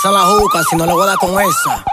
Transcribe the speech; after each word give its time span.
pasa 0.00 0.12
la 0.12 0.20
juca 0.20 0.62
si 0.62 0.76
no 0.76 0.86
le 0.86 0.92
voy 0.92 1.02
a 1.02 1.06
dar 1.06 1.16
con 1.18 1.30
esa. 1.40 1.84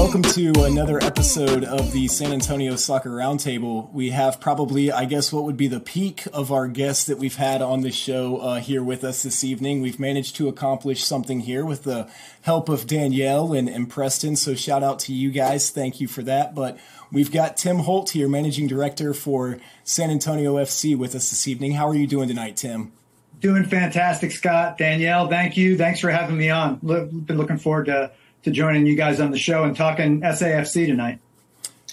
Welcome 0.00 0.22
to 0.22 0.50
another 0.64 0.98
episode 1.02 1.62
of 1.62 1.92
the 1.92 2.08
San 2.08 2.32
Antonio 2.32 2.74
Soccer 2.74 3.10
Roundtable. 3.10 3.92
We 3.92 4.08
have 4.10 4.40
probably, 4.40 4.90
I 4.90 5.04
guess, 5.04 5.30
what 5.30 5.44
would 5.44 5.58
be 5.58 5.68
the 5.68 5.78
peak 5.78 6.22
of 6.32 6.50
our 6.50 6.68
guests 6.68 7.04
that 7.04 7.18
we've 7.18 7.36
had 7.36 7.60
on 7.60 7.82
the 7.82 7.92
show 7.92 8.38
uh, 8.38 8.60
here 8.60 8.82
with 8.82 9.04
us 9.04 9.22
this 9.22 9.44
evening. 9.44 9.82
We've 9.82 10.00
managed 10.00 10.36
to 10.36 10.48
accomplish 10.48 11.04
something 11.04 11.40
here 11.40 11.66
with 11.66 11.82
the 11.82 12.10
help 12.40 12.70
of 12.70 12.86
Danielle 12.86 13.52
and, 13.52 13.68
and 13.68 13.90
Preston, 13.90 14.36
so 14.36 14.54
shout 14.54 14.82
out 14.82 15.00
to 15.00 15.12
you 15.12 15.30
guys. 15.30 15.68
Thank 15.68 16.00
you 16.00 16.08
for 16.08 16.22
that. 16.22 16.54
But 16.54 16.78
we've 17.12 17.30
got 17.30 17.58
Tim 17.58 17.80
Holt 17.80 18.08
here, 18.08 18.26
Managing 18.26 18.68
Director 18.68 19.12
for 19.12 19.58
San 19.84 20.10
Antonio 20.10 20.54
FC, 20.54 20.96
with 20.96 21.14
us 21.14 21.28
this 21.28 21.46
evening. 21.46 21.72
How 21.72 21.86
are 21.86 21.94
you 21.94 22.06
doing 22.06 22.28
tonight, 22.28 22.56
Tim? 22.56 22.92
Doing 23.40 23.64
fantastic, 23.64 24.32
Scott. 24.32 24.78
Danielle, 24.78 25.28
thank 25.28 25.58
you. 25.58 25.76
Thanks 25.76 26.00
for 26.00 26.10
having 26.10 26.38
me 26.38 26.48
on. 26.48 26.78
Look, 26.82 27.10
been 27.10 27.36
looking 27.36 27.58
forward 27.58 27.84
to 27.86 28.12
to 28.44 28.50
joining 28.50 28.86
you 28.86 28.96
guys 28.96 29.20
on 29.20 29.30
the 29.30 29.38
show 29.38 29.64
and 29.64 29.76
talking 29.76 30.20
SAFC 30.20 30.86
tonight. 30.86 31.20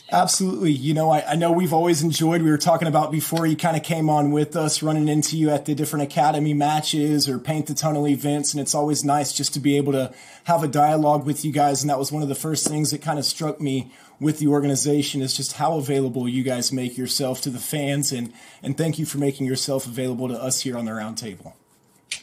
Absolutely. 0.09 0.71
You 0.71 0.93
know, 0.93 1.09
I, 1.09 1.31
I, 1.31 1.35
know 1.35 1.51
we've 1.51 1.73
always 1.73 2.01
enjoyed, 2.01 2.41
we 2.41 2.49
were 2.49 2.57
talking 2.57 2.87
about 2.87 3.11
before 3.11 3.45
you 3.45 3.57
kind 3.57 3.75
of 3.75 3.83
came 3.83 4.09
on 4.09 4.31
with 4.31 4.55
us, 4.55 4.81
running 4.81 5.09
into 5.09 5.35
you 5.35 5.49
at 5.49 5.65
the 5.65 5.75
different 5.75 6.03
academy 6.03 6.53
matches 6.53 7.27
or 7.27 7.39
paint 7.39 7.67
the 7.67 7.73
tunnel 7.73 8.07
events. 8.07 8.53
And 8.53 8.61
it's 8.61 8.73
always 8.73 9.03
nice 9.03 9.33
just 9.33 9.53
to 9.55 9.59
be 9.59 9.75
able 9.75 9.91
to 9.91 10.13
have 10.45 10.63
a 10.63 10.67
dialogue 10.67 11.25
with 11.25 11.43
you 11.43 11.51
guys. 11.51 11.83
And 11.83 11.89
that 11.89 11.99
was 11.99 12.09
one 12.09 12.23
of 12.23 12.29
the 12.29 12.35
first 12.35 12.65
things 12.65 12.91
that 12.91 13.01
kind 13.01 13.19
of 13.19 13.25
struck 13.25 13.59
me 13.59 13.91
with 14.21 14.39
the 14.39 14.47
organization 14.47 15.21
is 15.21 15.35
just 15.35 15.53
how 15.53 15.77
available 15.77 16.27
you 16.27 16.41
guys 16.41 16.71
make 16.71 16.97
yourself 16.97 17.41
to 17.41 17.49
the 17.49 17.59
fans. 17.59 18.13
And, 18.13 18.31
and 18.63 18.77
thank 18.77 18.97
you 18.97 19.05
for 19.05 19.17
making 19.17 19.45
yourself 19.45 19.85
available 19.85 20.29
to 20.29 20.41
us 20.41 20.61
here 20.61 20.77
on 20.77 20.85
the 20.85 20.91
roundtable. 20.91 21.51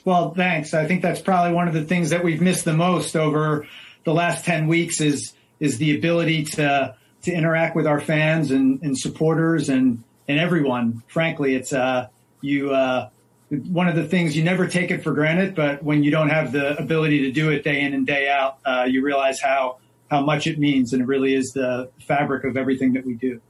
Well, 0.07 0.33
thanks. 0.33 0.73
I 0.73 0.87
think 0.87 1.03
that's 1.03 1.21
probably 1.21 1.53
one 1.53 1.69
of 1.69 1.75
the 1.75 1.85
things 1.85 2.11
that 2.11 2.25
we've 2.25 2.41
missed 2.41 2.65
the 2.65 2.73
most 2.73 3.15
over 3.15 3.67
the 4.05 4.15
last 4.15 4.45
10 4.45 4.69
weeks 4.69 5.01
is 5.01 5.35
is 5.61 5.79
the 5.79 5.97
ability 5.97 6.45
to 6.45 6.95
to 7.23 7.33
interact 7.33 7.75
with 7.75 7.87
our 7.87 8.01
fans 8.01 8.51
and, 8.51 8.83
and 8.83 8.97
supporters 8.99 9.69
and 9.69 10.05
and 10.29 10.39
everyone. 10.39 11.03
Frankly, 11.09 11.55
it's 11.55 11.73
uh 11.73 12.09
you 12.41 12.73
uh 12.73 13.09
one 13.49 13.89
of 13.89 13.95
the 13.95 14.05
things 14.05 14.37
you 14.37 14.43
never 14.43 14.67
take 14.67 14.91
it 14.91 15.03
for 15.03 15.13
granted, 15.13 15.55
but 15.55 15.83
when 15.83 16.03
you 16.03 16.11
don't 16.11 16.31
have 16.31 16.53
the 16.53 16.77
ability 16.79 17.23
to 17.23 17.33
do 17.33 17.51
it 17.51 17.63
day 17.63 17.81
in 17.83 17.95
and 17.95 18.07
day 18.07 18.29
out, 18.29 18.59
uh, 18.65 18.87
you 18.89 19.03
realize 19.03 19.41
how 19.41 19.79
how 20.11 20.21
much 20.21 20.47
it 20.47 20.59
means, 20.59 20.93
and 20.93 21.03
it 21.03 21.07
really 21.07 21.35
is 21.35 21.53
the 21.53 21.91
fabric 22.07 22.45
of 22.45 22.57
everything 22.57 22.93
that 22.95 23.07
we 23.07 23.15
do. 23.15 23.41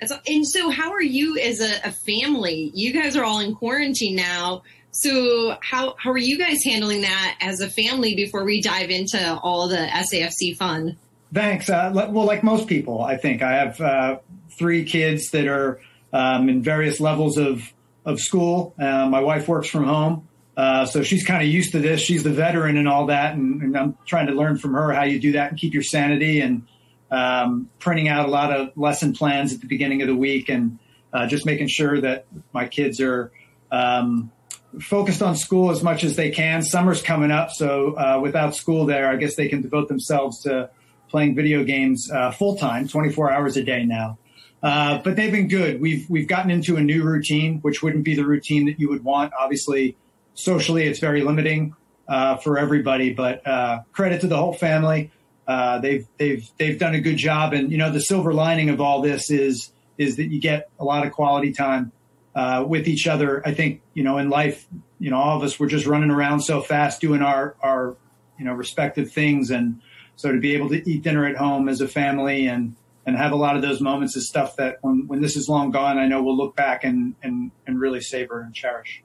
And 0.00 0.46
so, 0.46 0.70
how 0.70 0.92
are 0.92 1.02
you 1.02 1.38
as 1.38 1.60
a, 1.60 1.88
a 1.88 1.90
family? 1.90 2.70
You 2.74 2.92
guys 2.92 3.16
are 3.16 3.24
all 3.24 3.40
in 3.40 3.54
quarantine 3.54 4.16
now. 4.16 4.62
So 4.90 5.56
how 5.60 5.94
how 5.98 6.10
are 6.10 6.18
you 6.18 6.38
guys 6.38 6.58
handling 6.64 7.02
that 7.02 7.38
as 7.40 7.60
a 7.60 7.68
family 7.68 8.14
before 8.14 8.44
we 8.44 8.60
dive 8.60 8.90
into 8.90 9.38
all 9.42 9.68
the 9.68 9.86
SAFC 9.86 10.56
fun? 10.56 10.96
Thanks. 11.32 11.68
Uh, 11.68 11.90
well, 11.94 12.24
like 12.24 12.42
most 12.42 12.68
people, 12.68 13.02
I 13.02 13.16
think 13.16 13.42
I 13.42 13.52
have 13.52 13.80
uh, 13.80 14.18
three 14.58 14.84
kids 14.84 15.30
that 15.30 15.46
are 15.46 15.80
um, 16.12 16.48
in 16.48 16.62
various 16.62 17.00
levels 17.00 17.36
of 17.36 17.62
of 18.04 18.18
school. 18.18 18.74
Uh, 18.78 19.06
my 19.08 19.20
wife 19.20 19.46
works 19.46 19.68
from 19.68 19.84
home, 19.84 20.26
uh, 20.56 20.86
so 20.86 21.02
she's 21.02 21.24
kind 21.26 21.42
of 21.42 21.48
used 21.48 21.72
to 21.72 21.80
this. 21.80 22.00
She's 22.00 22.22
the 22.22 22.32
veteran 22.32 22.78
and 22.78 22.88
all 22.88 23.06
that, 23.06 23.34
and, 23.34 23.60
and, 23.62 23.76
I'm 23.76 23.98
trying 24.06 24.28
to 24.28 24.32
learn 24.32 24.56
from 24.56 24.72
her 24.72 24.92
how 24.92 25.04
you 25.04 25.20
do 25.20 25.32
that 25.32 25.50
and 25.50 25.60
keep 25.60 25.74
your 25.74 25.82
sanity 25.82 26.40
and 26.40 26.66
um, 27.10 27.68
printing 27.78 28.08
out 28.08 28.26
a 28.26 28.30
lot 28.30 28.52
of 28.52 28.74
lesson 28.76 29.12
plans 29.12 29.52
at 29.52 29.60
the 29.60 29.66
beginning 29.66 30.00
of 30.00 30.08
the 30.08 30.16
week 30.16 30.48
and 30.48 30.78
uh, 31.12 31.26
just 31.26 31.44
making 31.44 31.68
sure 31.68 32.00
that 32.00 32.26
my 32.52 32.66
kids 32.66 33.00
are. 33.00 33.30
Um, 33.70 34.32
focused 34.80 35.22
on 35.22 35.36
school 35.36 35.70
as 35.70 35.82
much 35.82 36.04
as 36.04 36.16
they 36.16 36.30
can. 36.30 36.62
Summer's 36.62 37.02
coming 37.02 37.30
up, 37.30 37.50
so 37.50 37.94
uh, 37.94 38.20
without 38.20 38.54
school 38.54 38.86
there, 38.86 39.10
I 39.10 39.16
guess 39.16 39.34
they 39.36 39.48
can 39.48 39.62
devote 39.62 39.88
themselves 39.88 40.42
to 40.42 40.70
playing 41.08 41.34
video 41.34 41.64
games 41.64 42.10
uh, 42.10 42.30
full 42.30 42.56
time, 42.56 42.86
24 42.86 43.30
hours 43.30 43.56
a 43.56 43.64
day 43.64 43.84
now. 43.84 44.18
Uh, 44.62 44.98
but 44.98 45.16
they've 45.16 45.32
been 45.32 45.48
good. 45.48 45.80
We've 45.80 46.08
we've 46.10 46.26
gotten 46.26 46.50
into 46.50 46.76
a 46.76 46.80
new 46.80 47.04
routine, 47.04 47.60
which 47.60 47.82
wouldn't 47.82 48.04
be 48.04 48.14
the 48.14 48.26
routine 48.26 48.66
that 48.66 48.80
you 48.80 48.88
would 48.88 49.04
want. 49.04 49.32
Obviously, 49.38 49.96
socially, 50.34 50.84
it's 50.84 50.98
very 50.98 51.22
limiting 51.22 51.76
uh, 52.08 52.36
for 52.38 52.58
everybody. 52.58 53.12
But 53.12 53.46
uh, 53.46 53.80
credit 53.92 54.20
to 54.22 54.26
the 54.26 54.36
whole 54.36 54.52
family. 54.52 55.12
Uh, 55.46 55.78
they've 55.78 56.06
they've 56.18 56.50
they've 56.58 56.78
done 56.78 56.94
a 56.94 57.00
good 57.00 57.16
job, 57.16 57.52
and 57.52 57.70
you 57.70 57.78
know 57.78 57.90
the 57.90 58.00
silver 58.00 58.34
lining 58.34 58.68
of 58.68 58.80
all 58.80 59.00
this 59.00 59.30
is 59.30 59.72
is 59.96 60.16
that 60.16 60.26
you 60.26 60.40
get 60.40 60.70
a 60.78 60.84
lot 60.84 61.06
of 61.06 61.12
quality 61.12 61.52
time 61.52 61.92
uh, 62.34 62.64
with 62.66 62.88
each 62.88 63.06
other. 63.06 63.46
I 63.46 63.54
think 63.54 63.80
you 63.94 64.02
know 64.02 64.18
in 64.18 64.30
life, 64.30 64.66
you 64.98 65.10
know, 65.10 65.18
all 65.18 65.36
of 65.36 65.42
us 65.42 65.58
we're 65.58 65.68
just 65.68 65.86
running 65.86 66.10
around 66.10 66.40
so 66.40 66.60
fast 66.60 67.00
doing 67.00 67.22
our 67.22 67.56
our 67.62 67.96
you 68.38 68.44
know 68.44 68.52
respective 68.52 69.12
things, 69.12 69.50
and 69.50 69.80
so 70.16 70.32
to 70.32 70.38
be 70.38 70.54
able 70.54 70.68
to 70.70 70.88
eat 70.88 71.02
dinner 71.02 71.26
at 71.26 71.36
home 71.36 71.68
as 71.68 71.80
a 71.80 71.88
family 71.88 72.46
and 72.46 72.76
and 73.06 73.16
have 73.16 73.32
a 73.32 73.36
lot 73.36 73.56
of 73.56 73.62
those 73.62 73.80
moments 73.80 74.16
is 74.16 74.28
stuff 74.28 74.56
that 74.56 74.78
when 74.82 75.06
when 75.06 75.20
this 75.22 75.36
is 75.36 75.48
long 75.48 75.70
gone, 75.70 75.98
I 75.98 76.06
know 76.06 76.22
we'll 76.22 76.36
look 76.36 76.54
back 76.54 76.84
and 76.84 77.14
and 77.22 77.50
and 77.66 77.80
really 77.80 78.00
savor 78.00 78.40
and 78.40 78.54
cherish. 78.54 79.02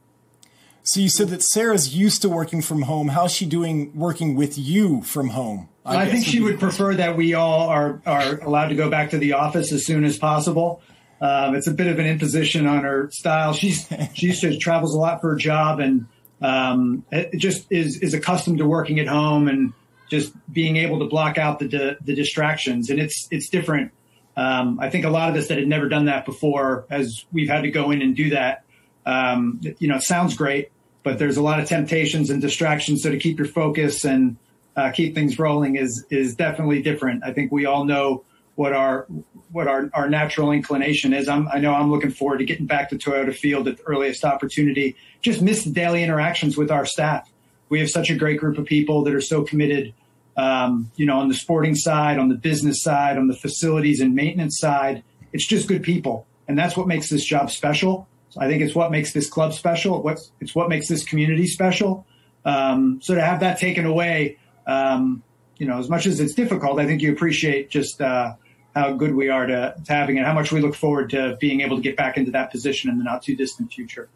So 0.85 1.00
you 1.00 1.07
said 1.07 1.29
that 1.29 1.41
Sarah's 1.41 1.95
used 1.95 2.22
to 2.23 2.29
working 2.29 2.61
from 2.61 2.81
home. 2.84 3.07
How's 3.07 3.31
she 3.31 3.45
doing 3.45 3.97
working 3.97 4.35
with 4.35 4.57
you 4.57 5.01
from 5.03 5.29
home? 5.29 5.69
I, 5.85 6.03
I 6.03 6.09
think 6.09 6.25
she 6.25 6.41
would 6.41 6.59
prefer 6.59 6.94
that 6.95 7.16
we 7.16 7.34
all 7.34 7.69
are 7.69 8.01
are 8.05 8.40
allowed 8.40 8.67
to 8.67 8.75
go 8.75 8.90
back 8.90 9.11
to 9.11 9.17
the 9.17 9.34
office 9.34 9.72
as 9.72 9.85
soon 9.85 10.03
as 10.03 10.17
possible. 10.17 10.81
Um, 11.23 11.56
it's 11.56 11.67
a 11.67 11.72
bit 11.72 11.88
of 11.88 12.00
an 12.00 12.06
imposition 12.06 12.67
on 12.67 12.84
her 12.84 13.09
style. 13.11 13.53
She's 13.53 13.88
she 14.13 14.28
used 14.28 14.41
to 14.41 14.57
travels 14.57 14.94
a 14.94 15.00
lot 15.00 15.22
for 15.22 15.29
her 15.29 15.35
job 15.38 15.79
and 15.79 16.07
um, 16.41 17.06
it 17.11 17.38
just 17.38 17.72
is 17.72 18.00
is 18.00 18.13
accustomed 18.13 18.57
to 18.57 18.66
working 18.67 19.00
at 19.00 19.07
home 19.07 19.47
and 19.47 19.72
just 20.09 20.34
being 20.51 20.75
able 20.75 21.00
to 21.00 21.06
block 21.06 21.38
out 21.38 21.59
the 21.59 21.97
the 22.01 22.13
distractions. 22.13 22.89
And 22.89 23.00
it's 23.00 23.29
it's 23.31 23.47
different. 23.47 23.94
Um, 24.35 24.79
I 24.81 24.89
think 24.89 25.06
a 25.06 25.09
lot 25.09 25.29
of 25.29 25.35
us 25.38 25.47
that 25.47 25.57
had 25.57 25.67
never 25.67 25.88
done 25.88 26.06
that 26.06 26.25
before, 26.25 26.85
as 26.89 27.23
we've 27.31 27.47
had 27.47 27.61
to 27.61 27.72
go 27.72 27.91
in 27.91 28.01
and 28.01 28.16
do 28.16 28.31
that, 28.31 28.66
um, 29.05 29.61
you 29.79 29.88
know, 29.88 29.97
it 29.97 30.01
sounds 30.01 30.35
great, 30.35 30.72
but 31.03 31.19
there's 31.19 31.38
a 31.38 31.44
lot 31.44 31.59
of 31.59 31.69
temptations 31.69 32.31
and 32.31 32.41
distractions. 32.41 33.03
So 33.03 33.11
to 33.11 33.19
keep 33.19 33.38
your 33.38 33.47
focus 33.47 34.03
and 34.03 34.35
uh, 34.75 34.91
keep 34.91 35.16
things 35.16 35.40
rolling 35.40 35.78
is 35.78 36.05
is 36.09 36.35
definitely 36.35 36.81
different. 36.81 37.23
I 37.23 37.31
think 37.31 37.53
we 37.53 37.66
all 37.66 37.85
know 37.85 38.25
what 38.56 38.74
our 38.74 39.08
what 39.52 39.68
our, 39.68 39.90
our 39.94 40.09
natural 40.09 40.52
inclination 40.52 41.14
is. 41.14 41.28
I'm, 41.28 41.47
I 41.47 41.59
know 41.59 41.74
I'm 41.74 41.91
looking 41.91 42.12
forward 42.12 42.40
to 42.40 42.46
getting 42.46 42.66
back 42.66 42.90
to 42.90 42.97
Toyota 42.97 43.34
Field 43.36 43.68
at 43.68 43.78
the 43.78 43.84
earliest 43.84 44.25
opportunity. 44.25 44.96
Just 45.22 45.41
miss 45.41 45.64
the 45.64 45.72
daily 45.72 46.03
interactions 46.03 46.58
with 46.58 46.72
our 46.72 46.86
staff. 46.86 47.30
We 47.69 47.80
have 47.80 47.90
such 47.90 48.09
a 48.09 48.16
great 48.16 48.40
group 48.40 48.58
of 48.58 48.66
people 48.66 49.03
that 49.03 49.14
are 49.14 49.22
so 49.22 49.44
committed, 49.44 49.94
um, 50.38 50.91
you 50.96 51.06
know, 51.06 51.19
on 51.19 51.30
the 51.30 51.36
sporting 51.36 51.75
side, 51.75 52.18
on 52.18 52.30
the 52.30 52.36
business 52.36 52.81
side, 52.81 53.18
on 53.18 53.28
the 53.28 53.36
facilities 53.36 54.02
and 54.02 54.16
maintenance 54.16 54.59
side. 54.59 55.03
It's 55.31 55.47
just 55.47 55.68
good 55.68 55.84
people, 55.84 56.28
and 56.47 56.58
that's 56.58 56.75
what 56.75 56.88
makes 56.88 57.09
this 57.09 57.25
job 57.25 57.52
special. 57.52 58.08
So 58.30 58.41
I 58.41 58.47
think 58.47 58.64
it's 58.64 58.74
what 58.74 58.91
makes 58.91 59.14
this 59.14 59.30
club 59.30 59.53
special. 59.53 60.02
What's 60.02 60.31
it's 60.40 60.56
what 60.56 60.70
makes 60.70 60.88
this 60.88 61.03
community 61.03 61.47
special. 61.47 62.06
Um, 62.46 63.00
so 63.02 63.16
to 63.16 63.22
have 63.22 63.40
that 63.40 63.59
taken 63.59 63.85
away, 63.85 64.38
um, 64.68 65.24
you 65.58 65.68
know, 65.68 65.78
as 65.80 65.90
much 65.90 66.06
as 66.08 66.20
it's 66.20 66.34
difficult, 66.34 66.80
I 66.80 66.85
think 66.85 67.02
you 67.02 67.12
appreciate 67.12 67.70
just 67.70 68.02
uh, 68.02 68.34
how 68.75 68.94
good 68.94 69.13
we 69.13 69.29
are 69.29 69.45
to, 69.45 69.75
to 69.85 69.94
having 69.94 70.17
it, 70.17 70.25
how 70.25 70.34
much 70.34 70.51
we 70.51 70.59
look 70.59 70.75
forward 70.75 71.09
to 71.11 71.38
being 71.39 71.61
able 71.61 71.75
to 71.75 71.81
get 71.81 71.95
back 71.95 72.17
into 72.17 72.31
that 72.31 72.51
position 72.51 72.89
in 72.89 72.97
the 72.97 73.03
not 73.03 73.22
too 73.22 73.35
distant 73.35 73.72
future. 73.72 74.09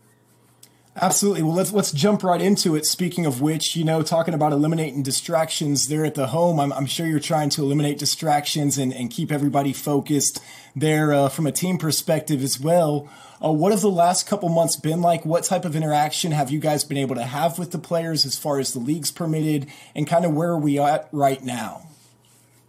Absolutely. 0.99 1.43
Well, 1.43 1.53
let's 1.53 1.71
let's 1.71 1.91
jump 1.91 2.23
right 2.23 2.41
into 2.41 2.75
it. 2.75 2.83
Speaking 2.87 3.27
of 3.27 3.39
which, 3.39 3.75
you 3.75 3.83
know, 3.83 4.01
talking 4.01 4.33
about 4.33 4.51
eliminating 4.51 5.03
distractions 5.03 5.89
there 5.89 6.03
at 6.03 6.15
the 6.15 6.27
home, 6.27 6.59
I'm, 6.59 6.73
I'm 6.73 6.87
sure 6.87 7.05
you're 7.05 7.19
trying 7.19 7.49
to 7.51 7.61
eliminate 7.61 7.99
distractions 7.99 8.79
and, 8.79 8.91
and 8.91 9.11
keep 9.11 9.31
everybody 9.31 9.73
focused 9.73 10.41
there 10.75 11.13
uh, 11.13 11.29
from 11.29 11.45
a 11.45 11.51
team 11.51 11.77
perspective 11.77 12.41
as 12.41 12.59
well. 12.59 13.07
Uh, 13.43 13.51
what 13.51 13.71
have 13.71 13.81
the 13.81 13.91
last 13.91 14.25
couple 14.25 14.49
months 14.49 14.75
been 14.75 15.01
like? 15.01 15.23
What 15.23 15.43
type 15.43 15.65
of 15.65 15.75
interaction 15.75 16.31
have 16.31 16.49
you 16.49 16.59
guys 16.59 16.83
been 16.83 16.97
able 16.97 17.13
to 17.13 17.23
have 17.23 17.59
with 17.59 17.69
the 17.69 17.77
players 17.77 18.25
as 18.25 18.35
far 18.35 18.57
as 18.57 18.73
the 18.73 18.79
leagues 18.79 19.11
permitted, 19.11 19.67
and 19.93 20.07
kind 20.07 20.25
of 20.25 20.33
where 20.33 20.49
are 20.49 20.57
we 20.57 20.79
at 20.79 21.09
right 21.11 21.43
now? 21.43 21.83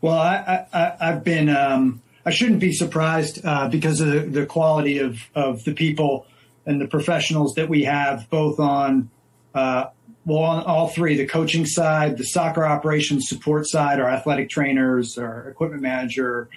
Well, 0.00 0.18
I, 0.18 0.96
I've 1.00 1.24
been. 1.24 1.48
Um, 1.48 2.02
I 2.24 2.30
shouldn't 2.30 2.60
be 2.60 2.72
surprised 2.72 3.44
uh, 3.44 3.68
because 3.68 4.00
of 4.00 4.08
the, 4.08 4.20
the, 4.20 4.46
quality 4.46 4.98
of, 4.98 5.18
of 5.34 5.64
the 5.64 5.72
people 5.72 6.26
and 6.66 6.78
the 6.78 6.86
professionals 6.86 7.54
that 7.54 7.70
we 7.70 7.84
have, 7.84 8.28
both 8.28 8.60
on 8.60 9.08
uh, 9.54 9.86
well, 10.26 10.40
on 10.40 10.62
all 10.64 10.88
three: 10.88 11.16
the 11.16 11.26
coaching 11.26 11.64
side, 11.64 12.18
the 12.18 12.24
soccer 12.24 12.66
operations 12.66 13.28
support 13.28 13.66
side, 13.66 13.98
our 13.98 14.08
athletic 14.08 14.50
trainers, 14.50 15.16
our 15.16 15.48
equipment 15.48 15.82
manager, 15.82 16.48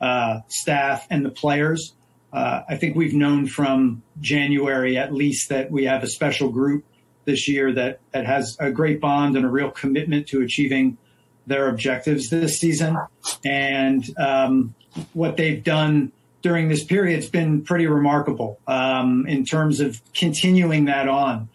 uh, 0.00 0.40
staff, 0.48 1.06
and 1.10 1.24
the 1.24 1.30
players. 1.30 1.94
Uh, 2.32 2.62
I 2.68 2.76
think 2.76 2.96
we've 2.96 3.14
known 3.14 3.46
from 3.46 4.02
January 4.20 4.98
at 4.98 5.14
least 5.14 5.48
that 5.48 5.70
we 5.70 5.84
have 5.84 6.02
a 6.02 6.08
special 6.08 6.50
group 6.50 6.84
this 7.24 7.48
year 7.48 7.72
that 7.72 8.00
that 8.12 8.26
has 8.26 8.56
a 8.60 8.70
great 8.70 9.00
bond 9.00 9.36
and 9.36 9.46
a 9.46 9.48
real 9.48 9.70
commitment 9.70 10.28
to 10.28 10.42
achieving 10.42 10.98
their 11.46 11.68
objectives 11.68 12.30
this 12.30 12.58
season. 12.58 12.96
And 13.44 14.04
um, 14.18 14.74
what 15.12 15.36
they've 15.36 15.62
done 15.62 16.12
during 16.42 16.68
this 16.68 16.84
period 16.84 17.16
has 17.16 17.30
been 17.30 17.62
pretty 17.62 17.86
remarkable 17.86 18.58
um, 18.66 19.26
in 19.26 19.44
terms 19.44 19.80
of 19.80 20.00
continuing 20.12 20.84
that 20.84 21.08
on. 21.08 21.48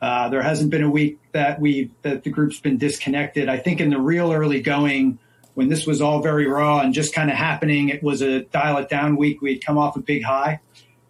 Uh, 0.00 0.28
there 0.28 0.42
hasn't 0.42 0.70
been 0.70 0.84
a 0.84 0.90
week 0.90 1.18
that 1.32 1.60
we 1.60 1.90
that 2.02 2.22
the 2.22 2.30
group's 2.30 2.60
been 2.60 2.76
disconnected. 2.76 3.48
I 3.48 3.58
think 3.58 3.80
in 3.80 3.90
the 3.90 3.98
real 3.98 4.32
early 4.32 4.60
going, 4.60 5.18
when 5.54 5.68
this 5.68 5.86
was 5.86 6.00
all 6.00 6.22
very 6.22 6.46
raw 6.46 6.80
and 6.80 6.92
just 6.92 7.14
kind 7.14 7.30
of 7.30 7.36
happening, 7.36 7.88
it 7.88 8.02
was 8.02 8.22
a 8.22 8.42
dial 8.42 8.76
it 8.76 8.88
down 8.88 9.16
week. 9.16 9.40
We'd 9.40 9.64
come 9.64 9.78
off 9.78 9.96
a 9.96 10.00
big 10.00 10.22
high 10.22 10.60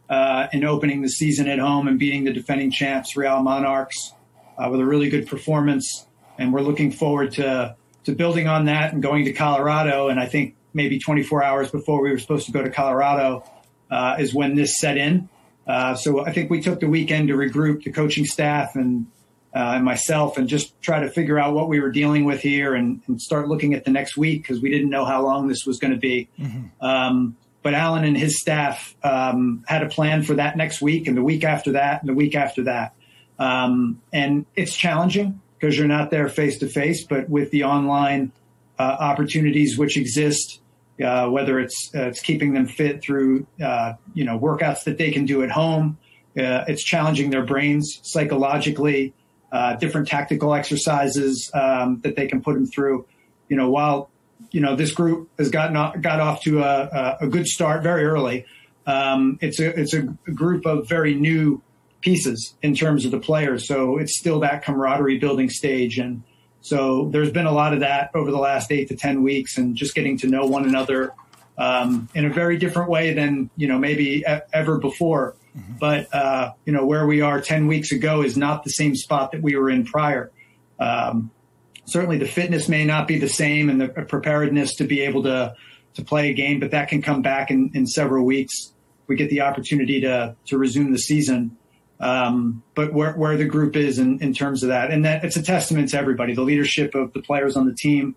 uh, 0.08 0.46
in 0.52 0.64
opening 0.64 1.02
the 1.02 1.08
season 1.08 1.48
at 1.48 1.58
home 1.58 1.88
and 1.88 1.98
beating 1.98 2.24
the 2.24 2.32
defending 2.32 2.70
champs 2.70 3.16
Real 3.16 3.42
Monarchs 3.42 4.14
uh, 4.56 4.68
with 4.70 4.80
a 4.80 4.84
really 4.84 5.10
good 5.10 5.26
performance, 5.26 6.06
and 6.38 6.52
we're 6.52 6.62
looking 6.62 6.92
forward 6.92 7.32
to 7.32 7.76
to 8.06 8.12
building 8.12 8.48
on 8.48 8.64
that 8.66 8.92
and 8.92 9.02
going 9.02 9.24
to 9.26 9.32
Colorado. 9.32 10.08
And 10.08 10.18
I 10.18 10.26
think 10.26 10.56
maybe 10.72 10.98
24 10.98 11.42
hours 11.42 11.70
before 11.70 12.02
we 12.02 12.10
were 12.10 12.18
supposed 12.18 12.46
to 12.46 12.52
go 12.52 12.62
to 12.62 12.70
Colorado 12.70 13.44
uh, 13.90 14.16
is 14.18 14.32
when 14.32 14.54
this 14.54 14.78
set 14.78 14.96
in. 14.96 15.28
Uh, 15.66 15.94
so 15.96 16.24
I 16.24 16.32
think 16.32 16.48
we 16.48 16.60
took 16.60 16.80
the 16.80 16.88
weekend 16.88 17.28
to 17.28 17.34
regroup 17.34 17.82
the 17.82 17.92
coaching 17.92 18.24
staff 18.24 18.76
and 18.76 19.06
uh, 19.54 19.72
and 19.76 19.84
myself 19.86 20.36
and 20.36 20.48
just 20.48 20.78
try 20.82 21.00
to 21.00 21.08
figure 21.08 21.38
out 21.38 21.54
what 21.54 21.66
we 21.66 21.80
were 21.80 21.90
dealing 21.90 22.26
with 22.26 22.42
here 22.42 22.74
and, 22.74 23.00
and 23.06 23.22
start 23.22 23.48
looking 23.48 23.72
at 23.72 23.86
the 23.86 23.90
next 23.90 24.14
week 24.14 24.42
because 24.42 24.60
we 24.60 24.70
didn't 24.70 24.90
know 24.90 25.06
how 25.06 25.22
long 25.22 25.48
this 25.48 25.64
was 25.64 25.78
going 25.78 25.94
to 25.94 25.98
be. 25.98 26.28
Mm-hmm. 26.38 26.84
Um, 26.84 27.36
but 27.62 27.72
Alen 27.72 28.06
and 28.06 28.18
his 28.18 28.38
staff 28.38 28.94
um, 29.02 29.64
had 29.66 29.82
a 29.82 29.88
plan 29.88 30.24
for 30.24 30.34
that 30.34 30.58
next 30.58 30.82
week 30.82 31.08
and 31.08 31.16
the 31.16 31.22
week 31.22 31.42
after 31.42 31.72
that 31.72 32.02
and 32.02 32.08
the 32.08 32.12
week 32.12 32.34
after 32.34 32.64
that. 32.64 32.94
Um, 33.38 34.02
and 34.12 34.44
it's 34.56 34.76
challenging 34.76 35.40
because 35.58 35.76
you're 35.76 35.88
not 35.88 36.10
there 36.10 36.28
face 36.28 36.58
to 36.58 36.68
face, 36.68 37.04
but 37.04 37.28
with 37.28 37.50
the 37.50 37.64
online 37.64 38.32
uh, 38.78 38.96
opportunities 39.00 39.78
which 39.78 39.96
exist, 39.96 40.60
uh, 41.02 41.28
whether 41.28 41.58
it's 41.58 41.90
uh, 41.94 42.08
it's 42.08 42.20
keeping 42.20 42.54
them 42.54 42.66
fit 42.66 43.02
through 43.02 43.46
uh, 43.62 43.94
you 44.14 44.24
know 44.24 44.38
workouts 44.38 44.84
that 44.84 44.98
they 44.98 45.10
can 45.10 45.26
do 45.26 45.42
at 45.42 45.50
home. 45.50 45.98
Uh, 46.38 46.64
it's 46.68 46.84
challenging 46.84 47.30
their 47.30 47.44
brains 47.44 48.00
psychologically. 48.02 49.14
Uh, 49.52 49.76
different 49.76 50.08
tactical 50.08 50.52
exercises 50.52 51.50
um, 51.54 52.00
that 52.02 52.16
they 52.16 52.26
can 52.26 52.42
put 52.42 52.54
them 52.54 52.66
through. 52.66 53.06
You 53.48 53.56
know, 53.56 53.70
while 53.70 54.10
you 54.50 54.60
know 54.60 54.76
this 54.76 54.92
group 54.92 55.30
has 55.38 55.50
gotten 55.50 55.76
off, 55.76 56.00
got 56.00 56.20
off 56.20 56.42
to 56.42 56.62
a, 56.62 57.16
a 57.20 57.26
good 57.28 57.46
start 57.46 57.82
very 57.82 58.04
early. 58.04 58.44
Um, 58.86 59.38
it's 59.40 59.60
a 59.60 59.78
it's 59.78 59.94
a 59.94 60.02
group 60.02 60.66
of 60.66 60.88
very 60.88 61.14
new 61.14 61.62
pieces 62.00 62.54
in 62.62 62.74
terms 62.74 63.04
of 63.04 63.10
the 63.10 63.20
players, 63.20 63.66
so 63.66 63.98
it's 63.98 64.18
still 64.18 64.40
that 64.40 64.64
camaraderie 64.64 65.18
building 65.18 65.50
stage 65.50 65.98
and 65.98 66.22
so 66.66 67.08
there's 67.12 67.30
been 67.30 67.46
a 67.46 67.52
lot 67.52 67.74
of 67.74 67.80
that 67.80 68.10
over 68.12 68.32
the 68.32 68.38
last 68.38 68.72
eight 68.72 68.88
to 68.88 68.96
10 68.96 69.22
weeks 69.22 69.56
and 69.56 69.76
just 69.76 69.94
getting 69.94 70.18
to 70.18 70.26
know 70.26 70.46
one 70.46 70.64
another 70.64 71.12
um, 71.56 72.08
in 72.12 72.24
a 72.24 72.30
very 72.30 72.56
different 72.56 72.90
way 72.90 73.14
than, 73.14 73.50
you 73.56 73.68
know, 73.68 73.78
maybe 73.78 74.24
e- 74.28 74.40
ever 74.52 74.76
before. 74.78 75.36
Mm-hmm. 75.56 75.74
But, 75.78 76.12
uh, 76.12 76.54
you 76.64 76.72
know, 76.72 76.84
where 76.84 77.06
we 77.06 77.20
are 77.20 77.40
10 77.40 77.68
weeks 77.68 77.92
ago 77.92 78.22
is 78.22 78.36
not 78.36 78.64
the 78.64 78.70
same 78.70 78.96
spot 78.96 79.30
that 79.30 79.42
we 79.42 79.54
were 79.54 79.70
in 79.70 79.84
prior. 79.84 80.32
Um, 80.80 81.30
certainly 81.84 82.18
the 82.18 82.26
fitness 82.26 82.68
may 82.68 82.84
not 82.84 83.06
be 83.06 83.20
the 83.20 83.28
same 83.28 83.70
and 83.70 83.80
the 83.80 83.88
preparedness 83.88 84.74
to 84.78 84.84
be 84.88 85.02
able 85.02 85.22
to, 85.22 85.54
to 85.94 86.04
play 86.04 86.30
a 86.30 86.34
game, 86.34 86.58
but 86.58 86.72
that 86.72 86.88
can 86.88 87.00
come 87.00 87.22
back 87.22 87.52
in, 87.52 87.70
in 87.74 87.86
several 87.86 88.24
weeks. 88.24 88.72
We 89.06 89.14
get 89.14 89.30
the 89.30 89.42
opportunity 89.42 90.00
to, 90.00 90.34
to 90.46 90.58
resume 90.58 90.90
the 90.90 90.98
season. 90.98 91.56
Um, 91.98 92.62
but 92.74 92.92
where, 92.92 93.14
where 93.14 93.36
the 93.36 93.46
group 93.46 93.74
is 93.74 93.98
in, 93.98 94.20
in 94.20 94.34
terms 94.34 94.62
of 94.62 94.68
that, 94.68 94.90
and 94.90 95.04
that 95.04 95.24
it's 95.24 95.36
a 95.36 95.42
testament 95.42 95.90
to 95.90 95.98
everybody, 95.98 96.34
the 96.34 96.42
leadership 96.42 96.94
of 96.94 97.12
the 97.12 97.22
players 97.22 97.56
on 97.56 97.66
the 97.66 97.74
team, 97.74 98.14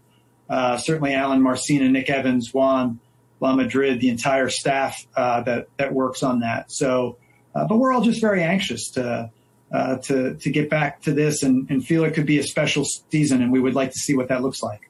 uh, 0.50 0.78
certainly 0.78 1.12
Alen 1.12 1.42
Marcina, 1.42 1.88
Nick 1.90 2.10
Evans, 2.10 2.54
Juan, 2.54 3.00
Lamadrid, 3.42 4.02
the 4.02 4.10
entire 4.10 4.50
staff 4.50 4.98
uh, 5.16 5.42
that 5.44 5.68
that 5.78 5.94
works 5.94 6.24
on 6.24 6.42
that. 6.42 6.72
So, 6.72 7.18
uh, 7.56 7.66
but 7.68 7.78
we're 7.78 7.94
all 7.94 8.02
just 8.02 8.20
very 8.20 8.44
anxious 8.44 8.92
to 8.92 9.32
uh, 9.72 9.98
to 9.98 10.36
to 10.36 10.50
get 10.50 10.70
back 10.70 11.02
to 11.04 11.14
this 11.14 11.44
and, 11.44 11.70
and 11.70 11.86
feel 11.86 12.04
it 12.04 12.14
could 12.14 12.26
be 12.26 12.40
a 12.40 12.44
special 12.44 12.86
season, 13.12 13.42
and 13.42 13.52
we 13.52 13.60
would 13.60 13.76
like 13.76 13.92
to 13.92 14.00
see 14.00 14.16
what 14.16 14.28
that 14.28 14.42
looks 14.42 14.62
like. 14.62 14.90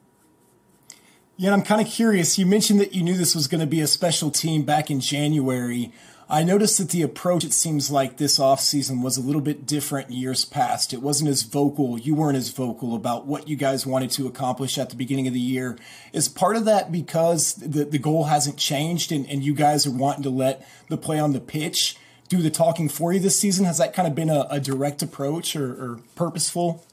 Yeah, 1.36 1.52
I'm 1.52 1.62
kind 1.62 1.80
of 1.80 1.86
curious. 1.86 2.38
You 2.38 2.44
mentioned 2.44 2.80
that 2.80 2.94
you 2.94 3.02
knew 3.02 3.16
this 3.16 3.34
was 3.34 3.46
going 3.46 3.62
to 3.62 3.66
be 3.66 3.80
a 3.80 3.86
special 3.86 4.30
team 4.30 4.62
back 4.62 4.90
in 4.90 5.00
January. 5.00 5.92
I 6.30 6.44
noticed 6.44 6.78
that 6.78 6.90
the 6.90 7.02
approach, 7.02 7.42
it 7.42 7.52
seems 7.52 7.90
like 7.90 8.16
this 8.16 8.38
offseason 8.38 9.02
was 9.02 9.16
a 9.16 9.20
little 9.20 9.40
bit 9.40 9.66
different 9.66 10.12
years 10.12 10.44
past. 10.44 10.92
It 10.92 11.02
wasn't 11.02 11.28
as 11.28 11.42
vocal. 11.42 11.98
You 11.98 12.14
weren't 12.14 12.36
as 12.36 12.50
vocal 12.50 12.94
about 12.94 13.26
what 13.26 13.48
you 13.48 13.56
guys 13.56 13.84
wanted 13.84 14.12
to 14.12 14.28
accomplish 14.28 14.78
at 14.78 14.90
the 14.90 14.96
beginning 14.96 15.26
of 15.26 15.34
the 15.34 15.40
year. 15.40 15.76
Is 16.12 16.28
part 16.28 16.54
of 16.54 16.66
that 16.66 16.92
because 16.92 17.54
the, 17.54 17.84
the 17.84 17.98
goal 17.98 18.24
hasn't 18.24 18.58
changed 18.58 19.10
and, 19.10 19.28
and 19.28 19.42
you 19.42 19.54
guys 19.54 19.88
are 19.88 19.90
wanting 19.90 20.22
to 20.22 20.30
let 20.30 20.64
the 20.88 20.96
play 20.96 21.18
on 21.18 21.32
the 21.32 21.40
pitch 21.40 21.96
do 22.28 22.40
the 22.40 22.50
talking 22.50 22.88
for 22.88 23.12
you 23.12 23.18
this 23.18 23.36
season? 23.36 23.64
Has 23.64 23.78
that 23.78 23.92
kind 23.92 24.06
of 24.06 24.14
been 24.14 24.30
a, 24.30 24.46
a 24.50 24.60
direct 24.60 25.02
approach 25.02 25.56
or, 25.56 25.72
or, 25.72 26.00
purposeful? 26.14 26.86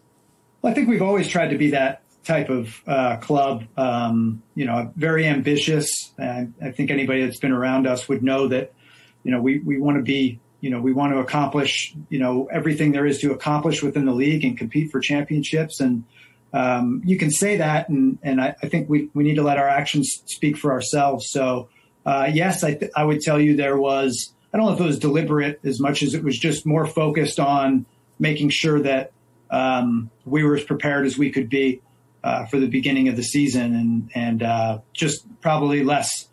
Well, 0.64 0.72
I 0.72 0.74
think 0.74 0.90
we've 0.90 1.04
always 1.04 1.28
tried 1.28 1.50
to 1.50 1.60
be 1.60 1.70
that 1.72 2.02
type 2.26 2.50
of 2.50 2.82
uh, 2.88 3.18
club. 3.18 3.66
Um, 3.78 4.42
you 4.56 4.66
know, 4.66 4.92
very 4.96 5.28
ambitious. 5.28 6.12
And 6.18 6.56
I 6.60 6.72
think 6.72 6.90
anybody 6.90 7.24
that's 7.24 7.40
been 7.40 7.52
around 7.52 7.86
us 7.86 8.10
would 8.10 8.24
know 8.24 8.48
that 8.48 8.74
you 9.24 9.32
know, 9.32 9.42
we, 9.42 9.60
we 9.60 9.80
want 9.80 9.98
to 9.98 10.04
be, 10.04 10.40
you 10.62 10.70
know, 10.70 10.80
we 10.80 10.94
want 10.94 11.14
to 11.14 11.20
accomplish, 11.20 11.94
you 12.10 12.20
know, 12.20 12.48
everything 12.52 12.92
there 12.92 13.06
is 13.06 13.20
to 13.20 13.32
accomplish 13.32 13.84
within 13.84 14.06
the 14.06 14.14
league 14.14 14.44
and 14.44 14.58
compete 14.58 14.92
for 14.92 15.00
championships. 15.00 15.80
And 15.80 16.04
um, 16.54 17.02
you 17.06 17.18
can 17.18 17.32
say 17.32 17.58
that, 17.58 17.90
and, 17.90 18.18
and 18.24 18.42
I, 18.42 18.56
I, 18.62 18.68
think 18.68 18.90
we, 18.90 19.10
we 19.14 19.24
need 19.24 19.36
to 19.36 19.44
let 19.44 19.58
our 19.58 19.68
actions 19.68 20.22
speak 20.26 20.58
for 20.58 20.72
ourselves. 20.72 21.30
So, 21.30 21.70
uh, 22.06 22.30
yes, 22.34 22.64
I, 22.64 22.74
th- 22.74 22.92
I 22.96 23.04
would 23.04 23.22
tell 23.22 23.40
you 23.40 23.56
there 23.56 23.78
was, 23.78 24.34
I 24.54 24.58
don't 24.58 24.66
know 24.66 24.74
if 24.74 24.80
it 24.80 24.86
was 24.86 25.00
deliberate 25.00 25.60
as 25.64 25.80
much 25.80 26.02
as 26.02 26.14
it 26.14 26.24
was 26.24 26.38
just 26.38 26.66
more 26.66 26.86
focused 26.86 27.40
on 27.40 27.86
making 28.18 28.50
sure 28.50 28.82
that 28.82 29.12
um, 29.52 30.10
we 30.26 30.44
were 30.44 30.56
as 30.56 30.64
prepared 30.64 31.06
as 31.06 31.18
we 31.18 31.32
could 31.32 31.50
be 31.50 31.82
uh, 32.24 32.46
for 32.46 32.60
the 32.60 32.68
beginning 32.68 33.08
of 33.10 33.16
the 33.16 33.24
season 33.24 33.76
and, 33.76 34.12
and 34.16 34.44
uh, 34.44 34.80
just 34.94 35.26
probably 35.42 35.84
less 35.84 36.27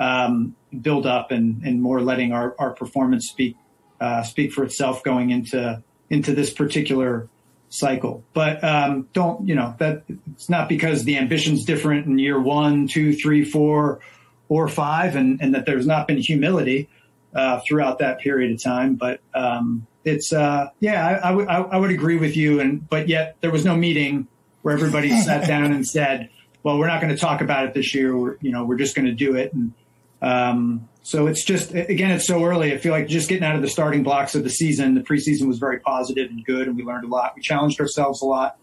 um, 0.00 0.56
build 0.80 1.06
up 1.06 1.30
and, 1.30 1.62
and 1.62 1.80
more 1.80 2.00
letting 2.00 2.32
our, 2.32 2.56
our 2.58 2.70
performance 2.70 3.28
speak 3.28 3.56
uh, 4.00 4.22
speak 4.22 4.52
for 4.52 4.64
itself 4.64 5.04
going 5.04 5.30
into 5.30 5.82
into 6.08 6.34
this 6.34 6.52
particular 6.52 7.28
cycle. 7.68 8.24
But 8.32 8.64
um, 8.64 9.08
don't 9.12 9.46
you 9.46 9.54
know 9.54 9.74
that 9.78 10.04
it's 10.32 10.48
not 10.48 10.68
because 10.68 11.04
the 11.04 11.18
ambition's 11.18 11.64
different 11.64 12.06
in 12.06 12.18
year 12.18 12.40
one, 12.40 12.88
two, 12.88 13.14
three, 13.14 13.44
four, 13.44 14.00
or 14.48 14.68
five, 14.68 15.16
and, 15.16 15.40
and 15.42 15.54
that 15.54 15.66
there's 15.66 15.86
not 15.86 16.08
been 16.08 16.16
humility 16.18 16.88
uh, 17.34 17.60
throughout 17.60 17.98
that 17.98 18.20
period 18.20 18.52
of 18.52 18.62
time. 18.62 18.94
But 18.94 19.20
um, 19.34 19.86
it's 20.04 20.32
uh, 20.32 20.70
yeah, 20.80 21.06
I, 21.06 21.28
I, 21.28 21.30
w- 21.30 21.48
I 21.48 21.60
would 21.60 21.70
I 21.72 21.76
would 21.76 21.90
agree 21.90 22.16
with 22.16 22.36
you, 22.36 22.60
and 22.60 22.88
but 22.88 23.06
yet 23.06 23.36
there 23.42 23.50
was 23.50 23.66
no 23.66 23.76
meeting 23.76 24.28
where 24.62 24.74
everybody 24.74 25.10
sat 25.20 25.46
down 25.46 25.72
and 25.72 25.86
said, 25.86 26.30
"Well, 26.62 26.78
we're 26.78 26.86
not 26.86 27.02
going 27.02 27.14
to 27.14 27.20
talk 27.20 27.42
about 27.42 27.66
it 27.66 27.74
this 27.74 27.94
year. 27.94 28.16
We're 28.16 28.36
you 28.40 28.50
know 28.50 28.64
we're 28.64 28.78
just 28.78 28.96
going 28.96 29.06
to 29.06 29.14
do 29.14 29.36
it." 29.36 29.52
And 29.52 29.74
um, 30.22 30.88
so 31.02 31.26
it's 31.26 31.44
just 31.44 31.72
again, 31.74 32.10
it's 32.10 32.26
so 32.26 32.44
early. 32.44 32.72
I 32.72 32.78
feel 32.78 32.92
like 32.92 33.08
just 33.08 33.28
getting 33.28 33.44
out 33.44 33.56
of 33.56 33.62
the 33.62 33.68
starting 33.68 34.02
blocks 34.02 34.34
of 34.34 34.44
the 34.44 34.50
season. 34.50 34.94
The 34.94 35.00
preseason 35.00 35.46
was 35.46 35.58
very 35.58 35.80
positive 35.80 36.30
and 36.30 36.44
good, 36.44 36.68
and 36.68 36.76
we 36.76 36.84
learned 36.84 37.04
a 37.04 37.08
lot. 37.08 37.32
We 37.34 37.42
challenged 37.42 37.80
ourselves 37.80 38.20
a 38.22 38.26
lot. 38.26 38.58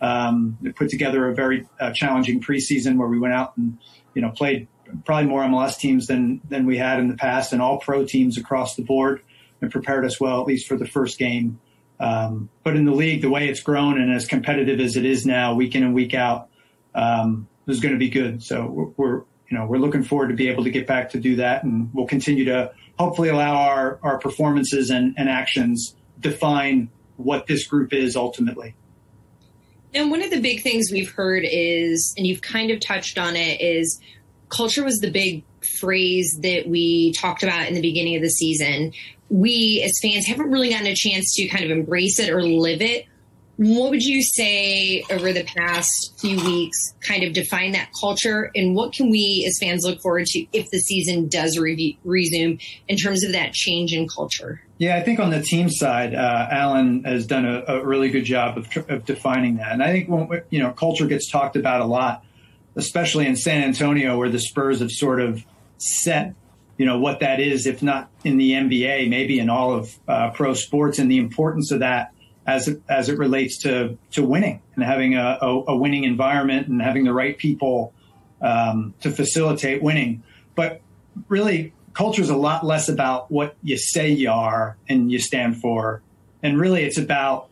Um, 0.00 0.58
we 0.60 0.72
put 0.72 0.88
together 0.88 1.28
a 1.28 1.34
very 1.34 1.66
uh, 1.78 1.92
challenging 1.92 2.40
preseason 2.40 2.96
where 2.96 3.08
we 3.08 3.18
went 3.18 3.34
out 3.34 3.56
and 3.56 3.78
you 4.14 4.22
know 4.22 4.30
played 4.30 4.68
probably 5.04 5.26
more 5.26 5.42
MLS 5.42 5.78
teams 5.78 6.06
than 6.06 6.40
than 6.48 6.66
we 6.66 6.76
had 6.76 7.00
in 7.00 7.08
the 7.08 7.16
past, 7.16 7.52
and 7.52 7.62
all 7.62 7.78
pro 7.78 8.04
teams 8.04 8.36
across 8.36 8.76
the 8.76 8.82
board, 8.82 9.22
and 9.62 9.70
prepared 9.70 10.04
us 10.04 10.20
well 10.20 10.40
at 10.40 10.46
least 10.46 10.68
for 10.68 10.76
the 10.76 10.86
first 10.86 11.18
game. 11.18 11.60
Um, 11.98 12.48
but 12.62 12.76
in 12.76 12.86
the 12.86 12.94
league, 12.94 13.20
the 13.20 13.30
way 13.30 13.48
it's 13.48 13.60
grown 13.60 14.00
and 14.00 14.12
as 14.12 14.26
competitive 14.26 14.80
as 14.80 14.96
it 14.96 15.04
is 15.04 15.26
now, 15.26 15.54
week 15.54 15.74
in 15.74 15.82
and 15.82 15.94
week 15.94 16.14
out, 16.14 16.48
um, 16.94 17.46
is 17.66 17.80
going 17.80 17.92
to 17.92 17.98
be 17.98 18.08
good. 18.08 18.42
So 18.42 18.66
we're, 18.66 18.86
we're 18.96 19.22
you 19.50 19.58
know, 19.58 19.66
we're 19.66 19.78
looking 19.78 20.04
forward 20.04 20.28
to 20.28 20.34
be 20.34 20.48
able 20.48 20.64
to 20.64 20.70
get 20.70 20.86
back 20.86 21.10
to 21.10 21.20
do 21.20 21.36
that, 21.36 21.64
and 21.64 21.90
we'll 21.92 22.06
continue 22.06 22.44
to 22.46 22.72
hopefully 22.98 23.28
allow 23.28 23.56
our 23.56 23.98
our 24.02 24.18
performances 24.18 24.90
and, 24.90 25.14
and 25.18 25.28
actions 25.28 25.96
define 26.18 26.88
what 27.16 27.46
this 27.46 27.66
group 27.66 27.92
is 27.92 28.16
ultimately. 28.16 28.74
And 29.92 30.10
one 30.10 30.22
of 30.22 30.30
the 30.30 30.40
big 30.40 30.62
things 30.62 30.90
we've 30.92 31.10
heard 31.10 31.42
is, 31.44 32.14
and 32.16 32.26
you've 32.26 32.42
kind 32.42 32.70
of 32.70 32.78
touched 32.78 33.18
on 33.18 33.34
it, 33.34 33.60
is 33.60 34.00
culture 34.48 34.84
was 34.84 34.98
the 34.98 35.10
big 35.10 35.44
phrase 35.80 36.38
that 36.42 36.68
we 36.68 37.12
talked 37.14 37.42
about 37.42 37.66
in 37.66 37.74
the 37.74 37.82
beginning 37.82 38.14
of 38.14 38.22
the 38.22 38.30
season. 38.30 38.92
We 39.28 39.82
as 39.84 39.92
fans 40.00 40.26
haven't 40.26 40.50
really 40.50 40.70
gotten 40.70 40.86
a 40.86 40.94
chance 40.94 41.34
to 41.34 41.48
kind 41.48 41.64
of 41.64 41.70
embrace 41.70 42.20
it 42.20 42.30
or 42.30 42.42
live 42.42 42.82
it 42.82 43.06
what 43.60 43.90
would 43.90 44.02
you 44.02 44.22
say 44.22 45.04
over 45.10 45.34
the 45.34 45.44
past 45.44 46.14
few 46.18 46.42
weeks 46.46 46.94
kind 47.02 47.22
of 47.24 47.34
define 47.34 47.72
that 47.72 47.90
culture? 48.00 48.50
And 48.54 48.74
what 48.74 48.94
can 48.94 49.10
we 49.10 49.44
as 49.46 49.58
fans 49.60 49.84
look 49.84 50.00
forward 50.00 50.24
to 50.28 50.46
if 50.54 50.70
the 50.70 50.78
season 50.78 51.28
does 51.28 51.58
re- 51.58 51.98
resume 52.02 52.58
in 52.88 52.96
terms 52.96 53.22
of 53.22 53.32
that 53.32 53.52
change 53.52 53.92
in 53.92 54.08
culture? 54.08 54.62
Yeah 54.78 54.96
i 54.96 55.02
think 55.02 55.20
on 55.20 55.28
the 55.28 55.42
team 55.42 55.68
side 55.68 56.14
uh, 56.14 56.48
alen 56.50 57.04
has 57.04 57.26
done 57.26 57.44
a, 57.44 57.62
a, 57.68 57.84
really 57.84 58.08
good 58.08 58.24
job 58.24 58.56
of, 58.56 58.68
of 58.88 59.04
defining 59.04 59.58
that. 59.58 59.72
And 59.72 59.82
i 59.82 59.92
think 59.92 60.08
when 60.08 60.42
you 60.48 60.60
know 60.60 60.72
culture 60.72 61.06
gets 61.06 61.30
talked 61.30 61.54
about 61.54 61.82
a 61.82 61.84
lot 61.84 62.24
especially 62.76 63.26
in 63.26 63.36
san 63.36 63.62
antonio 63.62 64.16
where 64.16 64.30
the 64.30 64.38
spurs 64.38 64.80
have 64.80 64.90
sort 64.90 65.20
of 65.20 65.44
set 65.76 66.34
you 66.78 66.86
know 66.86 66.98
what 66.98 67.20
that 67.20 67.40
is, 67.40 67.66
if 67.66 67.82
not 67.82 68.08
in 68.24 68.38
the 68.38 68.52
NBA, 68.52 69.10
maybe 69.10 69.38
in 69.38 69.50
all 69.50 69.74
of 69.74 69.98
uh, 70.08 70.30
pro 70.30 70.54
sports, 70.54 70.98
and 70.98 71.10
the 71.10 71.18
importance 71.18 71.70
of 71.72 71.80
that 71.80 72.14
as 72.46 72.68
it, 72.68 72.82
as 72.88 73.08
it 73.08 73.18
relates 73.18 73.58
to 73.58 73.98
to 74.12 74.24
winning 74.24 74.62
and 74.74 74.84
having 74.84 75.14
a, 75.14 75.38
a, 75.40 75.64
a 75.68 75.76
winning 75.76 76.04
environment 76.04 76.68
and 76.68 76.80
having 76.80 77.04
the 77.04 77.12
right 77.12 77.36
people 77.36 77.92
um, 78.40 78.94
to 79.00 79.10
facilitate 79.10 79.82
winning. 79.82 80.22
But 80.54 80.80
really, 81.28 81.72
culture 81.92 82.22
is 82.22 82.30
a 82.30 82.36
lot 82.36 82.64
less 82.64 82.88
about 82.88 83.30
what 83.30 83.56
you 83.62 83.76
say 83.76 84.10
you 84.10 84.30
are 84.30 84.76
and 84.88 85.10
you 85.12 85.18
stand 85.18 85.60
for, 85.60 86.02
and 86.42 86.58
really, 86.58 86.82
it's 86.84 86.98
about 86.98 87.48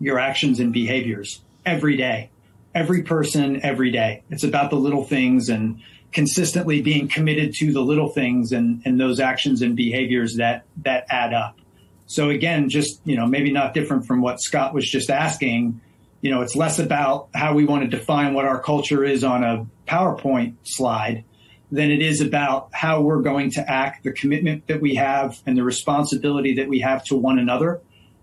your 0.00 0.18
actions 0.18 0.60
and 0.60 0.72
behaviors 0.72 1.40
every 1.64 1.96
day, 1.96 2.30
every 2.74 3.02
person, 3.02 3.60
every 3.62 3.90
day. 3.90 4.22
It's 4.30 4.44
about 4.44 4.70
the 4.70 4.76
little 4.76 5.04
things 5.04 5.48
and 5.48 5.80
consistently 6.12 6.80
being 6.80 7.08
committed 7.08 7.54
to 7.54 7.72
the 7.72 7.80
little 7.80 8.08
things 8.08 8.52
and, 8.52 8.82
and 8.84 9.00
those 9.00 9.18
actions 9.20 9.62
and 9.62 9.76
behaviors 9.76 10.36
that 10.36 10.64
that 10.82 11.06
add 11.10 11.34
up. 11.34 11.58
So 12.06 12.30
again, 12.30 12.68
just, 12.68 13.00
you 13.04 13.16
know, 13.16 13.26
maybe 13.26 13.52
not 13.52 13.74
different 13.74 14.06
from 14.06 14.20
what 14.20 14.40
Scott 14.40 14.74
was 14.74 14.88
just 14.88 15.10
asking. 15.10 15.80
You 16.20 16.30
know, 16.30 16.42
it's 16.42 16.56
less 16.56 16.78
about 16.78 17.28
how 17.34 17.54
we 17.54 17.64
want 17.64 17.88
to 17.88 17.96
define 17.96 18.34
what 18.34 18.44
our 18.44 18.60
culture 18.60 19.04
is 19.04 19.24
on 19.24 19.44
a 19.44 19.66
PowerPoint 19.86 20.54
slide 20.64 21.24
than 21.70 21.90
it 21.90 22.02
is 22.02 22.20
about 22.20 22.68
how 22.72 23.00
we're 23.00 23.22
going 23.22 23.50
to 23.52 23.70
act, 23.70 24.04
the 24.04 24.12
commitment 24.12 24.66
that 24.68 24.80
we 24.80 24.94
have 24.94 25.40
and 25.46 25.56
the 25.56 25.64
responsibility 25.64 26.54
that 26.54 26.68
we 26.68 26.80
have 26.80 27.04
to 27.04 27.16
one 27.16 27.38
another 27.38 27.80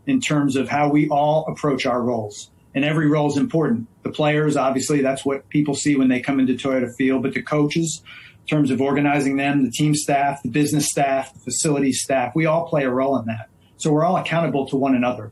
in 0.08 0.22
terms 0.22 0.56
of 0.56 0.70
how 0.70 0.90
we 0.90 1.10
all 1.10 1.46
approach 1.48 1.86
our 1.86 2.02
roles. 2.02 2.50
And 2.74 2.86
every 2.86 3.08
role 3.08 3.30
is 3.30 3.38
important. 3.38 3.88
The 4.04 4.12
players, 4.12 4.56
obviously, 4.56 5.02
that's 5.02 5.26
what 5.26 5.50
people 5.50 5.76
see 5.76 5.96
when 5.96 6.08
they 6.08 6.22
come 6.22 6.40
into 6.40 6.54
Toyota 6.54 6.96
Field, 6.96 7.24
but 7.24 7.34
the 7.34 7.42
coaches, 7.42 8.02
in 8.42 8.48
terms 8.48 8.72
of 8.72 8.82
organizing 8.82 9.36
them, 9.36 9.64
the 9.64 9.72
team 9.72 9.94
staff, 9.94 10.42
the 10.44 10.50
business 10.50 10.88
staff, 10.88 11.34
the 11.34 11.40
facility 11.40 11.92
staff, 11.92 12.34
we 12.34 12.46
all 12.46 12.68
play 12.68 12.84
a 12.84 12.90
role 12.90 13.20
in 13.20 13.26
that. 13.26 13.50
So 13.82 13.92
we're 13.92 14.06
all 14.06 14.18
accountable 14.18 14.68
to 14.68 14.76
one 14.76 14.96
another. 14.96 15.32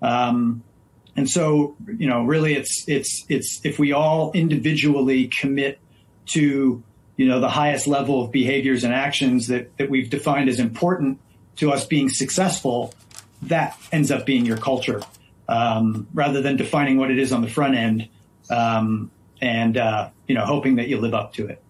Um, 0.00 0.62
and 1.16 1.28
so, 1.28 1.76
you 1.86 2.08
know, 2.08 2.22
really 2.22 2.54
it's, 2.54 2.84
it's, 2.86 3.24
it's, 3.28 3.60
if 3.64 3.78
we 3.78 3.92
all 3.92 4.30
individually 4.32 5.26
commit 5.26 5.80
to, 6.26 6.82
you 7.16 7.26
know, 7.26 7.40
the 7.40 7.48
highest 7.48 7.88
level 7.88 8.22
of 8.22 8.30
behaviors 8.30 8.84
and 8.84 8.94
actions 8.94 9.48
that, 9.48 9.76
that 9.78 9.90
we've 9.90 10.10
defined 10.10 10.48
as 10.48 10.60
important 10.60 11.18
to 11.56 11.72
us 11.72 11.86
being 11.86 12.08
successful, 12.08 12.94
that 13.42 13.76
ends 13.90 14.12
up 14.12 14.24
being 14.24 14.46
your 14.46 14.58
culture. 14.58 15.02
Um, 15.48 16.06
rather 16.14 16.40
than 16.42 16.56
defining 16.56 16.98
what 16.98 17.10
it 17.10 17.18
is 17.18 17.32
on 17.32 17.40
the 17.40 17.48
front 17.48 17.74
end, 17.74 18.08
um, 18.50 19.10
and, 19.40 19.76
uh, 19.76 20.10
you 20.26 20.34
know, 20.34 20.44
hoping 20.44 20.76
that 20.76 20.88
you 20.88 20.98
live 20.98 21.14
up 21.14 21.32
to 21.34 21.46
it. 21.48 21.62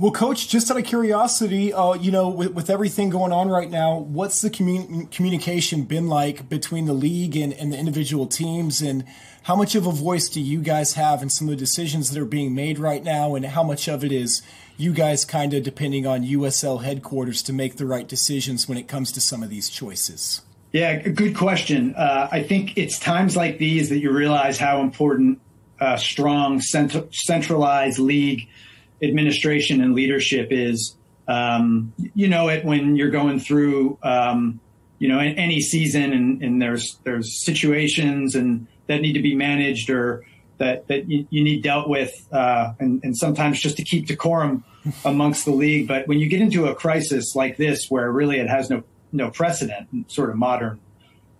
Well, 0.00 0.12
Coach, 0.12 0.48
just 0.48 0.70
out 0.70 0.76
of 0.76 0.84
curiosity, 0.84 1.72
uh, 1.72 1.94
you 1.94 2.12
know, 2.12 2.28
with, 2.28 2.52
with, 2.52 2.70
everything 2.70 3.10
going 3.10 3.32
on 3.32 3.48
right 3.48 3.68
now, 3.68 3.98
what's 3.98 4.40
the 4.40 4.48
commun- 4.48 5.08
communication 5.08 5.82
been 5.82 6.06
like 6.06 6.48
between 6.48 6.84
the 6.84 6.92
league 6.92 7.36
and, 7.36 7.52
and, 7.52 7.72
the 7.72 7.76
individual 7.76 8.28
teams? 8.28 8.80
And 8.80 9.04
how 9.42 9.56
much 9.56 9.74
of 9.74 9.88
a 9.88 9.90
voice 9.90 10.28
do 10.28 10.40
you 10.40 10.60
guys 10.60 10.94
have 10.94 11.20
in 11.20 11.30
some 11.30 11.48
of 11.48 11.50
the 11.50 11.56
decisions 11.56 12.10
that 12.10 12.20
are 12.20 12.24
being 12.24 12.54
made 12.54 12.78
right 12.78 13.02
now? 13.02 13.34
And 13.34 13.44
how 13.44 13.64
much 13.64 13.88
of 13.88 14.04
it 14.04 14.12
is 14.12 14.40
you 14.76 14.92
guys 14.92 15.24
kind 15.24 15.52
of 15.52 15.64
depending 15.64 16.06
on 16.06 16.22
USL 16.22 16.84
headquarters 16.84 17.42
to 17.42 17.52
make 17.52 17.76
the 17.76 17.86
right 17.86 18.06
decisions 18.06 18.68
when 18.68 18.78
it 18.78 18.86
comes 18.86 19.10
to 19.12 19.20
some 19.20 19.42
of 19.42 19.50
these 19.50 19.68
choices? 19.68 20.42
Yeah, 20.70 20.96
good 21.08 21.36
question. 21.36 21.96
Uh, 21.96 22.28
I 22.30 22.44
think 22.44 22.78
it's 22.78 23.00
times 23.00 23.34
like 23.34 23.58
these 23.58 23.88
that 23.88 23.98
you 23.98 24.12
realize 24.12 24.58
how 24.58 24.80
important 24.80 25.40
uh, 25.80 25.96
strong, 25.96 26.60
cent- 26.60 27.12
centralized 27.12 27.98
league 27.98 28.48
administration 29.02 29.80
and 29.80 29.94
leadership 29.94 30.48
is. 30.50 30.94
Um, 31.26 31.92
you 32.14 32.26
know 32.26 32.48
it 32.48 32.64
when 32.64 32.96
you're 32.96 33.10
going 33.10 33.38
through, 33.38 33.98
um, 34.02 34.60
you 34.98 35.08
know, 35.08 35.18
any 35.18 35.60
season, 35.60 36.14
and, 36.14 36.42
and, 36.42 36.62
there's 36.62 36.96
there's 37.04 37.44
situations 37.44 38.34
and 38.34 38.66
that 38.86 39.02
need 39.02 39.12
to 39.12 39.20
be 39.20 39.34
managed 39.34 39.90
or 39.90 40.24
that 40.58 40.88
that 40.88 41.08
you, 41.08 41.26
you 41.30 41.44
need 41.44 41.62
dealt 41.62 41.88
with, 41.88 42.12
uh, 42.32 42.72
and, 42.78 43.02
and 43.04 43.16
sometimes 43.16 43.60
just 43.60 43.76
to 43.76 43.84
keep 43.84 44.06
decorum 44.06 44.64
amongst 45.04 45.44
the 45.44 45.52
league. 45.52 45.88
But 45.88 46.08
when 46.08 46.18
you 46.18 46.28
get 46.28 46.40
into 46.40 46.66
a 46.66 46.74
crisis 46.74 47.34
like 47.34 47.56
this, 47.56 47.86
where 47.88 48.10
really 48.10 48.38
it 48.38 48.48
has 48.48 48.68
no 48.70 48.82
no 49.12 49.30
precedent, 49.30 50.10
sort 50.10 50.30
of 50.30 50.36
modern, 50.36 50.80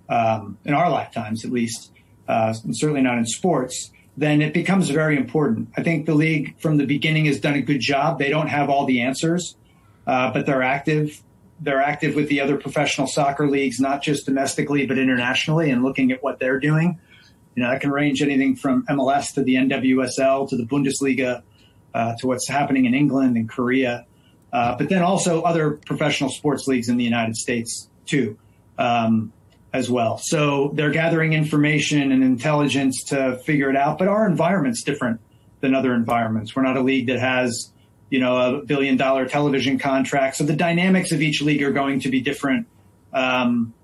um, 0.08 0.58
in 0.64 0.74
our 0.74 0.90
lifetimes 0.90 1.44
at 1.44 1.50
least, 1.50 1.92
uh, 2.28 2.54
and 2.64 2.76
certainly 2.76 3.02
not 3.02 3.18
in 3.18 3.26
sports 3.26 3.90
then 4.18 4.42
it 4.42 4.52
becomes 4.52 4.90
very 4.90 5.16
important. 5.16 5.68
I 5.76 5.84
think 5.84 6.06
the 6.06 6.14
league 6.14 6.58
from 6.58 6.76
the 6.76 6.86
beginning 6.86 7.26
has 7.26 7.38
done 7.38 7.54
a 7.54 7.62
good 7.62 7.78
job. 7.78 8.18
They 8.18 8.30
don't 8.30 8.48
have 8.48 8.68
all 8.68 8.84
the 8.84 9.02
answers, 9.02 9.56
uh, 10.08 10.32
but 10.32 10.44
they're 10.44 10.62
active. 10.62 11.22
They're 11.60 11.80
active 11.80 12.16
with 12.16 12.28
the 12.28 12.40
other 12.40 12.56
professional 12.56 13.06
soccer 13.06 13.48
leagues, 13.48 13.78
not 13.78 14.02
just 14.02 14.26
domestically, 14.26 14.86
but 14.86 14.98
internationally, 14.98 15.70
and 15.70 15.84
looking 15.84 16.10
at 16.10 16.20
what 16.20 16.40
they're 16.40 16.58
doing. 16.58 16.98
You 17.54 17.62
know, 17.62 17.70
that 17.70 17.80
can 17.80 17.92
range 17.92 18.20
anything 18.20 18.56
from 18.56 18.84
MLS 18.86 19.34
to 19.34 19.44
the 19.44 19.54
NWSL 19.54 20.48
to 20.48 20.56
the 20.56 20.64
Bundesliga 20.64 21.42
uh, 21.94 22.16
to 22.16 22.26
what's 22.26 22.48
happening 22.48 22.86
in 22.86 22.94
England 22.94 23.36
and 23.36 23.48
Korea, 23.48 24.04
uh, 24.52 24.76
but 24.76 24.88
then 24.88 25.02
also 25.02 25.42
other 25.42 25.72
professional 25.86 26.30
sports 26.30 26.66
leagues 26.66 26.88
in 26.88 26.96
the 26.96 27.04
United 27.04 27.36
States 27.36 27.88
too. 28.04 28.36
Um, 28.78 29.32
as 29.72 29.90
well. 29.90 30.18
So 30.18 30.70
they're 30.74 30.90
gathering 30.90 31.32
information 31.32 32.10
and 32.12 32.22
intelligence 32.22 33.04
to 33.04 33.38
figure 33.44 33.68
it 33.68 33.76
out. 33.76 33.98
But 33.98 34.08
our 34.08 34.26
environment's 34.26 34.82
different 34.82 35.20
than 35.60 35.74
other 35.74 35.94
environments. 35.94 36.56
We're 36.56 36.62
not 36.62 36.76
a 36.76 36.80
league 36.80 37.08
that 37.08 37.18
has, 37.18 37.72
you 38.10 38.20
know, 38.20 38.36
a 38.36 38.64
billion 38.64 38.96
dollar 38.96 39.26
television 39.26 39.78
contract. 39.78 40.36
So 40.36 40.44
the 40.44 40.56
dynamics 40.56 41.12
of 41.12 41.20
each 41.20 41.42
league 41.42 41.62
are 41.62 41.72
going 41.72 42.00
to 42.00 42.10
be 42.10 42.20
different. 42.20 42.66
Um, 43.12 43.74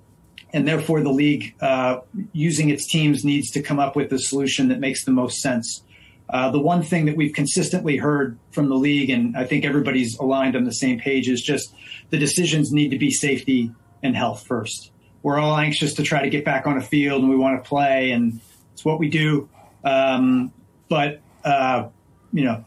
and 0.52 0.66
therefore 0.66 1.02
the 1.02 1.10
league, 1.10 1.54
uh, 1.60 2.00
using 2.32 2.70
its 2.70 2.86
teams 2.86 3.24
needs 3.24 3.50
to 3.52 3.62
come 3.62 3.80
up 3.80 3.96
with 3.96 4.12
a 4.12 4.18
solution 4.18 4.68
that 4.68 4.78
makes 4.78 5.04
the 5.04 5.10
most 5.10 5.40
sense. 5.40 5.82
Uh, 6.30 6.50
the 6.50 6.60
one 6.60 6.82
thing 6.82 7.04
that 7.04 7.16
we've 7.16 7.34
consistently 7.34 7.98
heard 7.98 8.38
from 8.52 8.68
the 8.68 8.76
league, 8.76 9.10
and 9.10 9.36
I 9.36 9.44
think 9.44 9.64
everybody's 9.64 10.16
aligned 10.18 10.56
on 10.56 10.64
the 10.64 10.72
same 10.72 10.98
page, 10.98 11.28
is 11.28 11.42
just 11.42 11.74
the 12.08 12.16
decisions 12.16 12.72
need 12.72 12.90
to 12.90 12.98
be 12.98 13.10
safety 13.10 13.72
and 14.02 14.16
health 14.16 14.46
first 14.46 14.90
we're 15.24 15.38
all 15.38 15.56
anxious 15.56 15.94
to 15.94 16.02
try 16.02 16.20
to 16.20 16.28
get 16.28 16.44
back 16.44 16.66
on 16.66 16.76
a 16.76 16.82
field 16.82 17.22
and 17.22 17.30
we 17.30 17.36
want 17.36 17.64
to 17.64 17.66
play 17.66 18.10
and 18.10 18.40
it's 18.74 18.84
what 18.84 18.98
we 19.00 19.08
do. 19.08 19.48
Um, 19.82 20.52
but, 20.90 21.22
uh, 21.42 21.88
you 22.32 22.44
know, 22.44 22.62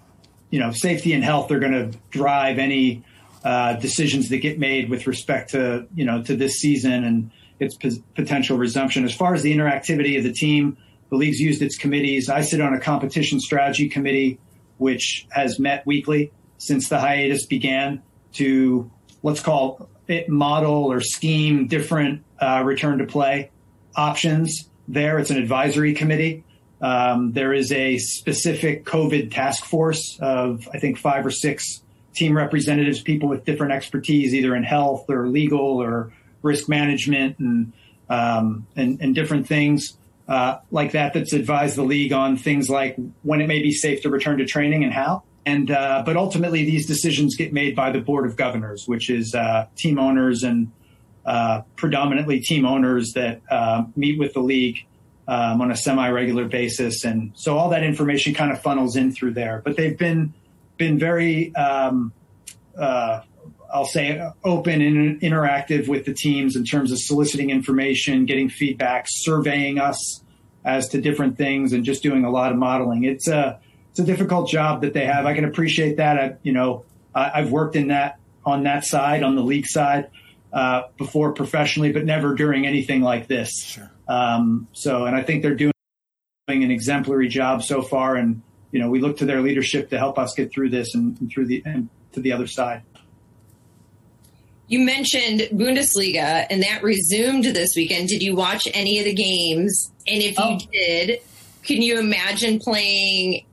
you 0.50 0.60
know, 0.60 0.72
safety 0.72 1.14
and 1.14 1.24
health 1.24 1.52
are 1.52 1.60
going 1.60 1.74
to 1.74 1.98
drive 2.10 2.58
any, 2.58 3.04
uh, 3.44 3.74
decisions 3.74 4.30
that 4.30 4.40
get 4.40 4.58
made 4.58 4.90
with 4.90 5.06
respect 5.06 5.52
to, 5.52 5.86
you 5.94 6.04
know, 6.04 6.24
to 6.24 6.36
this 6.36 6.56
season 6.56 7.04
and 7.04 7.32
its 7.60 7.76
p- 7.76 8.04
potential 8.16 8.58
resumption. 8.58 9.06
As 9.06 9.14
far 9.14 9.36
as 9.36 9.44
the 9.44 9.56
interactivity 9.56 10.18
of 10.18 10.24
the 10.24 10.34
team, 10.34 10.78
the 11.12 11.16
league's 11.16 11.40
used 11.40 11.62
its 11.62 11.78
committees. 11.78 12.28
I 12.28 12.42
sit 12.42 12.60
on 12.60 12.74
a 12.74 12.80
competition 12.80 13.40
strategy 13.40 13.88
committee, 13.88 14.40
which 14.80 15.28
has 15.30 15.60
met 15.60 15.86
weekly 15.86 16.32
since 16.58 16.90
the 16.90 17.00
hiatus 17.00 17.46
began 17.46 18.02
to 18.34 18.90
let's 19.22 19.42
call 19.42 19.90
it 20.08 20.28
model 20.28 20.92
or 20.92 21.02
scheme 21.02 21.68
different 21.68 22.24
uh, 22.40 22.64
return 22.66 23.00
to 23.00 23.06
play 23.06 23.52
options 23.96 24.70
there. 24.88 25.20
It's 25.20 25.30
an 25.30 25.38
advisory 25.38 25.94
committee. 25.94 26.44
Um, 26.80 27.32
there 27.32 27.54
is 27.54 27.72
a 27.72 27.98
specific 27.98 28.86
COVID 28.86 29.32
task 29.32 29.66
force 29.66 30.18
of, 30.22 30.68
I 30.74 30.80
think, 30.80 30.98
five 30.98 31.26
or 31.26 31.32
six 31.32 31.82
team 32.14 32.36
representatives, 32.36 33.02
people 33.02 33.30
with 33.30 33.46
different 33.46 33.74
expertise, 33.74 34.34
either 34.34 34.56
in 34.56 34.64
health 34.64 35.10
or 35.10 35.28
legal 35.28 35.82
or 35.82 36.12
risk 36.42 36.70
management 36.70 37.40
and 37.40 37.74
um, 38.10 38.68
and, 38.76 39.02
and, 39.02 39.14
different 39.14 39.48
things 39.48 39.98
uh, 40.30 40.60
like 40.72 40.94
that. 40.94 41.14
That's 41.14 41.34
advised 41.34 41.76
the 41.76 41.84
league 41.84 42.14
on 42.14 42.38
things 42.38 42.70
like 42.70 42.96
when 43.24 43.42
it 43.42 43.48
may 43.48 43.62
be 43.62 43.74
safe 43.74 44.02
to 44.04 44.10
return 44.10 44.38
to 44.38 44.46
training 44.46 44.86
and 44.86 44.94
how. 44.94 45.24
And 45.46 45.70
uh, 45.70 46.04
but 46.06 46.16
ultimately, 46.16 46.64
these 46.64 46.86
decisions 46.86 47.36
get 47.36 47.52
made 47.52 47.76
by 47.76 47.92
the 47.92 48.00
board 48.00 48.26
of 48.26 48.38
governors, 48.38 48.88
which 48.88 49.10
is 49.10 49.36
uh, 49.36 49.68
team 49.76 50.00
owners 50.00 50.44
and 50.44 50.72
uh, 51.28 51.62
predominantly 51.76 52.40
team 52.40 52.66
owners 52.66 53.12
that 53.14 53.42
uh, 53.52 53.84
meet 53.98 54.18
with 54.18 54.34
the 54.34 54.40
league 54.40 54.88
um, 55.28 55.60
on 55.60 55.70
a 55.72 55.76
semi-regular 55.76 56.46
basis, 56.46 57.04
and 57.04 57.34
so 57.36 57.58
all 57.58 57.70
that 57.72 57.84
information 57.84 58.34
kind 58.34 58.50
of 58.50 58.62
funnels 58.62 58.96
in 58.96 59.12
through 59.12 59.34
there. 59.34 59.62
But 59.64 59.76
they've 59.76 59.98
been 59.98 60.34
been 60.78 60.98
very, 60.98 61.54
um, 61.54 62.14
uh, 62.80 63.22
I'll 63.70 63.86
say, 63.86 64.26
open 64.46 64.82
and 64.82 65.20
interactive 65.20 65.90
with 65.90 66.06
the 66.06 66.14
teams 66.14 66.56
in 66.56 66.64
terms 66.64 66.94
of 66.94 67.00
soliciting 67.00 67.50
information, 67.50 68.26
getting 68.26 68.48
feedback, 68.48 69.08
surveying 69.10 69.80
us 69.80 70.24
as 70.64 70.88
to 70.90 71.02
different 71.02 71.38
things, 71.38 71.74
and 71.74 71.84
just 71.84 72.04
doing 72.04 72.24
a 72.24 72.32
lot 72.32 72.54
of 72.54 72.58
modeling. 72.58 73.04
It's 73.04 73.28
a 73.28 73.60
it's 73.90 74.00
a 74.00 74.06
difficult 74.06 74.50
job 74.50 74.80
that 74.84 74.94
they 74.94 75.06
have. 75.06 75.26
I 75.26 75.34
can 75.34 75.44
appreciate 75.44 75.98
that. 75.98 76.18
I, 76.18 76.36
you 76.42 76.54
know, 76.54 76.86
I, 77.14 77.32
I've 77.36 77.52
worked 77.52 77.76
in 77.76 77.90
that 77.90 78.18
on 78.46 78.64
that 78.64 78.86
side, 78.86 79.24
on 79.24 79.36
the 79.36 79.44
league 79.44 79.68
side 79.68 80.10
uh, 80.54 80.84
before 80.98 81.34
professionally, 81.34 81.92
but 81.92 82.06
never 82.06 82.34
during 82.36 82.66
anything 82.66 83.02
like 83.02 83.28
this. 83.28 83.52
Sure. 83.64 83.92
Um, 84.08 84.68
so, 84.74 85.06
and 85.06 85.16
I 85.16 85.24
think 85.24 85.44
they're 85.44 85.56
doing 85.56 85.74
an 86.48 86.72
exemplary 86.72 87.28
job 87.28 87.64
so 87.64 87.82
far. 87.82 88.16
And, 88.16 88.42
you 88.72 88.80
know, 88.80 88.90
we 88.90 89.00
look 89.02 89.18
to 89.18 89.26
their 89.26 89.42
leadership 89.42 89.90
to 89.90 89.98
help 89.98 90.18
us 90.18 90.34
get 90.36 90.52
through 90.52 90.70
this 90.70 90.96
and, 90.96 91.20
and 91.20 91.30
through 91.32 91.48
the, 91.48 91.62
and 91.66 91.90
to 92.14 92.22
the 92.22 92.32
other 92.32 92.48
side. 92.48 92.84
You 94.70 94.80
mentioned 94.80 95.42
Bundesliga, 95.54 96.46
and 96.50 96.62
that 96.64 96.84
resumed 96.84 97.46
this 97.46 97.74
weekend. 97.76 98.10
Did 98.10 98.22
you 98.22 98.36
watch 98.36 98.68
any 98.74 99.00
of 99.00 99.06
the 99.06 99.14
games? 99.14 99.92
And 100.06 100.22
if 100.22 100.38
you 100.38 100.44
Oh. 100.44 100.60
did, 100.74 101.22
can 101.64 101.82
you 101.82 102.00
imagine 102.00 102.60
playing 102.60 103.46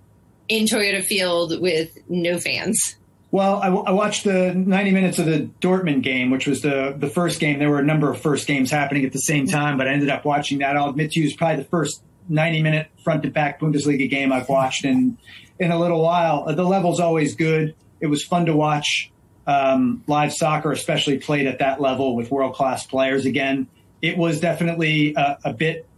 in 0.49 0.65
Toyota 0.67 1.05
Field 1.05 1.61
with 1.61 1.97
no 2.09 2.39
fans? 2.39 2.97
Well, 3.35 3.57
I, 3.61 3.67
I 3.67 3.91
watched 3.91 4.23
the 4.23 4.55
90 4.55 4.93
minutes 4.93 5.19
of 5.19 5.27
the 5.27 5.51
Dortmund 5.61 6.05
game, 6.05 6.31
which 6.31 6.47
was 6.47 6.63
the 6.63 6.95
the 6.97 7.09
first 7.09 7.41
game. 7.41 7.59
There 7.59 7.69
were 7.69 7.81
a 7.81 7.85
number 7.85 8.09
of 8.09 8.21
first 8.21 8.47
games 8.47 8.71
happening 8.71 9.05
at 9.05 9.13
the 9.13 9.19
same 9.19 9.49
time, 9.49 9.77
but 9.77 9.89
I 9.89 9.91
ended 9.91 10.09
up 10.09 10.25
watching 10.25 10.59
that. 10.59 10.77
I'll 10.77 10.91
admit 10.91 11.11
to 11.11 11.21
you, 11.21 11.27
it's 11.27 11.35
probably 11.35 11.65
the 11.65 11.69
first 11.69 12.01
90 12.29 12.63
minute 12.63 12.91
front 13.03 13.25
to 13.25 13.31
back 13.31 13.59
Bundesliga 13.59 14.09
game 14.09 14.33
I've 14.33 14.49
watched 14.49 14.85
in 14.85 15.19
in 15.59 15.73
a 15.73 15.77
little 15.77 16.01
while. 16.01 16.55
The 16.55 16.63
level's 16.63 17.01
always 17.01 17.35
good. 17.35 17.75
It 17.99 18.07
was 18.07 18.23
fun 18.23 18.47
to 18.47 18.55
watch 18.55 19.11
um, 19.49 20.05
live 20.07 20.33
soccer, 20.33 20.71
especially 20.71 21.19
played 21.19 21.49
at 21.49 21.59
that 21.59 21.81
level 21.81 22.15
with 22.15 22.31
world 22.31 22.55
class 22.55 22.87
players. 22.87 23.27
Again, 23.27 23.67
it 24.01 24.17
was 24.17 24.39
definitely 24.39 25.15
a, 25.17 25.39
a 25.47 25.53
bit 25.53 25.89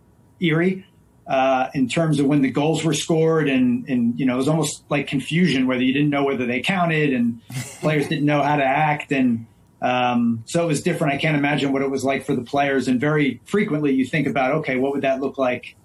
eerie 0.40 0.86
uh, 1.26 1.68
in 1.75 1.88
terms 1.88 2.21
of 2.21 2.26
when 2.26 2.42
the 2.42 2.50
goals 2.50 2.85
were 2.85 2.95
scored, 2.95 3.49
and 3.49 3.88
and 3.88 4.18
you 4.18 4.26
know 4.26 4.35
it 4.35 4.38
was 4.38 4.49
almost 4.49 4.85
like 4.88 5.06
confusion 5.06 5.66
whether 5.66 5.83
you 5.83 5.92
didn't 5.92 6.11
know 6.11 6.25
whether 6.25 6.47
they 6.47 6.61
counted, 6.61 7.12
and 7.12 7.40
players 7.80 8.09
didn't 8.09 8.26
know 8.26 8.42
how 8.42 8.56
to 8.56 8.64
act, 8.64 9.12
and 9.12 9.47
um, 9.83 10.42
so 10.47 10.62
it 10.62 10.66
was 10.66 10.83
different. 10.83 11.14
I 11.14 11.18
can't 11.18 11.37
imagine 11.37 11.73
what 11.73 11.83
it 11.83 11.90
was 11.90 12.04
like 12.04 12.25
for 12.25 12.35
the 12.35 12.42
players, 12.42 12.88
and 12.88 13.00
very 13.00 13.40
frequently 13.45 13.92
you 13.92 14.06
think 14.06 14.26
about, 14.26 14.52
okay, 14.52 14.76
what 14.76 14.92
would 14.92 15.02
that 15.02 15.21
look 15.21 15.38
like 15.38 15.76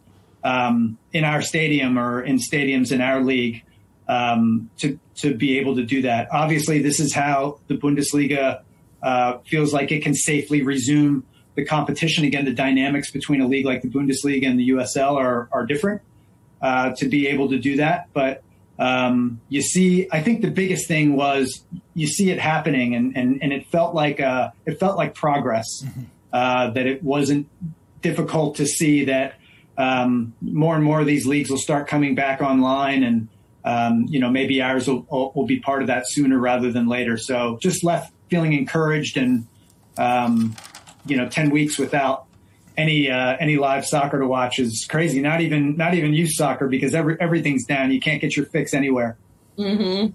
um, 0.44 0.98
in 1.14 1.24
our 1.24 1.42
stadium 1.42 1.98
or 1.98 2.22
in 2.22 2.38
stadiums 2.38 2.92
in 2.92 3.02
our 3.02 3.22
league 3.22 3.64
um, 4.08 4.70
to 4.78 5.00
to 5.16 5.36
be 5.36 5.60
able 5.60 5.76
to 5.76 5.84
do 5.84 6.02
that. 6.04 6.28
Obviously, 6.32 6.82
this 6.82 7.00
is 7.00 7.14
how 7.14 7.60
the 7.68 7.76
Bundesliga 7.76 8.62
uh, 9.02 9.38
feels 9.40 9.74
like 9.74 9.92
it 9.92 10.04
can 10.04 10.14
safely 10.14 10.62
resume 10.62 11.24
the 11.56 11.66
competition 11.66 12.24
again. 12.24 12.46
The 12.46 12.54
dynamics 12.54 13.12
between 13.12 13.42
a 13.42 13.48
league 13.48 13.66
like 13.66 13.82
the 13.82 13.90
Bundesliga 13.90 14.48
and 14.48 14.60
the 14.60 14.70
USL 14.70 15.16
are 15.16 15.50
are 15.52 15.66
different 15.66 16.02
uh, 16.62 16.92
to 16.98 17.08
be 17.08 17.28
able 17.28 17.50
to 17.50 17.60
do 17.60 17.78
that. 17.78 18.08
But 18.14 18.44
um, 18.80 19.42
you 19.50 19.62
see, 19.62 20.08
I 20.12 20.22
think 20.22 20.42
the 20.42 20.52
biggest 20.52 20.88
thing 20.88 21.16
was 21.16 21.64
you 21.94 22.08
see 22.08 22.32
it 22.32 22.40
happening, 22.40 22.96
and 22.96 23.16
and, 23.16 23.42
and 23.44 23.54
it 23.54 23.68
felt 23.68 23.94
like 23.94 24.20
uh, 24.20 24.52
it 24.66 24.80
felt 24.80 24.98
like 24.98 25.14
progress. 25.14 25.84
Uh, 26.34 26.70
that 26.70 26.88
it 26.88 27.04
wasn't 27.04 27.46
difficult 28.02 28.56
to 28.56 28.66
see 28.66 29.04
that 29.04 29.34
um, 29.78 30.34
more 30.40 30.76
and 30.76 30.84
more 30.84 31.02
of 31.02 31.06
these 31.06 31.28
leagues 31.28 31.50
will 31.50 31.58
start 31.58 31.90
coming 31.90 32.16
back 32.16 32.42
online, 32.42 33.04
and 33.04 33.28
um, 33.66 34.06
you 34.08 34.20
know 34.20 34.30
maybe 34.30 34.62
ours 34.62 34.88
will, 34.88 35.06
will 35.36 35.46
be 35.46 35.60
part 35.60 35.82
of 35.82 35.88
that 35.88 36.08
sooner 36.08 36.40
rather 36.40 36.72
than 36.72 36.88
later. 36.88 37.18
So 37.18 37.58
just 37.62 37.84
left 37.84 38.14
feeling 38.30 38.54
encouraged, 38.54 39.18
and 39.18 39.46
um, 39.98 40.56
you 41.06 41.18
know, 41.18 41.30
ten 41.30 41.50
weeks 41.50 41.78
without 41.78 42.26
any 42.78 43.10
uh, 43.10 43.38
any 43.40 43.58
live 43.58 43.86
soccer 43.86 44.20
to 44.20 44.28
watch 44.28 44.60
is 44.60 44.86
crazy. 44.90 45.22
Not 45.22 45.42
even 45.42 45.76
not 45.78 45.94
even 45.94 46.14
youth 46.14 46.32
soccer 46.34 46.68
because 46.68 46.94
every, 46.94 47.18
everything's 47.20 47.66
down. 47.66 47.92
You 47.92 48.00
can't 48.00 48.22
get 48.22 48.36
your 48.36 48.46
fix 48.46 48.74
anywhere. 48.74 49.18
Mm-hmm. 49.58 50.14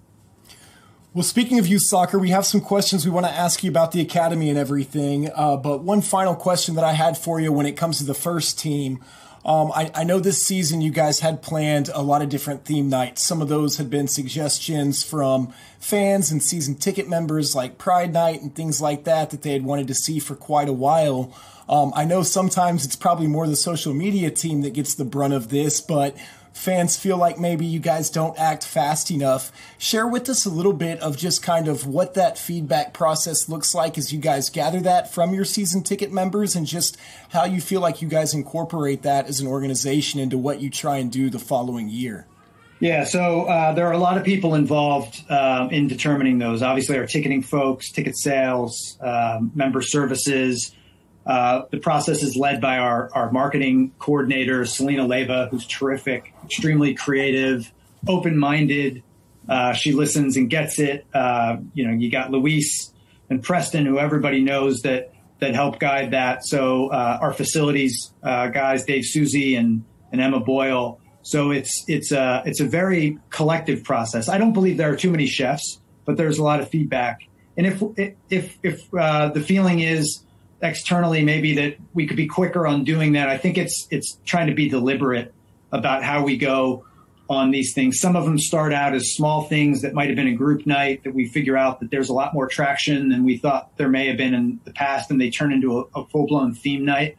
Well, 1.14 1.23
speaking 1.23 1.59
of 1.59 1.66
youth 1.66 1.83
soccer, 1.83 2.19
we 2.19 2.28
have 2.28 2.45
some 2.45 2.61
questions 2.61 3.07
we 3.07 3.11
want 3.11 3.25
to 3.25 3.33
ask 3.33 3.64
you 3.64 3.71
about 3.71 3.93
the 3.93 4.02
academy 4.02 4.50
and 4.50 4.59
everything. 4.59 5.31
Uh, 5.35 5.57
but 5.57 5.83
one 5.83 6.02
final 6.02 6.35
question 6.35 6.75
that 6.75 6.85
I 6.85 6.93
had 6.93 7.16
for 7.16 7.40
you 7.40 7.52
when 7.52 7.64
it 7.64 7.76
comes 7.76 7.99
to 7.99 8.05
the 8.05 8.14
first 8.14 8.59
team. 8.59 9.02
Um, 9.47 9.71
I, 9.73 9.93
I 9.95 10.03
know 10.03 10.19
this 10.19 10.43
season 10.43 10.81
you 10.81 10.91
guys 10.91 11.21
had 11.21 11.41
planned 11.41 11.88
a 11.95 12.03
lot 12.03 12.21
of 12.21 12.29
different 12.29 12.65
theme 12.65 12.88
nights. 12.88 13.23
Some 13.23 13.41
of 13.41 13.49
those 13.49 13.76
had 13.76 13.88
been 13.88 14.09
suggestions 14.09 15.05
from 15.05 15.55
fans 15.79 16.33
and 16.33 16.43
season 16.43 16.75
ticket 16.75 17.09
members, 17.09 17.55
like 17.55 17.78
Pride 17.78 18.13
Night 18.13 18.43
and 18.43 18.52
things 18.52 18.80
like 18.80 19.04
that, 19.04 19.30
that 19.30 19.43
they 19.43 19.52
had 19.52 19.63
wanted 19.63 19.87
to 19.87 19.95
see 19.95 20.19
for 20.19 20.35
quite 20.35 20.69
a 20.69 20.73
while. 20.73 21.32
Um, 21.69 21.93
I 21.95 22.04
know 22.04 22.25
sometimes 22.25 22.85
it's 22.85 22.97
probably 22.97 23.28
more 23.28 23.47
the 23.47 23.54
social 23.54 23.95
media 23.95 24.32
team 24.32 24.63
that 24.63 24.75
gets 24.75 24.97
the 24.97 25.04
brunt 25.04 25.32
of 25.32 25.49
this, 25.49 25.80
but 25.80 26.17
fans 26.56 26.97
feel 26.97 27.19
like 27.19 27.38
maybe 27.38 27.66
you 27.66 27.78
guys 27.78 28.08
don't 28.08 28.36
act 28.38 28.64
fast 28.64 29.10
enough. 29.10 29.52
Share 29.78 30.06
with 30.06 30.28
us 30.28 30.47
a 30.47 30.50
little 30.50 30.73
bit 30.73 30.99
of 31.00 31.16
just 31.16 31.42
kind 31.42 31.69
of 31.69 31.86
what 31.86 32.14
that 32.14 32.38
feedback 32.38 32.95
process 32.95 33.49
looks 33.49 33.75
like 33.75 33.99
as 33.99 34.12
you 34.12 34.19
guys 34.19 34.49
gather 34.49 34.80
that 34.80 35.12
from 35.12 35.34
your 35.34 35.45
season 35.45 35.82
ticket 35.82 36.10
members 36.10 36.56
and 36.56 36.66
just 36.66 36.97
how 37.28 37.45
you 37.45 37.60
feel 37.60 37.82
like 37.82 38.00
you 38.00 38.08
guys 38.08 38.32
incorporate 38.32 39.02
that 39.02 39.26
as 39.26 39.38
an 39.40 39.47
organization 39.47 40.19
into 40.19 40.38
what 40.38 40.60
you 40.60 40.71
try 40.71 40.97
and 40.97 41.12
do 41.12 41.28
the 41.28 41.38
following 41.38 41.88
year. 41.90 42.26
Yeah, 42.80 43.04
so 43.04 43.45
uh, 43.45 43.73
there 43.73 43.86
are 43.86 43.92
a 43.92 43.99
lot 43.99 44.19
of 44.19 44.25
people 44.25 44.54
involved 44.54 45.30
um, 45.30 45.71
in 45.71 45.88
determining 45.88 46.38
those. 46.38 46.62
Obviously, 46.62 46.99
our 46.99 47.06
ticketing 47.06 47.42
folks, 47.42 47.90
ticket 47.90 48.19
sales, 48.19 48.99
um, 49.00 49.50
member 49.54 49.82
services. 49.82 50.75
Uh, 51.26 51.62
the 51.71 51.78
process 51.78 52.23
is 52.23 52.36
led 52.36 52.60
by 52.60 52.78
our, 52.78 53.10
our 53.12 53.32
marketing 53.32 53.93
coordinator, 53.99 54.65
Selena 54.65 55.06
Leva, 55.06 55.49
who's 55.50 55.67
terrific, 55.67 56.32
extremely 56.45 56.95
creative, 56.95 57.73
open 58.06 58.39
minded. 58.39 59.02
Uh, 59.49 59.73
she 59.73 59.93
listens 59.93 60.36
and 60.36 60.49
gets 60.49 60.78
it. 60.78 61.04
Uh, 61.12 61.56
you 61.75 61.86
know, 61.86 61.93
you 61.93 62.10
got 62.10 62.30
Luis 62.30 62.93
and 63.28 63.43
Preston, 63.43 63.86
who 63.86 63.99
everybody 63.99 64.43
knows 64.43 64.82
that 64.82 65.12
that 65.39 65.54
help 65.54 65.78
guide 65.78 66.12
that. 66.12 66.45
So 66.45 66.89
uh, 66.89 67.19
our 67.21 67.32
facilities 67.32 68.12
uh, 68.23 68.49
guys, 68.49 68.84
Dave 68.84 69.04
Susie 69.04 69.56
and 69.56 69.84
and 70.12 70.21
Emma 70.21 70.41
Boyle. 70.41 71.00
So 71.23 71.50
it's 71.50 71.84
it's 71.89 72.12
a 72.12 72.43
it's 72.47 72.60
a 72.60 72.65
very 72.65 73.19
collective 73.30 73.82
process. 73.82 74.28
I 74.28 74.39
don't 74.39 74.52
believe 74.52 74.76
there 74.76 74.93
are 74.93 74.97
too 74.97 75.10
many 75.10 75.26
chefs, 75.26 75.80
but 76.04 76.17
there's 76.17 76.39
a 76.39 76.45
lot 76.45 76.60
of 76.60 76.69
feedback. 76.69 77.21
And 77.56 77.67
if 77.67 77.82
if 78.28 78.58
if 78.62 78.95
uh, 78.95 79.30
the 79.30 79.41
feeling 79.41 79.80
is 79.80 80.23
externally 80.62 81.23
maybe 81.23 81.54
that 81.56 81.76
we 81.95 82.06
could 82.06 82.16
be 82.16 82.26
quicker 82.26 82.66
on 82.66 82.84
doing 82.84 83.12
that, 83.12 83.28
I 83.28 83.38
think 83.38 83.58
it's 83.58 83.86
it's 83.90 84.19
trying 84.25 84.49
to 84.49 84.54
be 84.54 84.69
deliberate 84.69 85.34
about 85.73 86.02
how 86.02 86.25
we 86.25 86.36
go 86.36 86.84
on 87.28 87.50
these 87.50 87.73
things. 87.75 88.00
Some 88.00 88.14
of 88.14 88.25
them 88.25 88.38
start 88.38 88.73
out 88.73 88.95
as 88.95 89.14
small 89.14 89.45
things 89.45 89.82
that 89.82 89.95
might 89.95 90.08
have 90.08 90.16
been 90.16 90.28
a 90.28 90.34
group 90.34 90.64
night 90.64 91.02
that 91.04 91.14
we 91.14 91.28
figure 91.28 91.56
out 91.56 91.80
that 91.80 91.90
there's 91.90 92.08
a 92.08 92.12
lot 92.12 92.32
more 92.32 92.47
traction 92.47 93.08
than 93.08 93.25
we 93.25 93.36
thought 93.36 93.76
there 93.76 93.88
may 93.88 94.06
have 94.06 94.16
been 94.16 94.32
in 94.32 94.60
the 94.64 94.73
past, 94.73 95.10
and 95.10 95.21
they 95.21 95.30
turn 95.30 95.52
into 95.52 95.80
a, 95.80 96.00
a 96.00 96.06
full 96.06 96.26
blown 96.26 96.54
theme 96.54 96.84
night. 96.84 97.19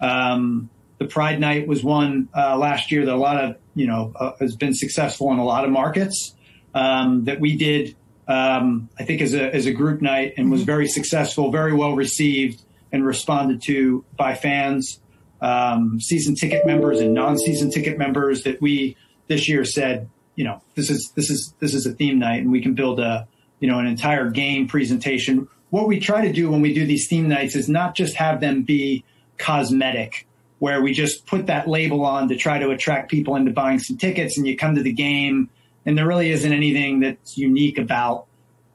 Um, 0.00 0.70
the 0.98 1.06
Pride 1.06 1.40
Night 1.40 1.66
was 1.66 1.82
one 1.82 2.28
uh, 2.36 2.56
last 2.56 2.92
year 2.92 3.06
that 3.06 3.14
a 3.14 3.16
lot 3.16 3.42
of 3.42 3.56
you 3.74 3.86
know 3.86 4.12
uh, 4.14 4.32
has 4.38 4.54
been 4.56 4.74
successful 4.74 5.32
in 5.32 5.38
a 5.38 5.44
lot 5.44 5.64
of 5.64 5.70
markets 5.70 6.34
um, 6.74 7.24
that 7.24 7.40
we 7.40 7.56
did. 7.56 7.96
Um, 8.28 8.88
I 8.98 9.04
think 9.04 9.20
as 9.20 9.34
a 9.34 9.52
as 9.52 9.66
a 9.66 9.72
group 9.72 10.00
night 10.00 10.34
and 10.36 10.50
was 10.50 10.62
very 10.62 10.86
successful, 10.86 11.50
very 11.50 11.74
well 11.74 11.96
received 11.96 12.62
and 12.92 13.04
responded 13.04 13.62
to 13.62 14.04
by 14.16 14.34
fans, 14.34 15.00
um, 15.40 16.00
season 16.00 16.34
ticket 16.34 16.66
members 16.66 17.00
and 17.00 17.14
non-season 17.14 17.70
ticket 17.70 17.98
members. 17.98 18.42
That 18.42 18.60
we 18.60 18.96
this 19.28 19.48
year 19.48 19.64
said, 19.64 20.08
you 20.36 20.44
know, 20.44 20.62
this 20.74 20.90
is 20.90 21.12
this 21.16 21.30
is 21.30 21.54
this 21.60 21.74
is 21.74 21.86
a 21.86 21.92
theme 21.92 22.18
night, 22.18 22.42
and 22.42 22.50
we 22.50 22.62
can 22.62 22.74
build 22.74 23.00
a 23.00 23.26
you 23.60 23.68
know 23.68 23.78
an 23.78 23.86
entire 23.86 24.30
game 24.30 24.66
presentation. 24.66 25.48
What 25.70 25.86
we 25.86 26.00
try 26.00 26.26
to 26.26 26.32
do 26.32 26.50
when 26.50 26.62
we 26.62 26.74
do 26.74 26.84
these 26.84 27.06
theme 27.08 27.28
nights 27.28 27.54
is 27.54 27.68
not 27.68 27.94
just 27.94 28.16
have 28.16 28.40
them 28.40 28.62
be 28.62 29.04
cosmetic 29.38 30.26
where 30.58 30.82
we 30.82 30.92
just 30.92 31.26
put 31.26 31.46
that 31.46 31.66
label 31.66 32.04
on 32.04 32.28
to 32.28 32.36
try 32.36 32.58
to 32.58 32.70
attract 32.70 33.10
people 33.10 33.34
into 33.34 33.50
buying 33.50 33.78
some 33.78 33.96
tickets 33.96 34.36
and 34.36 34.46
you 34.46 34.56
come 34.56 34.74
to 34.74 34.82
the 34.82 34.92
game 34.92 35.48
and 35.84 35.96
there 35.96 36.06
really 36.06 36.30
isn't 36.30 36.52
anything 36.52 37.00
that's 37.00 37.36
unique 37.36 37.78
about 37.78 38.26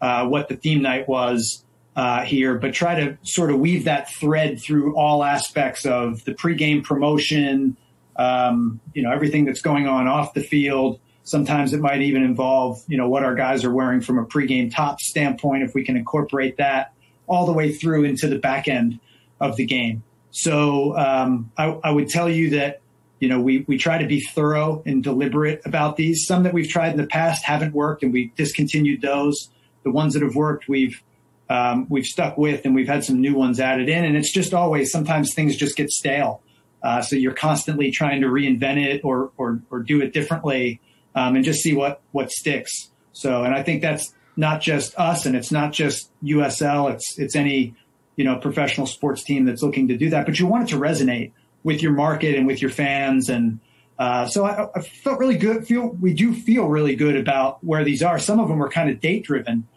uh, 0.02 0.26
what 0.28 0.50
the 0.50 0.56
theme 0.56 0.82
night 0.82 1.08
was 1.08 1.65
uh, 1.96 2.24
here, 2.24 2.56
but 2.56 2.74
try 2.74 2.96
to 2.96 3.18
sort 3.24 3.52
of 3.52 3.60
weave 3.60 3.86
that 3.86 4.12
thread 4.12 4.62
through 4.62 4.96
all 4.96 5.24
aspects 5.24 5.86
of 5.86 6.24
the 6.26 6.34
pregame 6.34 6.84
promotion, 6.84 7.78
um, 8.18 8.80
you 8.94 9.02
know, 9.02 9.12
everything 9.12 9.46
that's 9.46 9.62
going 9.62 9.88
on 9.88 10.08
off 10.08 10.34
the 10.34 10.44
field. 10.44 11.00
Sometimes 11.24 11.74
it 11.74 11.80
might 11.80 12.02
even 12.02 12.24
involve, 12.24 12.84
you 12.88 12.98
know, 12.98 13.08
what 13.08 13.24
our 13.24 13.34
guys 13.34 13.64
are 13.64 13.72
wearing 13.72 14.02
from 14.02 14.20
a 14.20 14.26
pregame 14.26 14.74
top 14.74 15.00
standpoint, 15.00 15.64
if 15.64 15.74
we 15.74 15.84
can 15.84 15.96
incorporate 15.96 16.58
that 16.58 16.94
all 17.28 17.46
the 17.46 17.54
way 17.54 17.74
through 17.74 18.04
into 18.04 18.28
the 18.28 18.38
back 18.38 18.68
end 18.68 19.00
of 19.40 19.56
the 19.56 19.66
game. 19.66 20.04
So 20.32 20.96
um, 20.98 21.52
I, 21.58 21.68
I, 21.84 21.92
would 21.92 22.10
tell 22.10 22.30
you 22.30 22.52
that 22.52 22.82
you 23.20 23.30
know 23.30 23.40
we 23.40 23.60
we 23.68 23.78
try 23.78 23.98
to 23.98 24.06
be 24.06 24.20
thorough 24.20 24.84
and 24.86 25.02
deliberate 25.02 25.62
about 25.66 25.96
these. 25.96 26.26
Some 26.28 26.44
that 26.44 26.54
we've 26.54 26.70
tried 26.70 26.92
in 26.92 26.98
the 26.98 27.08
past 27.08 27.46
haven't 27.46 27.74
worked, 27.74 28.04
and 28.04 28.12
we 28.12 28.34
discontinued 28.36 29.02
those. 29.02 29.50
The 29.84 29.92
ones 29.92 30.14
that 30.14 30.24
have 30.24 30.36
worked, 30.36 30.68
we've 30.68 31.02
um, 31.50 31.88
we've 31.90 32.06
stuck 32.06 32.38
with, 32.38 32.66
and 32.66 32.76
we've 32.76 32.88
had 32.88 33.04
some 33.04 33.22
new 33.22 33.36
ones 33.36 33.60
added 33.60 33.90
in. 33.90 34.04
And 34.04 34.18
it's 34.18 34.32
just 34.32 34.54
always 34.54 34.92
sometimes 34.92 35.34
things 35.34 35.56
just 35.56 35.76
get 35.76 35.90
stale, 35.90 36.42
uh, 36.84 37.02
so 37.02 37.16
you're 37.16 37.34
constantly 37.34 37.92
trying 37.92 38.22
to 38.22 38.28
reinvent 38.28 38.86
it 38.86 39.02
or 39.04 39.32
or, 39.38 39.62
or 39.70 39.80
do 39.80 40.02
it 40.02 40.14
differently, 40.14 40.82
um, 41.16 41.36
and 41.36 41.46
just 41.46 41.62
see 41.62 41.74
what 41.74 42.02
what 42.12 42.32
sticks. 42.32 42.92
So, 43.14 43.44
and 43.44 43.54
I 43.54 43.64
think 43.64 43.82
that's 43.82 44.14
not 44.36 44.62
just 44.62 44.98
us, 45.00 45.26
and 45.26 45.36
it's 45.36 45.52
not 45.52 45.72
just 45.72 46.12
USL. 46.24 46.94
It's 46.94 47.18
it's 47.18 47.36
any 47.36 47.76
you 48.16 48.24
know, 48.24 48.38
professional 48.38 48.88
sports 48.88 49.24
team 49.24 49.46
that's 49.46 49.62
looking 49.62 49.90
to 49.90 49.98
do 49.98 50.10
that, 50.10 50.26
but 50.26 50.40
you 50.40 50.48
want 50.48 50.70
it 50.70 50.74
to 50.74 50.80
resonate 50.80 51.32
with 51.64 51.82
your 51.82 51.92
market 51.92 52.36
and 52.36 52.48
with 52.48 52.62
your 52.62 52.72
fans. 52.72 53.30
And 53.30 53.60
uh, 54.00 54.28
so 54.28 54.46
I, 54.46 54.70
I, 54.76 54.82
felt 54.82 55.20
really 55.20 55.38
good. 55.38 55.66
Feel 55.68 55.90
we 55.90 56.14
do 56.14 56.34
feel 56.34 56.68
really 56.68 56.96
good 56.96 57.16
about 57.16 57.64
where 57.64 57.84
these 57.84 58.04
are. 58.04 58.20
Some 58.20 58.40
of 58.40 58.48
them 58.48 58.62
are 58.62 58.70
kind 58.70 58.90
of 58.90 59.00
date 59.00 59.26
driven. 59.26 59.68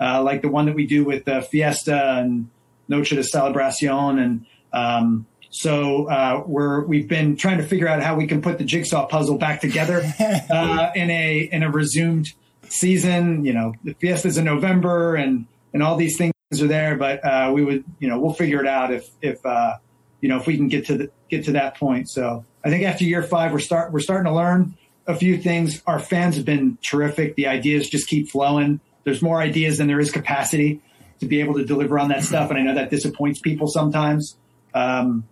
Uh, 0.00 0.22
like 0.22 0.42
the 0.42 0.48
one 0.48 0.66
that 0.66 0.74
we 0.74 0.86
do 0.86 1.04
with 1.04 1.24
the 1.24 1.42
Fiesta 1.42 2.18
and 2.18 2.48
Noche 2.88 3.10
de 3.10 3.22
Celebración. 3.22 4.20
And 4.20 4.46
um, 4.72 5.26
so 5.50 6.08
uh, 6.08 6.42
we're 6.46 6.84
we've 6.84 7.08
been 7.08 7.36
trying 7.36 7.58
to 7.58 7.64
figure 7.64 7.88
out 7.88 8.02
how 8.02 8.16
we 8.16 8.26
can 8.26 8.42
put 8.42 8.58
the 8.58 8.64
jigsaw 8.64 9.06
puzzle 9.06 9.38
back 9.38 9.60
together 9.60 10.02
uh, 10.50 10.90
in 10.94 11.10
a 11.10 11.48
in 11.52 11.62
a 11.62 11.70
resumed 11.70 12.28
season. 12.68 13.44
You 13.44 13.52
know, 13.52 13.74
the 13.84 13.94
Fiesta's 13.94 14.38
in 14.38 14.44
November, 14.44 15.16
and 15.16 15.46
and 15.72 15.82
all 15.82 15.96
these 15.96 16.16
things 16.16 16.32
are 16.60 16.66
there. 16.66 16.96
But 16.96 17.24
uh, 17.24 17.50
we 17.54 17.64
would, 17.64 17.84
you 17.98 18.08
know, 18.08 18.18
we'll 18.20 18.34
figure 18.34 18.60
it 18.60 18.66
out 18.66 18.92
if 18.92 19.08
if 19.22 19.44
uh, 19.44 19.74
you 20.20 20.28
know 20.28 20.38
if 20.38 20.46
we 20.46 20.56
can 20.56 20.68
get 20.68 20.86
to 20.86 20.98
the, 20.98 21.10
get 21.30 21.44
to 21.46 21.52
that 21.52 21.76
point. 21.76 22.08
So 22.08 22.44
I 22.64 22.70
think 22.70 22.84
after 22.84 23.04
year 23.04 23.22
five, 23.22 23.52
we're 23.52 23.58
start 23.58 23.92
we're 23.92 24.00
starting 24.00 24.26
to 24.26 24.34
learn 24.34 24.76
a 25.06 25.14
few 25.14 25.38
things. 25.38 25.82
Our 25.86 25.98
fans 25.98 26.36
have 26.36 26.44
been 26.44 26.78
terrific. 26.82 27.34
The 27.34 27.46
ideas 27.46 27.88
just 27.88 28.08
keep 28.08 28.28
flowing. 28.28 28.80
There's 29.08 29.22
more 29.22 29.40
ideas 29.40 29.78
than 29.78 29.86
there 29.86 30.00
is 30.00 30.10
capacity 30.10 30.82
to 31.20 31.26
be 31.26 31.40
able 31.40 31.54
to 31.54 31.64
deliver 31.64 31.98
on 31.98 32.10
that 32.10 32.22
stuff, 32.22 32.50
and 32.50 32.58
I 32.58 32.62
know 32.62 32.74
that 32.74 32.90
disappoints 32.90 33.40
people 33.40 33.66
sometimes. 33.66 34.36
Um, 34.74 35.24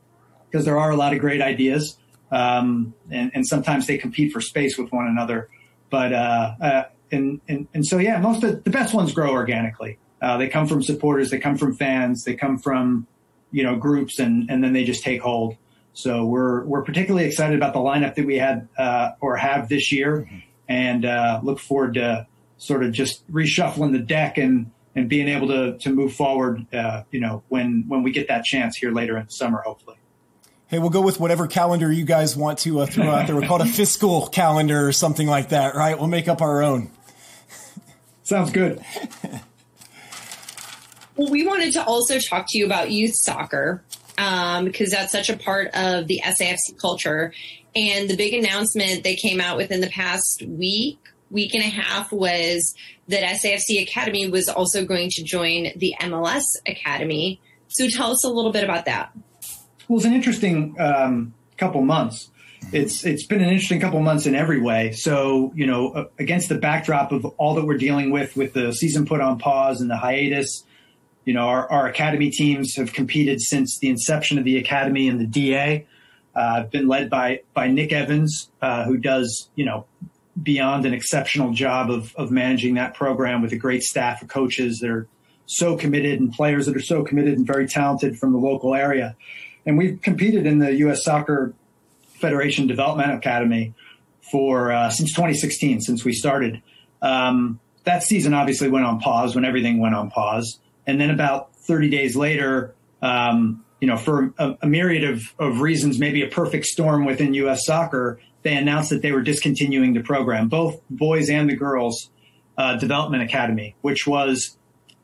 because 0.51 0.65
there 0.65 0.79
are 0.79 0.91
a 0.91 0.97
lot 0.97 1.13
of 1.13 1.19
great 1.19 1.43
ideas, 1.43 1.99
um, 2.31 2.95
and, 3.11 3.31
and, 3.35 3.47
sometimes 3.47 3.87
they 3.87 3.99
compete 3.99 4.33
for 4.33 4.41
space 4.41 4.79
with 4.79 4.91
one 4.91 5.07
another. 5.07 5.51
But 5.91 6.13
uh, 6.15 6.55
uh, 6.61 6.85
and, 7.13 7.43
and 7.47 7.69
and 7.75 7.87
so 7.87 7.99
yeah, 7.99 8.19
most 8.19 8.43
of 8.43 8.65
the 8.65 8.71
best 8.71 8.95
ones 8.95 9.13
grow 9.13 9.33
organically. 9.33 9.99
Uh, 10.23 10.39
they 10.39 10.49
come 10.49 10.67
from 10.67 10.83
supporters, 10.83 11.31
they 11.31 11.39
come 11.39 11.59
from 11.59 11.77
fans, 11.77 12.25
they 12.25 12.35
come 12.35 12.59
from 12.59 13.07
you 13.51 13.63
know 13.63 13.77
groups, 13.77 14.19
and 14.19 14.51
and 14.51 14.65
then 14.65 14.73
they 14.73 14.85
just 14.85 15.05
take 15.05 15.21
hold. 15.21 15.57
So 15.93 16.25
we're 16.25 16.65
we're 16.65 16.83
particularly 16.83 17.27
excited 17.27 17.57
about 17.57 17.75
the 17.75 17.81
lineup 17.81 18.15
that 18.15 18.25
we 18.25 18.39
had 18.39 18.69
uh, 18.79 19.11
or 19.21 19.37
have 19.37 19.69
this 19.69 19.93
year, 19.93 20.29
and 20.69 21.05
uh, 21.05 21.41
look 21.43 21.59
forward 21.59 21.95
to 21.95 22.27
sort 22.59 22.85
of 22.85 22.93
just 22.93 23.31
reshuffling 23.31 23.93
the 23.93 23.99
deck 23.99 24.39
and 24.39 24.71
and 24.95 25.09
being 25.09 25.29
able 25.29 25.49
to 25.49 25.79
to 25.79 25.91
move 25.91 26.15
forward. 26.15 26.67
Uh, 26.73 27.03
you 27.11 27.21
know 27.21 27.43
when 27.49 27.85
when 27.89 28.03
we 28.03 28.11
get 28.11 28.29
that 28.29 28.45
chance 28.45 28.77
here 28.77 28.91
later 28.91 29.17
in 29.17 29.27
the 29.27 29.31
summer, 29.31 29.63
hopefully. 29.65 29.97
Hey, 30.69 30.81
we'll 30.81 30.91
go 30.91 31.01
with 31.01 31.21
whatever 31.21 31.47
calendar 31.47 31.93
you 31.93 32.05
guys 32.05 32.37
want 32.37 32.59
to 32.61 32.81
uh, 32.81 32.87
throw 32.87 33.09
out 33.09 33.29
there. 33.29 33.37
We'll 33.37 33.47
call 33.47 33.63
it 33.63 33.69
a 33.69 33.71
fiscal 33.71 34.27
calendar 34.27 34.89
or 34.89 34.91
something 34.91 35.29
like 35.29 35.51
that, 35.51 35.77
right? 35.77 35.97
We'll 35.97 36.09
make 36.09 36.27
up 36.27 36.43
our 36.43 36.61
own. 36.61 36.91
Sounds 38.25 38.51
good. 38.51 38.85
well, 41.17 41.31
we 41.31 41.47
wanted 41.47 41.73
to 41.75 41.85
also 41.85 42.19
talk 42.19 42.47
to 42.49 42.59
you 42.59 42.67
about 42.67 42.91
youth 42.91 43.15
soccer 43.15 43.85
um, 44.19 44.65
because 44.65 44.91
that's 44.91 45.13
such 45.13 45.29
a 45.29 45.37
part 45.37 45.69
of 45.75 46.09
the 46.09 46.21
SAFC 46.25 46.79
culture. 46.81 47.33
And 47.77 48.11
the 48.11 48.17
big 48.17 48.35
announcement 48.35 49.05
they 49.05 49.15
came 49.15 49.41
out 49.41 49.57
within 49.57 49.81
the 49.81 49.87
past 49.87 50.43
week, 50.49 50.99
week 51.31 51.55
and 51.55 51.63
a 51.63 51.69
half 51.69 52.13
was 52.13 52.75
that 53.09 53.23
SAFC 53.23 53.83
Academy 53.83 54.29
was 54.29 54.49
also 54.49 54.85
going 54.85 55.11
to 55.11 55.23
join 55.23 55.73
the 55.77 55.95
MLS 56.01 56.45
Academy. 56.67 57.41
So 57.69 57.89
tell 57.89 58.13
us 58.13 58.25
a 58.25 58.29
little 58.29 58.53
bit 58.53 58.65
about 58.65 58.85
that. 58.87 59.13
Well, 59.89 59.99
it's 59.99 60.07
an 60.07 60.15
interesting 60.15 60.77
um, 60.79 61.35
couple 61.57 61.83
months. 61.83 62.31
It's 62.73 63.05
it's 63.05 63.25
been 63.27 63.43
an 63.43 63.51
interesting 63.51 63.81
couple 63.81 64.01
months 64.01 64.27
in 64.27 64.35
every 64.35 64.61
way. 64.61 64.93
So 64.93 65.53
you 65.55 65.67
know, 65.67 65.91
uh, 65.91 66.05
against 66.19 66.49
the 66.49 66.57
backdrop 66.57 67.13
of 67.13 67.25
all 67.25 67.55
that 67.55 67.65
we're 67.65 67.79
dealing 67.79 68.11
with, 68.11 68.37
with 68.37 68.55
the 68.55 68.73
season 68.73 69.07
put 69.07 69.21
on 69.21 69.39
pause 69.39 69.81
and 69.81 69.89
the 69.89 69.97
hiatus, 69.97 70.65
you 71.25 71.33
know, 71.33 71.43
our, 71.43 71.71
our 71.71 71.87
academy 71.87 72.31
teams 72.31 72.75
have 72.77 72.93
competed 72.93 73.41
since 73.41 73.79
the 73.79 73.89
inception 73.89 74.39
of 74.39 74.45
the 74.45 74.57
academy 74.57 75.09
and 75.09 75.21
the 75.21 75.27
DA. 75.27 75.87
Uh, 76.35 76.65
been 76.65 76.89
led 76.89 77.09
by 77.09 77.41
by 77.55 77.69
Nick 77.69 77.93
Evans, 77.93 78.51
uh, 78.61 78.85
who 78.85 78.97
does 78.97 79.49
you 79.55 79.65
know 79.65 79.87
beyond 80.43 80.85
an 80.85 80.93
exceptional 80.93 81.53
job 81.53 81.91
of 81.91 82.15
of 82.17 82.31
managing 82.31 82.75
that 82.75 82.95
program 82.95 83.43
with 83.43 83.53
a 83.53 83.57
great 83.57 83.83
staff 83.83 84.23
of 84.23 84.29
coaches 84.29 84.79
that 84.81 84.91
are 84.91 85.07
so 85.47 85.77
committed 85.77 86.21
and 86.21 86.33
players 86.33 86.67
that 86.67 86.77
are 86.77 86.83
so 86.83 87.05
committed 87.05 87.39
and 87.39 87.47
very 87.47 87.67
talented 87.67 88.19
from 88.19 88.33
the 88.33 88.39
local 88.39 88.75
area. 88.75 89.17
And 89.65 89.79
we've 89.79 90.01
competed 90.03 90.47
in 90.47 90.59
the 90.59 90.75
U.S. 90.75 91.05
Soccer 91.05 91.55
Federation 92.21 92.67
Development 92.67 93.13
Academy 93.13 93.75
for 94.31 94.73
uh, 94.73 94.91
since 94.91 95.11
2016, 95.11 95.81
since 95.81 96.05
we 96.05 96.13
started. 96.13 96.63
Um, 97.01 97.61
that 97.85 98.03
season 98.03 98.35
obviously 98.35 98.69
went 98.69 98.85
on 98.85 99.01
pause 99.01 99.35
when 99.35 99.45
everything 99.45 99.81
went 99.81 99.95
on 99.95 100.11
pause, 100.11 100.59
and 100.87 101.01
then 101.01 101.11
about 101.11 101.55
30 101.57 101.91
days 101.91 102.17
later, 102.17 102.75
um, 103.03 103.65
you 103.81 103.87
know, 103.87 103.97
for 103.97 104.33
a, 104.39 104.57
a 104.63 104.67
myriad 104.67 105.05
of, 105.05 105.23
of 105.39 105.61
reasons, 105.61 105.99
maybe 105.99 106.23
a 106.23 106.29
perfect 106.29 106.67
storm 106.67 107.05
within 107.05 107.35
U.S. 107.35 107.67
Soccer, 107.67 108.21
they 108.47 108.55
announced 108.57 108.91
that 108.91 109.03
they 109.03 109.11
were 109.11 109.23
discontinuing 109.23 109.93
the 109.93 110.03
program, 110.03 110.49
both 110.49 110.81
boys 110.89 111.29
and 111.29 111.51
the 111.51 111.57
girls 111.57 112.11
uh, 112.57 112.77
development 112.77 113.25
academy, 113.25 113.75
which 113.81 114.07
was 114.07 114.57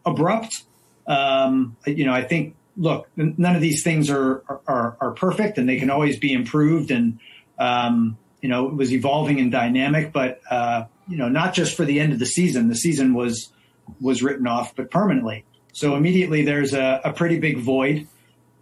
abrupt. 0.07 0.63
Um, 1.09 1.77
you 1.85 2.07
know, 2.07 2.13
I 2.13 2.23
think 2.23 2.55
look, 2.77 3.09
none 3.17 3.57
of 3.57 3.61
these 3.61 3.83
things 3.83 4.11
are, 4.11 4.45
are, 4.67 4.97
are 5.01 5.11
perfect 5.11 5.59
and 5.59 5.69
they 5.69 5.79
can 5.79 5.91
always 5.91 6.19
be 6.19 6.33
improved. 6.33 6.93
And, 6.93 7.19
um, 7.59 8.17
you 8.41 8.49
know, 8.49 8.69
it 8.69 8.75
was 8.75 8.93
evolving 8.93 9.41
and 9.41 9.51
dynamic, 9.51 10.13
but, 10.13 10.41
uh, 10.49 10.85
you 11.09 11.17
know, 11.17 11.29
not 11.29 11.53
just 11.53 11.77
for 11.77 11.85
the 11.85 12.01
end 12.01 12.13
of 12.13 12.19
the 12.21 12.27
season, 12.27 12.69
the 12.69 12.77
season 12.77 13.13
was, 13.13 13.53
was 14.01 14.23
written 14.23 14.47
off, 14.47 14.75
but 14.75 14.91
permanently. 14.91 15.45
So 15.73 15.97
immediately 15.97 16.45
there's 16.45 16.75
a, 16.75 17.01
a 17.05 17.13
pretty 17.13 17.41
big 17.41 17.59
void, 17.59 18.07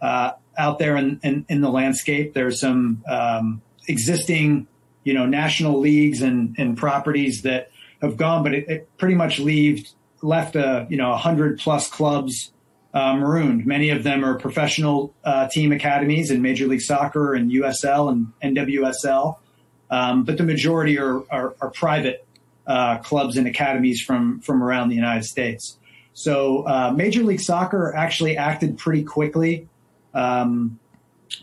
uh, 0.01 0.31
out 0.57 0.79
there 0.79 0.97
in, 0.97 1.19
in, 1.23 1.45
in, 1.47 1.61
the 1.61 1.69
landscape. 1.69 2.33
There's 2.33 2.59
some, 2.59 3.03
um, 3.07 3.61
existing, 3.87 4.67
you 5.03 5.13
know, 5.13 5.25
national 5.25 5.79
leagues 5.79 6.21
and, 6.21 6.55
and 6.57 6.77
properties 6.77 7.41
that 7.43 7.71
have 8.01 8.17
gone, 8.17 8.43
but 8.43 8.53
it, 8.53 8.69
it 8.69 8.97
pretty 8.97 9.15
much 9.15 9.39
leaved, 9.39 9.91
left 10.21 10.55
a, 10.55 10.87
you 10.89 10.97
know, 10.97 11.11
a 11.11 11.17
hundred 11.17 11.59
plus 11.59 11.89
clubs, 11.89 12.51
uh, 12.93 13.15
marooned. 13.15 13.65
Many 13.65 13.89
of 13.89 14.03
them 14.03 14.25
are 14.25 14.35
professional 14.35 15.13
uh, 15.23 15.47
team 15.47 15.71
academies 15.71 16.29
in 16.29 16.41
Major 16.41 16.67
League 16.67 16.81
Soccer 16.81 17.33
and 17.33 17.51
USL 17.51 18.11
and 18.11 18.57
NWSL, 18.57 19.37
um, 19.89 20.23
but 20.23 20.37
the 20.37 20.43
majority 20.43 20.99
are, 20.99 21.23
are, 21.31 21.55
are 21.61 21.69
private 21.69 22.25
uh, 22.67 22.97
clubs 22.99 23.37
and 23.37 23.47
academies 23.47 24.01
from 24.01 24.39
from 24.41 24.61
around 24.61 24.89
the 24.89 24.95
United 24.95 25.25
States. 25.25 25.77
So 26.13 26.67
uh, 26.67 26.91
Major 26.95 27.23
League 27.23 27.39
Soccer 27.39 27.93
actually 27.95 28.37
acted 28.37 28.77
pretty 28.77 29.03
quickly 29.03 29.67
um, 30.13 30.79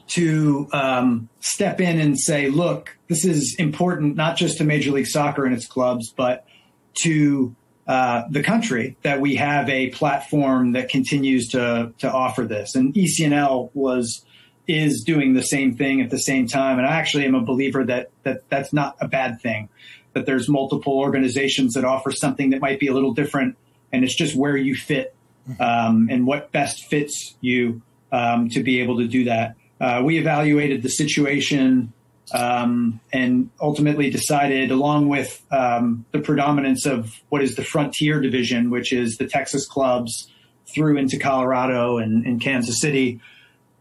to 0.08 0.68
um, 0.72 1.28
step 1.40 1.80
in 1.80 2.00
and 2.00 2.18
say, 2.18 2.48
"Look, 2.48 2.96
this 3.08 3.24
is 3.24 3.56
important 3.58 4.16
not 4.16 4.36
just 4.36 4.58
to 4.58 4.64
Major 4.64 4.92
League 4.92 5.06
Soccer 5.06 5.44
and 5.44 5.54
its 5.54 5.66
clubs, 5.66 6.12
but 6.16 6.46
to 7.02 7.54
uh, 7.88 8.24
the 8.28 8.42
country 8.42 8.96
that 9.02 9.18
we 9.18 9.36
have 9.36 9.68
a 9.70 9.88
platform 9.88 10.72
that 10.72 10.90
continues 10.90 11.48
to 11.48 11.92
to 11.98 12.12
offer 12.12 12.44
this. 12.44 12.74
And 12.74 12.92
ECNL 12.92 13.70
was 13.72 14.24
is 14.66 15.02
doing 15.06 15.32
the 15.32 15.42
same 15.42 15.74
thing 15.74 16.02
at 16.02 16.10
the 16.10 16.18
same 16.18 16.46
time. 16.46 16.76
And 16.78 16.86
I 16.86 16.96
actually 16.96 17.24
am 17.24 17.34
a 17.34 17.40
believer 17.40 17.84
that 17.86 18.10
that 18.24 18.48
that's 18.50 18.74
not 18.74 18.96
a 19.00 19.08
bad 19.08 19.40
thing. 19.40 19.70
That 20.12 20.26
there's 20.26 20.48
multiple 20.48 20.98
organizations 20.98 21.74
that 21.74 21.84
offer 21.84 22.10
something 22.12 22.50
that 22.50 22.60
might 22.60 22.78
be 22.78 22.88
a 22.88 22.92
little 22.92 23.14
different, 23.14 23.56
and 23.90 24.04
it's 24.04 24.14
just 24.14 24.36
where 24.36 24.56
you 24.56 24.74
fit 24.74 25.14
um, 25.58 26.08
and 26.10 26.26
what 26.26 26.52
best 26.52 26.84
fits 26.90 27.36
you 27.40 27.80
um, 28.12 28.50
to 28.50 28.62
be 28.62 28.80
able 28.80 28.98
to 28.98 29.06
do 29.06 29.24
that. 29.24 29.56
Uh, 29.80 30.02
we 30.04 30.18
evaluated 30.18 30.82
the 30.82 30.88
situation 30.88 31.92
um, 32.32 33.00
and 33.12 33.50
ultimately 33.60 34.10
decided, 34.10 34.70
along 34.70 35.08
with 35.08 35.42
um, 35.50 36.04
the 36.12 36.18
predominance 36.18 36.86
of 36.86 37.14
what 37.28 37.42
is 37.42 37.56
the 37.56 37.64
frontier 37.64 38.20
division, 38.20 38.70
which 38.70 38.92
is 38.92 39.16
the 39.16 39.26
Texas 39.26 39.66
clubs 39.66 40.30
through 40.74 40.98
into 40.98 41.18
Colorado 41.18 41.98
and, 41.98 42.26
and 42.26 42.40
Kansas 42.40 42.80
City, 42.80 43.20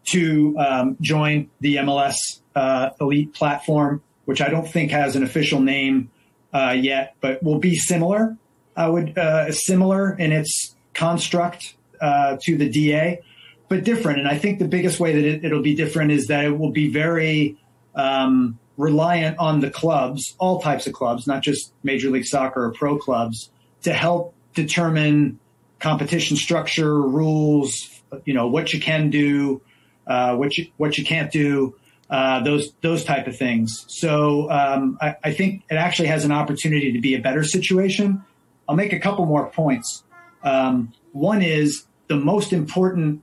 to 0.06 0.56
um, 0.58 0.98
join 1.02 1.50
the 1.60 1.78
MLS 1.78 2.16
uh, 2.56 2.92
Elite 3.02 3.34
platform, 3.34 4.02
which 4.26 4.42
I 4.42 4.50
don't 4.50 4.68
think 4.68 4.92
has 4.92 5.16
an 5.16 5.24
official 5.24 5.60
name 5.60 6.10
uh, 6.54 6.76
yet, 6.80 7.16
but 7.20 7.44
will 7.44 7.60
be 7.60 7.76
similar. 7.76 8.38
I 8.76 8.88
would 8.88 9.18
uh, 9.18 9.52
similar 9.52 10.16
in 10.18 10.32
its 10.32 10.76
construct 10.94 11.76
uh, 12.00 12.38
to 12.44 12.58
the 12.58 12.70
DA, 12.70 13.22
but 13.70 13.84
different. 13.84 14.20
And 14.20 14.28
I 14.28 14.38
think 14.38 14.60
the 14.60 14.68
biggest 14.68 15.00
way 15.00 15.14
that 15.14 15.24
it, 15.24 15.46
it'll 15.46 15.62
be 15.62 15.76
different 15.76 16.12
is 16.12 16.28
that 16.28 16.46
it 16.46 16.58
will 16.58 16.72
be 16.72 16.90
very 16.90 17.58
um, 17.96 18.60
reliant 18.78 19.38
on 19.40 19.60
the 19.60 19.70
clubs, 19.70 20.36
all 20.40 20.62
types 20.62 20.88
of 20.88 20.94
clubs, 20.94 21.28
not 21.28 21.42
just 21.42 21.74
Major 21.84 22.10
League 22.10 22.26
Soccer 22.26 22.66
or 22.66 22.72
pro 22.72 22.98
clubs, 22.98 23.50
to 23.84 23.94
help 23.94 24.34
determine 24.54 25.40
competition 25.80 26.38
structure, 26.38 27.02
rules, 27.02 27.90
you 28.26 28.34
know, 28.34 28.48
what 28.48 28.74
you 28.74 28.80
can 28.80 29.10
do, 29.10 29.62
uh, 30.06 30.36
what 30.36 30.58
you 30.58 30.68
what 30.78 30.98
you 30.98 31.04
can't 31.04 31.32
do, 31.32 31.76
uh, 32.10 32.42
those 32.44 32.74
those 32.82 33.04
type 33.04 33.28
of 33.28 33.38
things. 33.38 33.86
So 33.88 34.50
um, 34.50 34.98
I, 35.02 35.16
I, 35.24 35.34
think 35.34 35.64
it 35.70 35.76
actually 35.76 36.08
has 36.08 36.24
an 36.24 36.32
opportunity 36.32 36.94
to 36.94 37.02
be 37.02 37.16
a 37.16 37.20
better 37.20 37.44
situation. 37.44 38.24
I'll 38.68 38.76
make 38.76 38.94
a 38.94 39.00
couple 39.00 39.26
more 39.26 39.50
points. 39.50 40.04
Um, 40.44 40.94
one 41.12 41.42
is 41.42 41.86
the 42.08 42.16
most 42.16 42.54
important 42.54 43.22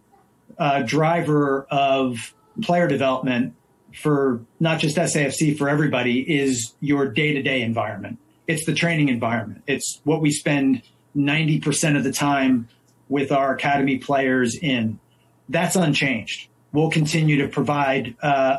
uh, 0.58 0.82
driver 0.82 1.66
of 1.70 2.34
player 2.62 2.88
development 2.88 3.54
for 3.94 4.40
not 4.60 4.80
just 4.80 4.96
SAFC, 4.96 5.56
for 5.56 5.68
everybody, 5.68 6.20
is 6.20 6.74
your 6.80 7.08
day 7.08 7.32
to 7.32 7.42
day 7.42 7.62
environment. 7.62 8.18
It's 8.46 8.66
the 8.66 8.74
training 8.74 9.08
environment. 9.08 9.62
It's 9.66 10.00
what 10.04 10.20
we 10.20 10.30
spend 10.30 10.82
90% 11.16 11.96
of 11.96 12.04
the 12.04 12.12
time 12.12 12.68
with 13.08 13.32
our 13.32 13.54
academy 13.54 13.98
players 13.98 14.56
in. 14.60 14.98
That's 15.48 15.76
unchanged. 15.76 16.48
We'll 16.72 16.90
continue 16.90 17.42
to 17.42 17.48
provide 17.48 18.16
uh, 18.20 18.58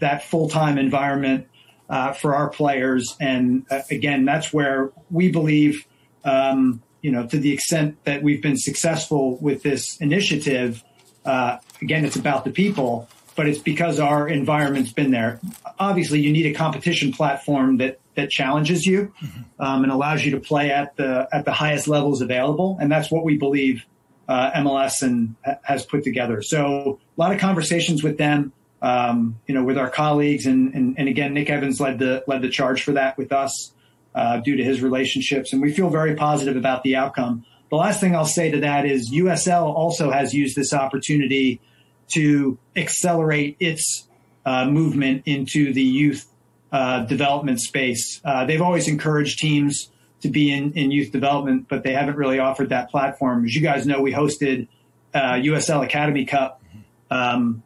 that 0.00 0.24
full 0.24 0.48
time 0.48 0.76
environment 0.78 1.48
uh, 1.88 2.12
for 2.12 2.34
our 2.34 2.50
players. 2.50 3.16
And 3.20 3.64
uh, 3.70 3.80
again, 3.90 4.24
that's 4.24 4.52
where 4.52 4.90
we 5.10 5.30
believe, 5.30 5.86
um, 6.24 6.82
you 7.00 7.10
know, 7.10 7.26
to 7.26 7.38
the 7.38 7.52
extent 7.52 8.04
that 8.04 8.22
we've 8.22 8.42
been 8.42 8.58
successful 8.58 9.38
with 9.38 9.62
this 9.62 9.96
initiative, 9.98 10.84
uh, 11.24 11.58
again, 11.80 12.04
it's 12.04 12.16
about 12.16 12.44
the 12.44 12.50
people, 12.50 13.08
but 13.36 13.48
it's 13.48 13.58
because 13.58 13.98
our 14.00 14.28
environment's 14.28 14.92
been 14.92 15.10
there. 15.10 15.40
Obviously, 15.78 16.20
you 16.20 16.32
need 16.32 16.46
a 16.46 16.54
competition 16.54 17.12
platform 17.12 17.78
that 17.78 17.98
that 18.14 18.30
challenges 18.30 18.86
you 18.86 19.12
um, 19.58 19.82
and 19.82 19.90
allows 19.90 20.24
you 20.24 20.32
to 20.32 20.40
play 20.40 20.70
at 20.70 20.96
the 20.96 21.28
at 21.32 21.44
the 21.44 21.52
highest 21.52 21.88
levels 21.88 22.20
available, 22.20 22.78
and 22.80 22.90
that's 22.90 23.10
what 23.10 23.24
we 23.24 23.36
believe 23.36 23.84
uh, 24.28 24.52
MLS 24.52 25.02
and 25.02 25.34
has 25.62 25.84
put 25.84 26.04
together. 26.04 26.42
So 26.42 27.00
a 27.16 27.20
lot 27.20 27.32
of 27.32 27.40
conversations 27.40 28.02
with 28.02 28.18
them, 28.18 28.52
um, 28.80 29.40
you 29.46 29.54
know, 29.54 29.64
with 29.64 29.78
our 29.78 29.90
colleagues, 29.90 30.46
and, 30.46 30.74
and 30.74 30.98
and 30.98 31.08
again, 31.08 31.34
Nick 31.34 31.50
Evans 31.50 31.80
led 31.80 31.98
the 31.98 32.24
led 32.26 32.42
the 32.42 32.50
charge 32.50 32.82
for 32.82 32.92
that 32.92 33.18
with 33.18 33.32
us 33.32 33.72
uh, 34.14 34.38
due 34.38 34.56
to 34.56 34.64
his 34.64 34.80
relationships, 34.80 35.52
and 35.52 35.60
we 35.60 35.72
feel 35.72 35.90
very 35.90 36.14
positive 36.14 36.56
about 36.56 36.82
the 36.82 36.96
outcome. 36.96 37.44
The 37.70 37.76
last 37.76 38.00
thing 38.00 38.14
I'll 38.14 38.24
say 38.24 38.50
to 38.50 38.60
that 38.60 38.86
is 38.86 39.10
USL 39.12 39.74
also 39.74 40.10
has 40.10 40.32
used 40.32 40.56
this 40.56 40.72
opportunity 40.72 41.60
to 42.08 42.58
accelerate 42.76 43.56
its 43.58 44.06
uh, 44.44 44.66
movement 44.66 45.22
into 45.26 45.72
the 45.72 45.82
youth 45.82 46.26
uh, 46.70 47.04
development 47.04 47.60
space. 47.60 48.20
Uh, 48.24 48.44
they've 48.44 48.62
always 48.62 48.88
encouraged 48.88 49.38
teams 49.38 49.90
to 50.20 50.28
be 50.28 50.52
in, 50.52 50.72
in 50.72 50.90
youth 50.90 51.12
development, 51.12 51.66
but 51.68 51.82
they 51.82 51.92
haven't 51.92 52.16
really 52.16 52.38
offered 52.38 52.70
that 52.70 52.90
platform. 52.90 53.44
As 53.44 53.54
you 53.54 53.62
guys 53.62 53.86
know, 53.86 54.00
we 54.00 54.12
hosted 54.12 54.68
USL 55.14 55.80
uh, 55.80 55.82
Academy 55.82 56.24
Cup 56.24 56.62
um, 57.10 57.62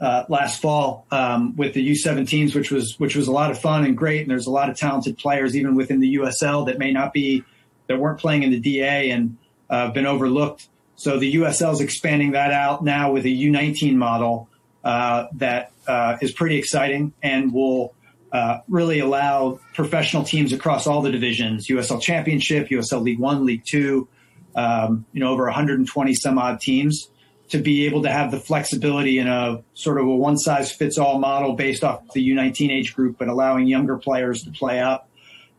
uh, 0.00 0.24
last 0.28 0.60
fall 0.60 1.06
um, 1.10 1.54
with 1.56 1.74
the 1.74 1.90
U17s, 1.90 2.54
which 2.54 2.70
was 2.72 2.98
which 2.98 3.14
was 3.14 3.28
a 3.28 3.32
lot 3.32 3.50
of 3.50 3.58
fun 3.58 3.84
and 3.84 3.96
great. 3.96 4.22
And 4.22 4.30
there's 4.30 4.48
a 4.48 4.50
lot 4.50 4.68
of 4.68 4.76
talented 4.76 5.16
players 5.16 5.56
even 5.56 5.76
within 5.76 6.00
the 6.00 6.16
USL 6.16 6.66
that 6.66 6.78
may 6.78 6.90
not 6.90 7.12
be 7.12 7.44
that 7.92 8.00
weren't 8.00 8.18
playing 8.18 8.42
in 8.42 8.50
the 8.50 8.58
DA 8.58 9.10
and 9.10 9.36
uh, 9.70 9.90
been 9.90 10.06
overlooked. 10.06 10.68
So 10.96 11.18
the 11.18 11.34
USL 11.34 11.72
is 11.72 11.80
expanding 11.80 12.32
that 12.32 12.52
out 12.52 12.82
now 12.82 13.12
with 13.12 13.24
a 13.24 13.28
U19 13.28 13.94
model 13.94 14.48
uh, 14.82 15.26
that 15.34 15.72
uh, 15.86 16.16
is 16.20 16.32
pretty 16.32 16.56
exciting 16.56 17.12
and 17.22 17.52
will 17.52 17.94
uh, 18.32 18.60
really 18.68 19.00
allow 19.00 19.60
professional 19.74 20.24
teams 20.24 20.52
across 20.52 20.86
all 20.86 21.02
the 21.02 21.10
divisions, 21.10 21.68
USL 21.68 22.00
Championship, 22.00 22.68
USL 22.68 23.02
League 23.02 23.18
One, 23.18 23.44
League 23.44 23.64
Two, 23.64 24.08
um, 24.54 25.04
you 25.12 25.20
know, 25.20 25.30
over 25.30 25.44
120 25.44 26.14
some 26.14 26.38
odd 26.38 26.60
teams 26.60 27.08
to 27.50 27.58
be 27.58 27.84
able 27.84 28.02
to 28.02 28.10
have 28.10 28.30
the 28.30 28.40
flexibility 28.40 29.18
in 29.18 29.28
a 29.28 29.62
sort 29.74 29.98
of 29.98 30.06
a 30.06 30.16
one 30.16 30.38
size 30.38 30.72
fits 30.72 30.96
all 30.96 31.18
model 31.18 31.52
based 31.52 31.84
off 31.84 32.00
the 32.14 32.30
U19 32.30 32.70
age 32.70 32.94
group, 32.94 33.18
but 33.18 33.28
allowing 33.28 33.66
younger 33.66 33.98
players 33.98 34.44
to 34.44 34.50
play 34.50 34.80
up. 34.80 35.08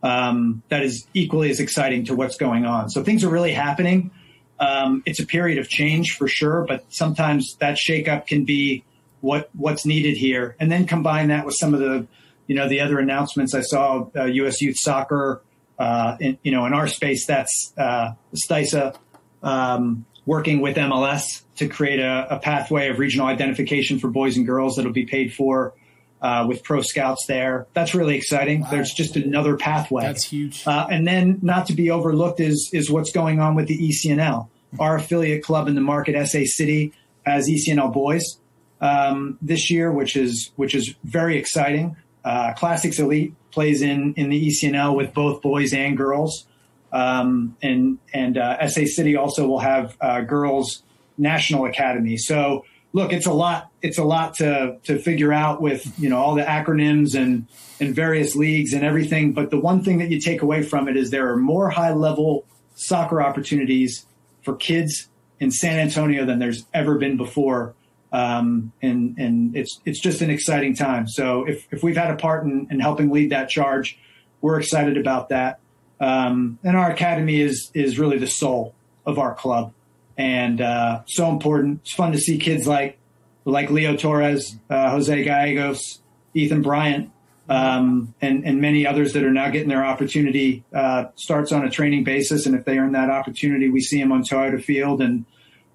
Um, 0.03 0.61
that 0.67 0.83
is 0.83 1.07
equally 1.13 1.49
as 1.49 1.61
exciting 1.61 2.05
to 2.05 2.15
what's 2.15 2.35
going 2.35 2.65
on. 2.65 2.89
So 2.89 3.03
things 3.03 3.23
are 3.23 3.29
really 3.29 3.53
happening. 3.53 4.11
Um, 4.59 5.01
it's 5.05 5.21
a 5.21 5.25
period 5.25 5.57
of 5.59 5.69
change 5.69 6.17
for 6.17 6.27
sure, 6.27 6.65
but 6.67 6.83
sometimes 6.89 7.55
that 7.61 7.77
shakeup 7.77 8.27
can 8.27 8.43
be 8.43 8.83
what 9.21 9.49
what's 9.55 9.85
needed 9.85 10.17
here, 10.17 10.57
and 10.59 10.69
then 10.69 10.85
combine 10.85 11.29
that 11.29 11.45
with 11.45 11.55
some 11.57 11.73
of 11.73 11.79
the 11.79 12.05
you 12.47 12.55
know, 12.55 12.67
the 12.67 12.81
other 12.81 12.99
announcements 12.99 13.53
I 13.53 13.61
saw, 13.61 14.07
uh, 14.15 14.25
U.S. 14.25 14.61
Youth 14.61 14.75
Soccer, 14.77 15.41
uh, 15.79 16.17
in, 16.19 16.37
you 16.43 16.51
know, 16.51 16.65
in 16.65 16.73
our 16.73 16.87
space, 16.87 17.25
that's 17.25 17.73
uh, 17.77 18.11
STYSA 18.35 18.95
um, 19.41 20.05
working 20.25 20.61
with 20.61 20.77
MLS 20.77 21.43
to 21.57 21.67
create 21.67 21.99
a, 21.99 22.35
a, 22.35 22.39
pathway 22.39 22.89
of 22.89 22.99
regional 22.99 23.27
identification 23.27 23.99
for 23.99 24.07
boys 24.09 24.37
and 24.37 24.45
girls 24.45 24.75
that'll 24.75 24.93
be 24.93 25.05
paid 25.05 25.33
for 25.33 25.73
uh, 26.23 26.45
with 26.47 26.63
pro 26.63 26.81
scouts 26.81 27.25
there. 27.27 27.67
That's 27.73 27.93
really 27.93 28.15
exciting. 28.15 28.61
Wow. 28.61 28.71
There's 28.71 28.93
just 28.93 29.17
another 29.17 29.57
pathway. 29.57 30.03
That's 30.03 30.23
huge. 30.23 30.65
Uh, 30.65 30.87
and 30.89 31.05
then, 31.05 31.39
not 31.41 31.67
to 31.67 31.73
be 31.73 31.91
overlooked, 31.91 32.39
is 32.39 32.69
is 32.73 32.89
what's 32.89 33.11
going 33.11 33.41
on 33.41 33.55
with 33.55 33.67
the 33.67 33.77
ECNL. 33.77 34.47
Our 34.79 34.95
affiliate 34.95 35.43
club 35.43 35.67
in 35.67 35.75
the 35.75 35.81
market, 35.81 36.15
SA 36.27 36.45
City, 36.45 36.93
as 37.25 37.47
ECNL 37.47 37.93
boys 37.93 38.39
um, 38.79 39.37
this 39.41 39.69
year, 39.69 39.91
which 39.91 40.15
is 40.15 40.51
which 40.55 40.73
is 40.73 40.95
very 41.03 41.37
exciting. 41.37 41.97
Uh, 42.23 42.53
Classics 42.53 42.99
Elite 42.99 43.33
plays 43.51 43.81
in 43.81 44.13
in 44.15 44.29
the 44.29 44.47
ECNL 44.47 44.95
with 44.95 45.13
both 45.13 45.41
boys 45.41 45.73
and 45.73 45.97
girls, 45.97 46.47
um, 46.93 47.57
and 47.61 47.99
and 48.13 48.37
uh, 48.37 48.65
SA 48.69 48.85
City 48.85 49.17
also 49.17 49.45
will 49.45 49.59
have 49.59 49.97
uh, 49.99 50.21
girls 50.21 50.83
national 51.17 51.65
academy. 51.65 52.17
So 52.17 52.63
look, 52.93 53.11
it's 53.11 53.25
a 53.25 53.33
lot. 53.33 53.69
It's 53.81 53.97
a 53.97 54.03
lot 54.03 54.35
to 54.35 54.77
to 54.83 54.99
figure 54.99 55.33
out 55.33 55.61
with 55.61 55.99
you 55.99 56.09
know 56.09 56.17
all 56.17 56.35
the 56.35 56.43
acronyms 56.43 57.15
and 57.15 57.47
and 57.79 57.93
various 57.93 58.35
leagues 58.35 58.73
and 58.73 58.83
everything. 58.85 59.33
But 59.33 59.49
the 59.49 59.59
one 59.59 59.83
thing 59.83 59.97
that 59.97 60.09
you 60.09 60.19
take 60.19 60.41
away 60.41 60.63
from 60.63 60.87
it 60.87 60.95
is 60.95 61.09
there 61.09 61.29
are 61.31 61.37
more 61.37 61.69
high 61.69 61.93
level 61.93 62.45
soccer 62.75 63.21
opportunities 63.21 64.05
for 64.43 64.55
kids 64.55 65.09
in 65.39 65.51
San 65.51 65.79
Antonio 65.79 66.25
than 66.25 66.39
there's 66.39 66.65
ever 66.73 66.97
been 66.97 67.17
before. 67.17 67.73
Um, 68.11 68.71
and 68.81 69.17
and 69.17 69.55
it's 69.57 69.81
it's 69.85 69.99
just 69.99 70.21
an 70.21 70.29
exciting 70.29 70.75
time. 70.75 71.07
So 71.07 71.45
if 71.45 71.67
if 71.71 71.83
we've 71.83 71.97
had 71.97 72.11
a 72.11 72.15
part 72.15 72.45
in, 72.45 72.67
in 72.69 72.79
helping 72.79 73.09
lead 73.09 73.31
that 73.31 73.49
charge, 73.49 73.97
we're 74.39 74.59
excited 74.59 74.97
about 74.97 75.29
that. 75.29 75.59
Um, 75.99 76.59
and 76.63 76.77
our 76.77 76.91
academy 76.91 77.41
is 77.41 77.71
is 77.73 77.97
really 77.97 78.19
the 78.19 78.27
soul 78.27 78.75
of 79.05 79.17
our 79.17 79.33
club, 79.33 79.73
and 80.17 80.61
uh, 80.61 81.01
so 81.07 81.29
important. 81.29 81.81
It's 81.81 81.93
fun 81.93 82.11
to 82.11 82.17
see 82.17 82.37
kids 82.37 82.67
like 82.67 82.97
like 83.45 83.69
Leo 83.69 83.95
Torres, 83.97 84.55
uh, 84.69 84.91
Jose 84.91 85.23
Gallegos, 85.23 86.01
Ethan 86.33 86.61
Bryant, 86.61 87.11
um, 87.49 88.13
and 88.21 88.45
and 88.45 88.61
many 88.61 88.87
others 88.87 89.13
that 89.13 89.23
are 89.23 89.31
now 89.31 89.49
getting 89.49 89.69
their 89.69 89.85
opportunity. 89.85 90.63
Uh, 90.73 91.05
starts 91.15 91.51
on 91.51 91.65
a 91.65 91.69
training 91.69 92.03
basis, 92.03 92.45
and 92.45 92.55
if 92.55 92.65
they 92.65 92.77
earn 92.77 92.93
that 92.93 93.09
opportunity, 93.09 93.69
we 93.69 93.81
see 93.81 93.99
them 93.99 94.11
on 94.11 94.23
Toyota 94.23 94.63
Field, 94.63 95.01
and 95.01 95.25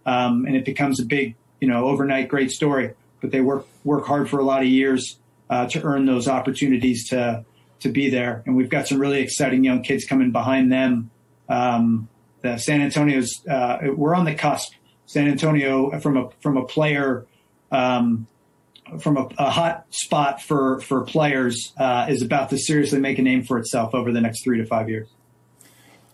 um, 0.07 0.46
and 0.46 0.57
it 0.57 0.64
becomes 0.64 1.01
a 1.01 1.05
big 1.05 1.37
you 1.61 1.68
know, 1.68 1.87
overnight 1.87 2.29
great 2.29 2.51
story, 2.51 2.94
but 3.20 3.31
they 3.31 3.40
work 3.40 3.66
work 3.85 4.07
hard 4.07 4.29
for 4.29 4.38
a 4.38 4.44
lot 4.44 4.62
of 4.62 4.68
years 4.68 5.18
uh, 5.51 5.66
to 5.66 5.83
earn 5.83 6.07
those 6.07 6.29
opportunities 6.29 7.09
to 7.09 7.44
to 7.81 7.88
be 7.88 8.11
there. 8.11 8.42
And 8.46 8.57
we've 8.57 8.68
got 8.68 8.88
some 8.88 8.98
really 8.98 9.20
exciting 9.20 9.64
young 9.64 9.83
kids 9.83 10.05
coming 10.05 10.31
behind 10.31 10.72
them. 10.72 11.11
Um, 11.48 12.09
the 12.42 12.59
San 12.59 12.81
Antonio's 12.81 13.44
uh, 13.46 13.79
we're 13.94 14.14
on 14.14 14.24
the 14.24 14.35
cusp. 14.35 14.72
San 15.07 15.27
Antonio 15.27 15.98
from 16.01 16.16
a 16.16 16.31
from 16.40 16.57
a 16.57 16.64
player 16.64 17.27
um, 17.72 18.27
from 19.01 19.16
a, 19.16 19.29
a, 19.38 19.51
hot 19.51 19.87
spot 19.90 20.42
for 20.42 20.81
for 20.81 21.03
players 21.03 21.72
uh, 21.79 22.07
is 22.09 22.22
about 22.22 22.51
to 22.51 22.59
seriously 22.59 23.01
make 23.01 23.18
a 23.18 23.22
name 23.22 23.42
for 23.42 23.59
itself 23.59 23.94
over 23.94 24.12
the 24.12 24.20
next 24.20 24.44
three 24.44 24.59
to 24.59 24.66
five 24.66 24.88
years. 24.88 25.09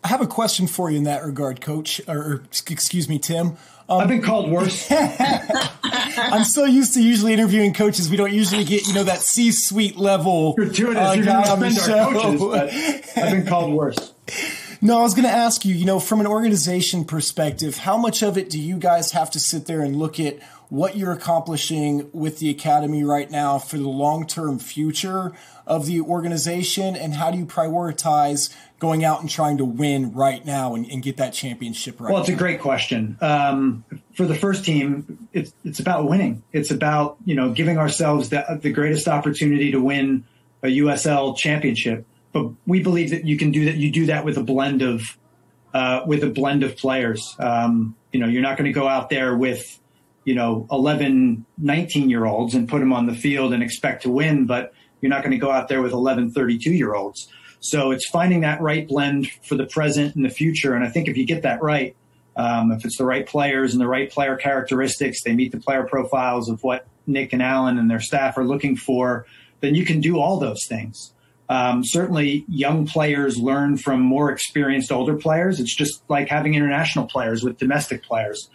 I 0.02 0.08
have 0.08 0.20
a 0.20 0.26
question 0.26 0.66
for 0.66 0.90
you 0.90 0.98
in 0.98 1.04
that 1.04 1.24
regard, 1.24 1.60
Coach, 1.62 2.00
or 2.06 2.42
excuse 2.52 3.08
me, 3.08 3.18
Tim. 3.18 3.56
Um, 3.88 4.00
I've 4.00 4.08
been 4.08 4.22
called 4.22 4.50
worse. 4.50 4.86
I'm 4.92 6.44
so 6.44 6.64
used 6.64 6.94
to 6.94 7.02
usually 7.02 7.32
interviewing 7.32 7.72
coaches. 7.72 8.10
We 8.10 8.16
don't 8.16 8.32
usually 8.32 8.64
get, 8.64 8.86
you 8.86 8.92
know, 8.92 9.04
that 9.04 9.20
C-suite 9.20 9.96
level 9.96 10.54
gratuitous. 10.54 10.96
Uh, 10.96 11.12
You're 11.12 11.30
on 11.30 11.60
the 11.60 11.70
show. 11.70 12.12
Coaches, 12.12 13.12
I've 13.16 13.32
been 13.32 13.46
called 13.46 13.72
worse. 13.72 14.12
No, 14.80 14.98
I 14.98 15.02
was 15.02 15.14
going 15.14 15.26
to 15.26 15.34
ask 15.34 15.64
you, 15.64 15.74
you 15.74 15.84
know, 15.84 16.00
from 16.00 16.20
an 16.20 16.26
organization 16.26 17.04
perspective, 17.04 17.78
how 17.78 17.96
much 17.96 18.22
of 18.22 18.36
it 18.38 18.50
do 18.50 18.60
you 18.60 18.78
guys 18.78 19.12
have 19.12 19.30
to 19.32 19.40
sit 19.40 19.66
there 19.66 19.80
and 19.80 19.96
look 19.96 20.18
at 20.20 20.42
what 20.68 20.96
you're 20.96 21.12
accomplishing 21.12 22.10
with 22.12 22.38
the 22.38 22.50
academy 22.50 23.04
right 23.04 23.30
now 23.30 23.58
for 23.58 23.76
the 23.76 23.88
long-term 23.88 24.58
future 24.58 25.32
of 25.66 25.86
the 25.86 26.00
organization, 26.00 26.96
and 26.96 27.14
how 27.14 27.30
do 27.30 27.38
you 27.38 27.46
prioritize 27.46 28.54
going 28.78 29.04
out 29.04 29.20
and 29.20 29.30
trying 29.30 29.56
to 29.58 29.64
win 29.64 30.12
right 30.12 30.44
now 30.44 30.74
and, 30.74 30.84
and 30.90 31.02
get 31.02 31.16
that 31.16 31.32
championship 31.32 32.00
right. 32.00 32.12
Well, 32.12 32.20
it's 32.20 32.28
now? 32.28 32.34
a 32.34 32.38
great 32.38 32.60
question. 32.60 33.16
Um, 33.20 33.84
for 34.14 34.26
the 34.26 34.34
first 34.34 34.64
team, 34.64 35.28
it's 35.32 35.54
it's 35.64 35.80
about 35.80 36.08
winning. 36.08 36.42
It's 36.52 36.70
about 36.70 37.16
you 37.24 37.34
know 37.34 37.50
giving 37.50 37.78
ourselves 37.78 38.30
the, 38.30 38.58
the 38.60 38.72
greatest 38.72 39.08
opportunity 39.08 39.72
to 39.72 39.80
win 39.80 40.24
a 40.62 40.66
USL 40.78 41.36
championship. 41.36 42.06
But 42.34 42.50
we 42.66 42.82
believe 42.82 43.10
that 43.10 43.24
you 43.24 43.38
can 43.38 43.52
do 43.52 43.64
that. 43.66 43.76
You 43.76 43.90
do 43.90 44.06
that 44.06 44.24
with 44.24 44.36
a 44.36 44.42
blend 44.42 44.82
of 44.82 45.02
uh, 45.72 46.02
with 46.04 46.22
a 46.22 46.30
blend 46.30 46.64
of 46.64 46.76
players. 46.76 47.34
Um, 47.38 47.96
you 48.12 48.20
know, 48.20 48.26
you're 48.26 48.42
not 48.42 48.58
going 48.58 48.66
to 48.66 48.72
go 48.72 48.86
out 48.88 49.08
there 49.08 49.36
with 49.36 49.80
you 50.24 50.34
know 50.34 50.66
11, 50.70 51.46
19 51.58 52.10
year 52.10 52.26
olds 52.26 52.54
and 52.54 52.68
put 52.68 52.80
them 52.80 52.92
on 52.92 53.06
the 53.06 53.14
field 53.14 53.54
and 53.54 53.62
expect 53.62 54.02
to 54.02 54.10
win, 54.10 54.46
but 54.46 54.74
you're 55.00 55.10
not 55.10 55.22
going 55.22 55.30
to 55.30 55.38
go 55.38 55.50
out 55.50 55.68
there 55.68 55.80
with 55.80 55.92
11, 55.92 56.32
32 56.32 56.72
year 56.72 56.94
olds. 56.94 57.28
So 57.60 57.92
it's 57.92 58.08
finding 58.10 58.40
that 58.40 58.60
right 58.60 58.86
blend 58.86 59.30
for 59.42 59.54
the 59.54 59.66
present 59.66 60.16
and 60.16 60.24
the 60.24 60.30
future. 60.30 60.74
And 60.74 60.84
I 60.84 60.90
think 60.90 61.08
if 61.08 61.16
you 61.16 61.24
get 61.24 61.42
that 61.42 61.62
right, 61.62 61.96
um, 62.36 62.72
if 62.72 62.84
it's 62.84 62.98
the 62.98 63.06
right 63.06 63.26
players 63.26 63.72
and 63.72 63.80
the 63.80 63.86
right 63.86 64.10
player 64.10 64.36
characteristics, 64.36 65.22
they 65.22 65.34
meet 65.34 65.52
the 65.52 65.60
player 65.60 65.84
profiles 65.84 66.50
of 66.50 66.62
what 66.64 66.86
Nick 67.06 67.32
and 67.32 67.40
Alen 67.40 67.78
and 67.78 67.88
their 67.88 68.00
staff 68.00 68.36
are 68.36 68.44
looking 68.44 68.76
for, 68.76 69.24
then 69.60 69.74
you 69.74 69.84
can 69.84 70.00
do 70.00 70.18
all 70.18 70.38
those 70.38 70.66
things. 70.68 71.13
Um, 71.48 71.82
certainly, 71.84 72.44
young 72.48 72.86
players 72.86 73.36
learn 73.36 73.76
from 73.76 74.00
more 74.00 74.30
experienced 74.30 74.90
older 74.90 75.16
players. 75.16 75.60
It's 75.60 75.74
just 75.74 76.02
like 76.08 76.28
having 76.28 76.54
international 76.54 77.06
players 77.06 77.42
with 77.42 77.58
domestic 77.58 78.02
players. 78.02 78.48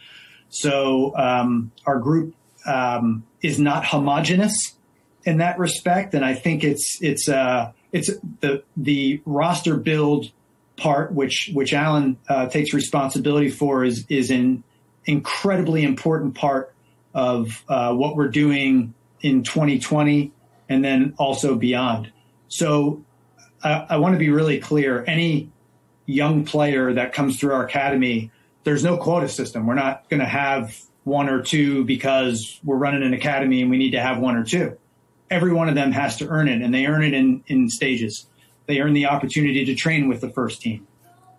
So 0.50 1.16
um, 1.16 1.72
our 1.86 2.00
group 2.00 2.34
um, 2.66 3.24
is 3.42 3.60
not 3.60 3.86
homogenous 3.86 4.76
in 5.24 5.38
that 5.38 5.60
respect, 5.60 6.14
and 6.14 6.26
I 6.26 6.34
think 6.34 6.64
it's 6.64 6.98
it's 7.02 7.30
uh, 7.30 7.72
it's 7.92 8.10
the 8.42 8.64
the 8.76 9.22
roster 9.26 9.78
build 9.78 10.32
part, 10.78 11.14
which 11.14 11.52
which 11.54 11.74
Alen 11.74 12.18
uh, 12.28 12.48
takes 12.48 12.74
responsibility 12.74 13.50
for, 13.50 13.84
is 13.84 14.06
is 14.10 14.32
an 14.32 14.64
incredibly 15.06 15.84
important 15.84 16.36
part 16.36 16.74
of 17.14 17.64
uh, 17.68 17.94
what 17.94 18.16
we're 18.16 18.30
doing 18.30 18.94
in 19.22 19.44
2020 19.44 20.32
and 20.70 20.84
then 20.84 21.14
also 21.18 21.56
beyond. 21.56 22.12
So 22.50 23.04
I, 23.64 23.86
I 23.90 23.98
want 23.98 24.14
to 24.14 24.20
be 24.20 24.30
really 24.30 24.60
clear. 24.60 25.04
Any 25.08 25.50
young 26.06 26.44
player 26.44 26.94
that 26.94 27.14
comes 27.14 27.40
through 27.40 27.54
our 27.54 27.66
academy, 27.66 28.32
there's 28.64 28.84
no 28.84 28.98
quota 28.98 29.30
system. 29.30 29.66
We're 29.66 29.76
not 29.76 30.10
going 30.10 30.20
to 30.20 30.26
have 30.26 30.78
one 31.04 31.30
or 31.30 31.42
two 31.42 31.86
because 31.86 32.60
we're 32.64 32.78
running 32.78 33.04
an 33.04 33.14
academy 33.14 33.62
and 33.62 33.70
we 33.70 33.78
need 33.78 33.92
to 33.92 34.02
have 34.02 34.20
one 34.20 34.36
or 34.36 34.44
two. 34.44 34.78
Every 35.30 35.54
one 35.54 35.70
of 35.70 35.76
them 35.76 35.92
has 35.92 36.18
to 36.18 36.28
earn 36.28 36.48
it, 36.48 36.64
and 36.64 36.74
they 36.74 36.88
earn 36.88 37.04
it 37.04 37.14
in, 37.14 37.44
in 37.46 37.70
stages. 37.70 38.26
They 38.66 38.80
earn 38.80 38.94
the 38.94 39.06
opportunity 39.06 39.64
to 39.66 39.76
train 39.76 40.10
with 40.10 40.22
the 40.22 40.30
first 40.30 40.62
team. 40.62 40.88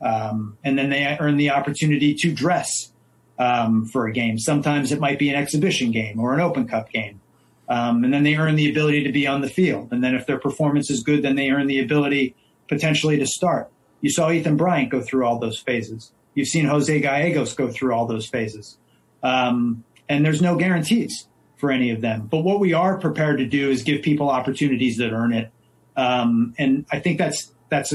Um, 0.01 0.57
and 0.63 0.79
then 0.79 0.91
they 0.91 1.17
earn 1.19 1.37
the 1.37 1.51
opportunity 1.51 2.15
to 2.15 2.33
dress 2.33 2.93
um, 3.39 3.87
for 3.87 4.07
a 4.07 4.13
game. 4.13 4.39
Sometimes 4.39 4.93
it 4.93 5.01
might 5.01 5.19
be 5.19 5.29
an 5.29 5.35
exhibition 5.35 5.91
game 5.91 6.21
or 6.21 6.35
an 6.35 6.41
Open 6.41 6.69
Cup 6.69 6.91
game. 6.91 7.21
Um, 7.71 8.03
and 8.03 8.13
then 8.13 8.25
they 8.25 8.35
earn 8.35 8.57
the 8.57 8.69
ability 8.69 9.05
to 9.05 9.13
be 9.13 9.29
on 9.29 9.43
the 9.43 9.49
field. 9.49 9.93
And 9.93 10.03
then 10.03 10.17
if 10.17 10.27
their 10.27 10.41
performance 10.41 10.91
is 10.91 11.05
good, 11.05 11.23
then 11.23 11.37
they 11.37 11.51
earn 11.51 11.69
the 11.69 11.79
ability 11.79 12.35
potentially 12.69 13.17
to 13.19 13.27
start. 13.27 13.71
You 14.01 14.11
saw 14.11 14.31
Ethan 14.31 14.57
Bryant 14.57 14.91
go 14.91 15.01
through 15.01 15.25
all 15.25 15.39
those 15.39 15.61
phases. 15.61 16.13
You've 16.35 16.49
seen 16.49 16.65
Jose 16.65 17.01
Gallegos 17.01 17.55
go 17.55 17.71
through 17.71 17.95
all 17.95 18.07
those 18.07 18.27
phases. 18.27 18.77
Um, 19.23 19.85
and 20.09 20.25
there's 20.25 20.43
no 20.43 20.57
guarantees 20.57 21.29
for 21.59 21.71
any 21.71 21.91
of 21.91 22.01
them. 22.01 22.27
But 22.27 22.39
what 22.39 22.59
we 22.59 22.73
are 22.73 22.99
prepared 22.99 23.39
to 23.39 23.47
do 23.47 23.71
is 23.71 23.83
give 23.85 24.03
people 24.03 24.31
opportunities 24.31 24.97
that 24.97 25.13
earn 25.13 25.33
it. 25.33 25.53
Um, 25.97 26.55
and 26.59 26.87
I 26.91 26.99
think 26.99 27.19
that's 27.19 27.53
that's 27.69 27.95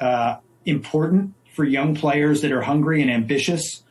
uh, 0.00 0.36
important 0.64 1.34
for 1.54 1.64
young 1.64 1.96
players 1.96 2.42
that 2.42 2.52
are 2.52 2.60
hungry 2.60 3.02
and 3.02 3.10
ambitious 3.10 3.82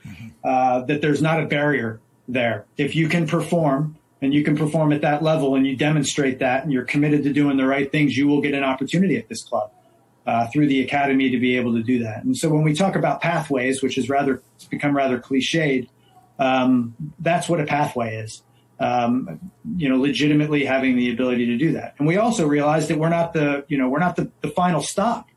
uh, 0.43 0.81
that 0.81 1.01
there's 1.01 1.21
not 1.21 1.41
a 1.41 1.47
barrier 1.47 1.99
there. 2.27 2.65
If 2.77 2.95
you 2.95 3.09
can 3.09 3.27
perform 3.27 3.97
and 4.25 4.33
you 4.33 4.43
can 4.43 4.57
perform 4.57 4.91
at 4.91 5.01
that 5.01 5.21
level 5.21 5.55
and 5.55 5.65
you 5.67 5.75
demonstrate 5.75 6.39
that 6.39 6.63
and 6.63 6.73
you're 6.73 6.83
committed 6.83 7.23
to 7.23 7.31
doing 7.31 7.57
the 7.57 7.65
right 7.65 7.91
things, 7.91 8.17
you 8.17 8.27
will 8.27 8.41
get 8.41 8.55
an 8.55 8.63
opportunity 8.63 9.15
at 9.17 9.29
this 9.29 9.43
club 9.43 9.71
uh, 10.25 10.47
through 10.47 10.67
the 10.67 10.81
academy 10.81 11.29
to 11.29 11.39
be 11.39 11.55
able 11.55 11.73
to 11.73 11.83
do 11.83 11.99
that. 11.99 12.23
And 12.23 12.35
so 12.35 12.49
when 12.49 12.63
we 12.63 12.73
talk 12.73 12.95
about 12.95 13.21
pathways, 13.21 13.83
which 13.83 13.99
is 13.99 14.09
rather 14.09 14.41
it's 14.55 14.65
become 14.65 14.95
rather 14.95 15.19
cliched, 15.19 15.87
um, 16.39 16.95
that's 17.19 17.47
what 17.47 17.61
a 17.61 17.65
pathway 17.65 18.15
is. 18.15 18.41
Um, 18.77 19.51
you 19.77 19.87
know, 19.87 19.97
legitimately 19.97 20.65
having 20.65 20.97
the 20.97 21.09
ability 21.11 21.45
to 21.45 21.57
do 21.57 21.73
that. 21.73 21.95
And 21.97 22.07
we 22.07 22.17
also 22.17 22.45
realize 22.45 22.89
that 22.89 22.97
we're 22.97 23.07
not 23.07 23.31
the, 23.31 23.63
you 23.69 23.77
know, 23.77 23.87
we're 23.87 23.99
not 23.99 24.17
the, 24.17 24.29
the 24.41 24.49
final 24.49 24.81
stop 24.81 25.29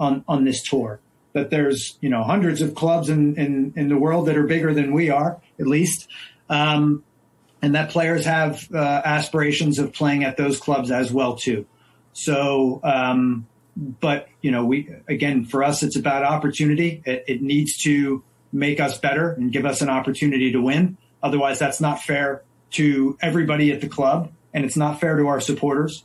on, 0.00 0.24
on 0.26 0.44
this 0.44 0.62
tour 0.62 1.00
that 1.32 1.50
there's 1.50 1.96
you 2.00 2.08
know 2.08 2.22
hundreds 2.24 2.60
of 2.60 2.74
clubs 2.74 3.08
in 3.08 3.36
in, 3.36 3.72
in 3.76 3.88
the 3.88 3.96
world 3.96 4.26
that 4.26 4.36
are 4.36 4.46
bigger 4.46 4.74
than 4.74 4.92
we 4.92 5.10
are 5.10 5.40
at 5.58 5.66
least 5.66 6.08
um, 6.48 7.02
and 7.62 7.76
that 7.76 7.90
players 7.90 8.24
have 8.26 8.68
uh, 8.74 9.02
aspirations 9.04 9.78
of 9.78 9.92
playing 9.92 10.24
at 10.24 10.36
those 10.36 10.58
clubs 10.58 10.90
as 10.90 11.12
well 11.12 11.36
too. 11.36 11.64
So 12.12 12.80
um, 12.82 13.46
but 13.76 14.28
you 14.42 14.50
know 14.50 14.66
we 14.66 14.90
again 15.08 15.44
for 15.44 15.62
us 15.62 15.82
it's 15.82 15.96
about 15.96 16.24
opportunity. 16.24 17.02
It, 17.06 17.24
it, 17.28 17.42
needs 17.42 17.78
to 17.84 18.22
make 18.52 18.80
us 18.80 18.98
better 18.98 19.30
and 19.30 19.50
give 19.50 19.64
us 19.64 19.80
an 19.80 19.88
opportunity 19.88 20.52
to 20.52 20.60
win. 20.60 20.98
Otherwise 21.22 21.58
that's 21.58 21.80
not 21.80 22.02
fair 22.02 22.42
to 22.72 23.16
everybody 23.22 23.70
at 23.70 23.80
the 23.80 23.88
club 23.88 24.30
and 24.52 24.64
it's 24.64 24.76
not 24.76 25.00
fair 25.00 25.16
to 25.16 25.28
our 25.28 25.40
supporters. 25.40 26.04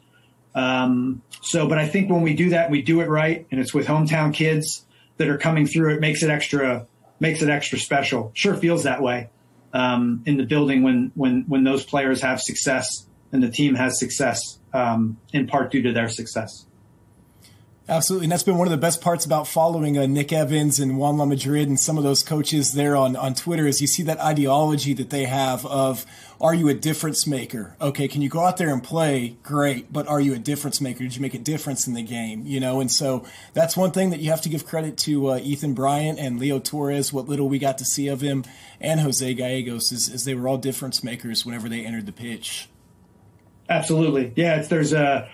Um, 0.56 1.22
so 1.42 1.68
but 1.68 1.78
i 1.78 1.88
think 1.88 2.10
when 2.10 2.24
we 2.24 2.34
do 2.34 2.50
that 2.50 2.72
we 2.72 2.82
do 2.82 3.02
it 3.02 3.10
right 3.10 3.46
and 3.52 3.60
it's 3.60 3.76
with 3.76 3.86
hometown 3.86 4.34
kids 4.34 4.86
that 5.18 5.28
are 5.28 5.38
coming 5.38 5.68
through. 5.68 5.94
It 5.96 6.00
makes 6.00 6.24
it 6.24 6.30
extra 6.30 6.88
makes 7.20 7.42
it 7.42 7.50
extra 7.50 7.80
special. 7.80 8.32
Sure 8.34 8.56
feels 8.56 8.84
that 8.84 9.02
way 9.02 9.30
um, 9.74 10.24
in 10.26 10.38
the 10.38 10.46
building 10.46 10.84
when 10.84 11.12
when 11.16 11.46
when 11.48 11.64
those 11.64 11.86
players 11.86 12.22
have 12.22 12.42
success 12.42 13.08
and 13.32 13.44
the 13.44 13.50
team 13.50 13.76
has 13.76 14.00
success 14.00 14.60
um, 14.74 15.18
in 15.34 15.48
part 15.48 15.72
due 15.72 15.82
to 15.82 15.94
their 15.94 16.10
success. 16.10 16.67
Absolutely. 17.90 18.26
And 18.26 18.34
that's 18.34 18.44
been 18.44 18.58
one 18.58 18.68
of 18.68 18.72
the 18.72 18.78
best 18.78 19.00
parts 19.00 19.26
about 19.26 19.48
following 19.48 19.98
uh, 19.98 20.06
Nick 20.08 20.34
Evans 20.34 20.78
and 20.78 20.98
Juan 20.98 21.16
Lamadrid 21.16 21.64
and 21.64 21.80
some 21.80 21.98
of 21.98 22.04
those 22.04 22.22
coaches 22.22 22.74
there 22.74 22.98
on, 22.98 23.16
on 23.16 23.34
Twitter 23.34 23.66
is 23.66 23.80
you 23.80 23.88
see 23.88 24.04
that 24.04 24.20
ideology 24.20 24.94
that 24.94 25.10
they 25.10 25.24
have 25.24 25.66
of, 25.66 26.06
are 26.42 26.54
you 26.54 26.68
a 26.68 26.74
difference 26.74 27.26
maker? 27.26 27.78
Okay, 27.80 28.10
can 28.10 28.22
you 28.22 28.28
go 28.28 28.42
out 28.42 28.58
there 28.58 28.74
and 28.74 28.84
play? 28.84 29.38
Great. 29.42 29.92
But 29.92 30.06
are 30.08 30.20
you 30.20 30.34
a 30.34 30.38
difference 30.38 30.82
maker? 30.82 31.00
Did 31.00 31.16
you 31.16 31.22
make 31.22 31.34
a 31.34 31.40
difference 31.40 31.88
in 31.88 31.94
the 31.94 32.04
game? 32.04 32.46
You 32.46 32.60
know, 32.60 32.82
and 32.82 32.92
so 32.92 33.26
that's 33.54 33.78
one 33.78 33.92
thing 33.92 34.10
that 34.10 34.20
you 34.20 34.32
have 34.32 34.42
to 34.42 34.50
give 34.50 34.66
credit 34.66 34.98
to 35.00 35.32
uh, 35.32 35.40
Ethan 35.42 35.74
Bryant 35.74 36.20
and 36.20 36.42
Leo 36.42 36.60
Torres, 36.60 37.14
what 37.14 37.30
little 37.30 37.48
we 37.48 37.58
got 37.58 37.78
to 37.78 37.86
see 37.86 38.10
of 38.10 38.20
him, 38.20 38.44
and 38.82 39.00
Jose 39.00 39.34
Gallegos, 39.34 39.94
is, 39.94 40.10
is 40.10 40.26
they 40.26 40.36
were 40.36 40.50
all 40.50 40.58
difference 40.58 41.06
makers 41.06 41.46
whenever 41.46 41.70
they 41.70 41.86
entered 41.86 42.06
the 42.06 42.12
pitch. 42.12 42.68
Absolutely. 43.70 44.34
Yeah, 44.36 44.62
there's 44.62 44.92
a 44.92 45.30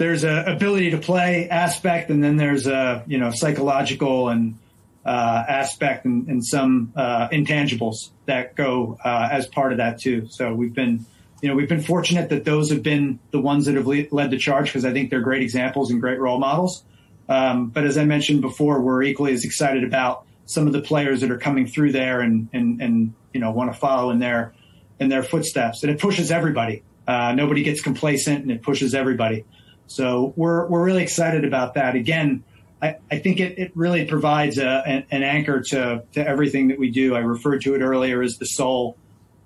there's 0.00 0.24
a 0.24 0.44
ability 0.46 0.92
to 0.92 0.96
play 0.98 1.46
aspect, 1.50 2.08
and 2.08 2.24
then 2.24 2.36
there's 2.36 2.66
a 2.66 3.04
you 3.06 3.18
know 3.18 3.30
psychological 3.30 4.30
and 4.30 4.58
uh, 5.04 5.44
aspect 5.46 6.06
and, 6.06 6.26
and 6.26 6.44
some 6.44 6.94
uh, 6.96 7.28
intangibles 7.28 8.08
that 8.24 8.56
go 8.56 8.96
uh, 9.04 9.28
as 9.30 9.46
part 9.46 9.72
of 9.72 9.78
that 9.78 10.00
too. 10.00 10.26
So 10.30 10.54
we've 10.54 10.72
been 10.72 11.04
you 11.42 11.50
know 11.50 11.54
we've 11.54 11.68
been 11.68 11.82
fortunate 11.82 12.30
that 12.30 12.46
those 12.46 12.70
have 12.70 12.82
been 12.82 13.18
the 13.30 13.42
ones 13.42 13.66
that 13.66 13.74
have 13.74 13.86
led 13.86 14.30
the 14.30 14.38
charge 14.38 14.68
because 14.68 14.86
I 14.86 14.92
think 14.94 15.10
they're 15.10 15.20
great 15.20 15.42
examples 15.42 15.90
and 15.90 16.00
great 16.00 16.18
role 16.18 16.38
models. 16.38 16.82
Um, 17.28 17.68
but 17.68 17.84
as 17.84 17.98
I 17.98 18.06
mentioned 18.06 18.40
before, 18.40 18.80
we're 18.80 19.02
equally 19.02 19.34
as 19.34 19.44
excited 19.44 19.84
about 19.84 20.24
some 20.46 20.66
of 20.66 20.72
the 20.72 20.80
players 20.80 21.20
that 21.20 21.30
are 21.30 21.38
coming 21.38 21.66
through 21.66 21.92
there 21.92 22.22
and 22.22 22.48
and 22.54 22.80
and 22.80 23.12
you 23.34 23.40
know 23.40 23.50
want 23.50 23.70
to 23.70 23.78
follow 23.78 24.08
in 24.08 24.18
their 24.18 24.54
in 24.98 25.10
their 25.10 25.22
footsteps, 25.22 25.82
and 25.82 25.92
it 25.92 26.00
pushes 26.00 26.30
everybody. 26.30 26.84
Uh, 27.06 27.34
nobody 27.34 27.62
gets 27.62 27.82
complacent, 27.82 28.40
and 28.40 28.50
it 28.50 28.62
pushes 28.62 28.94
everybody. 28.94 29.44
So 29.90 30.32
we're 30.36 30.66
we're 30.68 30.84
really 30.84 31.02
excited 31.02 31.44
about 31.44 31.74
that. 31.74 31.96
Again, 31.96 32.44
I, 32.80 32.96
I 33.10 33.18
think 33.18 33.40
it, 33.40 33.58
it 33.58 33.72
really 33.74 34.06
provides 34.06 34.56
a, 34.56 34.82
an, 34.86 35.04
an, 35.10 35.24
anchor 35.24 35.62
to 35.70 36.04
to 36.12 36.26
everything 36.26 36.68
that 36.68 36.78
we 36.78 36.90
do. 36.90 37.16
I 37.16 37.18
referred 37.18 37.62
to 37.62 37.74
it 37.74 37.80
earlier 37.80 38.22
as 38.22 38.36
the 38.36 38.46
soul 38.46 38.96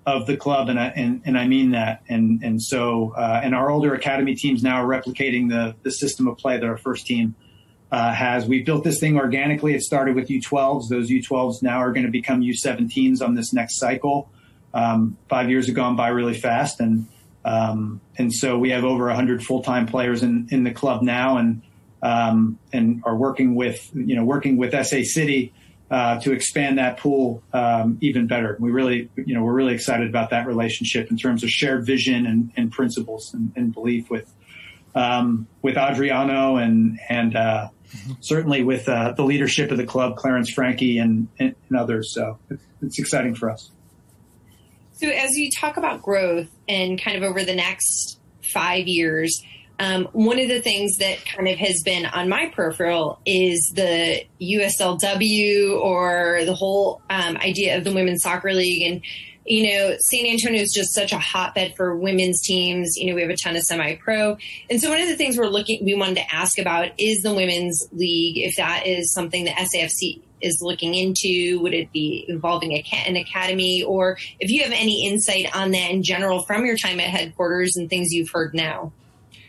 of 0.05 0.27
the 0.27 0.37
club, 0.37 0.69
and 0.69 0.79
I 0.79 0.87
and, 0.89 1.23
and 1.25 1.35
I 1.35 1.47
mean 1.47 1.71
that. 1.71 2.03
And 2.07 2.43
and 2.43 2.61
so 2.61 3.13
uh, 3.17 3.41
and 3.43 3.55
our 3.55 3.71
older 3.71 3.95
academy 3.95 4.35
teams 4.35 4.61
now 4.61 4.83
are 4.83 4.87
replicating 4.87 5.49
the 5.49 5.75
the 5.81 5.89
system 5.89 6.27
of 6.27 6.37
play 6.37 6.59
that 6.59 6.65
our 6.65 6.77
first 6.77 7.07
team 7.07 7.33
uh, 7.91 8.13
has. 8.13 8.45
We 8.45 8.61
built 8.61 8.83
this 8.83 8.99
thing 8.99 9.17
organically. 9.17 9.73
It 9.73 9.81
started 9.81 10.15
with 10.15 10.27
U12s. 10.27 10.89
Those 10.89 11.09
U12s 11.09 11.63
now 11.63 11.77
are 11.79 11.91
going 11.91 12.05
to 12.05 12.11
become 12.11 12.41
U17s 12.41 13.19
on 13.19 13.33
this 13.33 13.51
next 13.51 13.79
cycle. 13.79 14.29
Um, 14.75 15.17
five 15.27 15.49
years 15.49 15.65
have 15.65 15.75
gone 15.75 15.95
by 15.95 16.09
really 16.09 16.35
fast, 16.35 16.79
and 16.79 17.07
um, 17.45 18.01
and 18.17 18.33
so 18.33 18.57
we 18.57 18.71
have 18.71 18.83
over 18.83 19.05
100 19.05 19.43
full-time 19.43 19.85
players 19.85 20.23
in, 20.23 20.47
in 20.49 20.63
the 20.63 20.71
club 20.71 21.03
now, 21.03 21.37
and 21.37 21.61
um, 22.01 22.59
and 22.73 23.03
are 23.05 23.15
working 23.15 23.55
with 23.55 23.89
you 23.93 24.15
know 24.15 24.25
working 24.25 24.57
with 24.57 24.71
SA 24.73 25.03
City 25.03 25.53
uh, 25.91 26.19
to 26.21 26.33
expand 26.33 26.79
that 26.79 26.97
pool 26.97 27.43
um, 27.53 27.99
even 28.01 28.25
better. 28.25 28.57
We 28.59 28.71
really 28.71 29.09
you 29.15 29.35
know 29.35 29.43
we're 29.43 29.53
really 29.53 29.75
excited 29.75 30.09
about 30.09 30.31
that 30.31 30.47
relationship 30.47 31.11
in 31.11 31.17
terms 31.17 31.43
of 31.43 31.51
shared 31.51 31.85
vision 31.85 32.25
and, 32.25 32.51
and 32.57 32.71
principles 32.71 33.31
and, 33.35 33.53
and, 33.55 33.71
belief 33.71 34.09
with 34.09 34.33
um, 34.95 35.47
with 35.61 35.77
Adriano 35.77 36.57
and 36.57 36.99
and 37.09 37.35
uh, 37.35 37.69
certainly 38.21 38.63
with 38.63 38.89
uh, 38.89 39.11
the 39.11 39.23
leadership 39.23 39.69
of 39.69 39.77
the 39.77 39.85
club, 39.85 40.17
Clarence 40.17 40.49
Frankie 40.49 40.97
and, 40.97 41.27
and 41.39 41.55
others. 41.77 42.11
So 42.11 42.39
it's, 42.49 42.63
it's 42.81 42.99
exciting 42.99 43.35
for 43.35 43.51
us. 43.51 43.69
So, 44.97 45.09
as 45.09 45.37
you 45.37 45.49
talk 45.51 45.75
about 45.75 46.01
growth 46.01 46.47
and 46.69 47.01
kind 47.01 47.17
of 47.17 47.23
over 47.23 47.43
the 47.43 47.53
next 47.53 48.17
five 48.53 48.87
years, 48.87 49.43
um, 49.77 50.05
one 50.13 50.39
of 50.39 50.47
the 50.47 50.61
things 50.61 50.97
that 50.97 51.25
kind 51.25 51.49
of 51.49 51.57
has 51.57 51.81
been 51.83 52.05
on 52.05 52.29
my 52.29 52.49
peripheral 52.55 53.19
is 53.25 53.73
the 53.75 54.23
USLW 54.41 55.81
or 55.81 56.45
the 56.45 56.53
whole 56.53 57.01
um, 57.09 57.35
idea 57.35 57.77
of 57.77 57.83
the 57.83 57.91
Women's 57.91 58.23
Soccer 58.23 58.53
League. 58.53 58.89
And, 58.89 59.01
you 59.45 59.69
know, 59.69 59.97
San 59.99 60.25
Antonio 60.25 60.61
is 60.61 60.71
just 60.73 60.93
such 60.93 61.11
a 61.11 61.19
hotbed 61.19 61.73
for 61.75 61.97
women's 61.97 62.41
teams. 62.41 62.95
You 62.95 63.09
know, 63.09 63.15
we 63.15 63.21
have 63.21 63.29
a 63.29 63.35
ton 63.35 63.57
of 63.57 63.63
semi 63.63 63.95
pro. 63.95 64.37
And 64.69 64.79
so, 64.79 64.89
one 64.89 65.01
of 65.01 65.09
the 65.09 65.17
things 65.17 65.37
we're 65.37 65.47
looking, 65.47 65.83
we 65.83 65.93
wanted 65.93 66.15
to 66.15 66.33
ask 66.33 66.57
about 66.57 66.91
is 66.97 67.21
the 67.21 67.33
Women's 67.33 67.85
League, 67.91 68.37
if 68.37 68.55
that 68.55 68.87
is 68.87 69.13
something 69.13 69.43
that 69.43 69.57
SAFC 69.57 70.21
is 70.41 70.59
looking 70.61 70.93
into? 70.93 71.59
Would 71.61 71.73
it 71.73 71.91
be 71.91 72.25
involving 72.27 72.73
a, 72.73 72.83
an 73.07 73.15
academy? 73.15 73.83
Or 73.83 74.17
if 74.39 74.49
you 74.49 74.63
have 74.63 74.73
any 74.73 75.07
insight 75.07 75.55
on 75.55 75.71
that 75.71 75.91
in 75.91 76.03
general 76.03 76.43
from 76.43 76.65
your 76.65 76.77
time 76.77 76.99
at 76.99 77.09
headquarters 77.09 77.75
and 77.75 77.89
things 77.89 78.11
you've 78.11 78.29
heard 78.29 78.53
now? 78.53 78.91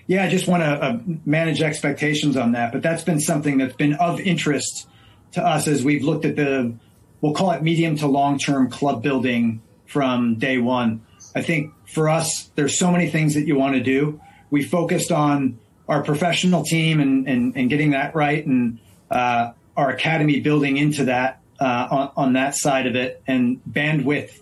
yeah, 0.06 0.24
I 0.24 0.28
just 0.28 0.46
want 0.46 0.62
to 0.62 0.68
uh, 0.68 0.98
manage 1.24 1.60
expectations 1.60 2.36
on 2.36 2.52
that. 2.52 2.72
But 2.72 2.82
that's 2.82 3.02
been 3.02 3.20
something 3.20 3.58
that's 3.58 3.74
been 3.74 3.94
of 3.94 4.20
interest 4.20 4.88
to 5.32 5.44
us 5.44 5.66
as 5.66 5.82
we've 5.82 6.04
looked 6.04 6.24
at 6.24 6.36
the, 6.36 6.74
we'll 7.20 7.34
call 7.34 7.50
it 7.52 7.62
medium 7.62 7.96
to 7.96 8.06
long 8.06 8.38
term 8.38 8.70
club 8.70 9.02
building 9.02 9.62
from 9.86 10.36
day 10.36 10.58
one. 10.58 11.04
I 11.34 11.42
think 11.42 11.72
for 11.88 12.08
us, 12.08 12.50
there's 12.54 12.78
so 12.78 12.90
many 12.90 13.10
things 13.10 13.34
that 13.34 13.46
you 13.46 13.56
want 13.56 13.74
to 13.74 13.82
do. 13.82 14.20
We 14.50 14.62
focused 14.62 15.10
on 15.10 15.58
our 15.88 16.02
professional 16.02 16.62
team 16.62 17.00
and, 17.00 17.28
and, 17.28 17.56
and 17.56 17.68
getting 17.68 17.90
that 17.90 18.14
right 18.14 18.44
and 18.44 18.78
uh, 19.10 19.52
our 19.76 19.90
academy 19.90 20.40
building 20.40 20.76
into 20.76 21.04
that 21.04 21.40
uh, 21.60 21.88
on, 21.90 22.10
on 22.16 22.32
that 22.34 22.54
side 22.54 22.86
of 22.86 22.96
it. 22.96 23.22
And 23.26 23.60
bandwidth 23.68 24.38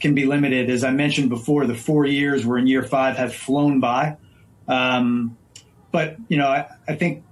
can 0.00 0.14
be 0.14 0.26
limited. 0.26 0.70
As 0.70 0.84
I 0.84 0.90
mentioned 0.90 1.30
before, 1.30 1.66
the 1.66 1.74
four 1.74 2.04
years 2.04 2.44
we're 2.44 2.58
in 2.58 2.66
year 2.66 2.82
five 2.82 3.16
have 3.16 3.34
flown 3.34 3.80
by. 3.80 4.16
Um, 4.68 5.36
but, 5.92 6.16
you 6.28 6.36
know, 6.36 6.48
I, 6.48 6.68
I, 6.88 6.94
think 6.94 7.22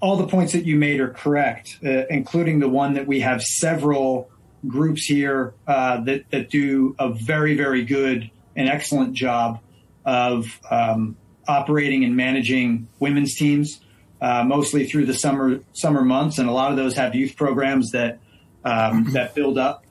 all 0.00 0.16
the 0.16 0.26
points 0.26 0.52
that 0.52 0.64
you 0.64 0.76
made 0.76 1.00
are 1.00 1.10
correct, 1.10 1.78
uh, 1.84 2.06
including 2.08 2.58
the 2.58 2.68
one 2.68 2.94
that 2.94 3.06
we 3.06 3.20
have 3.20 3.42
several 3.42 4.30
groups 4.66 5.04
here 5.04 5.54
uh, 5.66 6.00
that, 6.04 6.30
that 6.30 6.50
do 6.50 6.96
a 6.98 7.10
very, 7.10 7.54
very 7.54 7.84
good 7.84 8.30
and 8.56 8.68
excellent 8.68 9.14
job 9.14 9.60
of 10.04 10.60
um, 10.70 11.16
operating 11.46 12.04
and 12.04 12.16
managing 12.16 12.88
women's 12.98 13.34
teams, 13.34 13.80
uh, 14.24 14.42
mostly 14.42 14.86
through 14.86 15.04
the 15.04 15.12
summer 15.12 15.60
summer 15.74 16.02
months, 16.02 16.38
and 16.38 16.48
a 16.48 16.52
lot 16.52 16.70
of 16.70 16.78
those 16.78 16.94
have 16.94 17.14
youth 17.14 17.36
programs 17.36 17.90
that 17.90 18.20
um, 18.64 19.12
that 19.12 19.34
build 19.34 19.58
up 19.58 19.84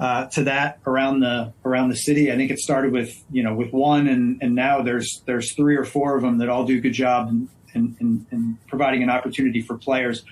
uh, 0.00 0.24
to 0.28 0.44
that 0.44 0.78
around 0.86 1.20
the 1.20 1.52
around 1.66 1.90
the 1.90 1.96
city. 1.96 2.32
I 2.32 2.36
think 2.36 2.50
it 2.50 2.58
started 2.58 2.92
with 2.92 3.14
you 3.30 3.42
know 3.42 3.54
with 3.54 3.74
one, 3.74 4.08
and 4.08 4.42
and 4.42 4.54
now 4.54 4.80
there's 4.80 5.22
there's 5.26 5.54
three 5.54 5.76
or 5.76 5.84
four 5.84 6.16
of 6.16 6.22
them 6.22 6.38
that 6.38 6.48
all 6.48 6.64
do 6.64 6.78
a 6.78 6.80
good 6.80 6.94
job 6.94 7.28
in, 7.28 7.50
in, 7.74 7.96
in, 8.00 8.26
in 8.32 8.58
providing 8.68 9.02
an 9.02 9.10
opportunity 9.10 9.60
for 9.60 9.76
players. 9.76 10.24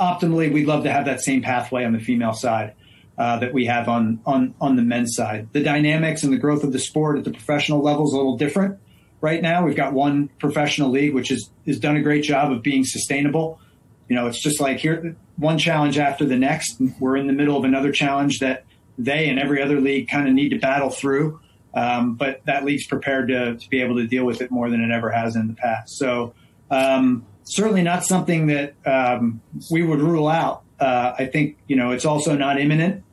Optimally, 0.00 0.52
we'd 0.52 0.66
love 0.66 0.82
to 0.82 0.90
have 0.90 1.04
that 1.04 1.20
same 1.20 1.42
pathway 1.42 1.84
on 1.84 1.92
the 1.92 2.00
female 2.00 2.32
side. 2.32 2.74
Uh, 3.16 3.38
that 3.38 3.52
we 3.52 3.66
have 3.66 3.86
on 3.86 4.18
on 4.26 4.54
on 4.60 4.74
the 4.74 4.82
men's 4.82 5.14
side. 5.14 5.46
The 5.52 5.62
dynamics 5.62 6.24
and 6.24 6.32
the 6.32 6.38
growth 6.38 6.64
of 6.64 6.72
the 6.72 6.78
sport 6.80 7.16
at 7.18 7.24
the 7.24 7.30
professional 7.30 7.80
level 7.80 8.06
is 8.08 8.12
a 8.12 8.16
little 8.16 8.38
different 8.38 8.80
right 9.20 9.42
now. 9.42 9.64
We've 9.64 9.76
got 9.76 9.92
one 9.92 10.28
professional 10.38 10.90
league 10.90 11.14
which 11.14 11.28
has 11.28 11.50
has 11.66 11.78
done 11.78 11.96
a 11.96 12.02
great 12.02 12.24
job 12.24 12.52
of 12.52 12.62
being 12.62 12.84
sustainable. 12.84 13.60
You 14.08 14.16
know, 14.16 14.26
it's 14.26 14.42
just 14.42 14.60
like 14.60 14.78
here 14.78 15.16
one 15.36 15.58
challenge 15.58 15.98
after 15.98 16.24
the 16.24 16.36
next. 16.36 16.80
We're 16.98 17.16
in 17.16 17.26
the 17.26 17.32
middle 17.32 17.56
of 17.56 17.64
another 17.64 17.92
challenge 17.92 18.40
that 18.40 18.64
they 18.98 19.28
and 19.28 19.38
every 19.38 19.62
other 19.62 19.80
league 19.80 20.08
kind 20.08 20.28
of 20.28 20.34
need 20.34 20.50
to 20.50 20.58
battle 20.58 20.90
through. 20.90 21.40
Um, 21.72 22.14
but 22.14 22.40
that 22.46 22.64
league's 22.64 22.86
prepared 22.86 23.28
to, 23.28 23.56
to 23.56 23.68
be 23.68 23.80
able 23.80 23.96
to 23.96 24.06
deal 24.06 24.24
with 24.24 24.40
it 24.40 24.50
more 24.50 24.68
than 24.68 24.80
it 24.80 24.90
ever 24.90 25.10
has 25.10 25.36
in 25.36 25.46
the 25.46 25.54
past. 25.54 25.96
So 25.96 26.34
um, 26.68 27.24
certainly 27.44 27.82
not 27.82 28.04
something 28.04 28.48
that 28.48 28.74
um, 28.84 29.40
we 29.70 29.84
would 29.84 30.00
rule 30.00 30.26
out. 30.26 30.64
Uh, 30.80 31.14
I 31.16 31.26
think 31.26 31.58
you 31.68 31.76
know 31.76 31.92
it's 31.92 32.04
also 32.04 32.36
not 32.36 32.60
imminent 32.60 33.04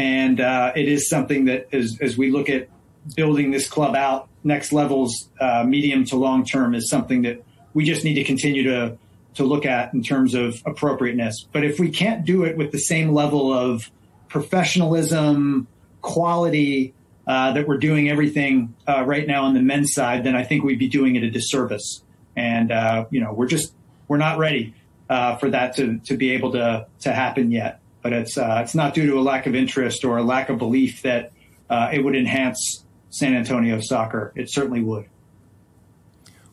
and 0.00 0.40
uh, 0.40 0.72
it 0.74 0.88
is 0.88 1.10
something 1.10 1.44
that 1.44 1.68
as, 1.72 1.98
as 2.00 2.16
we 2.16 2.30
look 2.30 2.48
at 2.48 2.68
building 3.16 3.50
this 3.50 3.68
club 3.68 3.94
out 3.94 4.29
next 4.44 4.72
levels 4.72 5.28
uh, 5.40 5.64
medium 5.66 6.04
to 6.06 6.16
long 6.16 6.44
term 6.44 6.74
is 6.74 6.88
something 6.88 7.22
that 7.22 7.44
we 7.74 7.84
just 7.84 8.04
need 8.04 8.14
to 8.14 8.24
continue 8.24 8.64
to 8.64 8.98
to 9.34 9.44
look 9.44 9.64
at 9.64 9.94
in 9.94 10.02
terms 10.02 10.34
of 10.34 10.60
appropriateness. 10.66 11.46
But 11.52 11.64
if 11.64 11.78
we 11.78 11.90
can't 11.90 12.24
do 12.24 12.42
it 12.44 12.56
with 12.56 12.72
the 12.72 12.78
same 12.78 13.12
level 13.12 13.52
of 13.52 13.88
professionalism 14.28 15.68
quality 16.02 16.94
uh, 17.26 17.52
that 17.52 17.68
we're 17.68 17.78
doing 17.78 18.08
everything 18.08 18.74
uh, 18.88 19.04
right 19.04 19.26
now 19.26 19.44
on 19.44 19.54
the 19.54 19.60
men's 19.60 19.92
side 19.92 20.24
then 20.24 20.34
i 20.34 20.42
think 20.42 20.64
we'd 20.64 20.78
be 20.78 20.88
doing 20.88 21.16
it 21.16 21.22
a 21.22 21.30
disservice. 21.30 22.02
And 22.36 22.72
uh, 22.72 23.06
you 23.10 23.20
know 23.20 23.32
we're 23.32 23.46
just 23.46 23.74
we're 24.08 24.16
not 24.16 24.38
ready 24.38 24.74
uh, 25.10 25.36
for 25.36 25.50
that 25.50 25.76
to, 25.76 25.98
to 25.98 26.16
be 26.16 26.30
able 26.30 26.52
to 26.52 26.86
to 27.00 27.12
happen 27.12 27.50
yet. 27.50 27.80
But 28.02 28.12
it's 28.14 28.38
uh, 28.38 28.60
it's 28.62 28.74
not 28.74 28.94
due 28.94 29.06
to 29.08 29.18
a 29.18 29.22
lack 29.22 29.46
of 29.46 29.54
interest 29.54 30.04
or 30.04 30.16
a 30.16 30.22
lack 30.22 30.48
of 30.48 30.58
belief 30.58 31.02
that 31.02 31.32
uh, 31.68 31.90
it 31.92 32.02
would 32.02 32.16
enhance 32.16 32.84
San 33.10 33.34
Antonio 33.34 33.80
soccer. 33.80 34.32
It 34.34 34.50
certainly 34.50 34.80
would. 34.80 35.06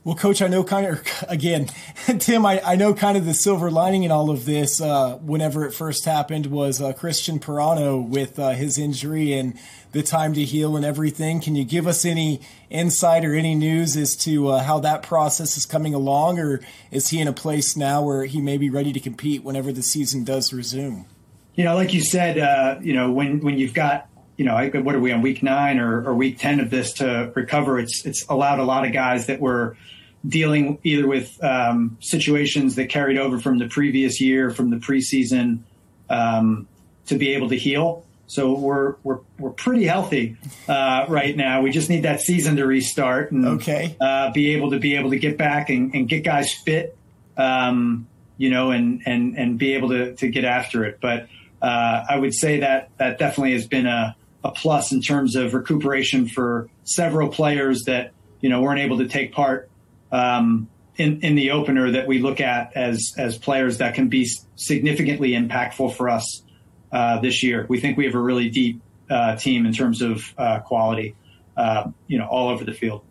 Well, 0.03 0.15
Coach, 0.15 0.41
I 0.41 0.47
know 0.47 0.63
kind 0.63 0.85
of, 0.87 1.03
again, 1.27 1.67
Tim, 2.19 2.45
I, 2.45 2.61
I 2.63 2.75
know 2.75 2.93
kind 2.93 3.17
of 3.17 3.25
the 3.25 3.33
silver 3.33 3.69
lining 3.69 4.03
in 4.03 4.11
all 4.11 4.29
of 4.29 4.45
this, 4.45 4.79
uh, 4.79 5.17
whenever 5.17 5.65
it 5.65 5.73
first 5.73 6.05
happened, 6.05 6.47
was 6.47 6.81
uh, 6.81 6.93
Cristian 6.93 7.39
Parano 7.39 8.07
with 8.07 8.39
uh, 8.39 8.51
his 8.51 8.77
injury 8.77 9.33
and 9.33 9.57
the 9.91 10.03
time 10.03 10.33
to 10.33 10.43
heal 10.43 10.75
and 10.75 10.85
everything. 10.85 11.41
Can 11.41 11.55
you 11.55 11.65
give 11.65 11.87
us 11.87 12.05
any 12.05 12.41
insight 12.69 13.25
or 13.25 13.33
any 13.33 13.55
news 13.55 13.97
as 13.97 14.15
to 14.17 14.47
uh, 14.47 14.63
how 14.63 14.79
that 14.79 15.03
process 15.03 15.57
is 15.57 15.65
coming 15.65 15.93
along, 15.93 16.39
or 16.39 16.61
is 16.89 17.09
he 17.09 17.19
in 17.19 17.27
a 17.27 17.33
place 17.33 17.75
now 17.75 18.01
where 18.01 18.25
he 18.25 18.41
may 18.41 18.57
be 18.57 18.69
ready 18.69 18.93
to 18.93 18.99
compete 18.99 19.43
whenever 19.43 19.71
the 19.73 19.83
season 19.83 20.23
does 20.23 20.53
resume? 20.53 21.05
you 21.57 21.63
know, 21.63 21.75
like 21.75 21.93
you 21.93 22.01
said, 22.01 22.37
uh, 22.37 22.77
you 22.81 22.93
know, 22.93 23.11
when 23.11 23.41
when 23.41 23.57
you've 23.57 23.73
got 23.73 24.07
you 24.37 24.45
know, 24.45 24.55
what 24.83 24.93
are 24.95 24.99
we 24.99 25.11
on 25.11 25.21
week 25.21 25.41
nine 25.41 25.79
or, 25.79 26.07
or, 26.07 26.13
week 26.13 26.37
ten 26.37 26.59
of 26.59 26.69
this 26.69 26.93
to 26.93 27.31
recover? 27.35 27.79
It's 27.79 28.05
it's 28.05 28.23
allowed 28.29 28.59
a 28.59 28.63
lot 28.63 28.85
of 28.85 28.93
guys 28.93 29.25
that 29.25 29.39
were 29.39 29.75
dealing 30.25 30.77
either 30.83 31.07
with 31.07 31.43
um, 31.43 31.97
situations 32.01 32.75
that 32.75 32.89
carried 32.89 33.17
over 33.17 33.39
from 33.39 33.57
the 33.57 33.67
previous 33.67 34.21
year, 34.21 34.51
from 34.51 34.69
the 34.69 34.77
preseason, 34.77 35.59
um, 36.09 36.67
to 37.07 37.17
be 37.17 37.33
able 37.33 37.49
to 37.49 37.57
heal. 37.57 38.05
So 38.27 38.53
we're 38.53 38.95
we're 39.03 39.19
we're 39.39 39.51
pretty 39.51 39.85
healthy 39.85 40.37
uh, 40.67 41.05
right 41.07 41.35
now. 41.35 41.61
We 41.61 41.71
just 41.71 41.89
need 41.89 42.03
that 42.03 42.21
season 42.21 42.57
to 42.57 42.65
restart 42.65 43.31
and 43.31 43.45
okay. 43.61 43.95
uh, 43.99 44.31
be 44.31 44.53
able 44.53 44.71
to 44.71 44.79
be 44.79 44.95
able 44.97 45.11
to 45.11 45.19
get 45.19 45.37
back 45.37 45.69
and, 45.69 45.95
and 45.95 46.07
get 46.07 46.23
guys 46.23 46.53
fit, 46.53 46.95
um, 47.37 48.07
you 48.37 48.49
know, 48.49 48.71
and 48.71 49.01
and 49.05 49.35
and 49.37 49.57
be 49.57 49.73
able 49.73 49.89
to 49.89 50.13
to 50.17 50.27
get 50.27 50.43
after 50.43 50.83
it. 50.83 50.99
But 51.01 51.27
uh, 51.61 52.03
I 52.09 52.17
would 52.17 52.33
say 52.33 52.59
that 52.59 52.91
that 52.97 53.17
definitely 53.17 53.53
has 53.53 53.65
been 53.65 53.87
a, 53.87 54.15
a 54.47 54.51
plus 54.51 54.91
in 54.91 55.01
terms 55.01 55.35
of 55.35 55.53
recuperation 55.53 56.27
for 56.27 56.69
several 56.85 57.27
players 57.27 57.83
that 57.83 58.13
you 58.39 58.49
know 58.49 58.61
weren't 58.61 58.79
able 58.79 58.97
to 58.99 59.07
take 59.07 59.33
part 59.33 59.69
um, 60.11 60.69
in 60.95 61.21
in 61.21 61.35
the 61.35 61.51
opener 61.51 61.91
that 61.91 62.07
we 62.07 62.19
look 62.19 62.39
at 62.39 62.75
as 62.75 63.13
as 63.17 63.37
players 63.37 63.79
that 63.79 63.93
can 63.93 64.07
be 64.07 64.27
significantly 64.55 65.31
impactful 65.31 65.95
for 65.95 66.09
us 66.09 66.43
uh, 66.91 67.19
this 67.19 67.43
year. 67.43 67.65
We 67.67 67.79
think 67.79 67.97
we 67.97 68.05
have 68.05 68.15
a 68.15 68.19
really 68.19 68.49
deep 68.49 68.81
uh, 69.09 69.35
team 69.35 69.65
in 69.65 69.73
terms 69.73 70.01
of 70.01 70.23
uh, 70.37 70.59
quality, 70.59 71.15
uh, 71.55 71.91
you 72.07 72.17
know, 72.17 72.27
all 72.27 72.49
over 72.49 72.63
the 72.63 72.73
field. 72.73 73.03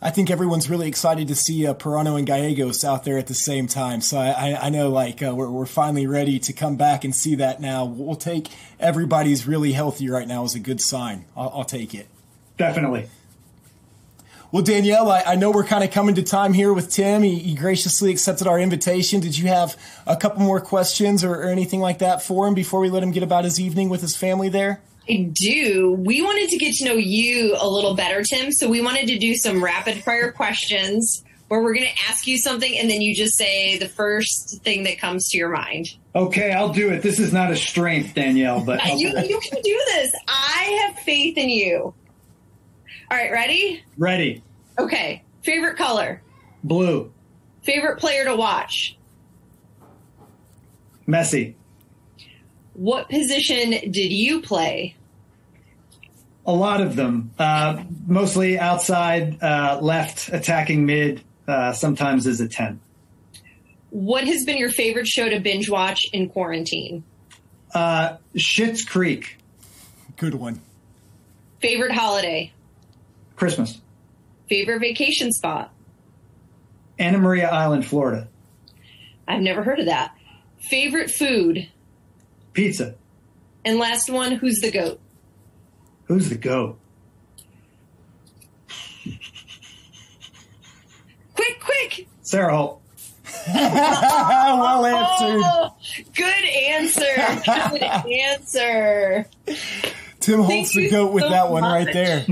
I 0.00 0.10
think 0.10 0.30
everyone's 0.30 0.70
really 0.70 0.86
excited 0.86 1.26
to 1.26 1.34
see 1.34 1.66
uh, 1.66 1.74
Parano 1.74 2.16
and 2.16 2.24
Gallegos 2.24 2.84
out 2.84 3.02
there 3.02 3.18
at 3.18 3.26
the 3.26 3.34
same 3.34 3.66
time. 3.66 4.00
So 4.00 4.16
I, 4.16 4.66
I 4.66 4.68
know 4.70 4.90
like 4.90 5.20
uh, 5.22 5.34
we're, 5.34 5.50
we're 5.50 5.66
finally 5.66 6.06
ready 6.06 6.38
to 6.38 6.52
come 6.52 6.76
back 6.76 7.02
and 7.02 7.12
see 7.12 7.34
that 7.34 7.60
now. 7.60 7.84
We'll 7.84 8.14
take 8.14 8.48
everybody's 8.78 9.46
really 9.48 9.72
healthy 9.72 10.08
right 10.08 10.28
now 10.28 10.44
as 10.44 10.54
a 10.54 10.60
good 10.60 10.80
sign. 10.80 11.24
I'll, 11.36 11.50
I'll 11.52 11.64
take 11.64 11.94
it. 11.94 12.06
Definitely. 12.56 13.08
Well, 14.52 14.62
Danielle, 14.62 15.10
I, 15.10 15.22
I, 15.26 15.34
know 15.34 15.50
we're 15.50 15.64
kind 15.66 15.84
of 15.84 15.90
coming 15.90 16.14
to 16.14 16.22
time 16.22 16.54
here 16.54 16.72
with 16.72 16.90
Tim. 16.90 17.22
He, 17.22 17.38
he, 17.38 17.54
graciously 17.54 18.10
accepted 18.10 18.46
our 18.46 18.58
invitation. 18.58 19.20
Did 19.20 19.36
you 19.36 19.48
have 19.48 19.76
a 20.06 20.16
couple 20.16 20.40
more 20.40 20.58
questions 20.58 21.22
or, 21.22 21.34
or 21.34 21.48
anything 21.48 21.80
like 21.80 21.98
that 21.98 22.22
for 22.22 22.48
him 22.48 22.54
before 22.54 22.80
we 22.80 22.88
let 22.88 23.02
him 23.02 23.10
get 23.10 23.22
about 23.22 23.44
his 23.44 23.60
evening 23.60 23.90
with 23.90 24.00
his 24.00 24.16
family 24.16 24.48
there? 24.48 24.80
I 25.08 25.30
do. 25.32 25.96
We 25.98 26.20
wanted 26.22 26.50
to 26.50 26.58
get 26.58 26.74
to 26.74 26.84
know 26.84 26.94
you 26.94 27.56
a 27.58 27.68
little 27.68 27.94
better, 27.94 28.22
Tim. 28.22 28.52
So 28.52 28.68
we 28.68 28.80
wanted 28.80 29.06
to 29.08 29.18
do 29.18 29.34
some 29.34 29.62
rapid 29.62 30.02
fire 30.04 30.32
questions 30.32 31.24
where 31.48 31.62
we're 31.62 31.74
going 31.74 31.86
to 31.86 32.10
ask 32.10 32.26
you 32.26 32.38
something 32.38 32.76
and 32.78 32.90
then 32.90 33.00
you 33.00 33.14
just 33.14 33.36
say 33.36 33.78
the 33.78 33.88
first 33.88 34.60
thing 34.62 34.82
that 34.84 34.98
comes 34.98 35.28
to 35.30 35.38
your 35.38 35.48
mind. 35.48 35.86
Okay, 36.14 36.52
I'll 36.52 36.72
do 36.72 36.90
it. 36.90 37.02
This 37.02 37.18
is 37.18 37.32
not 37.32 37.50
a 37.50 37.56
strength, 37.56 38.14
Danielle, 38.14 38.60
but 38.60 38.80
uh, 38.80 38.94
you, 38.96 39.08
you 39.08 39.40
can 39.40 39.62
do 39.62 39.82
this. 39.86 40.10
I 40.28 40.86
have 40.86 40.98
faith 41.04 41.38
in 41.38 41.48
you. 41.48 41.94
All 43.10 43.16
right, 43.16 43.32
ready? 43.32 43.82
Ready. 43.96 44.42
Okay. 44.78 45.22
Favorite 45.42 45.78
color? 45.78 46.20
Blue. 46.62 47.10
Favorite 47.62 47.98
player 47.98 48.24
to 48.24 48.36
watch? 48.36 48.98
Messi. 51.06 51.54
What 52.74 53.08
position 53.08 53.70
did 53.70 54.12
you 54.12 54.42
play? 54.42 54.94
A 56.48 56.52
lot 56.52 56.80
of 56.80 56.96
them, 56.96 57.30
uh, 57.38 57.84
mostly 58.06 58.58
outside, 58.58 59.42
uh, 59.42 59.78
left, 59.82 60.30
attacking 60.32 60.86
mid, 60.86 61.20
uh, 61.46 61.74
sometimes 61.74 62.26
as 62.26 62.40
a 62.40 62.48
10. 62.48 62.80
What 63.90 64.24
has 64.24 64.46
been 64.46 64.56
your 64.56 64.70
favorite 64.70 65.06
show 65.06 65.28
to 65.28 65.40
binge 65.40 65.68
watch 65.68 66.06
in 66.10 66.30
quarantine? 66.30 67.04
Uh, 67.74 68.16
Schitt's 68.34 68.82
Creek. 68.82 69.36
Good 70.16 70.34
one. 70.34 70.62
Favorite 71.60 71.92
holiday? 71.92 72.50
Christmas. 73.36 73.78
Favorite 74.48 74.80
vacation 74.80 75.32
spot? 75.32 75.70
Anna 76.98 77.18
Maria 77.18 77.50
Island, 77.50 77.84
Florida. 77.84 78.26
I've 79.28 79.42
never 79.42 79.62
heard 79.62 79.80
of 79.80 79.86
that. 79.86 80.16
Favorite 80.60 81.10
food? 81.10 81.68
Pizza. 82.54 82.94
And 83.66 83.78
last 83.78 84.08
one, 84.08 84.32
who's 84.32 84.60
the 84.60 84.70
goat? 84.70 84.98
Who's 86.08 86.30
the 86.30 86.36
goat? 86.36 86.78
Quick, 91.34 91.60
quick. 91.60 92.08
Sarah 92.22 92.56
Holt. 92.56 92.82
well 93.46 94.84
oh, 94.84 94.86
answered. 94.86 95.42
Oh, 95.44 95.76
good 96.14 96.44
answer. 96.44 97.04
Good 97.44 97.82
answer. 97.82 99.26
Tim 100.20 100.40
Holt's 100.40 100.74
the 100.74 100.88
goat 100.90 101.12
with 101.12 101.24
so 101.24 101.30
that 101.30 101.50
one 101.50 101.62
right 101.62 101.92
there. 101.92 102.24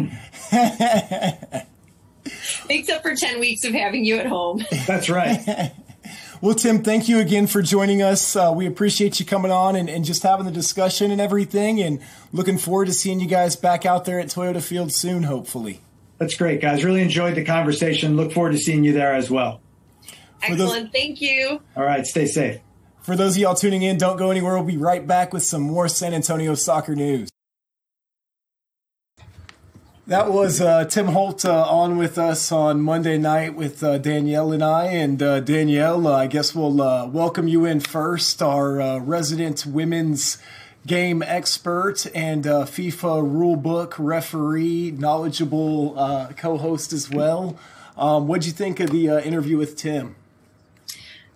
Makes 2.69 2.89
up 2.89 3.03
for 3.03 3.15
10 3.15 3.41
weeks 3.41 3.65
of 3.65 3.73
having 3.73 4.05
you 4.05 4.17
at 4.17 4.27
home. 4.27 4.65
That's 4.87 5.09
right. 5.11 5.73
Well, 6.43 6.55
Tim, 6.55 6.83
thank 6.83 7.09
you 7.09 7.19
again 7.19 7.47
for 7.47 7.63
joining 7.63 8.03
us. 8.03 8.37
Uh, 8.37 8.53
we 8.55 8.67
appreciate 8.67 9.19
you 9.19 9.27
coming 9.27 9.51
on 9.51 9.75
and, 9.75 9.89
and 9.89 10.05
just 10.05 10.23
having 10.23 10.45
the 10.45 10.53
discussion 10.53 11.11
and 11.11 11.21
everything, 11.21 11.81
and 11.81 12.01
looking 12.33 12.59
forward 12.59 12.87
to 12.87 12.93
seeing 12.93 13.21
you 13.21 13.27
guys 13.27 13.57
back 13.57 13.87
out 13.87 14.05
there 14.05 14.21
at 14.21 14.27
Toyota 14.27 14.63
Field 14.63 14.93
soon, 14.93 15.23
hopefully. 15.23 15.81
That's 16.19 16.35
great, 16.37 16.61
guys. 16.61 16.85
Really 16.85 17.03
enjoyed 17.03 17.35
the 17.37 17.45
conversation. 17.45 18.17
Look 18.17 18.33
forward 18.33 18.53
to 18.53 18.59
seeing 18.59 18.85
you 18.85 18.93
there 18.93 19.15
as 19.15 19.31
well. 19.31 19.61
those- 20.49 20.61
Excellent. 20.61 20.93
Thank 20.93 21.21
you. 21.21 21.61
All 21.77 21.85
right. 21.85 22.07
Stay 22.07 22.27
safe. 22.27 22.61
For 23.03 23.17
those 23.17 23.37
of 23.37 23.43
y'all 23.43 23.55
tuning 23.55 23.83
in, 23.83 23.97
don't 23.99 24.17
go 24.17 24.31
anywhere. 24.31 24.55
We'll 24.55 24.65
be 24.65 24.77
right 24.77 25.07
back 25.07 25.33
with 25.33 25.43
some 25.43 25.63
more 25.63 25.89
San 25.89 26.13
Antonio 26.13 26.55
soccer 26.55 26.95
news. 26.95 27.31
That 30.09 30.31
was 30.31 30.61
uh, 30.61 30.85
Tim 30.85 31.07
Holt 31.07 31.45
uh, 31.45 31.67
on 31.69 31.99
with 31.99 32.17
us 32.17 32.53
on 32.53 32.81
Monday 32.81 33.19
night 33.19 33.57
with 33.57 33.83
uh, 33.83 33.99
Danielle 33.99 34.53
and 34.53 34.63
I. 34.63 34.85
And 34.85 35.21
uh, 35.21 35.41
Danielle, 35.41 36.07
uh, 36.07 36.15
I 36.15 36.29
guess 36.29 36.55
we'll 36.55 36.81
uh, 36.81 37.07
welcome 37.09 37.49
you 37.49 37.65
in 37.65 37.81
first, 37.81 38.41
our 38.41 39.01
resident 39.01 39.67
women's 39.67 40.39
game 40.87 41.25
expert 41.25 42.07
and 42.15 42.45
FIFA 42.45 43.29
rulebook 43.29 43.95
referee, 43.99 44.93
knowledgeable 44.93 45.95
co 46.37 46.57
host 46.57 46.93
as 46.93 47.11
well. 47.11 47.59
Um, 47.97 48.29
what'd 48.29 48.47
you 48.47 48.53
think 48.53 48.79
of 48.79 48.91
the 48.91 49.07
interview 49.27 49.57
with 49.57 49.77
Tim? 49.77 50.15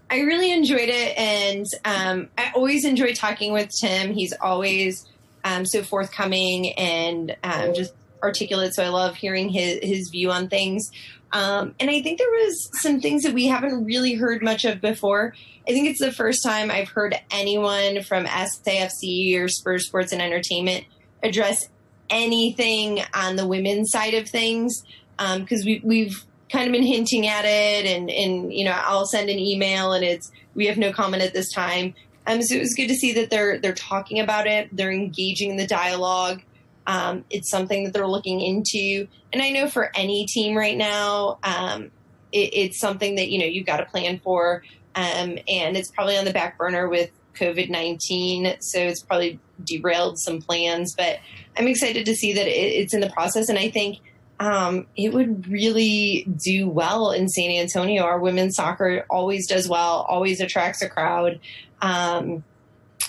I 0.08 0.20
really 0.20 0.52
enjoyed 0.52 0.88
it, 0.88 1.18
and 1.18 1.66
um, 1.84 2.28
I 2.38 2.52
always 2.54 2.84
enjoy 2.84 3.14
talking 3.14 3.52
with 3.52 3.68
Tim. 3.80 4.14
He's 4.14 4.32
always 4.40 5.08
um, 5.42 5.66
so 5.66 5.82
forthcoming 5.82 6.72
and 6.74 7.36
um, 7.42 7.74
just 7.74 7.94
articulate. 8.22 8.74
So 8.74 8.84
I 8.84 8.88
love 8.88 9.16
hearing 9.16 9.48
his 9.48 9.78
his 9.82 10.08
view 10.10 10.30
on 10.30 10.48
things. 10.48 10.90
Um, 11.32 11.74
and 11.78 11.90
I 11.90 12.02
think 12.02 12.18
there 12.18 12.30
was 12.30 12.70
some 12.82 13.00
things 13.00 13.22
that 13.22 13.34
we 13.34 13.46
haven't 13.46 13.84
really 13.84 14.14
heard 14.14 14.42
much 14.42 14.64
of 14.64 14.80
before. 14.80 15.34
I 15.68 15.72
think 15.72 15.88
it's 15.88 16.00
the 16.00 16.12
first 16.12 16.42
time 16.44 16.70
I've 16.70 16.88
heard 16.88 17.14
anyone 17.30 18.02
from 18.02 18.24
SAFC 18.24 19.38
or 19.38 19.46
Spurs 19.46 19.86
Sports 19.86 20.12
and 20.12 20.20
Entertainment 20.20 20.84
address 21.22 21.68
anything 22.08 23.00
on 23.14 23.36
the 23.36 23.46
women's 23.46 23.90
side 23.92 24.14
of 24.14 24.28
things 24.28 24.82
because 25.18 25.64
we, 25.64 25.80
we've 25.84 26.24
kind 26.50 26.66
of 26.66 26.72
been 26.72 26.82
hinting 26.82 27.26
at 27.26 27.44
it 27.44 27.86
and, 27.86 28.10
and 28.10 28.52
you 28.52 28.64
know 28.64 28.72
I'll 28.72 29.06
send 29.06 29.30
an 29.30 29.38
email 29.38 29.92
and 29.92 30.04
it's 30.04 30.32
we 30.54 30.66
have 30.66 30.78
no 30.78 30.92
comment 30.92 31.22
at 31.22 31.32
this 31.32 31.52
time. 31.52 31.94
Um, 32.26 32.42
so 32.42 32.56
it 32.56 32.60
was 32.60 32.74
good 32.74 32.88
to 32.88 32.94
see 32.94 33.12
that 33.14 33.30
they're 33.30 33.58
they're 33.58 33.72
talking 33.72 34.20
about 34.20 34.46
it, 34.46 34.68
they're 34.72 34.92
engaging 34.92 35.50
in 35.50 35.56
the 35.56 35.66
dialogue. 35.66 36.42
Um, 36.90 37.24
it's 37.30 37.48
something 37.48 37.84
that 37.84 37.92
they're 37.92 38.08
looking 38.16 38.40
into, 38.40 39.06
and 39.32 39.40
I 39.40 39.50
know 39.50 39.68
for 39.68 39.84
any 39.94 40.26
team 40.26 40.56
right 40.56 40.76
now, 40.76 41.38
um, 41.44 41.92
it, 42.32 42.50
it's 42.62 42.80
something 42.80 43.14
that 43.14 43.28
you 43.30 43.38
know 43.38 43.46
you've 43.46 43.66
got 43.72 43.76
to 43.76 43.86
plan 43.86 44.18
for, 44.18 44.64
um, 44.96 45.38
and 45.46 45.76
it's 45.76 45.90
probably 45.92 46.16
on 46.18 46.24
the 46.24 46.32
back 46.32 46.58
burner 46.58 46.88
with 46.88 47.10
COVID 47.36 47.70
nineteen, 47.70 48.56
so 48.60 48.78
it's 48.80 49.02
probably 49.02 49.38
derailed 49.62 50.18
some 50.18 50.42
plans. 50.42 50.94
But 50.96 51.20
I'm 51.56 51.68
excited 51.68 52.06
to 52.06 52.14
see 52.14 52.32
that 52.32 52.48
it, 52.48 52.72
it's 52.80 52.92
in 52.92 53.00
the 53.00 53.10
process, 53.10 53.48
and 53.48 53.58
I 53.58 53.70
think 53.70 53.98
um, 54.40 54.86
it 54.96 55.12
would 55.12 55.46
really 55.48 56.26
do 56.44 56.68
well 56.68 57.12
in 57.12 57.28
San 57.28 57.50
Antonio. 57.50 58.02
Our 58.02 58.18
women's 58.18 58.56
soccer 58.56 59.04
always 59.08 59.46
does 59.46 59.68
well, 59.68 60.06
always 60.08 60.40
attracts 60.40 60.82
a 60.82 60.88
crowd. 60.88 61.38
Um, 61.82 62.42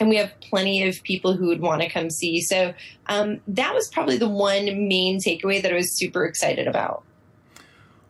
and 0.02 0.10
we 0.10 0.16
have 0.16 0.34
plenty 0.42 0.84
of 0.88 1.04
people 1.04 1.34
who 1.34 1.46
would 1.46 1.62
want 1.62 1.84
to 1.84 1.88
come 1.88 2.10
see. 2.10 2.42
So 2.42 2.74
um, 3.06 3.40
that 3.48 3.76
was 3.76 3.88
probably 3.88 4.18
the 4.18 4.28
one 4.28 4.66
main 4.88 5.20
takeaway 5.20 5.62
that 5.62 5.72
I 5.72 5.76
was 5.76 5.92
super 5.92 6.26
excited 6.26 6.68
about. 6.68 7.04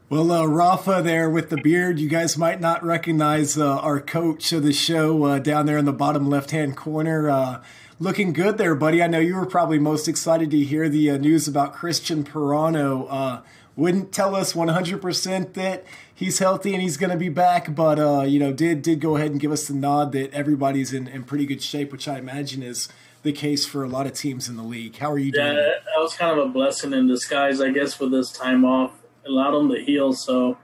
Well, 0.10 0.32
uh, 0.32 0.46
Rafa 0.46 1.02
there 1.04 1.30
with 1.30 1.50
the 1.50 1.58
beard, 1.58 2.00
you 2.00 2.08
guys 2.08 2.38
might 2.38 2.62
not 2.62 2.82
recognize 2.82 3.58
uh, 3.58 3.78
our 3.78 4.00
coach 4.00 4.54
of 4.54 4.64
the 4.64 4.72
show 4.72 5.24
uh, 5.26 5.40
down 5.40 5.66
there 5.66 5.78
in 5.78 5.84
the 5.84 5.92
bottom 5.92 6.30
left 6.30 6.52
hand 6.52 6.78
corner. 6.78 7.30
Uh, 7.30 7.62
looking 8.00 8.32
good 8.32 8.58
there, 8.58 8.74
buddy. 8.74 9.04
I 9.04 9.08
know 9.08 9.20
you 9.20 9.36
were 9.36 9.46
probably 9.46 9.78
most 9.78 10.08
excited 10.08 10.50
to 10.52 10.60
hear 10.60 10.88
the 10.88 11.12
uh, 11.12 11.18
news 11.18 11.46
about 11.46 11.76
Cristian 11.76 12.24
Parano. 12.24 13.06
Uh, 13.10 13.42
wouldn't 13.76 14.14
tell 14.14 14.34
us 14.34 14.54
100% 14.54 15.54
that 15.54 15.86
he's 16.22 16.38
healthy 16.38 16.74
and 16.74 16.82
he's 16.84 16.98
going 16.98 17.10
to 17.10 17.18
be 17.18 17.30
back, 17.30 17.74
but 17.74 18.00
uh, 18.00 18.22
you 18.22 18.40
know, 18.40 18.54
did 18.54 18.84
did 18.84 19.02
go 19.02 19.18
ahead 19.18 19.32
and 19.32 19.40
give 19.40 19.52
us 19.52 19.68
the 19.68 19.74
nod 19.74 20.12
that 20.14 20.32
everybody's 20.32 20.94
in, 20.94 21.08
in 21.08 21.24
pretty 21.24 21.46
good 21.48 21.62
shape, 21.62 21.92
which 21.92 22.08
I 22.08 22.20
imagine 22.20 22.62
is 22.64 22.88
the 23.24 23.32
case 23.34 23.66
for 23.66 23.84
a 23.84 23.88
lot 23.90 24.06
of 24.06 24.14
teams 24.14 24.48
in 24.48 24.56
the 24.56 24.64
league. 24.64 24.98
How 24.98 25.12
are 25.12 25.18
you 25.18 25.32
Yeah, 25.36 25.52
doing? 25.52 25.56
that 25.58 25.98
was 25.98 26.14
kind 26.14 26.40
of 26.40 26.46
a 26.46 26.50
blessing 26.50 26.94
in 26.94 27.08
disguise, 27.08 27.60
I 27.60 27.72
guess, 27.72 27.96
for 27.96 28.08
this 28.08 28.32
time 28.32 28.64
off. 28.64 28.94
Allowed 29.26 29.60
him 29.60 29.70
to 29.70 29.84
heal, 29.84 30.14
so 30.14 30.58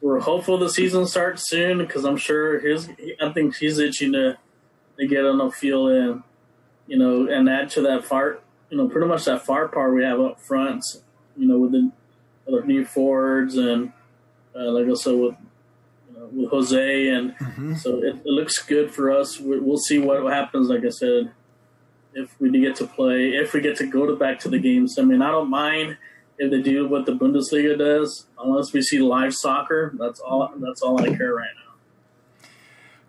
we're 0.00 0.20
hopeful 0.20 0.58
the 0.58 0.68
season 0.68 1.06
starts 1.06 1.48
soon 1.48 1.78
because 1.78 2.04
I'm 2.04 2.16
sure 2.16 2.58
his. 2.58 2.88
I 3.20 3.30
think 3.32 3.56
he's 3.56 3.78
itching 3.78 4.12
to 4.12 4.38
to 4.98 5.06
get 5.06 5.24
on 5.26 5.38
the 5.38 5.50
field 5.50 5.90
and 5.90 6.22
you 6.86 6.98
know 6.98 7.26
and 7.26 7.48
add 7.48 7.70
to 7.70 7.82
that 7.82 8.04
far, 8.04 8.38
you 8.70 8.76
know, 8.78 8.88
pretty 8.88 9.06
much 9.06 9.26
that 9.26 9.44
far 9.44 9.68
part 9.68 9.94
we 9.94 10.02
have 10.04 10.20
up 10.20 10.40
front. 10.40 10.82
You 11.36 11.46
know, 11.48 11.58
with 11.58 11.72
the 11.72 11.90
with 12.46 12.54
our 12.54 12.66
new 12.66 12.84
forwards 12.84 13.56
and 13.56 13.92
uh, 14.56 14.70
like 14.70 14.86
I 14.88 14.94
said 14.94 15.14
with 15.14 15.34
you 16.08 16.18
know, 16.18 16.26
with 16.32 16.50
Jose 16.50 17.08
and 17.08 17.34
so 17.78 17.98
it, 17.98 18.16
it 18.16 18.26
looks 18.26 18.62
good 18.62 18.92
for 18.92 19.10
us. 19.10 19.38
We, 19.38 19.58
we'll 19.58 19.78
see 19.78 19.98
what 19.98 20.32
happens. 20.32 20.68
Like 20.68 20.84
I 20.84 20.90
said, 20.90 21.32
if 22.14 22.34
we 22.40 22.50
do 22.50 22.60
get 22.60 22.76
to 22.76 22.86
play, 22.86 23.30
if 23.30 23.52
we 23.52 23.60
get 23.60 23.76
to 23.76 23.86
go 23.86 24.06
to 24.06 24.16
back 24.16 24.38
to 24.40 24.48
the 24.48 24.58
games. 24.58 24.98
I 24.98 25.02
mean, 25.02 25.20
I 25.20 25.30
don't 25.30 25.50
mind 25.50 25.98
if 26.38 26.50
they 26.50 26.62
do 26.62 26.88
what 26.88 27.06
the 27.06 27.12
Bundesliga 27.12 27.78
does, 27.78 28.26
unless 28.38 28.72
we 28.72 28.82
see 28.82 28.98
live 28.98 29.34
soccer. 29.34 29.94
That's 29.98 30.20
all. 30.20 30.52
That's 30.56 30.82
all 30.82 31.00
I 31.00 31.14
care 31.14 31.34
right 31.34 31.50
now. 31.56 31.65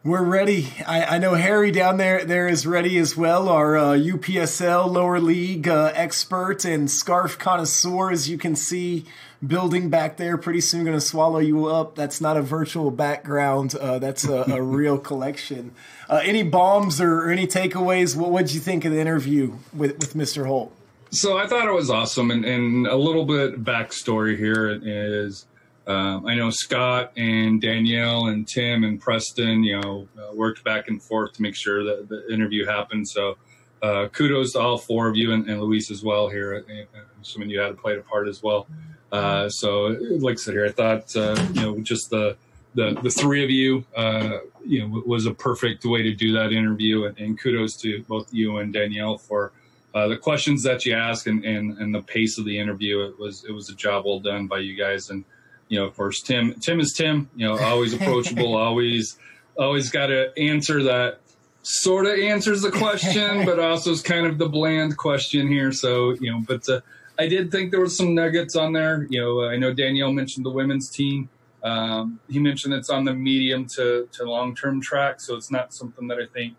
We're 0.03 0.23
ready. 0.23 0.71
I, 0.85 1.15
I 1.15 1.17
know 1.17 1.33
Harry 1.33 1.71
down 1.71 1.97
there 1.97 2.23
there 2.23 2.47
is 2.47 2.65
ready 2.65 2.97
as 2.97 3.17
well. 3.17 3.49
Our 3.49 3.75
uh, 3.75 3.93
UPSL 3.93 4.89
lower 4.89 5.19
league 5.19 5.67
uh, 5.67 5.91
expert 5.95 6.63
and 6.65 6.89
scarf 6.89 7.37
connoisseur, 7.37 8.11
as 8.11 8.29
you 8.29 8.37
can 8.37 8.55
see, 8.55 9.05
building 9.45 9.89
back 9.89 10.17
there. 10.17 10.37
Pretty 10.37 10.61
soon, 10.61 10.85
going 10.85 10.95
to 10.95 11.01
swallow 11.01 11.39
you 11.39 11.65
up. 11.65 11.95
That's 11.95 12.21
not 12.21 12.37
a 12.37 12.41
virtual 12.41 12.91
background. 12.91 13.75
Uh, 13.75 13.99
that's 13.99 14.23
a, 14.25 14.43
a 14.43 14.61
real 14.61 14.97
collection. 14.97 15.73
Uh, 16.07 16.21
any 16.23 16.43
bombs 16.43 17.01
or, 17.01 17.23
or 17.23 17.29
any 17.31 17.47
takeaways? 17.47 18.15
What 18.15 18.29
would 18.31 18.53
you 18.53 18.59
think 18.61 18.85
of 18.85 18.93
the 18.93 18.99
interview 18.99 19.55
with 19.73 19.97
with 19.97 20.13
Mr. 20.13 20.45
Holt? 20.45 20.73
So 21.09 21.37
I 21.37 21.47
thought 21.47 21.67
it 21.67 21.73
was 21.73 21.89
awesome, 21.89 22.31
and, 22.31 22.45
and 22.45 22.85
a 22.87 22.95
little 22.95 23.25
bit 23.25 23.63
backstory 23.63 24.37
here 24.37 24.69
is 24.69 25.45
um, 25.87 26.25
I 26.25 26.35
know 26.35 26.49
Scott 26.49 27.13
and 27.15 27.61
Danielle 27.61 28.27
and 28.27 28.45
Tim 28.47 28.83
and 28.83 28.99
Preston, 28.99 29.63
you 29.63 29.79
know, 29.79 30.07
uh, 30.17 30.33
worked 30.35 30.63
back 30.63 30.89
and 30.89 31.01
forth 31.01 31.33
to 31.33 31.41
make 31.41 31.55
sure 31.55 31.83
that 31.83 32.09
the 32.09 32.31
interview 32.31 32.65
happened. 32.65 33.07
So 33.07 33.37
uh, 33.81 34.07
kudos 34.09 34.53
to 34.53 34.59
all 34.59 34.77
four 34.77 35.07
of 35.07 35.15
you 35.15 35.31
and, 35.31 35.47
and 35.49 35.61
Luis 35.61 35.89
as 35.89 36.03
well 36.03 36.27
here. 36.27 36.65
I'm 36.69 36.87
assuming 37.21 37.49
you 37.49 37.59
had 37.59 37.77
played 37.77 37.97
a 37.97 38.01
part 38.01 38.27
as 38.27 38.43
well. 38.43 38.67
Uh, 39.11 39.47
so, 39.47 39.95
like 40.19 40.33
I 40.33 40.35
said 40.35 40.53
here, 40.53 40.65
I 40.65 40.71
thought 40.71 41.15
uh, 41.15 41.41
you 41.53 41.61
know 41.61 41.79
just 41.79 42.09
the 42.09 42.35
the 42.75 42.99
the 43.01 43.09
three 43.09 43.43
of 43.43 43.49
you, 43.49 43.85
uh, 43.95 44.39
you 44.65 44.81
know, 44.85 45.01
was 45.05 45.25
a 45.25 45.33
perfect 45.33 45.85
way 45.85 46.01
to 46.01 46.13
do 46.13 46.33
that 46.33 46.51
interview, 46.51 47.05
and, 47.05 47.17
and 47.17 47.39
kudos 47.39 47.77
to 47.77 48.03
both 48.03 48.33
you 48.33 48.57
and 48.57 48.73
Danielle 48.73 49.17
for 49.17 49.53
uh, 49.95 50.07
the 50.07 50.17
questions 50.17 50.61
that 50.63 50.85
you 50.85 50.93
asked 50.93 51.27
and, 51.27 51.45
and, 51.45 51.77
and 51.77 51.95
the 51.95 52.01
pace 52.01 52.37
of 52.37 52.45
the 52.45 52.59
interview. 52.59 53.05
It 53.05 53.17
was 53.17 53.45
it 53.47 53.51
was 53.51 53.69
a 53.69 53.75
job 53.75 54.05
well 54.05 54.19
done 54.19 54.47
by 54.47 54.59
you 54.59 54.75
guys. 54.75 55.09
And 55.09 55.23
you 55.69 55.79
know, 55.79 55.85
of 55.85 55.95
course, 55.95 56.21
Tim 56.21 56.53
Tim 56.55 56.79
is 56.79 56.93
Tim. 56.93 57.29
You 57.35 57.47
know, 57.47 57.57
always 57.57 57.93
approachable, 57.93 58.55
always 58.67 59.17
always 59.57 59.89
got 59.89 60.07
to 60.07 60.31
answer 60.37 60.83
that 60.83 61.19
sort 61.63 62.05
of 62.05 62.17
answers 62.19 62.61
the 62.61 62.71
question, 62.71 63.45
but 63.45 63.59
also 63.59 63.91
is 63.91 64.01
kind 64.01 64.25
of 64.25 64.37
the 64.37 64.49
bland 64.49 64.97
question 64.97 65.47
here. 65.47 65.71
So 65.71 66.15
you 66.19 66.31
know, 66.31 66.43
but 66.47 66.67
uh, 66.69 66.81
I 67.19 67.27
did 67.27 67.51
think 67.51 67.71
there 67.71 67.81
was 67.81 67.97
some 67.97 68.13
nuggets 68.13 68.55
on 68.55 68.73
there. 68.73 69.07
You 69.09 69.21
know, 69.21 69.43
I 69.45 69.57
know 69.57 69.73
Danielle 69.73 70.13
mentioned 70.13 70.45
the 70.45 70.51
women's 70.51 70.89
team. 70.89 71.29
Um, 71.63 72.19
he 72.29 72.39
mentioned 72.39 72.73
it's 72.73 72.89
on 72.89 73.03
the 73.03 73.13
medium 73.13 73.65
to, 73.75 74.07
to 74.13 74.23
long 74.23 74.55
term 74.55 74.79
track, 74.79 75.19
so 75.19 75.35
it's 75.35 75.51
not 75.51 75.73
something 75.73 76.07
that 76.07 76.19
I 76.19 76.27
think 76.27 76.55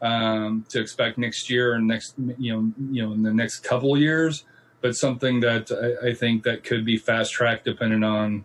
um, 0.00 0.64
to 0.68 0.80
expect 0.80 1.18
next 1.18 1.50
year 1.50 1.74
and 1.74 1.86
next 1.86 2.14
you 2.38 2.52
know 2.52 2.72
you 2.90 3.02
know 3.02 3.12
in 3.12 3.22
the 3.22 3.32
next 3.32 3.60
couple 3.60 3.94
of 3.94 4.00
years, 4.00 4.44
but 4.86 4.94
something 4.94 5.40
that 5.40 5.72
I, 5.72 6.10
I 6.10 6.14
think 6.14 6.44
that 6.44 6.62
could 6.62 6.84
be 6.84 6.96
fast 6.96 7.32
tracked 7.32 7.64
depending 7.64 8.04
on 8.04 8.44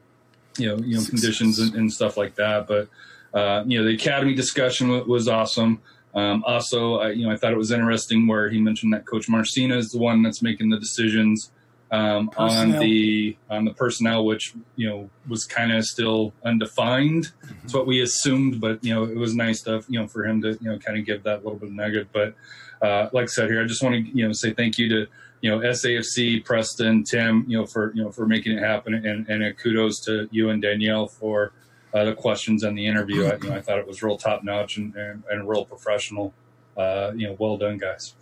you 0.57 0.69
know 0.69 0.77
you 0.83 0.97
know 0.97 1.05
conditions 1.05 1.59
and, 1.59 1.75
and 1.75 1.93
stuff 1.93 2.17
like 2.17 2.33
that. 2.35 2.65
But 2.65 2.89
uh, 3.31 3.63
you 3.67 3.77
know 3.77 3.85
the 3.85 3.93
academy 3.93 4.33
discussion 4.33 4.87
w- 4.87 5.07
was 5.07 5.27
awesome. 5.27 5.81
Um, 6.15 6.43
also, 6.45 6.95
I, 6.95 7.11
you 7.11 7.27
know 7.27 7.31
I 7.31 7.37
thought 7.37 7.53
it 7.53 7.57
was 7.57 7.71
interesting 7.71 8.25
where 8.25 8.49
he 8.49 8.59
mentioned 8.59 8.91
that 8.93 9.05
Coach 9.05 9.29
Marcina 9.29 9.77
is 9.77 9.91
the 9.91 9.99
one 9.99 10.23
that's 10.23 10.41
making 10.41 10.71
the 10.71 10.79
decisions 10.79 11.51
um, 11.91 12.31
on 12.37 12.71
the 12.71 13.37
on 13.51 13.65
the 13.65 13.73
personnel, 13.75 14.25
which 14.25 14.55
you 14.75 14.89
know 14.89 15.11
was 15.29 15.45
kind 15.45 15.71
of 15.71 15.85
still 15.85 16.33
undefined. 16.43 17.25
Mm-hmm. 17.25 17.53
It's 17.65 17.73
what 17.75 17.85
we 17.85 18.01
assumed, 18.01 18.59
but 18.59 18.83
you 18.83 18.95
know 18.95 19.03
it 19.03 19.15
was 19.15 19.35
nice 19.35 19.59
stuff. 19.59 19.85
You 19.89 19.99
know 19.99 20.07
for 20.07 20.25
him 20.25 20.41
to 20.41 20.57
you 20.59 20.71
know 20.71 20.79
kind 20.79 20.97
of 20.97 21.05
give 21.05 21.21
that 21.21 21.43
little 21.43 21.59
bit 21.59 21.69
of 21.69 21.75
nugget. 21.75 22.07
But 22.11 22.33
uh, 22.81 23.09
like 23.13 23.25
I 23.25 23.27
said 23.27 23.51
here, 23.51 23.61
I 23.61 23.67
just 23.67 23.83
want 23.83 23.93
to 23.93 24.01
you 24.01 24.25
know 24.25 24.33
say 24.33 24.53
thank 24.53 24.79
you 24.79 24.89
to 24.89 25.07
you 25.41 25.49
know 25.49 25.59
SAFC, 25.59 26.43
Preston, 26.45 27.03
Tim, 27.03 27.45
you 27.47 27.57
know 27.57 27.65
for 27.65 27.93
you 27.93 28.03
know 28.03 28.11
for 28.11 28.25
making 28.25 28.57
it 28.57 28.63
happen, 28.63 28.93
and 28.93 29.27
and 29.27 29.57
kudos 29.57 29.99
to 30.05 30.27
you 30.31 30.49
and 30.49 30.61
Danielle 30.61 31.07
for 31.07 31.51
uh, 31.93 32.05
the 32.05 32.13
questions 32.13 32.63
and 32.63 32.77
the 32.77 32.85
interview. 32.85 33.25
I, 33.25 33.37
you 33.37 33.49
know, 33.49 33.55
I 33.55 33.61
thought 33.61 33.79
it 33.79 33.87
was 33.87 34.01
real 34.01 34.17
top 34.17 34.43
notch 34.43 34.77
and, 34.77 34.95
and, 34.95 35.23
and 35.29 35.47
real 35.47 35.65
professional. 35.65 36.33
Uh, 36.77 37.11
you 37.15 37.27
know, 37.27 37.35
well 37.37 37.57
done, 37.57 37.77
guys. 37.77 38.13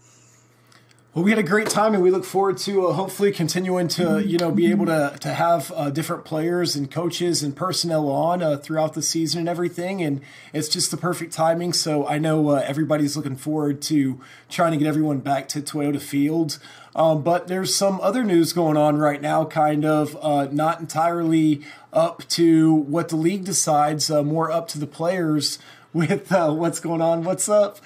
Well, 1.16 1.26
we 1.26 1.32
had 1.32 1.39
a 1.39 1.43
great 1.43 1.70
time, 1.70 1.95
and 1.95 2.03
we 2.03 2.12
look 2.12 2.24
forward 2.24 2.60
to 2.60 2.86
uh, 2.86 2.93
hopefully 2.93 3.32
continuing 3.32 3.88
to 3.88 4.24
you 4.24 4.38
know 4.38 4.51
be 4.51 4.70
able 4.70 4.86
to 4.86 5.18
to 5.22 5.30
have 5.30 5.72
uh, 5.76 5.89
different 5.89 6.24
players 6.24 6.76
and 6.76 6.89
coaches 6.89 7.41
and 7.41 7.55
personnel 7.55 8.10
on 8.10 8.43
uh, 8.43 8.57
throughout 8.57 8.93
the 8.93 9.01
season 9.01 9.39
and 9.39 9.49
everything. 9.49 10.03
And 10.03 10.22
it's 10.53 10.70
just 10.70 10.91
the 10.91 10.97
perfect 10.97 11.34
timing. 11.34 11.74
So 11.74 12.07
I 12.07 12.20
know 12.20 12.49
uh, 12.49 12.64
everybody's 12.64 13.18
looking 13.18 13.38
forward 13.38 13.82
to 13.84 14.22
trying 14.49 14.72
to 14.74 14.78
get 14.78 14.86
everyone 14.86 15.18
back 15.18 15.47
to 15.49 15.62
Toyota 15.62 15.99
Field. 15.99 16.60
Um, 16.95 17.24
but 17.24 17.47
there's 17.47 17.74
some 17.74 17.99
other 18.01 18.24
news 18.24 18.53
going 18.53 18.78
on 18.78 18.97
right 18.97 19.20
now, 19.20 19.45
kind 19.45 19.86
of 19.86 20.16
uh, 20.22 20.47
not 20.51 20.80
entirely 20.80 21.64
up 21.91 22.28
to 22.30 22.72
what 22.72 23.10
the 23.10 23.16
league 23.16 23.45
decides, 23.45 24.12
uh, 24.12 24.22
more 24.22 24.51
up 24.51 24.68
to 24.70 24.80
the 24.80 24.86
players 24.86 25.57
with 25.91 26.30
what's 26.30 26.80
going 26.80 27.01
on. 27.01 27.24
What's 27.24 27.49
up? 27.49 27.80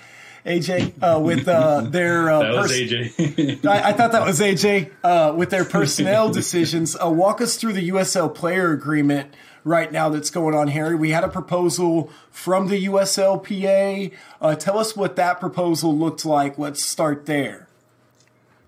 AJ, 0.46 1.02
uh, 1.02 1.20
with 1.20 1.48
uh, 1.48 1.82
their 1.82 2.30
uh, 2.30 2.40
that 2.40 2.52
was 2.54 2.72
pers- 2.72 2.82
AJ. 2.82 3.66
I, 3.66 3.90
I, 3.90 3.94
thought 3.94 4.12
that 4.12 4.26
was 4.26 4.40
AJ 4.42 4.92
uh, 5.04 5.34
with 5.36 5.50
their 5.50 5.64
personnel 5.64 6.30
decisions. 6.34 6.98
Uh, 7.02 7.10
walk 7.10 7.40
us 7.40 7.56
through 7.56 7.74
the 7.74 7.90
USL 7.90 8.34
player 8.34 8.72
agreement 8.72 9.34
right 9.64 9.92
now 9.92 10.10
that's 10.10 10.30
going 10.30 10.54
on, 10.54 10.68
Harry. 10.70 10.96
We 10.96 11.12
had 11.12 11.24
a 11.24 11.30
proposal 11.30 12.12
from 12.30 12.68
the 12.68 12.86
USLPA. 12.86 14.12
Uh, 14.42 14.56
tell 14.56 14.78
us 14.78 14.96
what 14.96 15.16
that 15.16 15.40
proposal 15.40 15.98
looked 15.98 16.26
like. 16.26 16.58
Let's 16.58 16.84
start 16.84 17.26
there. 17.26 17.70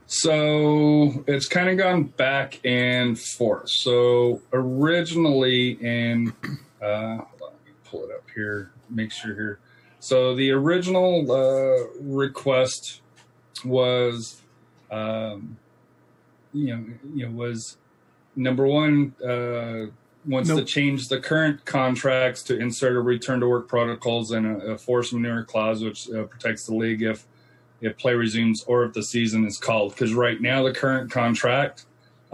So 0.08 1.24
it's 1.28 1.48
kind 1.48 1.68
of 1.70 1.78
gone 1.78 2.04
back 2.04 2.60
and 2.64 3.20
forth. 3.20 3.70
So 3.70 4.42
originally, 4.54 5.72
in 5.72 6.34
uh, 6.82 7.18
hold 7.18 7.20
on, 7.20 7.28
let 7.42 7.66
me 7.66 7.72
pull 7.84 8.04
it 8.06 8.12
up 8.12 8.24
here. 8.34 8.72
Make 8.90 9.12
sure 9.12 9.34
here. 9.34 9.60
So 10.06 10.36
the 10.36 10.52
original 10.52 11.32
uh, 11.32 11.88
request 12.00 13.02
was, 13.64 14.40
um, 14.92 15.58
you 16.54 16.78
know, 16.78 16.86
you 17.16 17.26
know, 17.26 17.32
was 17.32 17.78
number 18.36 18.68
one 18.68 19.16
uh, 19.28 19.88
wants 20.28 20.50
nope. 20.50 20.60
to 20.60 20.64
change 20.64 21.08
the 21.08 21.20
current 21.20 21.66
contracts 21.66 22.44
to 22.44 22.60
insert 22.60 22.96
a 22.96 23.02
return 23.02 23.40
to 23.40 23.48
work 23.48 23.68
protocols 23.68 24.30
and 24.30 24.46
a, 24.46 24.74
a 24.74 24.78
force 24.78 25.12
majeure 25.12 25.44
clause, 25.44 25.84
which 25.84 26.08
uh, 26.12 26.26
protects 26.26 26.68
the 26.68 26.76
league 26.76 27.02
if 27.02 27.26
if 27.82 27.98
play 27.98 28.14
resumes 28.14 28.64
or 28.68 28.86
if 28.86 28.94
the 28.94 29.02
season 29.02 29.44
is 29.44 29.58
called. 29.58 29.94
Because 29.94 30.14
right 30.14 30.40
now 30.40 30.62
the 30.62 30.72
current 30.72 31.10
contract 31.10 31.86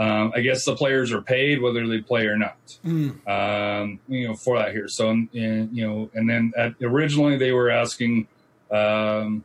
um, 0.01 0.31
I 0.35 0.41
guess 0.41 0.65
the 0.65 0.75
players 0.75 1.11
are 1.11 1.21
paid 1.21 1.61
whether 1.61 1.85
they 1.87 1.99
play 1.99 2.25
or 2.25 2.35
not. 2.35 2.57
Mm. 2.83 3.27
Um, 3.27 3.99
you 4.07 4.27
know, 4.27 4.33
for 4.33 4.57
that 4.57 4.71
here. 4.71 4.87
So, 4.87 5.09
and, 5.09 5.29
you 5.31 5.87
know, 5.87 6.09
and 6.15 6.27
then 6.27 6.53
at, 6.57 6.73
originally 6.81 7.37
they 7.37 7.51
were 7.51 7.69
asking 7.69 8.27
um, 8.71 9.43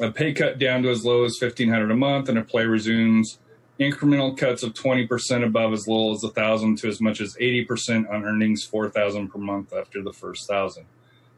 a 0.00 0.12
pay 0.12 0.34
cut 0.34 0.60
down 0.60 0.84
to 0.84 0.90
as 0.90 1.04
low 1.04 1.24
as 1.24 1.36
fifteen 1.36 1.68
hundred 1.68 1.90
a 1.90 1.96
month, 1.96 2.28
and 2.28 2.38
if 2.38 2.46
play 2.46 2.64
resumes, 2.64 3.38
incremental 3.80 4.38
cuts 4.38 4.62
of 4.62 4.72
twenty 4.72 5.04
percent 5.04 5.42
above 5.42 5.72
as 5.72 5.88
little 5.88 6.12
as 6.12 6.22
a 6.22 6.30
thousand 6.30 6.78
to 6.78 6.88
as 6.88 7.00
much 7.00 7.20
as 7.20 7.36
eighty 7.40 7.64
percent 7.64 8.08
on 8.08 8.24
earnings 8.24 8.64
four 8.64 8.88
thousand 8.88 9.30
per 9.30 9.38
month 9.38 9.72
after 9.72 10.00
the 10.00 10.12
first 10.12 10.48
thousand. 10.48 10.84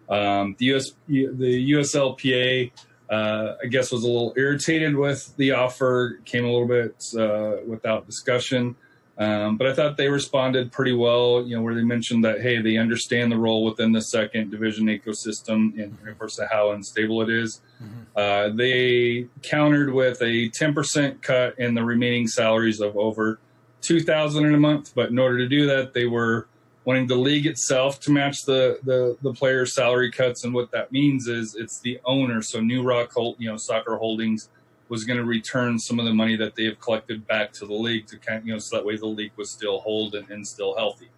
Um, 0.07 0.55
the 0.59 0.75
US, 0.75 0.93
the 1.09 1.73
USLPA 1.73 2.73
uh, 3.11 3.55
I 3.63 3.67
guess 3.67 3.93
was 3.93 4.05
a 4.05 4.07
little 4.07 4.33
irritated 4.37 4.97
with 4.97 5.37
the 5.37 5.53
offer, 5.53 6.21
came 6.25 6.45
a 6.45 6.51
little 6.51 6.69
bit 6.69 7.05
uh, 7.19 7.63
without 7.67 8.07
discussion. 8.07 8.77
Um, 9.17 9.57
but 9.57 9.69
I 9.69 9.75
thought 9.75 9.97
they 9.97 10.09
responded 10.09 10.73
pretty 10.73 10.93
well, 10.93 11.45
you 11.47 11.55
know, 11.55 11.63
where 11.63 11.75
they 11.75 11.85
mentioned 11.85 12.25
that, 12.25 12.41
hey, 12.41 12.61
they 12.61 12.77
understand 12.77 13.31
the 13.31 13.37
role 13.37 13.65
within 13.65 13.93
the 13.93 14.03
second 14.03 14.51
division 14.51 14.87
ecosystem 14.87 15.81
and, 15.81 15.97
of 16.09 16.19
course, 16.19 16.41
how 16.51 16.73
unstable 16.73 17.23
it 17.23 17.31
is. 17.31 17.61
Mm-hmm. 17.83 18.01
Uh, 18.17 18.57
they 18.57 19.29
countered 19.43 19.93
with 19.93 20.21
a 20.21 20.51
10% 20.51 21.23
cut 21.23 21.59
in 21.59 21.75
the 21.75 21.85
remaining 21.85 22.27
salaries 22.27 22.81
of 22.81 22.97
over 22.97 23.39
2000 23.83 24.47
in 24.47 24.55
a 24.55 24.59
month. 24.59 24.93
But 24.97 25.11
in 25.11 25.19
order 25.19 25.39
to 25.39 25.49
do 25.49 25.67
that, 25.67 25.95
they 25.95 26.07
were 26.07 26.49
wanting 26.85 27.07
the 27.07 27.17
league 27.17 27.47
itself 27.47 28.01
to 28.01 28.11
match 28.11 28.45
the 28.45 28.79
the, 28.85 29.17
the 29.23 29.33
players' 29.33 29.75
salary 29.75 30.11
cuts, 30.11 30.45
and 30.45 30.55
what 30.55 30.71
that 30.73 30.93
means 30.93 31.29
is 31.29 31.55
it's 31.55 31.81
the 31.81 32.01
owner. 32.05 32.43
So 32.43 32.61
NuRock, 32.61 33.37
you 33.39 33.49
know, 33.49 33.57
Soccer 33.57 33.97
Holdings 33.97 34.49
was 34.89 35.05
going 35.05 35.19
to 35.19 35.25
return 35.25 35.79
some 35.79 35.99
of 35.99 36.05
the 36.05 36.13
money 36.13 36.37
that 36.37 36.55
they 36.55 36.65
have 36.65 36.79
collected 36.79 37.27
back 37.27 37.53
to 37.55 37.67
the 37.67 37.73
league 37.73 38.07
to 38.07 38.19
kind, 38.19 38.47
you 38.47 38.53
know, 38.53 38.59
so 38.59 38.77
that 38.77 38.85
way 38.85 38.97
the 38.97 39.07
league 39.07 39.33
was 39.37 39.51
still 39.51 39.81
whole 39.81 40.15
and, 40.15 40.29
and 40.31 40.47
still 40.47 40.77
healthy. 40.77 41.09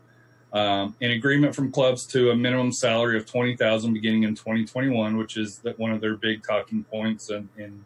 Um, 0.53 0.95
an 1.01 1.11
agreement 1.11 1.55
from 1.55 1.73
clubs 1.73 2.07
to 2.07 2.31
a 2.31 2.37
minimum 2.37 2.73
salary 2.73 3.17
of 3.17 3.27
twenty 3.27 3.57
thousand 3.57 3.93
beginning 3.93 4.23
in 4.23 4.35
2021, 4.35 5.17
which 5.17 5.37
is 5.37 5.61
one 5.77 5.91
of 5.91 6.01
their 6.01 6.17
big 6.17 6.43
talking 6.47 6.85
points 6.85 7.31
and, 7.31 7.49
and 7.59 7.85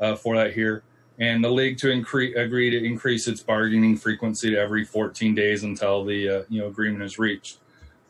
uh, 0.00 0.16
for 0.16 0.36
that 0.36 0.52
here 0.52 0.82
and 1.20 1.44
the 1.44 1.50
league 1.50 1.76
to 1.78 1.90
increase 1.90 2.34
agree 2.36 2.70
to 2.70 2.82
increase 2.82 3.28
its 3.28 3.42
bargaining 3.42 3.96
frequency 3.96 4.50
to 4.50 4.56
every 4.58 4.84
14 4.84 5.34
days 5.34 5.62
until 5.62 6.04
the 6.04 6.28
uh, 6.28 6.42
you 6.48 6.60
know 6.60 6.68
agreement 6.68 7.04
is 7.04 7.18
reached. 7.18 7.58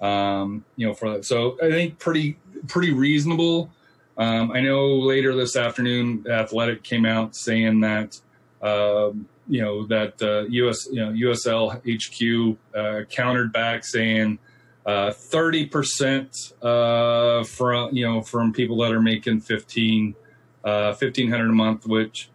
Um, 0.01 0.65
you 0.77 0.87
know, 0.87 0.95
for 0.95 1.11
that, 1.11 1.27
so 1.27 1.59
I 1.63 1.71
think 1.71 1.99
pretty 1.99 2.39
pretty 2.69 2.93
reasonable. 2.93 3.71
Um, 4.17 4.53
I 4.53 4.61
know 4.61 4.87
later 4.87 5.35
this 5.35 5.57
afternoon, 5.57 6.25
Athletic 6.31 6.83
came 6.83 7.05
out 7.05 7.35
saying 7.35 7.81
that 7.81 8.21
uh, 8.63 9.11
you 9.49 9.61
know 9.61 9.87
that 9.89 10.23
uh, 10.23 10.43
US 10.49 10.89
you 10.91 11.05
know 11.05 11.11
USL 11.11 11.81
HQ 11.85 12.59
uh, 12.79 13.05
countered 13.11 13.53
back 13.53 13.85
saying 13.85 14.39
uh, 14.87 15.11
thirty 15.11 15.67
percent 15.67 16.55
uh, 16.63 17.43
from 17.43 17.93
you 17.93 18.07
know 18.07 18.23
from 18.23 18.53
people 18.53 18.77
that 18.79 18.93
are 18.93 19.03
making 19.03 19.41
15 19.41 20.15
1500 20.63 21.49
a 21.49 21.53
month, 21.53 21.87
which 21.87 22.29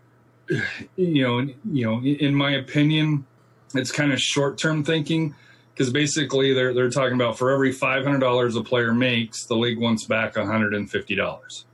you 0.96 1.24
know, 1.24 1.40
you 1.72 1.86
know, 1.86 2.02
in 2.04 2.36
my 2.36 2.52
opinion, 2.52 3.26
it's 3.74 3.92
kind 3.92 4.14
of 4.14 4.20
short 4.20 4.58
term 4.58 4.84
thinking 4.84 5.36
because 5.74 5.92
basically 5.92 6.54
they're 6.54 6.74
they're 6.74 6.90
talking 6.90 7.16
about 7.16 7.38
for 7.38 7.52
every 7.52 7.72
five 7.72 8.04
hundred 8.04 8.20
dollars 8.20 8.56
a 8.56 8.64
player 8.64 8.94
makes, 8.94 9.46
the 9.46 9.56
league 9.56 9.80
wants 9.80 10.06
back 10.06 10.38
one 10.38 10.48
hundred 10.48 10.74
and 10.74 10.90
fifty 10.90 11.16
dollars. 11.16 11.66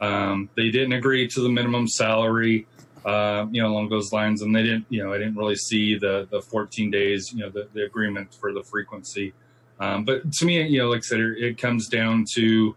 Um, 0.00 0.48
they 0.56 0.70
didn't 0.70 0.94
agree 0.94 1.28
to 1.28 1.40
the 1.42 1.50
minimum 1.50 1.86
salary, 1.86 2.66
uh, 3.04 3.46
you 3.50 3.60
know, 3.60 3.68
along 3.68 3.90
those 3.90 4.12
lines, 4.12 4.40
and 4.40 4.56
they 4.56 4.62
didn't, 4.62 4.86
you 4.88 5.04
know, 5.04 5.12
I 5.12 5.18
didn't 5.18 5.36
really 5.36 5.56
see 5.56 5.98
the 5.98 6.26
the 6.30 6.40
fourteen 6.40 6.90
days, 6.90 7.32
you 7.32 7.40
know, 7.40 7.50
the, 7.50 7.68
the 7.74 7.84
agreement 7.84 8.34
for 8.34 8.52
the 8.52 8.62
frequency. 8.62 9.34
Um, 9.78 10.04
but 10.04 10.32
to 10.32 10.44
me, 10.46 10.62
you 10.66 10.78
know, 10.78 10.88
like 10.88 10.98
I 10.98 11.00
said, 11.00 11.20
it 11.20 11.58
comes 11.58 11.88
down 11.88 12.24
to 12.34 12.74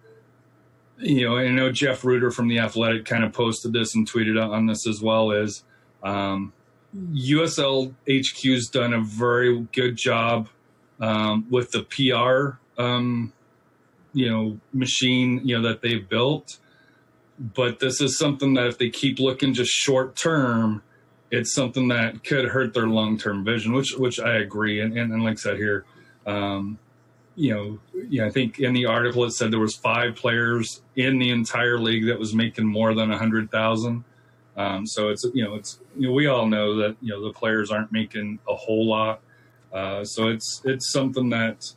you 1.03 1.27
know, 1.27 1.37
I 1.37 1.49
know 1.49 1.71
Jeff 1.71 2.03
Rueter 2.03 2.31
from 2.31 2.47
the 2.47 2.59
Athletic 2.59 3.05
kind 3.05 3.23
of 3.23 3.33
posted 3.33 3.73
this 3.73 3.95
and 3.95 4.09
tweeted 4.09 4.41
on 4.41 4.65
this 4.65 4.87
as 4.87 5.01
well. 5.01 5.31
Is 5.31 5.63
um, 6.01 6.53
USL 6.95 7.93
HQ's 8.07 8.69
done 8.69 8.93
a 8.93 9.01
very 9.01 9.61
good 9.71 9.95
job 9.95 10.49
um, 10.99 11.45
with 11.49 11.71
the 11.71 11.83
PR, 11.83 12.81
um, 12.81 13.33
you 14.13 14.29
know, 14.29 14.59
machine, 14.73 15.41
you 15.43 15.59
know, 15.59 15.67
that 15.67 15.81
they've 15.81 16.07
built. 16.07 16.59
But 17.39 17.79
this 17.79 17.99
is 17.99 18.17
something 18.17 18.53
that 18.53 18.67
if 18.67 18.77
they 18.77 18.89
keep 18.89 19.19
looking 19.19 19.53
just 19.53 19.71
short 19.71 20.15
term, 20.15 20.83
it's 21.31 21.53
something 21.53 21.87
that 21.87 22.23
could 22.23 22.49
hurt 22.49 22.73
their 22.73 22.87
long 22.87 23.17
term 23.17 23.43
vision, 23.43 23.73
which 23.73 23.95
which 23.97 24.19
I 24.19 24.35
agree. 24.35 24.79
And, 24.79 24.97
and, 24.97 25.11
and 25.11 25.23
like 25.23 25.33
I 25.33 25.35
said 25.35 25.57
here, 25.57 25.83
um, 26.25 26.77
you 27.36 27.53
know, 27.53 27.79
yeah, 28.09 28.25
I 28.25 28.29
think 28.29 28.59
in 28.59 28.73
the 28.73 28.86
article 28.86 29.23
it 29.23 29.31
said 29.31 29.51
there 29.51 29.59
was 29.59 29.75
five 29.75 30.15
players 30.15 30.81
in 30.95 31.17
the 31.19 31.29
entire 31.29 31.79
league 31.79 32.05
that 32.07 32.19
was 32.19 32.34
making 32.34 32.65
more 32.65 32.93
than 32.93 33.11
a 33.11 33.17
hundred 33.17 33.49
thousand. 33.51 34.03
Um, 34.55 34.86
so 34.86 35.09
it's 35.09 35.25
you 35.34 35.43
know 35.43 35.55
it's 35.55 35.79
you 35.97 36.07
know 36.07 36.13
we 36.13 36.27
all 36.27 36.45
know 36.45 36.75
that 36.77 36.95
you 37.01 37.09
know 37.09 37.23
the 37.23 37.34
players 37.34 37.71
aren't 37.71 37.91
making 37.91 38.39
a 38.47 38.55
whole 38.55 38.88
lot. 38.88 39.21
Uh, 39.71 40.03
so 40.03 40.27
it's 40.27 40.61
it's 40.63 40.91
something 40.91 41.29
that 41.29 41.73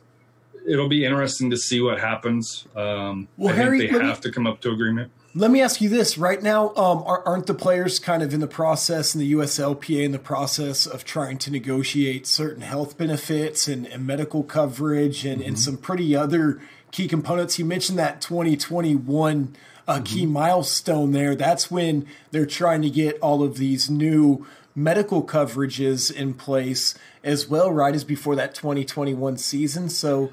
it'll 0.67 0.89
be 0.89 1.05
interesting 1.05 1.49
to 1.49 1.57
see 1.57 1.81
what 1.81 1.99
happens. 1.99 2.67
Um, 2.75 3.27
well, 3.37 3.53
I 3.53 3.57
Harry, 3.57 3.79
think 3.79 3.91
they 3.93 4.05
have 4.05 4.17
me, 4.17 4.21
to 4.23 4.31
come 4.31 4.45
up 4.45 4.61
to 4.61 4.71
agreement. 4.71 5.11
Let 5.37 5.51
me 5.51 5.61
ask 5.61 5.81
you 5.81 5.89
this 5.89 6.17
right 6.17 6.41
now: 6.41 6.73
um, 6.75 7.03
aren't 7.05 7.45
the 7.45 7.53
players 7.53 7.99
kind 7.99 8.23
of 8.23 8.33
in 8.33 8.39
the 8.39 8.47
process, 8.47 9.13
in 9.13 9.21
the 9.21 9.33
USLPA, 9.33 10.03
in 10.03 10.11
the 10.11 10.17
process 10.17 10.87
of 10.87 11.05
trying 11.05 11.37
to 11.39 11.51
negotiate 11.51 12.25
certain 12.25 12.63
health 12.63 12.97
benefits 12.97 13.67
and, 13.67 13.85
and 13.85 14.07
medical 14.07 14.41
coverage 14.41 15.25
and, 15.25 15.41
mm-hmm. 15.41 15.49
and, 15.49 15.59
some 15.59 15.77
pretty 15.77 16.15
other 16.15 16.59
key 16.89 17.07
components? 17.07 17.59
You 17.59 17.65
mentioned 17.65 17.99
that 17.99 18.19
2021 18.19 19.55
a 19.87 20.01
key 20.01 20.25
milestone 20.25 21.11
there. 21.11 21.35
That's 21.35 21.69
when 21.69 22.07
they're 22.31 22.47
trying 22.47 22.81
to 22.81 22.89
get 22.89 23.19
all 23.19 23.43
of 23.43 23.57
these 23.57 23.91
new 23.91 24.45
medical 24.73 25.23
coverages 25.23 26.11
in 26.11 26.33
place 26.33 26.95
as 27.23 27.47
well, 27.47 27.71
right 27.71 27.93
as 27.93 28.03
before 28.03 28.35
that 28.35 28.55
2021 28.55 29.37
season. 29.37 29.89
So, 29.89 30.31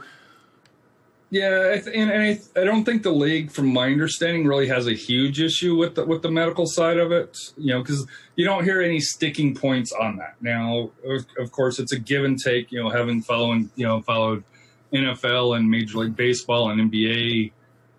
Yeah, 1.31 1.81
and, 1.93 2.13
I, 2.13 2.65
don't 2.65 2.85
think 2.85 3.03
the 3.03 3.11
league, 3.11 3.51
from 3.51 3.73
my 3.73 3.87
understanding, 3.87 4.47
really 4.47 4.69
has 4.69 4.87
a 4.87 4.93
huge 4.93 5.41
issue 5.41 5.75
with 5.75 5.97
the 5.97 6.05
with 6.05 6.23
the 6.23 6.31
medical 6.31 6.67
side 6.67 6.99
of 6.99 7.11
it. 7.11 7.37
You 7.57 7.75
know, 7.75 7.83
because 7.83 8.07
you 8.37 8.45
don't 8.45 8.63
hear 8.63 8.81
any 8.81 9.01
sticking 9.01 9.55
points 9.55 9.91
on 9.91 10.17
that. 10.19 10.37
Now, 10.41 10.91
of, 11.05 11.27
of 11.39 11.51
course, 11.51 11.81
it's 11.81 11.93
a 11.93 11.99
give 11.99 12.25
and 12.25 12.39
take. 12.39 12.71
You 12.71 12.83
know, 12.83 12.91
having 12.91 13.21
following 13.21 13.71
you 13.75 13.85
know 13.87 14.01
followed 14.03 14.45
NFL 14.93 15.57
and 15.57 15.69
Major 15.69 15.99
League 15.99 16.15
Baseball 16.15 16.71
and 16.71 16.93
NBA, 16.93 17.51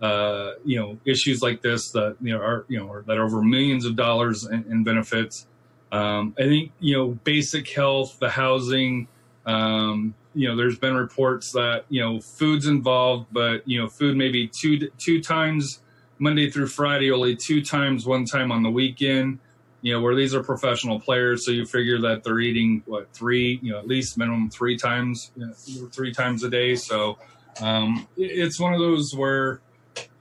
uh, 0.01 0.51
you 0.63 0.79
know, 0.79 0.97
issues 1.05 1.41
like 1.41 1.61
this 1.61 1.91
that 1.91 2.15
you 2.21 2.33
know 2.33 2.39
are 2.39 2.65
you 2.69 2.79
know 2.79 2.89
are, 2.89 3.01
that 3.01 3.17
are 3.17 3.25
over 3.25 3.41
millions 3.41 3.85
of 3.85 3.95
dollars 3.95 4.45
in, 4.45 4.63
in 4.69 4.83
benefits. 4.83 5.45
Um, 5.91 6.35
I 6.39 6.43
think 6.43 6.71
you 6.79 6.95
know 6.95 7.07
basic 7.23 7.69
health, 7.69 8.17
the 8.19 8.29
housing. 8.29 9.07
Um, 9.45 10.15
you 10.35 10.47
know, 10.47 10.55
there's 10.55 10.77
been 10.77 10.95
reports 10.95 11.51
that 11.53 11.85
you 11.89 12.01
know 12.01 12.19
food's 12.19 12.67
involved, 12.67 13.27
but 13.31 13.67
you 13.67 13.81
know, 13.81 13.87
food 13.87 14.17
maybe 14.17 14.47
two 14.47 14.89
two 14.97 15.21
times 15.21 15.79
Monday 16.19 16.49
through 16.49 16.67
Friday, 16.67 17.11
only 17.11 17.35
two 17.35 17.63
times, 17.63 18.05
one 18.05 18.25
time 18.25 18.51
on 18.51 18.61
the 18.61 18.69
weekend. 18.69 19.39
You 19.81 19.93
know, 19.93 20.01
where 20.01 20.15
these 20.15 20.33
are 20.33 20.43
professional 20.43 20.99
players, 20.99 21.45
so 21.45 21.51
you 21.51 21.65
figure 21.65 22.01
that 22.01 22.23
they're 22.23 22.39
eating 22.39 22.81
what 22.85 23.11
three, 23.13 23.59
you 23.61 23.71
know, 23.71 23.79
at 23.79 23.87
least 23.87 24.17
minimum 24.17 24.49
three 24.49 24.77
times, 24.77 25.31
you 25.35 25.45
know, 25.45 25.53
three 25.91 26.11
times 26.11 26.43
a 26.43 26.49
day. 26.49 26.75
So 26.75 27.19
um, 27.61 28.07
it's 28.17 28.59
one 28.59 28.73
of 28.73 28.79
those 28.79 29.13
where 29.15 29.61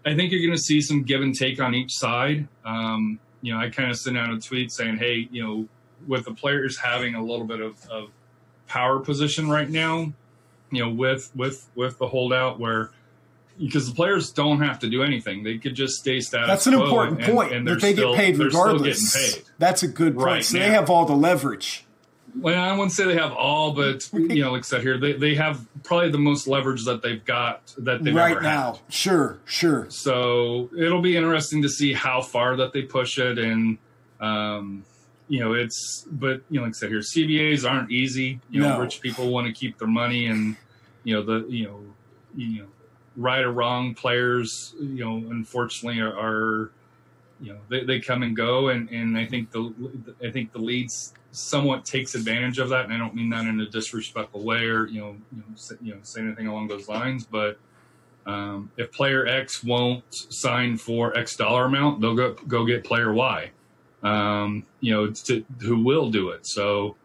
I 0.04 0.14
think 0.14 0.32
you're 0.32 0.42
going 0.42 0.56
to 0.56 0.62
see 0.62 0.82
some 0.82 1.02
give 1.02 1.22
and 1.22 1.34
take 1.34 1.60
on 1.60 1.74
each 1.74 1.92
side. 1.92 2.46
Um, 2.64 3.18
you 3.40 3.54
know, 3.54 3.58
I 3.58 3.70
kind 3.70 3.90
of 3.90 3.96
sent 3.96 4.18
out 4.18 4.30
a 4.30 4.38
tweet 4.38 4.70
saying, 4.70 4.98
"Hey, 4.98 5.28
you 5.30 5.42
know, 5.42 5.68
with 6.06 6.26
the 6.26 6.34
players 6.34 6.78
having 6.78 7.14
a 7.14 7.24
little 7.24 7.46
bit 7.46 7.60
of, 7.60 7.78
of 7.88 8.10
power 8.74 8.98
position 8.98 9.48
right 9.48 9.70
now, 9.70 10.12
you 10.70 10.84
know, 10.84 10.90
with 10.90 11.30
with 11.34 11.66
with 11.74 11.98
the 11.98 12.08
holdout 12.08 12.58
where." 12.58 12.90
Because 13.56 13.88
the 13.88 13.94
players 13.94 14.32
don't 14.32 14.60
have 14.62 14.80
to 14.80 14.90
do 14.90 15.04
anything; 15.04 15.44
they 15.44 15.58
could 15.58 15.76
just 15.76 16.00
stay 16.00 16.18
status. 16.20 16.48
that's 16.48 16.66
an 16.66 16.74
important 16.74 17.20
and- 17.22 17.32
point 17.32 17.52
and 17.52 17.64
that 17.64 17.70
they're 17.80 17.80
they 17.80 17.92
still- 17.94 18.10
get 18.14 18.18
paid 18.20 18.36
they're 18.36 18.50
still 18.50 18.64
regardless. 18.64 19.14
getting 19.14 19.32
paid. 19.42 19.44
That's 19.60 19.82
a 19.84 19.86
good 19.88 20.14
point. 20.16 20.26
Right 20.26 20.44
so 20.44 20.58
they 20.58 20.70
have 20.70 20.90
all 20.90 21.04
the 21.06 21.14
leverage. 21.14 21.84
Well, 22.36 22.60
I 22.60 22.72
wouldn't 22.72 22.90
say 22.90 23.04
they 23.04 23.14
have 23.14 23.30
all, 23.32 23.70
but 23.74 24.10
you 24.12 24.42
know, 24.42 24.50
like 24.50 24.62
I 24.62 24.62
said 24.62 24.82
here, 24.82 24.98
they, 24.98 25.12
they 25.12 25.36
have 25.36 25.64
probably 25.84 26.10
the 26.10 26.18
most 26.18 26.48
leverage 26.48 26.84
that 26.86 27.00
they've 27.00 27.24
got 27.24 27.72
that 27.78 28.02
they've 28.02 28.12
right 28.12 28.42
now. 28.42 28.72
had. 28.72 28.92
Sure, 28.92 29.38
sure. 29.44 29.86
So 29.88 30.68
it'll 30.76 31.00
be 31.00 31.16
interesting 31.16 31.62
to 31.62 31.68
see 31.68 31.92
how 31.92 32.22
far 32.22 32.56
that 32.56 32.72
they 32.72 32.82
push 32.82 33.18
it, 33.20 33.38
and 33.38 33.78
um, 34.20 34.84
you 35.28 35.40
know, 35.40 35.54
it's. 35.54 36.06
But 36.10 36.42
you 36.50 36.60
know, 36.60 36.66
like 36.66 36.74
I 36.74 36.78
said 36.78 36.90
here, 36.90 37.00
CBAs 37.00 37.68
aren't 37.68 37.90
easy. 37.90 38.40
You 38.50 38.60
know, 38.60 38.74
No. 38.74 38.80
rich 38.80 39.00
people 39.00 39.30
want 39.30 39.46
to 39.46 39.52
keep 39.52 39.78
their 39.78 39.88
money, 39.88 40.26
and 40.26 40.56
you 41.04 41.14
know 41.14 41.22
the 41.22 41.46
you 41.48 41.64
know 41.66 41.80
you 42.36 42.62
know 42.62 42.68
right 43.16 43.42
or 43.44 43.52
wrong 43.52 43.94
players. 43.94 44.74
You 44.80 45.04
know, 45.04 45.16
unfortunately, 45.30 46.00
are. 46.00 46.12
are 46.12 46.70
you 47.40 47.52
know 47.52 47.58
they, 47.68 47.84
they 47.84 47.98
come 47.98 48.22
and 48.22 48.36
go 48.36 48.68
and, 48.68 48.88
and 48.90 49.18
I 49.18 49.26
think 49.26 49.50
the 49.50 49.74
I 50.24 50.30
think 50.30 50.52
the 50.52 50.60
leads 50.60 51.12
somewhat 51.32 51.84
takes 51.84 52.14
advantage 52.14 52.60
of 52.60 52.68
that 52.68 52.84
and 52.84 52.94
I 52.94 52.98
don't 52.98 53.12
mean 53.14 53.28
that 53.30 53.44
in 53.44 53.60
a 53.60 53.68
disrespectful 53.68 54.44
way 54.44 54.66
or 54.66 54.86
you 54.86 55.00
know 55.00 55.16
you 55.32 55.38
know 55.38 55.44
say, 55.56 55.74
you 55.82 55.94
know 55.94 56.00
say 56.04 56.20
anything 56.20 56.46
along 56.46 56.68
those 56.68 56.88
lines 56.88 57.26
but 57.26 57.58
um, 58.24 58.70
if 58.76 58.92
player 58.92 59.26
X 59.26 59.64
won't 59.64 60.04
sign 60.10 60.76
for 60.78 61.14
X 61.18 61.34
dollar 61.36 61.64
amount 61.64 62.00
they'll 62.00 62.14
go 62.14 62.34
go 62.46 62.64
get 62.64 62.84
player 62.84 63.12
Y 63.12 63.50
um, 64.04 64.64
you 64.80 64.92
know 64.92 65.10
to, 65.10 65.44
who 65.60 65.82
will 65.82 66.10
do 66.10 66.30
it 66.30 66.46
so 66.46 66.96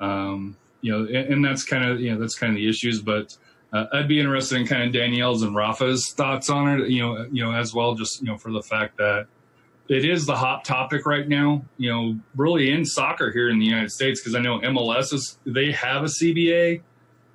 um, 0.00 0.56
you 0.80 0.92
know 0.92 1.04
and, 1.06 1.34
and 1.34 1.44
that's 1.44 1.64
kind 1.64 1.84
of 1.84 2.00
you 2.00 2.12
know 2.12 2.20
that's 2.20 2.34
kind 2.34 2.52
of 2.52 2.56
the 2.56 2.68
issues 2.68 3.00
but 3.00 3.36
uh, 3.72 3.86
I'd 3.92 4.08
be 4.08 4.18
interested 4.18 4.58
in 4.58 4.66
kind 4.66 4.82
of 4.82 4.92
Danielle's 4.92 5.42
and 5.42 5.54
Rafa's 5.54 6.12
thoughts 6.12 6.50
on 6.50 6.80
it 6.80 6.88
you 6.88 7.02
know 7.02 7.26
you 7.32 7.44
know 7.44 7.52
as 7.52 7.72
well 7.72 7.94
just 7.94 8.20
you 8.20 8.26
know 8.26 8.36
for 8.36 8.50
the 8.52 8.62
fact 8.62 8.96
that 8.98 9.26
it 9.88 10.04
is 10.04 10.26
the 10.26 10.36
hot 10.36 10.64
topic 10.64 11.06
right 11.06 11.26
now, 11.26 11.64
you 11.78 11.90
know, 11.90 12.18
really 12.36 12.70
in 12.70 12.84
soccer 12.84 13.32
here 13.32 13.48
in 13.48 13.58
the 13.58 13.64
United 13.64 13.90
States, 13.90 14.20
because 14.20 14.34
I 14.34 14.40
know 14.40 14.60
MLS 14.60 15.14
is, 15.14 15.38
they 15.46 15.72
have 15.72 16.02
a 16.02 16.08
CBA. 16.08 16.82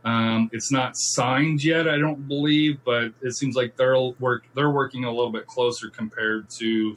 Um, 0.05 0.49
it's 0.53 0.71
not 0.71 0.95
signed 0.95 1.63
yet, 1.63 1.87
I 1.87 1.97
don't 1.97 2.27
believe, 2.27 2.79
but 2.85 3.11
it 3.21 3.35
seems 3.35 3.55
like 3.55 3.75
they're 3.75 3.99
work, 4.19 4.43
they're 4.53 4.69
working 4.69 5.05
a 5.05 5.09
little 5.09 5.31
bit 5.31 5.47
closer 5.47 5.89
compared 5.89 6.49
to, 6.59 6.95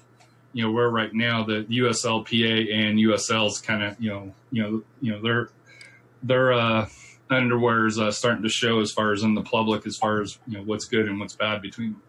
you 0.56 0.62
know, 0.62 0.70
where 0.70 0.88
right 0.88 1.12
now 1.12 1.44
the 1.44 1.64
USLPA 1.64 2.72
and 2.72 2.98
USL's 2.98 3.60
kind 3.60 3.82
of, 3.82 4.00
you 4.00 4.08
know, 4.08 4.32
you 4.50 4.62
know, 4.62 4.82
you 5.02 5.12
know, 5.12 5.20
their, 5.20 5.50
their, 6.22 6.54
uh, 6.54 6.88
underwear 7.28 7.84
is 7.84 7.98
uh, 7.98 8.10
starting 8.10 8.42
to 8.42 8.48
show 8.48 8.80
as 8.80 8.90
far 8.90 9.12
as 9.12 9.22
in 9.22 9.34
the 9.34 9.42
public, 9.42 9.86
as 9.86 9.98
far 9.98 10.22
as, 10.22 10.38
you 10.46 10.56
know, 10.56 10.64
what's 10.64 10.86
good 10.86 11.08
and 11.08 11.20
what's 11.20 11.36
bad 11.36 11.60
between 11.60 11.92
them. 11.92 12.02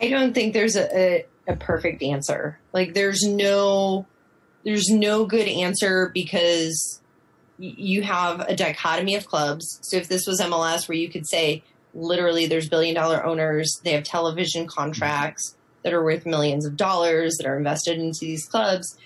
I 0.00 0.08
don't 0.08 0.32
think 0.32 0.54
there's 0.54 0.74
a, 0.74 0.88
a, 0.96 1.26
a 1.48 1.56
perfect 1.56 2.02
answer. 2.02 2.58
Like 2.72 2.94
there's 2.94 3.22
no 3.22 4.06
there's 4.64 4.88
no 4.88 5.26
good 5.26 5.46
answer 5.46 6.10
because 6.14 7.02
you 7.58 8.00
have 8.00 8.40
a 8.40 8.56
dichotomy 8.56 9.16
of 9.16 9.26
clubs. 9.26 9.80
So 9.82 9.98
if 9.98 10.08
this 10.08 10.26
was 10.26 10.40
MLS 10.40 10.88
where 10.88 10.96
you 10.96 11.10
could 11.10 11.26
say 11.26 11.62
literally 11.92 12.46
there's 12.46 12.70
billion 12.70 12.94
dollar 12.94 13.22
owners, 13.22 13.82
they 13.84 13.92
have 13.92 14.04
television 14.04 14.66
contracts 14.66 15.56
that 15.84 15.92
are 15.92 16.02
worth 16.02 16.26
millions 16.26 16.66
of 16.66 16.76
dollars 16.76 17.36
that 17.36 17.46
are 17.46 17.56
invested 17.56 17.98
into 17.98 18.20
these 18.22 18.46
clubs, 18.46 18.98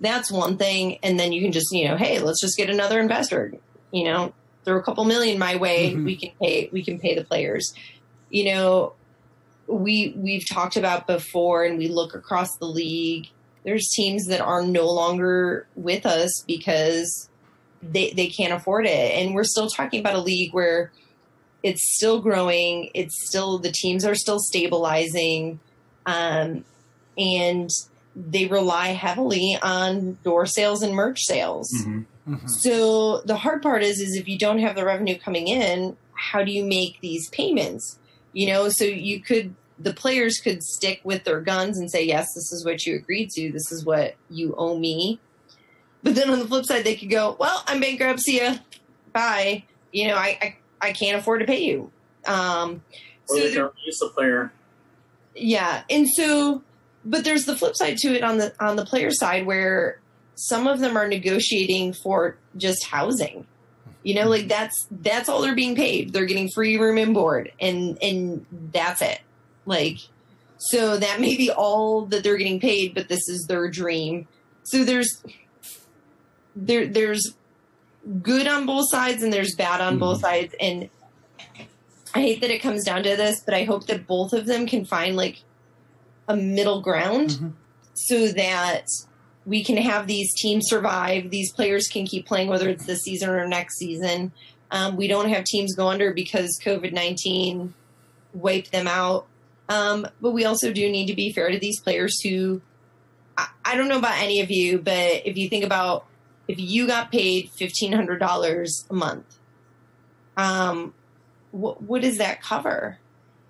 that's 0.00 0.30
one 0.30 0.56
thing 0.56 0.98
and 1.02 1.18
then 1.18 1.32
you 1.32 1.40
can 1.42 1.50
just, 1.52 1.72
you 1.72 1.88
know, 1.88 1.96
hey, 1.96 2.20
let's 2.20 2.40
just 2.40 2.56
get 2.56 2.70
another 2.70 3.00
investor, 3.00 3.52
you 3.90 4.04
know, 4.04 4.32
throw 4.64 4.76
a 4.78 4.82
couple 4.82 5.04
million 5.04 5.38
my 5.38 5.56
way, 5.56 5.92
Mhm. 5.94 6.04
we 6.04 6.16
can 6.16 6.30
pay 6.40 6.68
we 6.72 6.84
can 6.84 6.98
pay 7.00 7.14
the 7.14 7.24
players. 7.24 7.72
You 8.30 8.44
know, 8.52 8.92
we 9.66 10.14
we've 10.16 10.46
talked 10.48 10.76
about 10.76 11.06
before 11.06 11.64
and 11.64 11.78
we 11.78 11.88
look 11.88 12.14
across 12.14 12.56
the 12.58 12.66
league 12.66 13.28
there's 13.64 13.88
teams 13.88 14.26
that 14.26 14.40
are 14.40 14.62
no 14.62 14.86
longer 14.88 15.66
with 15.74 16.06
us 16.06 16.44
because 16.46 17.28
they 17.82 18.10
they 18.12 18.28
can't 18.28 18.52
afford 18.52 18.86
it 18.86 19.12
and 19.12 19.34
we're 19.34 19.42
still 19.42 19.68
talking 19.68 19.98
about 19.98 20.14
a 20.14 20.20
league 20.20 20.52
where 20.54 20.92
it's 21.64 21.96
still 21.96 22.20
growing 22.20 22.90
it's 22.94 23.26
still 23.28 23.58
the 23.58 23.72
teams 23.72 24.04
are 24.04 24.14
still 24.14 24.38
stabilizing 24.38 25.58
um, 26.06 26.64
and 27.18 27.68
they 28.14 28.46
rely 28.46 28.88
heavily 28.88 29.58
on 29.62 30.16
door 30.24 30.46
sales 30.46 30.82
and 30.82 30.94
merch 30.94 31.20
sales 31.24 31.68
Mhm. 31.84 32.06
so 32.48 33.20
the 33.20 33.36
hard 33.36 33.62
part 33.62 33.82
is 33.82 34.00
is 34.00 34.16
if 34.16 34.26
you 34.26 34.38
don't 34.38 34.58
have 34.58 34.74
the 34.74 34.84
revenue 34.84 35.18
coming 35.18 35.46
in, 35.48 35.96
how 36.14 36.42
do 36.42 36.50
you 36.50 36.64
make 36.64 37.00
these 37.00 37.28
payments? 37.30 37.98
You 38.32 38.48
know, 38.48 38.68
so 38.68 38.84
you 38.84 39.20
could 39.20 39.54
the 39.78 39.92
players 39.92 40.38
could 40.38 40.62
stick 40.62 41.00
with 41.04 41.24
their 41.24 41.40
guns 41.40 41.78
and 41.78 41.90
say, 41.90 42.02
"Yes, 42.04 42.32
this 42.34 42.50
is 42.52 42.64
what 42.64 42.86
you 42.86 42.96
agreed 42.96 43.28
to. 43.32 43.52
This 43.52 43.70
is 43.70 43.84
what 43.84 44.14
you 44.30 44.54
owe 44.56 44.78
me." 44.78 45.20
But 46.02 46.14
then 46.14 46.30
on 46.30 46.38
the 46.38 46.46
flip 46.48 46.64
side, 46.64 46.84
they 46.84 46.96
could 46.96 47.10
go, 47.10 47.36
"Well, 47.38 47.62
I'm 47.66 47.80
bankrupt. 47.80 48.20
See 48.20 48.40
ya. 48.40 48.56
Bye. 49.12 49.64
You 49.92 50.08
know, 50.08 50.14
I 50.16 50.38
I, 50.40 50.56
I 50.88 50.92
can't 50.92 51.18
afford 51.18 51.40
to 51.40 51.46
pay 51.46 51.62
you." 51.62 51.90
Um, 52.26 52.82
Or 53.28 53.36
so 53.36 53.42
they 53.42 53.52
can 53.52 53.62
release 53.62 54.00
a 54.02 54.08
player. 54.08 54.50
Yeah, 55.36 55.82
and 55.90 56.08
so, 56.08 56.62
but 57.04 57.24
there's 57.24 57.44
the 57.44 57.56
flip 57.56 57.76
side 57.76 57.98
to 57.98 58.14
it 58.14 58.24
on 58.24 58.38
the 58.38 58.54
on 58.58 58.76
the 58.76 58.84
player 58.84 59.10
side 59.10 59.46
where 59.46 60.00
some 60.34 60.66
of 60.66 60.80
them 60.80 60.96
are 60.96 61.08
negotiating 61.08 61.92
for 61.92 62.36
just 62.56 62.84
housing. 62.86 63.46
You 64.02 64.14
know, 64.14 64.28
like 64.28 64.48
that's 64.48 64.86
that's 64.90 65.28
all 65.28 65.42
they're 65.42 65.54
being 65.54 65.76
paid. 65.76 66.12
They're 66.12 66.26
getting 66.26 66.48
free 66.54 66.78
room 66.78 66.98
and 66.98 67.12
board, 67.12 67.52
and 67.60 67.98
and 68.02 68.46
that's 68.72 69.02
it. 69.02 69.20
Like, 69.64 69.98
so 70.58 70.96
that 70.96 71.20
may 71.20 71.36
be 71.36 71.50
all 71.50 72.06
that 72.06 72.22
they're 72.22 72.36
getting 72.36 72.60
paid, 72.60 72.94
but 72.94 73.08
this 73.08 73.28
is 73.28 73.46
their 73.46 73.68
dream. 73.68 74.28
So 74.62 74.84
there's 74.84 75.22
there 76.54 76.86
there's 76.86 77.34
good 78.22 78.46
on 78.46 78.66
both 78.66 78.88
sides 78.90 79.22
and 79.22 79.32
there's 79.32 79.56
bad 79.56 79.80
on 79.80 79.98
both 79.98 80.18
mm-hmm. 80.18 80.26
sides, 80.26 80.54
and 80.60 80.88
I 82.16 82.20
hate 82.20 82.40
that 82.40 82.50
it 82.50 82.62
comes 82.62 82.82
down 82.84 83.02
to 83.02 83.16
this, 83.16 83.40
but 83.44 83.54
I 83.54 83.64
hope 83.64 83.86
that 83.86 84.06
both 84.06 84.32
of 84.32 84.46
them 84.46 84.66
can 84.66 84.84
find 84.84 85.16
like 85.16 85.42
a 86.28 86.34
middle 86.36 86.80
ground 86.80 87.30
Mhm. 87.30 87.52
so 87.94 88.28
that 88.28 88.86
we 89.44 89.62
can 89.62 89.76
have 89.76 90.06
these 90.06 90.32
teams 90.34 90.68
survive. 90.68 91.30
These 91.30 91.52
players 91.52 91.88
can 91.88 92.06
keep 92.06 92.26
playing, 92.26 92.48
whether 92.48 92.68
it's 92.68 92.86
this 92.86 93.02
season 93.02 93.28
or 93.28 93.46
next 93.46 93.76
season. 93.78 94.32
Um, 94.70 94.96
we 94.96 95.06
don't 95.06 95.28
have 95.28 95.44
teams 95.44 95.74
go 95.74 95.88
under 95.88 96.12
because 96.12 96.58
COVID 96.64 96.92
19 96.92 97.74
wiped 98.34 98.72
them 98.72 98.88
out. 98.88 99.26
Um, 99.68 100.06
but 100.20 100.32
we 100.32 100.44
also 100.44 100.72
do 100.72 100.88
need 100.90 101.06
to 101.06 101.14
be 101.14 101.32
fair 101.32 101.50
to 101.50 101.58
these 101.58 101.80
players 101.80 102.20
who, 102.22 102.60
I, 103.36 103.48
I 103.64 103.76
don't 103.76 103.88
know 103.88 103.98
about 103.98 104.20
any 104.20 104.40
of 104.40 104.50
you, 104.50 104.78
but 104.78 105.22
if 105.26 105.36
you 105.36 105.48
think 105.48 105.64
about 105.64 106.06
if 106.48 106.58
you 106.60 106.86
got 106.86 107.10
paid 107.12 107.50
$1,500 107.58 108.86
a 108.90 108.94
month, 108.94 109.38
um, 110.36 110.94
what, 111.56 111.82
what 111.82 112.02
does 112.02 112.18
that 112.18 112.42
cover? 112.42 112.98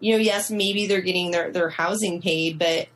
you 0.01 0.13
know, 0.13 0.19
yes, 0.19 0.51
maybe 0.51 0.87
they're 0.87 1.01
getting 1.01 1.31
their, 1.31 1.51
their 1.51 1.71
housing 1.71 2.21
paid, 2.21 2.59
but 2.59 2.89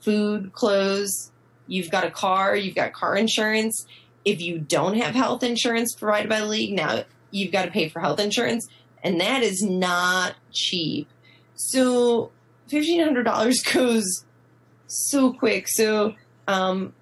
food, 0.00 0.52
clothes, 0.52 1.30
you've 1.66 1.90
got 1.90 2.04
a 2.04 2.10
car, 2.10 2.54
you've 2.56 2.74
got 2.74 2.92
car 2.92 3.16
insurance. 3.16 3.86
If 4.24 4.40
you 4.40 4.58
don't 4.58 4.96
have 4.96 5.14
health 5.14 5.42
insurance 5.42 5.94
provided 5.94 6.28
by 6.28 6.40
the 6.40 6.46
league, 6.46 6.74
now 6.74 7.04
you've 7.30 7.52
got 7.52 7.64
to 7.64 7.70
pay 7.70 7.88
for 7.88 8.00
health 8.00 8.20
insurance, 8.20 8.68
and 9.02 9.20
that 9.20 9.42
is 9.42 9.62
not 9.62 10.34
cheap. 10.52 11.08
So 11.56 12.30
fifteen 12.68 13.02
hundred 13.02 13.24
dollars 13.24 13.62
goes 13.72 14.24
so 14.86 15.32
quick. 15.32 15.66
So 15.68 16.14
um, 16.46 16.92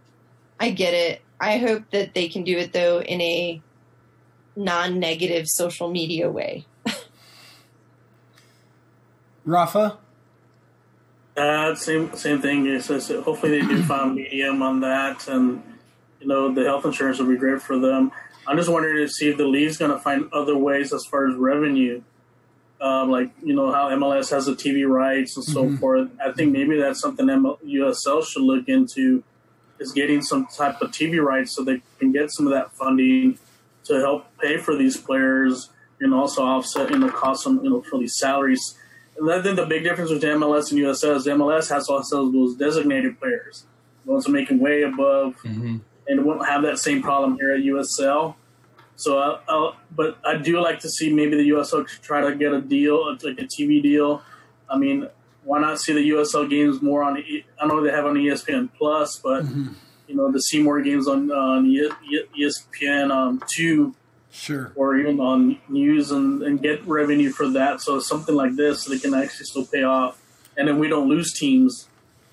I 0.58 0.70
get 0.70 0.94
it. 0.94 1.20
I 1.38 1.58
hope 1.58 1.90
that 1.92 2.14
they 2.14 2.28
can 2.28 2.42
do 2.42 2.56
it 2.56 2.72
though 2.72 3.02
in 3.02 3.20
a 3.20 3.60
non-negative 4.56 5.46
social 5.46 5.90
media 5.90 6.30
way. 6.30 6.66
Rafa, 9.50 9.98
Uh, 11.36 11.74
same 11.74 12.14
same 12.14 12.40
thing. 12.40 12.66
It 12.66 12.82
says 12.82 13.08
hopefully 13.08 13.60
they 13.60 13.66
do 13.66 13.82
find 13.92 14.14
medium 14.14 14.62
on 14.62 14.80
that, 14.80 15.26
and 15.28 15.62
you 16.20 16.26
know 16.26 16.52
the 16.52 16.64
health 16.64 16.84
insurance 16.84 17.18
will 17.18 17.26
be 17.28 17.36
great 17.36 17.60
for 17.62 17.78
them. 17.78 18.12
I'm 18.46 18.56
just 18.56 18.68
wondering 18.68 18.96
to 19.06 19.08
see 19.12 19.28
if 19.28 19.36
the 19.36 19.46
league's 19.46 19.76
going 19.76 19.90
to 19.90 19.98
find 19.98 20.28
other 20.32 20.56
ways 20.56 20.92
as 20.92 21.04
far 21.04 21.28
as 21.28 21.36
revenue, 21.36 22.02
um, 22.80 23.10
like 23.10 23.30
you 23.42 23.54
know 23.54 23.72
how 23.72 23.88
MLS 23.90 24.30
has 24.30 24.46
the 24.46 24.52
TV 24.52 24.88
rights 24.88 25.36
and 25.36 25.44
so 25.44 25.70
forth. 25.76 26.10
I 26.24 26.32
think 26.32 26.52
maybe 26.52 26.78
that's 26.78 27.00
something 27.00 27.26
ML- 27.26 27.58
USL 27.64 28.24
should 28.24 28.42
look 28.42 28.68
into, 28.68 29.22
is 29.78 29.92
getting 29.92 30.22
some 30.22 30.46
type 30.46 30.80
of 30.82 30.90
TV 30.90 31.22
rights 31.22 31.54
so 31.54 31.62
they 31.64 31.82
can 31.98 32.12
get 32.12 32.30
some 32.30 32.46
of 32.46 32.52
that 32.52 32.72
funding 32.74 33.38
to 33.84 33.94
help 34.00 34.26
pay 34.38 34.56
for 34.58 34.76
these 34.76 34.96
players 34.96 35.70
and 36.00 36.12
also 36.14 36.42
offset 36.42 36.90
you 36.90 36.98
know 36.98 37.10
costs 37.10 37.46
on, 37.46 37.62
you 37.64 37.70
know 37.70 37.82
for 37.82 37.98
these 37.98 38.16
salaries. 38.16 38.76
And 39.16 39.30
I 39.30 39.42
think 39.42 39.56
the 39.56 39.66
big 39.66 39.84
difference 39.84 40.10
with 40.10 40.22
MLS 40.22 40.70
and 40.70 40.80
USL 40.80 41.16
is 41.16 41.26
MLS 41.26 41.68
has 41.70 41.88
also 41.88 42.30
those 42.30 42.56
designated 42.56 43.18
players, 43.20 43.66
the 44.04 44.12
ones 44.12 44.28
are 44.28 44.32
making 44.32 44.60
way 44.60 44.82
above, 44.82 45.36
and 46.08 46.24
won't 46.24 46.46
have 46.46 46.62
that 46.62 46.78
same 46.78 47.02
problem 47.02 47.36
here 47.36 47.52
at 47.52 47.60
USL. 47.60 48.34
So, 48.96 49.18
uh, 49.18 49.40
uh, 49.48 49.72
but 49.94 50.18
I 50.24 50.36
do 50.36 50.60
like 50.60 50.80
to 50.80 50.88
see 50.90 51.12
maybe 51.12 51.36
the 51.36 51.48
USL 51.50 51.86
try 52.02 52.20
to 52.20 52.34
get 52.36 52.52
a 52.52 52.60
deal, 52.60 53.12
like 53.22 53.38
a 53.38 53.44
TV 53.44 53.82
deal. 53.82 54.22
I 54.68 54.76
mean, 54.76 55.08
why 55.44 55.60
not 55.60 55.80
see 55.80 55.92
the 55.92 56.10
USL 56.10 56.48
games 56.48 56.82
more 56.82 57.02
on? 57.02 57.16
I 57.16 57.66
know 57.66 57.82
they 57.82 57.90
have 57.90 58.04
on 58.04 58.14
ESPN 58.14 58.68
Plus, 58.76 59.18
but 59.18 59.44
you 60.06 60.16
know 60.16 60.30
the 60.30 60.40
see 60.40 60.62
more 60.62 60.82
games 60.82 61.08
on 61.08 61.30
on 61.30 61.66
ESPN 62.38 63.10
um, 63.10 63.42
two 63.54 63.94
sure. 64.30 64.72
or 64.74 64.96
even 64.96 65.20
on 65.20 65.58
news 65.68 66.10
and, 66.10 66.42
and 66.42 66.62
get 66.62 66.86
revenue 66.86 67.30
for 67.30 67.48
that. 67.50 67.80
So 67.80 68.00
something 68.00 68.34
like 68.34 68.56
this, 68.56 68.84
they 68.84 68.98
can 68.98 69.14
actually 69.14 69.46
still 69.46 69.66
pay 69.66 69.82
off, 69.82 70.20
and 70.56 70.68
then 70.68 70.78
we 70.78 70.88
don't 70.88 71.08
lose 71.08 71.32
teams 71.32 71.88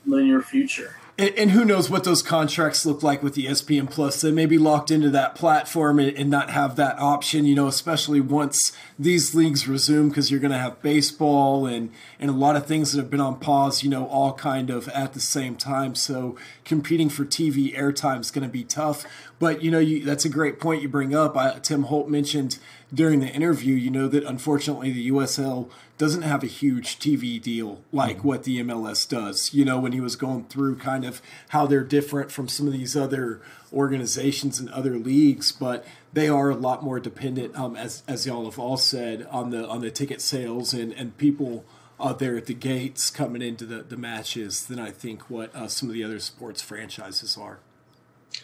in 0.06 0.12
the 0.12 0.22
near 0.22 0.42
future. 0.42 0.96
And, 1.20 1.34
and 1.36 1.52
who 1.52 1.66
knows 1.66 1.90
what 1.90 2.04
those 2.04 2.22
contracts 2.22 2.86
look 2.86 3.02
like 3.02 3.24
with 3.24 3.34
the 3.34 3.48
ESPN 3.48 3.90
Plus? 3.90 4.22
They 4.22 4.32
may 4.32 4.46
be 4.46 4.60
locked 4.60 4.92
into 4.92 5.10
that 5.10 5.34
platform 5.34 5.98
and, 5.98 6.16
and 6.16 6.30
not 6.30 6.52
have 6.52 6.76
that 6.76 7.00
option, 7.00 7.46
you 7.46 7.56
know, 7.56 7.66
especially 7.66 8.22
once 8.22 8.72
these 9.00 9.34
leagues 9.34 9.68
resume, 9.68 10.10
because 10.10 10.30
you're 10.30 10.40
going 10.40 10.52
to 10.52 10.60
have 10.60 10.82
baseball 10.84 11.66
and, 11.66 11.92
and 12.20 12.30
a 12.30 12.34
lot 12.34 12.56
of 12.56 12.68
things 12.68 12.92
that 12.92 13.00
have 13.00 13.10
been 13.10 13.22
on 13.22 13.40
pause, 13.40 13.82
you 13.82 13.90
know, 13.90 14.06
all 14.08 14.34
kind 14.34 14.70
of 14.70 14.88
at 14.90 15.14
the 15.14 15.20
same 15.20 15.56
time. 15.56 15.96
So 15.96 16.36
competing 16.64 17.10
for 17.10 17.26
TV 17.26 17.76
airtime 17.76 18.20
is 18.20 18.30
going 18.30 18.48
to 18.48 18.54
be 18.54 18.64
tough. 18.64 19.04
But, 19.40 19.62
you 19.62 19.70
know, 19.70 19.80
you, 19.80 20.04
that's 20.04 20.26
a 20.26 20.30
great 20.30 20.60
point 20.60 20.82
you 20.82 20.90
bring 20.90 21.14
up. 21.14 21.38
I, 21.38 21.60
Tim 21.60 21.84
Holt 21.84 22.10
mentioned 22.10 22.58
during 22.94 23.20
the 23.20 23.28
interview, 23.28 23.76
you 23.76 23.92
know, 23.92 24.08
that 24.08 24.24
unfortunately 24.24 24.92
the 24.92 25.12
USL 25.12 25.70
doesn't 25.98 26.22
have 26.22 26.44
a 26.44 26.48
huge 26.48 27.00
TV 27.00 27.42
deal 27.42 27.82
like 27.92 28.24
what 28.24 28.44
the 28.44 28.60
MLS 28.64 29.08
does. 29.08 29.54
You 29.54 29.66
know, 29.66 29.80
when 29.80 29.92
he 29.92 30.00
was 30.00 30.16
going 30.16 30.46
through 30.46 30.78
kind 30.78 31.06
of 31.06 31.22
how 31.50 31.68
they're 31.68 31.84
different 31.84 32.32
from 32.32 32.48
some 32.48 32.68
of 32.68 32.74
these 32.74 32.96
other 32.96 33.42
organizations 33.74 34.60
and 34.60 34.70
other 34.70 34.98
leagues, 34.98 35.52
but 35.52 35.86
they 36.14 36.30
are 36.30 36.50
a 36.50 36.56
lot 36.56 36.84
more 36.84 37.00
dependent, 37.00 37.56
um, 37.56 37.76
as 37.76 38.04
as 38.08 38.26
y'all 38.26 38.46
have 38.46 38.58
all 38.58 38.78
said, 38.78 39.28
on 39.30 39.50
the 39.50 39.68
on 39.68 39.82
the 39.82 39.92
ticket 39.92 40.22
sales 40.22 40.74
and 40.74 40.94
and 40.94 41.18
people 41.18 41.66
uh, 42.00 42.14
there 42.14 42.38
at 42.38 42.46
the 42.46 42.54
gates 42.54 43.10
coming 43.10 43.42
into 43.42 43.66
the 43.66 43.84
the 43.84 43.98
matches 43.98 44.66
than 44.68 44.80
I 44.80 44.92
think 44.92 45.30
what 45.30 45.54
uh, 45.56 45.68
some 45.68 45.90
of 45.90 45.94
the 45.94 46.04
other 46.04 46.20
sports 46.20 46.62
franchises 46.62 47.38
are. 47.38 47.60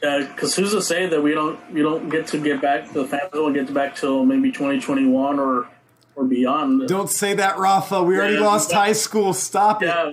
Because 0.01 0.55
who's 0.55 0.71
to 0.71 0.81
say 0.81 1.05
that 1.07 1.21
we 1.21 1.33
don't 1.33 1.57
we 1.71 1.81
don't 1.81 2.09
get 2.09 2.27
to 2.27 2.37
get 2.37 2.61
back 2.61 2.91
the 2.91 3.05
fans 3.05 3.29
don't 3.31 3.53
get 3.53 3.73
back 3.73 3.95
till 3.95 4.25
maybe 4.25 4.51
2021 4.51 5.39
or 5.39 5.67
or 6.15 6.23
beyond. 6.25 6.87
Don't 6.87 7.09
say 7.09 7.33
that, 7.35 7.57
Rafa. 7.57 8.03
We 8.03 8.17
already 8.17 8.35
Yeah, 8.35 8.41
lost 8.41 8.69
but- 8.69 8.77
high 8.77 8.93
school. 8.93 9.33
Stop 9.33 9.81
it. 9.81 9.87
Yeah, 9.87 10.11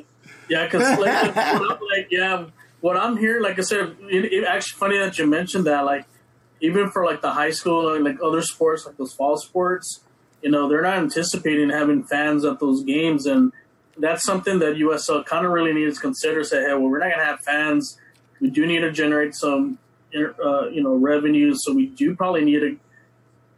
yeah, 0.48 0.64
because 0.64 0.98
like, 0.98 1.34
what 1.34 1.38
I'm- 1.38 1.78
like, 1.96 2.08
yeah, 2.10 2.44
what 2.80 2.96
I'm 2.96 3.16
hearing, 3.16 3.42
like 3.42 3.58
I 3.58 3.62
said, 3.62 3.96
it, 4.08 4.32
it 4.32 4.44
actually 4.44 4.78
funny 4.78 4.98
that 4.98 5.18
you 5.18 5.26
mentioned 5.26 5.66
that. 5.66 5.84
Like, 5.84 6.06
even 6.60 6.90
for 6.90 7.04
like 7.04 7.20
the 7.20 7.32
high 7.32 7.50
school 7.50 7.92
and 7.94 8.04
like 8.04 8.18
other 8.22 8.40
sports, 8.42 8.86
like 8.86 8.96
those 8.96 9.12
fall 9.12 9.36
sports, 9.36 10.00
you 10.42 10.50
know, 10.50 10.68
they're 10.68 10.82
not 10.82 10.98
anticipating 10.98 11.68
having 11.68 12.04
fans 12.04 12.44
at 12.46 12.60
those 12.60 12.82
games, 12.84 13.26
and 13.26 13.52
that's 13.98 14.24
something 14.24 14.58
that 14.60 14.76
USL 14.76 15.24
kind 15.26 15.44
of 15.44 15.52
really 15.52 15.72
needs 15.74 15.96
to 15.96 16.00
consider. 16.00 16.44
Say, 16.44 16.62
hey, 16.62 16.72
well, 16.74 16.82
we're 16.88 16.98
not 16.98 17.08
going 17.10 17.18
to 17.18 17.24
have 17.26 17.40
fans. 17.40 17.98
We 18.40 18.50
do 18.50 18.66
need 18.66 18.80
to 18.80 18.90
generate 18.90 19.34
some, 19.34 19.78
uh, 20.14 20.68
you 20.68 20.82
know, 20.82 20.94
revenue. 20.94 21.54
So 21.56 21.74
we 21.74 21.86
do 21.86 22.14
probably 22.14 22.44
need 22.44 22.60
to 22.60 22.78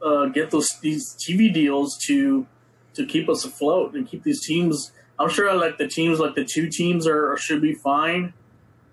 uh, 0.04 0.26
get 0.26 0.50
those 0.50 0.68
these 0.80 1.14
TV 1.14 1.52
deals 1.52 1.96
to 2.06 2.46
to 2.94 3.06
keep 3.06 3.28
us 3.28 3.44
afloat 3.44 3.94
and 3.94 4.06
keep 4.06 4.22
these 4.22 4.44
teams. 4.44 4.92
I'm 5.18 5.28
sure 5.28 5.54
like 5.54 5.78
the 5.78 5.88
teams 5.88 6.18
like 6.18 6.34
the 6.34 6.44
two 6.44 6.68
teams 6.68 7.06
are 7.06 7.36
should 7.36 7.62
be 7.62 7.74
fine, 7.74 8.34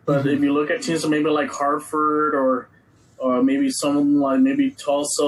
but 0.06 0.28
if 0.28 0.42
you 0.42 0.54
look 0.54 0.70
at 0.70 0.84
teams 0.84 1.06
maybe 1.08 1.30
like 1.30 1.50
Hartford 1.50 2.36
or 2.36 2.70
or 3.18 3.44
maybe 3.44 3.70
someone 3.70 4.20
like 4.20 4.40
maybe 4.40 4.72
Tulsa 4.72 5.24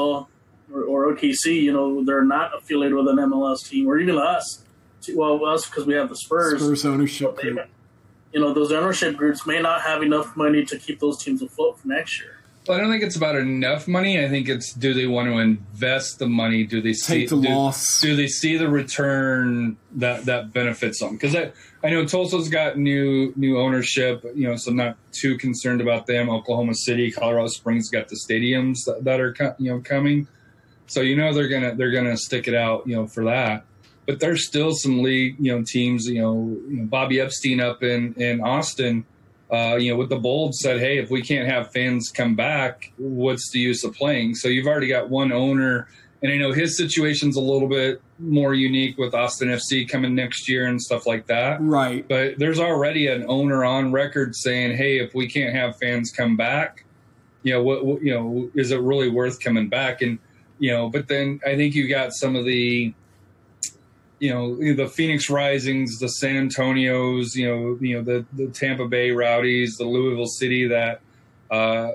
or, 0.74 0.84
or 0.88 1.14
OKC, 1.14 1.62
you 1.62 1.74
know, 1.74 2.04
they're 2.04 2.24
not 2.24 2.56
affiliated 2.58 2.96
with 2.96 3.08
an 3.08 3.18
MLS 3.18 3.68
team 3.68 3.88
or 3.88 3.98
even 3.98 4.18
us. 4.18 4.64
Well, 5.14 5.44
us 5.46 5.66
because 5.66 5.86
we 5.86 5.96
have 5.96 6.10
the 6.10 6.16
Spurs. 6.16 6.62
Spurs 6.62 6.86
ownership 6.86 7.38
group. 7.38 7.60
You 8.34 8.40
know, 8.40 8.54
those 8.54 8.72
ownership 8.72 9.18
groups 9.18 9.46
may 9.46 9.62
not 9.62 9.82
have 9.82 10.02
enough 10.02 10.38
money 10.38 10.64
to 10.66 10.78
keep 10.78 11.00
those 11.00 11.22
teams 11.24 11.42
afloat 11.42 11.80
for 11.80 11.88
next 11.88 12.22
year. 12.22 12.42
Well, 12.68 12.78
I 12.78 12.82
don't 12.82 12.92
think 12.92 13.04
it's 13.04 13.16
about 13.16 13.36
enough 13.36 13.88
money. 13.88 14.24
I 14.24 14.30
think 14.30 14.48
it's 14.48 14.72
do 14.74 14.94
they 14.94 15.08
want 15.08 15.28
to 15.28 15.40
invest 15.40 16.20
the 16.20 16.28
money? 16.28 16.64
Do 16.64 16.80
they 16.80 16.94
see 16.94 17.22
Take 17.22 17.30
the 17.30 17.42
do, 17.42 17.50
loss. 17.50 18.00
Do 18.02 18.16
they 18.16 18.28
see 18.28 18.56
the 18.56 18.70
return 18.70 19.78
that 19.96 20.26
that 20.26 20.54
benefits 20.54 21.00
them? 21.00 21.14
Because 21.14 21.36
I, 21.36 21.52
I 21.84 21.90
know 21.90 22.06
Tulsa's 22.06 22.50
got 22.50 22.78
new 22.78 23.34
new 23.36 23.60
ownership. 23.60 24.24
You 24.36 24.48
know, 24.48 24.56
so 24.58 24.70
I'm 24.70 24.78
not 24.78 24.98
too 25.12 25.38
concerned 25.40 25.82
about 25.82 26.06
them. 26.06 26.30
Oklahoma 26.30 26.76
City, 26.76 27.12
Colorado 27.12 27.48
Springs 27.48 27.90
got 27.90 28.10
the 28.10 28.16
stadiums 28.16 28.86
that, 28.86 29.04
that 29.06 29.20
are 29.20 29.36
you 29.58 29.72
know 29.72 29.82
coming. 29.82 30.28
So 30.86 31.02
you 31.02 31.16
know 31.16 31.34
they're 31.34 31.50
gonna 31.50 31.74
they're 31.74 31.92
gonna 31.92 32.18
stick 32.18 32.48
it 32.48 32.54
out. 32.54 32.86
You 32.86 32.96
know 32.96 33.08
for 33.08 33.26
that. 33.26 33.66
But 34.12 34.20
there's 34.20 34.46
still 34.46 34.74
some 34.74 35.02
league 35.02 35.38
you 35.40 35.56
know 35.56 35.64
teams. 35.66 36.06
You 36.06 36.22
know, 36.22 36.60
you 36.70 36.78
know 36.78 36.86
Bobby 36.86 37.20
Epstein 37.20 37.62
up 37.62 37.82
in 37.82 38.14
in 38.16 38.42
Austin 38.42 39.06
uh, 39.52 39.76
you 39.76 39.92
know, 39.92 39.98
with 39.98 40.10
the 40.10 40.18
bold 40.18 40.56
said, 40.56 40.80
hey, 40.80 40.98
if 40.98 41.10
we 41.10 41.22
can't 41.22 41.48
have 41.48 41.72
fans 41.72 42.10
come 42.10 42.36
back, 42.36 42.92
what's 42.98 43.52
the 43.52 43.60
use 43.60 43.84
of 43.84 43.94
playing? 43.94 44.34
So 44.36 44.48
you've 44.48 44.68
already 44.68 44.88
got 44.88 45.10
one 45.10 45.34
owner, 45.34 45.90
and 46.24 46.32
I 46.32 46.38
know 46.38 46.54
his 46.54 46.78
situation's 46.78 47.36
a 47.36 47.42
little 47.42 47.68
bit 47.68 48.02
more 48.18 48.54
unique 48.54 48.98
with 48.98 49.14
Austin 49.14 49.50
FC 49.50 49.88
coming 49.90 50.16
next 50.16 50.48
year 50.48 50.68
and 50.68 50.82
stuff 50.82 51.06
like 51.06 51.28
that. 51.28 51.58
Right. 51.62 52.08
But 52.08 52.40
there's 52.40 52.60
already 52.60 53.08
an 53.08 53.26
owner 53.28 53.66
on 53.66 53.92
record 53.92 54.36
saying, 54.36 54.78
hey, 54.78 55.00
if 55.00 55.14
we 55.14 55.28
can't 55.28 55.54
have 55.54 55.78
fans 55.78 56.12
come 56.12 56.38
back, 56.38 56.86
you 57.44 57.54
know, 57.54 57.62
what, 57.62 57.84
what 57.86 58.02
you 58.02 58.14
know, 58.14 58.50
is 58.56 58.72
it 58.72 58.80
really 58.80 59.10
worth 59.10 59.42
coming 59.42 59.68
back? 59.68 60.02
And 60.02 60.18
you 60.60 60.72
know, 60.72 60.90
but 60.90 61.10
then 61.10 61.42
I 61.46 61.58
think 61.58 61.76
you 61.76 61.90
got 61.90 62.14
some 62.14 62.38
of 62.38 62.46
the 62.46 62.94
you 64.22 64.32
know 64.32 64.56
the 64.76 64.88
Phoenix 64.88 65.32
Risings, 65.32 65.98
the 65.98 66.08
San 66.08 66.48
Antonios, 66.48 67.36
you 67.36 67.48
know, 67.48 67.78
you 67.82 67.98
know 67.98 68.04
the 68.04 68.24
the 68.34 68.52
Tampa 68.52 68.88
Bay 68.88 69.10
Rowdies, 69.10 69.78
the 69.78 69.86
Louisville 69.86 70.28
City 70.28 70.68
that 70.68 71.02
uh, 71.50 71.94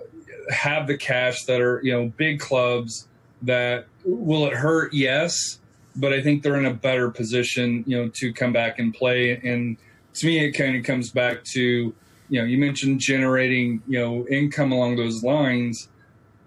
have 0.51 0.89
the 0.89 0.97
cash 0.97 1.45
that 1.45 1.61
are 1.61 1.81
you 1.85 1.93
know 1.93 2.12
big 2.16 2.41
clubs 2.41 3.07
that 3.43 3.87
will 4.05 4.45
it 4.47 4.55
hurt? 4.55 4.93
Yes, 4.93 5.61
but 5.95 6.12
I 6.12 6.20
think 6.20 6.43
they're 6.43 6.59
in 6.59 6.66
a 6.66 6.74
better 6.74 7.12
position, 7.12 7.85
you 7.87 7.97
know, 7.97 8.09
to 8.16 8.33
come 8.33 8.53
back 8.53 8.81
and 8.81 8.93
play. 8.93 9.41
And 9.45 9.77
to 10.14 10.27
me, 10.27 10.45
it 10.45 10.51
kind 10.51 10.77
of 10.77 10.83
comes 10.83 11.12
back 11.12 11.45
to 11.53 11.95
you 12.29 12.41
know 12.41 12.45
you 12.45 12.59
mentioned 12.59 12.99
generating 12.99 13.85
you 13.87 14.01
know 14.01 14.27
income 14.27 14.72
along 14.72 14.97
those 14.97 15.22
lines. 15.22 15.89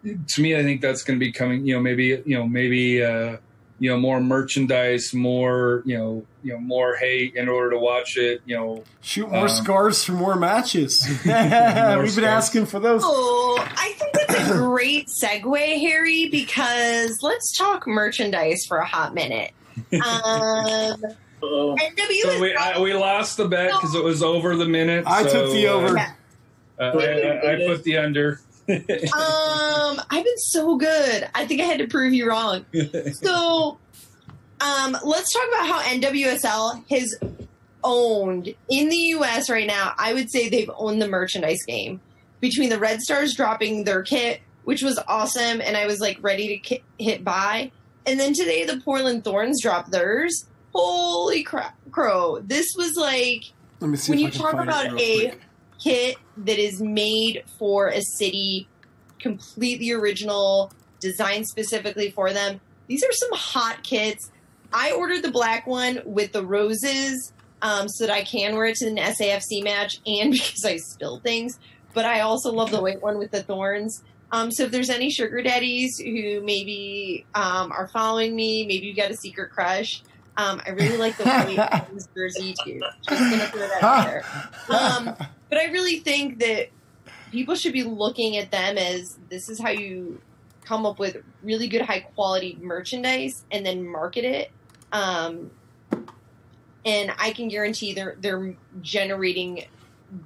To 0.04 0.42
me, 0.42 0.58
I 0.58 0.64
think 0.64 0.82
that's 0.82 1.04
going 1.04 1.18
to 1.18 1.26
be 1.26 1.32
coming. 1.32 1.66
You 1.66 1.76
know, 1.76 1.82
maybe 1.82 2.22
you 2.26 2.38
know 2.38 2.46
maybe. 2.46 3.02
Uh, 3.02 3.38
you 3.80 3.90
know 3.90 3.98
more 3.98 4.20
merchandise 4.20 5.14
more 5.14 5.82
you 5.86 5.98
know 5.98 6.26
you 6.44 6.54
know 6.54 6.60
more 6.60 6.96
hate 6.96 7.36
in 7.36 7.48
order 7.48 7.72
to 7.72 7.78
watch 7.78 8.18
it 8.18 8.42
you 8.46 8.56
know 8.56 8.84
Shoot 9.02 9.30
more 9.30 9.48
Um, 9.48 9.50
scars 9.50 10.04
for 10.04 10.12
more 10.12 10.36
matches. 10.36 11.06
We've 11.26 11.26
been 11.26 12.08
scars. 12.08 12.20
asking 12.20 12.66
for 12.68 12.80
those. 12.80 13.02
Oh, 13.04 13.58
I 13.60 13.94
think 13.94 14.14
that's 14.28 14.50
a 14.52 14.54
great 14.58 15.08
segue, 15.08 15.80
Harry, 15.80 16.28
because 16.30 17.24
let's 17.24 17.58
talk 17.58 17.88
merchandise 17.88 18.66
for 18.68 18.78
a 18.78 18.86
hot 18.86 19.14
minute. 19.14 19.52
Um, 19.94 20.02
Uh-oh. 21.42 21.78
So 22.24 22.42
we 22.42 22.54
I, 22.54 22.80
we 22.80 22.94
lost 22.94 23.38
the 23.38 23.48
bet 23.48 23.72
because 23.72 23.96
it 23.96 24.04
was 24.04 24.22
over 24.22 24.58
the 24.58 24.66
minute. 24.66 25.06
I 25.08 25.24
so, 25.24 25.46
took 25.46 25.54
the 25.54 25.68
over. 25.70 25.98
Uh, 25.98 26.04
uh, 26.78 26.92
I, 26.98 27.48
I, 27.48 27.54
I 27.54 27.68
put 27.68 27.84
the 27.84 27.98
under. 27.98 28.42
Um, 28.70 30.02
I've 30.10 30.24
been 30.24 30.38
so 30.38 30.78
good. 30.78 31.28
I 31.34 31.46
think 31.46 31.62
I 31.62 31.66
had 31.66 31.80
to 31.80 31.88
prove 31.88 32.14
you 32.14 32.28
wrong. 32.30 32.66
So, 33.24 33.78
um, 34.62 34.98
let's 35.04 35.34
talk 35.34 35.48
about 35.50 35.68
how 35.68 35.82
NWSL 35.82 36.84
has 36.90 37.16
owned 37.84 38.54
in 38.70 38.90
the 38.90 38.96
U.S. 38.96 39.50
right 39.50 39.68
now. 39.68 39.94
I 39.98 40.14
would 40.14 40.30
say 40.32 40.50
they've 40.50 40.70
owned 40.76 41.02
the 41.02 41.08
merchandise 41.08 41.64
game 41.66 42.02
between 42.40 42.70
the 42.70 42.80
Red 42.80 43.02
Stars 43.02 43.36
dropping 43.36 43.84
their 43.86 44.02
kit, 44.04 44.42
which 44.64 44.82
was 44.84 45.00
awesome, 45.08 45.62
and 45.62 45.76
I 45.78 45.86
was 45.88 46.00
like 46.00 46.18
ready 46.22 46.48
to 46.50 46.58
ki- 46.58 46.84
hit 46.98 47.24
buy. 47.24 47.72
And 48.06 48.20
then 48.20 48.34
today 48.34 48.66
the 48.66 48.82
Portland 48.82 49.24
Thorns 49.24 49.62
dropped 49.62 49.92
theirs. 49.92 50.46
Holy 50.74 51.44
crap, 51.44 51.76
crow! 51.92 52.40
This 52.42 52.68
was 52.78 52.96
like 52.96 53.52
Let 53.80 53.90
me 53.90 53.98
see 53.98 54.12
when 54.12 54.20
you 54.20 54.32
talk 54.32 54.54
about 54.54 54.88
a 54.88 54.90
quick. 54.92 55.42
Kit 55.80 56.18
that 56.38 56.60
is 56.60 56.82
made 56.82 57.44
for 57.58 57.88
a 57.88 58.02
city, 58.02 58.68
completely 59.20 59.92
original, 59.92 60.72
designed 61.00 61.48
specifically 61.48 62.12
for 62.12 62.34
them. 62.34 62.60
These 62.88 63.04
are 63.04 63.12
some 63.12 63.30
hot 63.34 63.84
kits. 63.84 64.32
I 64.72 64.92
ordered 64.92 65.24
the 65.24 65.32
black 65.32 65.66
one 65.66 66.02
with 66.06 66.32
the 66.32 66.46
roses 66.46 67.34
um, 67.62 67.88
so 67.88 68.06
that 68.06 68.14
I 68.14 68.24
can 68.24 68.56
wear 68.56 68.66
it 68.66 68.76
to 68.78 68.88
an 68.88 68.98
SAFC 68.98 69.64
match 69.64 70.00
and 70.06 70.32
because 70.34 70.66
I 70.66 70.78
spill 70.78 71.20
things. 71.20 71.60
But 71.94 72.06
I 72.06 72.22
also 72.22 72.52
love 72.52 72.72
the 72.72 72.82
white 72.82 73.02
one 73.02 73.18
with 73.18 73.32
the 73.32 73.42
thorns. 73.42 74.04
Um, 74.32 74.52
so 74.52 74.64
if 74.64 74.72
there's 74.72 74.92
any 74.92 75.10
sugar 75.10 75.42
daddies 75.42 75.98
who 75.98 76.42
maybe 76.42 77.26
um, 77.34 77.72
are 77.72 77.88
following 77.88 78.36
me, 78.36 78.66
maybe 78.68 78.86
you 78.86 78.94
got 78.94 79.10
a 79.10 79.18
secret 79.18 79.52
crush. 79.52 80.04
Um, 80.38 80.62
I 80.66 80.70
really 80.70 80.98
like 80.98 81.18
the 81.18 81.24
white 81.24 81.86
jersey 82.16 82.56
too. 82.64 82.80
Just 83.08 83.32
gonna 83.32 83.48
throw 83.48 83.68
that 83.68 83.84
out 83.84 85.18
there. 85.18 85.30
But 85.50 85.58
I 85.58 85.66
really 85.66 86.00
think 86.00 86.40
that 86.40 86.70
people 87.32 87.56
should 87.56 87.74
be 87.74 87.84
looking 87.84 88.38
at 88.38 88.52
them 88.52 88.78
as 88.78 89.18
this 89.30 89.50
is 89.50 89.60
how 89.60 89.70
you 89.70 90.22
come 90.64 90.86
up 90.86 91.00
with 91.00 91.18
really 91.44 91.68
good, 91.68 91.82
high 91.82 92.02
quality 92.02 92.58
merchandise 92.62 93.44
and 93.52 93.66
then 93.66 93.88
market 93.88 94.24
it. 94.24 94.52
Um, 94.92 95.52
and 96.86 97.12
I 97.18 97.32
can 97.32 97.48
guarantee 97.50 97.94
they're 97.94 98.16
they're 98.20 98.56
generating 98.82 99.66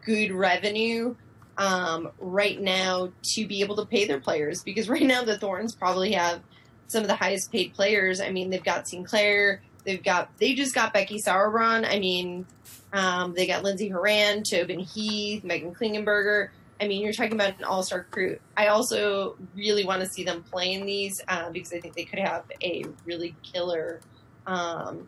good 0.06 0.32
revenue 0.32 1.16
um, 1.58 2.12
right 2.20 2.60
now 2.60 3.12
to 3.22 3.48
be 3.48 3.62
able 3.62 3.76
to 3.78 3.86
pay 3.86 4.06
their 4.06 4.20
players 4.20 4.64
because 4.64 4.90
right 4.90 5.04
now 5.04 5.24
the 5.24 5.38
Thorns 5.38 5.76
probably 5.76 6.14
have 6.14 6.42
some 6.88 7.02
of 7.02 7.08
the 7.08 7.16
highest 7.16 7.52
paid 7.52 7.74
players. 7.74 8.22
I 8.22 8.30
mean, 8.30 8.50
they've 8.50 8.64
got 8.64 8.88
Sinclair, 8.88 9.62
they've 9.84 10.04
got 10.04 10.38
they 10.38 10.54
just 10.54 10.76
got 10.76 10.94
Becky 10.94 11.20
Sauerbrunn. 11.20 11.86
I 11.90 12.00
mean, 12.00 12.46
um, 12.94 13.34
they 13.34 13.48
got 13.48 13.64
Lindsay 13.64 13.90
Horan, 13.90 14.44
Tobin 14.44 14.80
Heath, 14.80 15.44
Megan 15.44 15.74
Klingenberger. 15.74 16.50
I 16.80 16.88
mean, 16.88 17.02
you're 17.02 17.14
talking 17.14 17.34
about 17.34 17.58
an 17.58 17.64
all 17.64 17.82
star 17.82 18.06
crew. 18.12 18.38
I 18.56 18.68
also 18.68 19.36
really 19.56 19.84
want 19.84 20.02
to 20.02 20.08
see 20.08 20.24
them 20.24 20.44
play 20.44 20.74
in 20.74 20.86
these 20.86 21.20
uh, 21.28 21.50
because 21.50 21.74
I 21.74 21.80
think 21.80 21.96
they 21.96 22.06
could 22.06 22.20
have 22.20 22.44
a 22.62 22.86
really 23.06 23.36
killer, 23.42 24.00
um, 24.46 25.08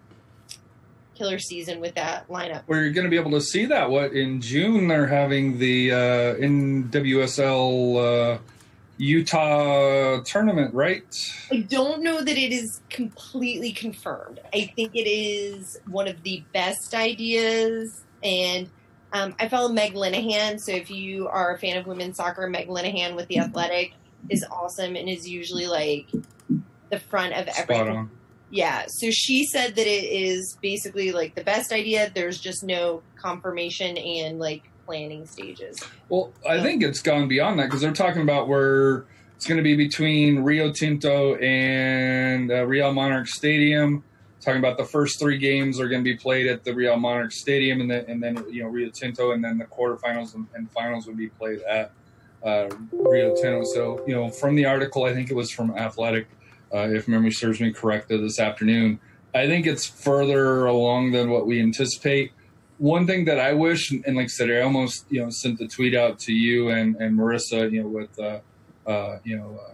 killer 1.13 1.37
season 1.37 1.79
with 1.79 1.93
that 1.95 2.27
lineup. 2.27 2.63
We're 2.65 2.89
going 2.89 3.05
to 3.05 3.09
be 3.09 3.17
able 3.17 3.31
to 3.31 3.41
see 3.41 3.65
that. 3.65 3.89
What 3.89 4.13
in 4.13 4.41
June 4.41 4.87
they're 4.87 5.07
having 5.07 5.59
the 5.59 5.91
uh, 5.91 6.35
NWSL 6.35 8.35
uh, 8.35 8.37
Utah 8.97 10.21
tournament, 10.23 10.73
right? 10.73 11.03
I 11.51 11.57
don't 11.57 12.01
know 12.01 12.21
that 12.21 12.37
it 12.37 12.51
is 12.51 12.81
completely 12.89 13.71
confirmed. 13.71 14.39
I 14.53 14.71
think 14.75 14.95
it 14.95 15.09
is 15.09 15.77
one 15.87 16.07
of 16.07 16.23
the 16.23 16.43
best 16.53 16.93
ideas. 16.93 18.03
And 18.23 18.69
um, 19.11 19.35
I 19.39 19.49
follow 19.49 19.69
Meg 19.69 19.93
Linehan. 19.93 20.59
So 20.59 20.71
if 20.71 20.89
you 20.89 21.27
are 21.27 21.53
a 21.53 21.59
fan 21.59 21.77
of 21.77 21.87
women's 21.87 22.17
soccer, 22.17 22.47
Meg 22.47 22.67
Linehan 22.67 23.15
with 23.15 23.27
The 23.27 23.39
Athletic 23.39 23.93
is 24.29 24.45
awesome 24.49 24.95
and 24.95 25.09
is 25.09 25.27
usually 25.27 25.67
like 25.67 26.09
the 26.89 26.99
front 26.99 27.33
of 27.33 27.47
everything. 27.57 28.09
Yeah. 28.49 28.85
So 28.87 29.11
she 29.11 29.45
said 29.45 29.75
that 29.75 29.87
it 29.87 30.05
is 30.05 30.57
basically 30.61 31.11
like 31.11 31.35
the 31.35 31.43
best 31.43 31.73
idea. 31.73 32.11
There's 32.13 32.39
just 32.39 32.63
no 32.63 33.01
confirmation 33.15 33.97
and 33.97 34.39
like 34.39 34.63
planning 34.85 35.25
stages. 35.25 35.83
Well, 36.09 36.31
I 36.47 36.61
think 36.61 36.83
it's 36.83 37.01
gone 37.01 37.27
beyond 37.27 37.59
that 37.59 37.65
because 37.65 37.81
they're 37.81 37.93
talking 37.93 38.21
about 38.21 38.47
where 38.47 39.05
it's 39.35 39.45
going 39.45 39.57
to 39.57 39.63
be 39.63 39.75
between 39.75 40.39
Rio 40.39 40.71
Tinto 40.71 41.35
and 41.35 42.51
uh, 42.51 42.65
Real 42.65 42.93
Monarch 42.93 43.27
Stadium. 43.27 44.03
Talking 44.41 44.59
about 44.59 44.77
the 44.77 44.85
first 44.85 45.19
three 45.19 45.39
games 45.39 45.79
are 45.79 45.87
going 45.87 46.03
to 46.03 46.09
be 46.09 46.15
played 46.15 46.45
at 46.45 46.63
the 46.63 46.73
Real 46.73 46.97
Monarch 46.97 47.31
Stadium, 47.31 47.81
and 47.81 47.89
then 47.89 48.05
and 48.07 48.21
then 48.21 48.45
you 48.49 48.63
know 48.63 48.69
Rio 48.69 48.89
Tinto, 48.89 49.31
and 49.31 49.43
then 49.43 49.57
the 49.57 49.65
quarterfinals 49.65 50.35
and, 50.35 50.47
and 50.53 50.71
finals 50.71 51.07
would 51.07 51.17
be 51.17 51.29
played 51.29 51.61
at 51.61 51.91
uh, 52.43 52.69
Rio 52.91 53.35
Tinto. 53.35 53.63
So 53.63 54.03
you 54.07 54.13
know, 54.13 54.29
from 54.29 54.55
the 54.55 54.65
article, 54.65 55.03
I 55.03 55.13
think 55.13 55.31
it 55.31 55.35
was 55.35 55.49
from 55.49 55.75
Athletic, 55.75 56.27
uh, 56.73 56.89
if 56.89 57.07
memory 57.07 57.31
serves 57.31 57.59
me 57.59 57.73
correct, 57.73 58.09
this 58.09 58.39
afternoon. 58.39 58.99
I 59.33 59.47
think 59.47 59.65
it's 59.65 59.85
further 59.85 60.65
along 60.65 61.11
than 61.11 61.29
what 61.29 61.45
we 61.45 61.59
anticipate 61.59 62.31
one 62.77 63.07
thing 63.07 63.25
that 63.25 63.39
I 63.39 63.53
wish, 63.53 63.91
and 63.91 64.15
like 64.15 64.25
I 64.25 64.27
said, 64.27 64.51
I 64.51 64.61
almost 64.61 65.05
you 65.09 65.23
know 65.23 65.29
sent 65.29 65.59
the 65.59 65.67
tweet 65.67 65.95
out 65.95 66.19
to 66.19 66.33
you 66.33 66.69
and, 66.69 66.95
and 66.97 67.17
Marissa, 67.17 67.71
you 67.71 67.83
know, 67.83 67.87
with 67.87 68.19
uh, 68.19 68.39
uh, 68.87 69.19
you 69.23 69.37
know 69.37 69.59
uh, 69.61 69.73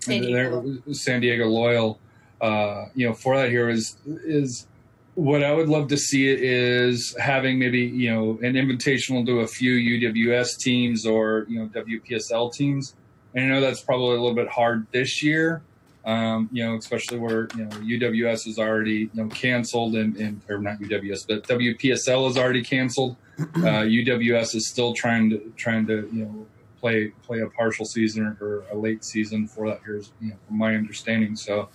San 0.00 0.22
Diego. 0.22 0.78
San 0.92 1.20
Diego 1.20 1.46
Loyal, 1.46 1.98
uh, 2.40 2.86
you 2.94 3.06
know, 3.08 3.14
for 3.14 3.36
that 3.36 3.50
here 3.50 3.68
is 3.68 3.96
is 4.04 4.66
what 5.14 5.44
I 5.44 5.52
would 5.52 5.68
love 5.68 5.88
to 5.88 5.96
see 5.96 6.28
is 6.28 7.16
having 7.18 7.58
maybe 7.58 7.80
you 7.80 8.12
know 8.12 8.30
an 8.42 8.54
invitational 8.54 9.24
to 9.26 9.40
a 9.40 9.46
few 9.46 9.72
UWS 9.72 10.58
teams 10.58 11.06
or 11.06 11.46
you 11.48 11.58
know 11.58 11.68
WPSL 11.68 12.52
teams. 12.52 12.94
And 13.34 13.46
I 13.46 13.48
know 13.48 13.60
that's 13.60 13.80
probably 13.80 14.16
a 14.16 14.20
little 14.20 14.34
bit 14.34 14.48
hard 14.48 14.86
this 14.92 15.22
year, 15.22 15.62
um, 16.04 16.50
you 16.52 16.64
know, 16.64 16.76
especially 16.76 17.18
where 17.18 17.48
you 17.56 17.64
know 17.64 17.76
UWS 17.76 18.46
is 18.46 18.58
already 18.58 19.10
you 19.12 19.22
know 19.22 19.28
canceled 19.28 19.94
and, 19.94 20.16
and 20.16 20.40
or 20.48 20.58
not 20.58 20.78
UWS, 20.78 21.26
but 21.26 21.44
WPSL 21.44 22.28
is 22.28 22.36
already 22.36 22.62
canceled. 22.62 23.16
Uh, 23.38 23.82
UWS 23.82 24.54
is 24.54 24.68
still 24.68 24.92
trying 24.94 25.30
to 25.30 25.52
trying 25.56 25.86
to 25.86 26.08
you 26.12 26.24
know 26.24 26.46
play 26.78 27.08
play 27.22 27.40
a 27.40 27.48
partial 27.48 27.84
season 27.84 28.36
or 28.40 28.64
a 28.70 28.76
late 28.76 29.04
season 29.04 29.48
for 29.48 29.68
that. 29.68 29.80
Here's 29.84 30.12
you 30.20 30.30
know 30.30 30.36
from 30.46 30.58
my 30.58 30.74
understanding. 30.74 31.36
So 31.36 31.70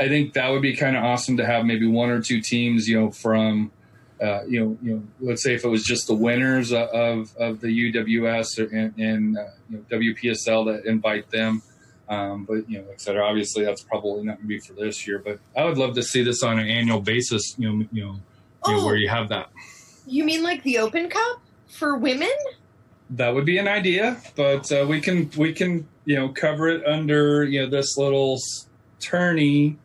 I 0.00 0.08
think 0.08 0.32
that 0.32 0.48
would 0.48 0.62
be 0.62 0.74
kind 0.74 0.96
of 0.96 1.04
awesome 1.04 1.36
to 1.36 1.46
have 1.46 1.66
maybe 1.66 1.86
one 1.86 2.10
or 2.10 2.22
two 2.22 2.40
teams 2.40 2.88
you 2.88 2.98
know 2.98 3.10
from. 3.10 3.70
Uh, 4.20 4.42
you 4.48 4.58
know, 4.58 4.76
you 4.82 4.94
know, 4.94 5.02
let's 5.20 5.44
say 5.44 5.54
if 5.54 5.64
it 5.64 5.68
was 5.68 5.84
just 5.84 6.08
the 6.08 6.14
winners 6.14 6.72
of 6.72 7.36
of 7.36 7.60
the 7.60 7.92
UWS 7.92 8.58
or 8.58 8.74
and, 8.74 8.92
and 8.98 9.38
uh, 9.38 9.44
you 9.70 9.76
know 9.76 9.84
WPSL 9.88 10.66
that 10.66 10.86
invite 10.86 11.30
them, 11.30 11.62
um, 12.08 12.44
but 12.44 12.68
you 12.68 12.78
know, 12.78 12.84
et 12.90 13.00
cetera. 13.00 13.24
Obviously, 13.24 13.64
that's 13.64 13.82
probably 13.82 14.24
not 14.24 14.36
going 14.36 14.42
to 14.42 14.46
be 14.48 14.58
for 14.58 14.72
this 14.72 15.06
year. 15.06 15.18
But 15.18 15.38
I 15.56 15.64
would 15.64 15.78
love 15.78 15.94
to 15.96 16.02
see 16.02 16.22
this 16.22 16.42
on 16.42 16.58
an 16.58 16.66
annual 16.66 17.00
basis. 17.00 17.54
You 17.58 17.68
know, 17.72 17.86
you 17.92 18.04
know, 18.04 18.12
you 18.66 18.72
know 18.72 18.80
Oh. 18.80 18.84
where 18.86 18.96
you 18.96 19.08
have 19.08 19.28
that. 19.28 19.50
You 20.06 20.24
mean 20.24 20.42
like 20.42 20.62
the 20.62 20.78
Open 20.78 21.08
Cup 21.08 21.40
for 21.68 21.96
women? 21.98 22.30
That 23.10 23.34
would 23.34 23.44
be 23.46 23.58
an 23.58 23.68
idea, 23.68 24.20
but 24.36 24.70
uh, 24.72 24.84
we 24.88 25.00
can 25.00 25.30
we 25.36 25.52
can 25.52 25.86
you 26.04 26.16
know 26.16 26.28
cover 26.30 26.68
it 26.68 26.84
under 26.86 27.44
you 27.44 27.62
know 27.62 27.68
this 27.70 27.96
little 27.96 28.38
tourney, 29.00 29.76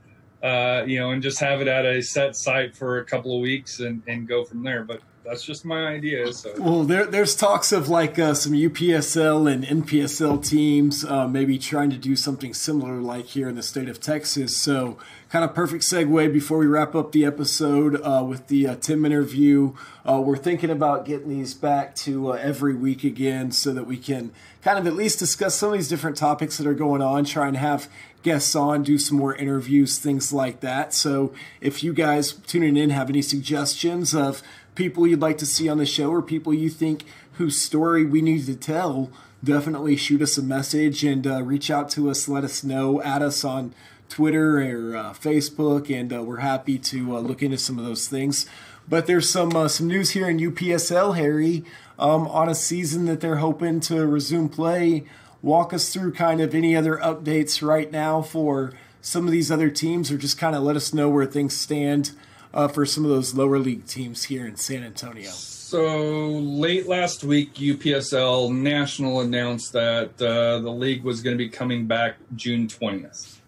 uh, 0.43 0.83
you 0.85 0.99
know, 0.99 1.11
and 1.11 1.23
just 1.23 1.39
have 1.39 1.61
it 1.61 1.67
at 1.67 1.85
a 1.85 2.01
set 2.01 2.35
site 2.35 2.75
for 2.75 2.99
a 2.99 3.05
couple 3.05 3.35
of 3.35 3.41
weeks 3.41 3.79
and 3.79 4.03
and 4.07 4.27
go 4.27 4.43
from 4.43 4.61
there. 4.63 4.83
But 4.83 5.01
that's 5.23 5.43
just 5.43 5.63
my 5.63 5.87
idea. 5.87 6.31
So 6.33 6.53
Well, 6.57 6.83
there, 6.83 7.05
there's 7.05 7.35
talks 7.35 7.71
of 7.71 7.87
like 7.87 8.19
uh, 8.19 8.33
some 8.33 8.51
UPSL 8.51 9.51
and 9.51 9.63
NPSL 9.63 10.45
teams 10.45 11.05
uh, 11.05 11.27
maybe 11.27 11.57
trying 11.57 11.89
to 11.91 11.97
do 11.97 12.15
something 12.15 12.53
similar 12.53 12.99
like 12.99 13.27
here 13.27 13.47
in 13.47 13.55
the 13.55 13.63
state 13.63 13.87
of 13.87 14.01
Texas. 14.01 14.55
So, 14.57 14.97
kind 15.29 15.45
of 15.45 15.55
perfect 15.55 15.83
segue 15.83 16.31
before 16.33 16.57
we 16.57 16.67
wrap 16.67 16.93
up 16.93 17.11
the 17.13 17.25
episode 17.25 17.99
uh, 18.01 18.23
with 18.27 18.47
the 18.47 18.67
uh, 18.67 18.75
Tim 18.75 19.05
interview. 19.05 19.73
Uh, 20.07 20.21
we're 20.21 20.37
thinking 20.37 20.69
about 20.69 21.05
getting 21.05 21.29
these 21.29 21.53
back 21.53 21.95
to 21.95 22.33
uh, 22.33 22.35
every 22.35 22.75
week 22.75 23.03
again 23.03 23.51
so 23.51 23.73
that 23.73 23.87
we 23.87 23.97
can 23.97 24.31
kind 24.61 24.77
of 24.77 24.85
at 24.85 24.93
least 24.93 25.19
discuss 25.19 25.55
some 25.55 25.69
of 25.69 25.75
these 25.75 25.87
different 25.87 26.17
topics 26.17 26.57
that 26.57 26.67
are 26.67 26.73
going 26.73 27.01
on, 27.01 27.25
try 27.25 27.47
and 27.47 27.57
have 27.57 27.89
guests 28.23 28.55
on, 28.55 28.83
do 28.83 28.97
some 28.97 29.17
more 29.17 29.35
interviews, 29.35 29.97
things 29.97 30.33
like 30.33 30.61
that. 30.61 30.93
So, 30.93 31.33
if 31.61 31.83
you 31.83 31.93
guys 31.93 32.33
tuning 32.33 32.77
in 32.77 32.89
have 32.89 33.09
any 33.09 33.21
suggestions 33.21 34.15
of 34.15 34.41
people 34.75 35.05
you'd 35.05 35.21
like 35.21 35.37
to 35.39 35.45
see 35.45 35.69
on 35.69 35.77
the 35.77 35.85
show 35.85 36.09
or 36.09 36.21
people 36.21 36.53
you 36.53 36.69
think 36.69 37.03
whose 37.33 37.59
story 37.59 38.05
we 38.05 38.21
need 38.21 38.45
to 38.45 38.55
tell, 38.55 39.09
definitely 39.43 39.95
shoot 39.95 40.21
us 40.21 40.37
a 40.37 40.41
message 40.41 41.03
and 41.03 41.27
uh, 41.27 41.43
reach 41.43 41.69
out 41.69 41.89
to 41.89 42.09
us. 42.09 42.27
Let 42.27 42.43
us 42.43 42.63
know. 42.63 43.01
Add 43.01 43.21
us 43.21 43.43
on 43.43 43.73
Twitter 44.09 44.59
or 44.59 44.95
uh, 44.95 45.13
Facebook, 45.13 45.89
and 45.93 46.13
uh, 46.13 46.23
we're 46.23 46.37
happy 46.37 46.77
to 46.77 47.17
uh, 47.17 47.19
look 47.19 47.41
into 47.41 47.57
some 47.57 47.79
of 47.79 47.85
those 47.85 48.07
things. 48.07 48.45
But 48.87 49.07
there's 49.07 49.29
some 49.29 49.55
uh, 49.55 49.67
some 49.67 49.87
news 49.87 50.11
here 50.11 50.29
in 50.29 50.37
UPSL, 50.39 51.15
Harry, 51.15 51.63
um, 51.97 52.27
on 52.27 52.49
a 52.49 52.55
season 52.55 53.05
that 53.05 53.21
they're 53.21 53.37
hoping 53.37 53.79
to 53.81 54.05
resume 54.05 54.49
play. 54.49 55.05
Walk 55.43 55.73
us 55.73 55.93
through 55.93 56.13
kind 56.13 56.41
of 56.41 56.55
any 56.55 56.75
other 56.75 56.97
updates 56.97 57.61
right 57.61 57.91
now 57.91 58.23
for 58.23 58.73
some 59.01 59.25
of 59.25 59.31
these 59.31 59.51
other 59.51 59.69
teams, 59.69 60.09
or 60.09 60.17
just 60.17 60.37
kind 60.37 60.55
of 60.55 60.63
let 60.63 60.75
us 60.75 60.93
know 60.93 61.09
where 61.09 61.25
things 61.25 61.55
stand 61.55 62.13
uh, 62.53 62.69
for 62.69 62.85
some 62.85 63.03
of 63.03 63.11
those 63.11 63.35
lower 63.35 63.59
league 63.59 63.85
teams 63.85 64.23
here 64.23 64.47
in 64.47 64.55
San 64.55 64.83
Antonio? 64.83 65.29
So 65.29 66.27
late 66.27 66.87
last 66.87 67.23
week, 67.23 67.55
UPSL 67.55 68.53
National 68.53 69.21
announced 69.21 69.73
that 69.73 70.11
uh, 70.21 70.59
the 70.59 70.71
league 70.71 71.03
was 71.03 71.21
going 71.21 71.35
to 71.35 71.37
be 71.37 71.49
coming 71.49 71.87
back 71.87 72.15
June 72.35 72.67
20th. 72.67 73.39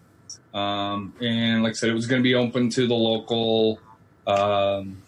Um, 0.52 1.14
and 1.20 1.62
like 1.62 1.70
I 1.70 1.74
said, 1.74 1.90
it 1.90 1.94
was 1.94 2.06
going 2.06 2.20
to 2.20 2.24
be 2.24 2.34
open 2.34 2.68
to 2.70 2.86
the 2.86 2.94
local, 2.94 3.78
um, 4.26 5.00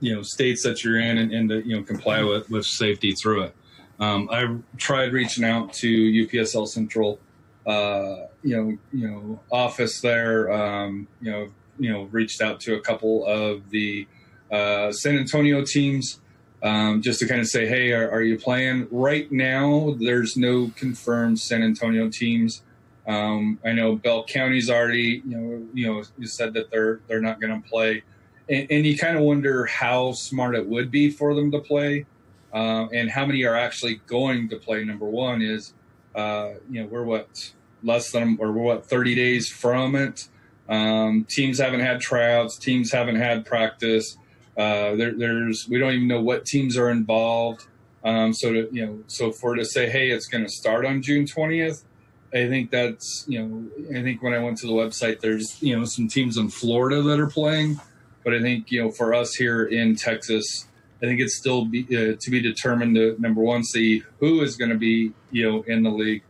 you 0.00 0.14
know, 0.14 0.22
states 0.22 0.62
that 0.64 0.82
you're 0.82 0.98
in 0.98 1.18
and, 1.18 1.32
and 1.32 1.48
to, 1.48 1.66
you 1.66 1.76
know, 1.76 1.82
comply 1.82 2.22
with, 2.22 2.50
with 2.50 2.66
safety 2.66 3.12
through 3.12 3.44
it. 3.44 3.54
Um, 4.00 4.28
I 4.30 4.56
tried 4.76 5.12
reaching 5.12 5.44
out 5.44 5.72
to 5.74 5.88
UPSL 5.88 6.68
Central, 6.68 7.18
uh, 7.66 8.26
you 8.42 8.56
know, 8.56 8.78
you 8.92 9.08
know, 9.08 9.40
office 9.50 10.00
there, 10.00 10.50
um, 10.52 11.08
you 11.20 11.30
know, 11.30 11.48
you 11.78 11.92
know, 11.92 12.04
reached 12.04 12.40
out 12.40 12.60
to 12.60 12.74
a 12.74 12.80
couple 12.80 13.26
of 13.26 13.70
the 13.70 14.06
uh, 14.50 14.92
San 14.92 15.18
Antonio 15.18 15.64
teams 15.64 16.20
um, 16.62 17.02
just 17.02 17.20
to 17.20 17.28
kind 17.28 17.40
of 17.40 17.46
say, 17.46 17.66
hey, 17.66 17.92
are, 17.92 18.10
are, 18.10 18.22
you 18.22 18.38
playing? 18.38 18.88
Right 18.90 19.30
now, 19.30 19.94
there's 19.98 20.36
no 20.36 20.72
confirmed 20.76 21.38
San 21.38 21.62
Antonio 21.62 22.08
teams. 22.08 22.62
Um, 23.06 23.58
I 23.64 23.72
know 23.72 23.96
Bell 23.96 24.24
County's 24.24 24.68
already, 24.68 25.22
you 25.26 25.36
know, 25.36 25.66
you 25.72 25.86
know, 25.86 26.02
you 26.18 26.26
said 26.26 26.52
that 26.54 26.70
they're 26.70 27.00
they're 27.06 27.20
not 27.20 27.40
going 27.40 27.62
to 27.62 27.68
play, 27.68 28.02
and, 28.48 28.66
and, 28.70 28.86
you 28.86 28.98
kind 28.98 29.16
of 29.16 29.22
wonder 29.22 29.64
how 29.64 30.12
smart 30.12 30.54
it 30.54 30.66
would 30.66 30.90
be 30.90 31.10
for 31.10 31.34
them 31.34 31.50
to 31.52 31.60
play, 31.60 32.04
uh, 32.52 32.86
and 32.92 33.10
how 33.10 33.26
many 33.26 33.44
are 33.44 33.56
actually 33.56 34.00
going 34.06 34.48
to 34.48 34.56
play. 34.56 34.84
Number 34.84 35.06
one 35.06 35.42
is, 35.42 35.74
uh, 36.14 36.52
you 36.70 36.82
know, 36.82 36.86
we're 36.86 37.04
what 37.04 37.52
less 37.82 38.10
than 38.10 38.38
or 38.40 38.52
we're 38.52 38.62
what 38.62 38.86
30 38.86 39.14
days 39.14 39.48
from 39.48 39.94
it. 39.94 40.28
Um, 40.68 41.24
teams 41.24 41.58
haven't 41.58 41.80
had 41.80 42.00
tryouts. 42.00 42.58
Teams 42.58 42.92
haven't 42.92 43.16
had 43.16 43.46
practice. 43.46 44.16
Uh, 44.56 44.96
there, 44.96 45.12
there's 45.16 45.68
we 45.68 45.78
don't 45.78 45.92
even 45.92 46.08
know 46.08 46.20
what 46.20 46.44
teams 46.44 46.76
are 46.76 46.90
involved. 46.90 47.66
Um, 48.04 48.32
so 48.32 48.52
to 48.52 48.68
you 48.72 48.86
know, 48.86 48.98
so 49.06 49.32
for 49.32 49.54
to 49.54 49.64
say, 49.64 49.88
hey, 49.88 50.10
it's 50.10 50.26
going 50.26 50.44
to 50.44 50.50
start 50.50 50.84
on 50.84 51.00
June 51.00 51.26
twentieth, 51.26 51.84
I 52.32 52.46
think 52.48 52.70
that's 52.70 53.24
you 53.28 53.42
know, 53.42 53.98
I 53.98 54.02
think 54.02 54.22
when 54.22 54.34
I 54.34 54.38
went 54.38 54.58
to 54.58 54.66
the 54.66 54.72
website, 54.72 55.20
there's 55.20 55.62
you 55.62 55.78
know 55.78 55.84
some 55.84 56.08
teams 56.08 56.36
in 56.36 56.50
Florida 56.50 57.02
that 57.02 57.18
are 57.18 57.28
playing, 57.28 57.80
but 58.24 58.34
I 58.34 58.40
think 58.40 58.70
you 58.70 58.82
know 58.82 58.90
for 58.90 59.14
us 59.14 59.34
here 59.34 59.64
in 59.64 59.96
Texas, 59.96 60.67
I 61.02 61.06
think 61.06 61.20
it's 61.20 61.36
still 61.36 61.64
be, 61.64 61.84
uh, 61.84 62.16
to 62.18 62.30
be 62.30 62.40
determined 62.40 62.96
to 62.96 63.16
number 63.18 63.40
one 63.40 63.62
see 63.64 64.02
who 64.20 64.42
is 64.42 64.56
going 64.56 64.70
to 64.70 64.78
be 64.78 65.12
you 65.30 65.50
know 65.50 65.62
in 65.62 65.82
the 65.82 65.90
league, 65.90 66.22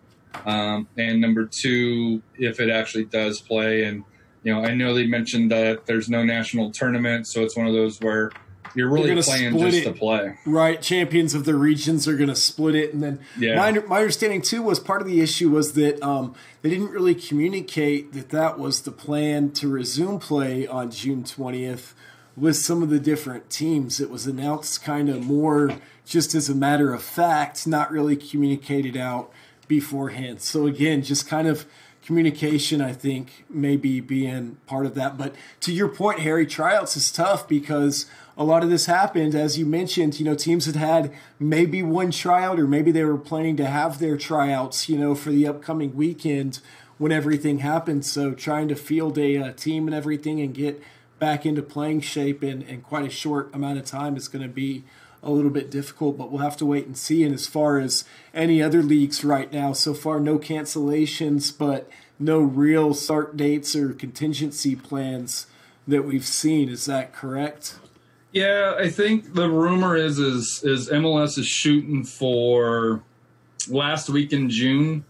um, 0.47 0.89
and 0.97 1.21
number 1.21 1.47
two 1.51 2.23
if 2.39 2.61
it 2.61 2.71
actually 2.71 3.05
does 3.05 3.41
play 3.41 3.85
and 3.85 4.05
you 4.49 4.55
know, 4.55 4.65
I 4.65 4.75
know 4.75 4.95
they 4.95 5.07
mentioned 5.07 5.51
that 5.51 5.87
there's 5.87 6.09
no 6.09 6.25
national 6.25 6.71
tournament, 6.71 7.27
so 7.27 7.43
it's 7.43 7.57
one 7.57 7.67
of 7.67 7.73
those 7.73 7.99
where 8.01 8.31
you're 8.75 8.89
really 8.89 9.21
playing 9.21 9.59
just 9.59 9.79
it. 9.79 9.85
to 9.85 9.93
play. 9.93 10.39
Right. 10.47 10.81
Champions 10.81 11.35
of 11.35 11.45
the 11.45 11.55
regions 11.55 12.07
are 12.07 12.17
going 12.17 12.29
to 12.29 12.37
split 12.37 12.75
it. 12.75 12.93
And 12.93 13.03
then 13.03 13.21
yeah. 13.39 13.57
my, 13.57 13.73
my 13.81 13.99
understanding, 13.99 14.43
too, 14.43 14.63
was 14.63 14.79
part 14.79 15.01
of 15.01 15.09
the 15.09 15.21
issue 15.21 15.51
was 15.51 15.73
that 15.73 16.03
um, 16.03 16.35
they 16.63 16.71
didn't 16.71 16.91
really 16.91 17.15
communicate 17.15 18.13
that 18.13 18.31
that 18.31 18.59
was 18.59 18.83
the 18.83 18.93
plan 18.93 19.51
to 19.53 19.69
resume 19.69 20.19
play 20.19 20.67
on 20.67 20.91
June 20.91 21.25
20th 21.25 21.95
with 22.41 22.57
some 22.57 22.83
of 22.83 22.91
the 22.91 23.01
different 23.01 23.51
teams. 23.51 24.01
It 24.01 24.11
was 24.11 24.27
announced 24.27 24.83
kind 24.83 25.09
of 25.09 25.25
more 25.25 25.77
just 26.05 26.35
as 26.35 26.49
a 26.49 26.55
matter 26.55 26.93
of 26.93 27.03
fact, 27.03 27.67
not 27.67 27.91
really 27.91 28.17
communicated 28.17 28.97
out 28.97 29.31
beforehand. 29.67 30.41
So, 30.41 30.67
again, 30.67 31.03
just 31.03 31.29
kind 31.29 31.49
of– 31.49 31.67
communication, 32.09 32.81
I 32.81 32.95
think, 32.95 33.45
maybe 33.51 34.01
being 34.01 34.57
part 34.67 34.87
of 34.87 34.95
that. 34.95 35.19
But 35.19 35.35
to 35.61 35.75
your 35.75 35.89
point, 35.89 36.21
Harry, 36.21 36.47
tryouts 36.47 36.97
is 36.97 37.13
tough 37.13 37.47
because 37.47 38.07
a 38.35 38.45
lot 38.45 38.63
of 38.63 38.71
this 38.71 38.87
happened, 38.87 39.35
as 39.35 39.59
you 39.59 39.67
mentioned, 39.67 40.19
you 40.19 40.25
know, 40.25 40.35
teams 40.35 40.65
had 40.65 40.77
had 40.77 41.13
maybe 41.39 41.83
one 41.83 42.11
tryout 42.11 42.59
or 42.59 42.67
maybe 42.67 42.91
they 42.93 43.05
were 43.05 43.19
planning 43.19 43.59
to 43.59 43.67
have 43.67 43.99
their 43.99 44.17
tryouts, 44.17 44.89
you 44.89 44.97
know, 44.97 45.15
for 45.15 45.29
the 45.29 45.47
upcoming 45.47 45.95
weekend 45.95 46.61
when 46.97 47.13
everything 47.13 47.59
happened. 47.59 48.07
So 48.07 48.33
trying 48.33 48.69
to 48.69 48.75
field 48.75 49.19
a, 49.19 49.37
a 49.37 49.53
team 49.53 49.87
and 49.87 49.95
everything 49.95 50.41
and 50.41 50.55
get 50.55 50.83
back 51.19 51.45
into 51.47 51.63
playing 51.63 52.01
shape 52.01 52.43
in, 52.43 52.63
in 52.63 52.81
quite 52.81 53.07
a 53.07 53.11
short 53.11 53.53
amount 53.55 53.79
of 53.79 53.85
time 53.85 54.17
is 54.17 54.29
going 54.29 54.43
to 54.43 54.49
be 54.49 54.85
a 55.23 55.31
little 55.31 55.51
bit 55.51 55.71
difficult, 55.71 56.17
but 56.17 56.31
we'll 56.31 56.43
have 56.43 56.57
to 56.59 56.67
wait 56.67 56.87
and 56.87 56.97
see. 56.97 57.25
And 57.25 57.35
as 57.35 57.47
far 57.47 57.79
as 57.79 58.05
any 58.33 58.63
other 58.63 58.83
leagues 58.83 59.25
right 59.25 59.53
now, 59.53 59.73
so 59.73 59.95
far 59.95 60.21
no 60.21 60.39
cancellations, 60.39 61.57
but 61.57 61.91
no 62.19 62.41
real 62.41 62.95
start 62.95 63.37
dates 63.37 63.75
or 63.75 63.93
contingency 63.93 64.77
plans 64.77 65.47
that 65.87 66.05
we've 66.05 66.27
seen. 66.27 66.69
Is 66.69 66.85
that 66.87 67.13
correct? 67.13 67.79
Yeah, 68.33 68.75
I 68.79 68.91
think 68.91 69.35
the 69.35 69.49
rumor 69.49 69.97
is 69.97 70.19
is 70.19 70.61
is 70.63 70.91
MLS 70.91 71.39
is 71.39 71.47
shooting 71.47 72.05
for 72.05 73.03
last 73.69 74.11
week 74.11 74.33
in 74.33 74.51
June. 74.51 75.05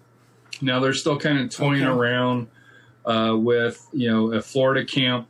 Now 0.60 0.80
they're 0.80 0.94
still 0.94 1.18
kind 1.18 1.38
of 1.40 1.50
toying 1.50 1.84
okay. 1.84 1.90
around 1.90 2.48
uh, 3.04 3.36
with 3.36 3.86
you 3.92 4.10
know 4.10 4.32
a 4.32 4.40
Florida 4.40 4.84
camp 4.84 5.26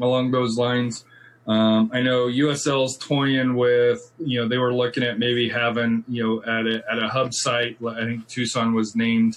along 0.00 0.30
those 0.30 0.56
lines. 0.56 1.04
Um, 1.46 1.90
I 1.92 2.00
know 2.00 2.26
USL's 2.26 2.96
toying 2.96 3.54
with, 3.54 4.10
you 4.18 4.40
know, 4.40 4.48
they 4.48 4.56
were 4.56 4.72
looking 4.72 5.02
at 5.02 5.18
maybe 5.18 5.48
having, 5.48 6.04
you 6.08 6.22
know, 6.22 6.42
at 6.42 6.66
a, 6.66 6.82
at 6.90 7.02
a 7.02 7.08
hub 7.08 7.34
site. 7.34 7.76
I 7.86 8.04
think 8.04 8.26
Tucson 8.28 8.74
was 8.74 8.96
named, 8.96 9.36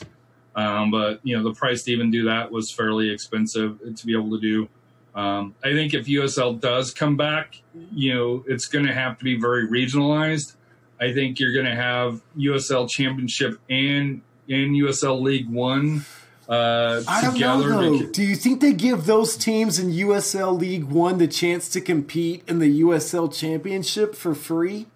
um, 0.55 0.89
but 0.89 1.20
you 1.24 1.36
know, 1.36 1.43
the 1.43 1.53
price 1.53 1.84
to 1.84 1.91
even 1.91 2.10
do 2.10 2.26
that 2.26 2.51
was 2.51 2.72
fairly 2.72 3.10
expensive 3.10 3.80
to 3.95 4.05
be 4.05 4.14
able 4.14 4.32
to 4.32 4.39
do. 4.39 4.70
Um, 5.16 5.55
I 5.64 5.74
think 5.74 5.93
if 5.93 6.05
USL 6.05 6.60
does 6.60 6.93
come 6.93 7.18
back, 7.18 7.62
you 7.91 8.14
know, 8.14 8.43
it's 8.47 8.68
going 8.68 8.86
to 8.86 8.93
have 8.93 9.18
to 9.18 9.24
be 9.24 9.38
very 9.38 9.68
regionalized. 9.68 10.53
I 11.01 11.12
think 11.12 11.39
you're 11.39 11.53
going 11.53 11.66
to 11.66 11.76
have 11.76 12.22
USL 12.38 12.89
Championship 12.89 13.60
and 13.70 14.22
and 14.47 14.76
USL 14.76 15.22
League 15.22 15.49
One 15.49 16.05
uh, 16.50 17.04
I 17.08 17.22
don't 17.22 17.39
know. 17.39 18.04
Do 18.04 18.24
you 18.24 18.36
think 18.36 18.62
they 18.62 18.74
give 18.74 19.06
those 19.06 19.36
teams 19.36 19.80
in 19.80 19.91
USL 19.91 20.58
League 20.58 20.86
One 20.86 21.18
the 21.18 21.28
chance 21.28 21.68
to 21.70 21.82
compete 21.82 22.43
in 22.48 22.60
the 22.60 22.82
USL 22.82 23.34
Championship 23.34 24.16
for 24.16 24.34
free? 24.34 24.88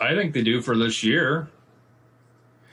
I 0.00 0.14
think 0.14 0.32
they 0.32 0.42
do 0.42 0.62
for 0.62 0.76
this 0.76 1.04
year. 1.04 1.48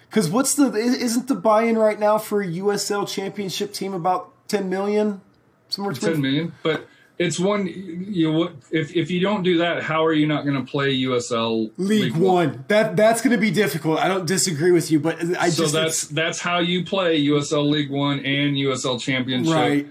Because 0.10 0.30
what's 0.30 0.56
the 0.56 0.74
isn't 0.74 1.28
the 1.28 1.36
buy-in 1.36 1.78
right 1.78 2.00
now 2.00 2.18
for 2.18 2.42
a 2.42 2.48
USL 2.48 3.08
Championship 3.08 3.74
team 3.74 3.94
about 3.94 4.32
ten 4.48 4.70
million? 4.70 5.20
Somewhere 5.68 5.94
ten 5.94 6.22
million, 6.22 6.54
but 6.64 6.88
it's 7.18 7.40
one 7.40 7.68
you 7.68 8.32
know 8.32 8.52
if 8.72 8.96
if 8.96 9.10
you 9.10 9.20
don't 9.20 9.44
do 9.44 9.58
that 9.60 9.82
how 9.82 10.06
are 10.06 10.14
you 10.14 10.28
not 10.28 10.46
going 10.46 10.64
to 10.64 10.70
play 10.70 10.96
USL 11.00 11.72
League, 11.78 12.04
League 12.04 12.14
one? 12.14 12.50
one? 12.50 12.66
That 12.68 12.96
that's 12.96 13.22
going 13.22 13.32
to 13.32 13.42
be 13.42 13.52
difficult. 13.52 14.00
I 14.00 14.08
don't 14.08 14.28
disagree 14.28 14.72
with 14.72 14.92
you, 14.92 15.00
but 15.00 15.20
I 15.38 15.50
so 15.50 15.64
just 15.64 15.74
that's 15.74 16.08
that's 16.08 16.40
how 16.40 16.60
you 16.60 16.86
play 16.86 17.22
USL 17.24 17.70
League 17.70 17.90
1 17.90 18.20
and 18.20 18.56
USL 18.56 19.00
Championship. 19.00 19.54
Right. 19.54 19.88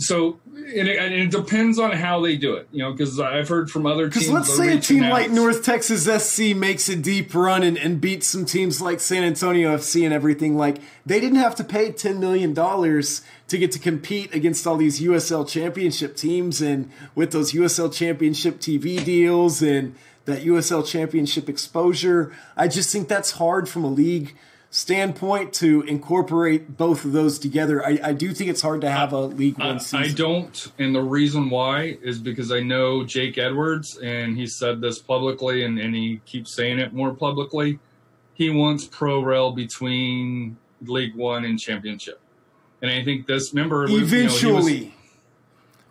So 0.00 0.38
and 0.54 0.88
it, 0.88 0.98
and 0.98 1.14
it, 1.14 1.30
depends 1.30 1.78
on 1.78 1.92
how 1.92 2.20
they 2.20 2.36
do 2.36 2.54
it, 2.54 2.68
you 2.70 2.78
know, 2.78 2.92
because 2.92 3.18
I've 3.18 3.48
heard 3.48 3.70
from 3.70 3.84
other 3.84 4.08
teams. 4.08 4.26
Because 4.26 4.48
let's 4.48 4.56
say 4.56 4.76
a 4.76 4.80
team 4.80 5.08
like 5.08 5.30
North 5.30 5.64
Texas 5.64 6.04
SC 6.04 6.54
makes 6.54 6.88
a 6.88 6.94
deep 6.94 7.34
run 7.34 7.62
and, 7.62 7.76
and 7.76 8.00
beats 8.00 8.28
some 8.28 8.44
teams 8.44 8.80
like 8.80 9.00
San 9.00 9.24
Antonio 9.24 9.76
FC 9.76 10.04
and 10.04 10.14
everything. 10.14 10.56
Like 10.56 10.78
they 11.04 11.18
didn't 11.20 11.38
have 11.38 11.54
to 11.56 11.64
pay 11.64 11.90
ten 11.90 12.20
million 12.20 12.54
dollars 12.54 13.22
to 13.48 13.58
get 13.58 13.72
to 13.72 13.78
compete 13.78 14.32
against 14.34 14.66
all 14.66 14.76
these 14.76 15.00
USL 15.00 15.48
Championship 15.48 16.16
teams, 16.16 16.60
and 16.60 16.90
with 17.14 17.32
those 17.32 17.52
USL 17.52 17.92
Championship 17.92 18.60
TV 18.60 19.04
deals 19.04 19.62
and 19.62 19.96
that 20.26 20.44
USL 20.44 20.86
Championship 20.86 21.48
exposure, 21.48 22.32
I 22.56 22.68
just 22.68 22.92
think 22.92 23.08
that's 23.08 23.32
hard 23.32 23.68
from 23.68 23.82
a 23.82 23.88
league 23.90 24.36
standpoint 24.70 25.52
to 25.54 25.82
incorporate 25.82 26.76
both 26.76 27.04
of 27.04 27.12
those 27.12 27.38
together. 27.38 27.84
I, 27.84 27.98
I 28.02 28.12
do 28.12 28.32
think 28.32 28.50
it's 28.50 28.60
hard 28.60 28.82
to 28.82 28.90
have 28.90 29.12
a 29.12 29.20
League 29.20 29.58
One 29.58 29.80
season. 29.80 29.98
I 29.98 30.12
don't, 30.12 30.72
and 30.78 30.94
the 30.94 31.02
reason 31.02 31.48
why 31.48 31.98
is 32.02 32.18
because 32.18 32.52
I 32.52 32.60
know 32.60 33.04
Jake 33.04 33.38
Edwards, 33.38 33.98
and 33.98 34.36
he 34.36 34.46
said 34.46 34.80
this 34.80 34.98
publicly, 34.98 35.64
and, 35.64 35.78
and 35.78 35.94
he 35.94 36.20
keeps 36.26 36.54
saying 36.54 36.78
it 36.78 36.92
more 36.92 37.14
publicly. 37.14 37.78
He 38.34 38.50
wants 38.50 38.84
pro 38.84 39.22
rel 39.22 39.52
between 39.52 40.58
League 40.82 41.14
One 41.16 41.44
and 41.44 41.58
Championship, 41.58 42.20
and 42.82 42.90
I 42.90 43.02
think 43.04 43.26
this 43.26 43.54
member 43.54 43.84
eventually. 43.84 44.76
You 44.76 44.84
know, 44.84 44.92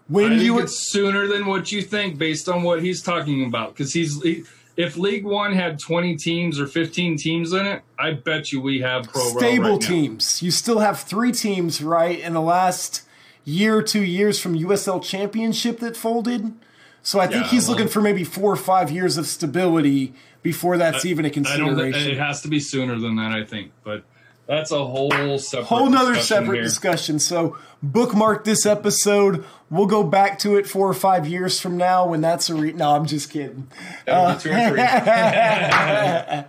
when 0.10 0.34
I 0.34 0.36
you 0.36 0.60
it's 0.60 0.92
sooner 0.92 1.28
than 1.28 1.48
what 1.48 1.72
you 1.72 1.82
think, 1.82 2.18
based 2.18 2.48
on 2.48 2.64
what 2.64 2.82
he's 2.82 3.02
talking 3.02 3.46
about, 3.46 3.74
because 3.74 3.92
he's. 3.92 4.22
He, 4.22 4.44
if 4.78 4.96
League 4.96 5.26
One 5.26 5.54
had 5.54 5.80
20 5.80 6.16
teams 6.16 6.60
or 6.60 6.68
15 6.68 7.18
teams 7.18 7.52
in 7.52 7.66
it, 7.66 7.82
I 7.98 8.12
bet 8.12 8.52
you 8.52 8.62
we 8.62 8.80
have 8.82 9.08
pro 9.08 9.22
stable 9.38 9.72
right 9.72 9.82
teams. 9.82 10.44
You 10.44 10.52
still 10.52 10.80
have 10.80 11.00
three 11.00 11.32
teams, 11.32 11.82
right? 11.82 12.20
In 12.20 12.34
the 12.34 12.42
last 12.42 13.02
year 13.44 13.82
two 13.82 14.04
years 14.04 14.40
from 14.40 14.58
USL 14.58 15.04
Championship 15.04 15.80
that 15.80 15.98
folded. 15.98 16.54
So 17.02 17.20
I 17.20 17.28
think 17.28 17.46
yeah, 17.46 17.50
he's 17.52 17.68
well, 17.68 17.78
looking 17.78 17.90
for 17.90 18.02
maybe 18.02 18.24
four 18.24 18.52
or 18.52 18.58
five 18.58 18.92
years 18.92 19.18
of 19.18 19.26
stability 19.26 20.14
before 20.44 20.78
that's 20.78 21.06
I, 21.06 21.10
even 21.10 21.26
a 21.26 21.30
consideration. 21.30 22.12
it 22.12 22.18
has 22.18 22.42
to 22.42 22.48
be 22.48 22.60
sooner 22.60 23.00
than 23.00 23.16
that, 23.16 23.32
I 23.32 23.44
think. 23.44 23.72
But 23.84 24.04
that's 24.48 24.72
a 24.72 24.84
whole 24.86 25.38
separate 25.40 25.66
whole 25.68 25.90
nother 25.90 26.14
discussion 26.16 26.44
separate 26.46 26.56
here. 26.56 26.64
discussion. 26.64 27.20
So 27.20 27.58
bookmark 27.84 28.44
this 28.46 28.66
episode. 28.66 29.44
We'll 29.70 29.86
go 29.88 30.04
back 30.04 30.40
to 30.40 30.56
it 30.56 30.68
four 30.68 30.88
or 30.88 30.94
five 30.94 31.28
years 31.28 31.60
from 31.60 31.76
now 31.78 32.08
when 32.08 32.22
that's 32.22 32.50
a 32.50 32.56
re- 32.56 32.72
no. 32.74 32.92
I'm 32.96 33.06
just 33.06 33.30
kidding. 33.30 33.68
That'll 34.06 34.36
be 34.36 34.40
two 34.42 34.52
or 34.52 34.70
three. 34.70 34.82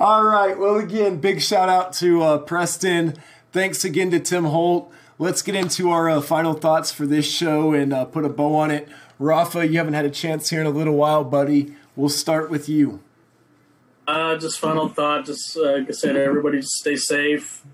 All 0.00 0.24
right. 0.24 0.58
Well, 0.58 0.76
again, 0.76 1.20
big 1.20 1.40
shout 1.40 1.68
out 1.68 1.92
to 1.94 2.22
uh, 2.22 2.38
Preston. 2.38 3.14
Thanks 3.52 3.84
again 3.84 4.10
to 4.10 4.20
Tim 4.20 4.44
Holt. 4.44 4.92
Let's 5.18 5.42
get 5.42 5.54
into 5.54 5.90
our 5.90 6.08
uh, 6.08 6.20
final 6.20 6.54
thoughts 6.54 6.90
for 6.90 7.06
this 7.06 7.30
show 7.30 7.72
and 7.72 7.92
uh, 7.92 8.06
put 8.06 8.24
a 8.24 8.28
bow 8.28 8.54
on 8.56 8.70
it. 8.70 8.88
Rafa, 9.18 9.68
you 9.68 9.76
haven't 9.76 9.94
had 9.94 10.06
a 10.06 10.10
chance 10.10 10.48
here 10.48 10.60
in 10.62 10.66
a 10.66 10.70
little 10.70 10.96
while, 10.96 11.24
buddy. 11.24 11.74
We'll 11.94 12.08
start 12.08 12.50
with 12.50 12.68
you. 12.68 13.00
Uh, 14.10 14.36
just 14.36 14.58
final 14.58 14.88
thought. 14.88 15.24
Just 15.24 15.56
uh, 15.56 15.78
like 15.78 15.88
I 15.88 15.92
said, 15.92 16.16
everybody 16.16 16.58
just 16.58 16.74
stay 16.74 16.96
safe, 16.96 17.64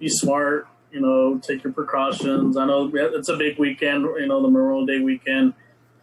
be 0.00 0.08
smart. 0.08 0.66
You 0.90 1.00
know, 1.00 1.38
take 1.38 1.62
your 1.62 1.72
precautions. 1.72 2.56
I 2.56 2.66
know 2.66 2.90
it's 2.92 3.28
a 3.28 3.36
big 3.36 3.60
weekend. 3.60 4.02
You 4.02 4.26
know, 4.26 4.42
the 4.42 4.48
Memorial 4.48 4.86
Day 4.86 4.98
weekend. 4.98 5.54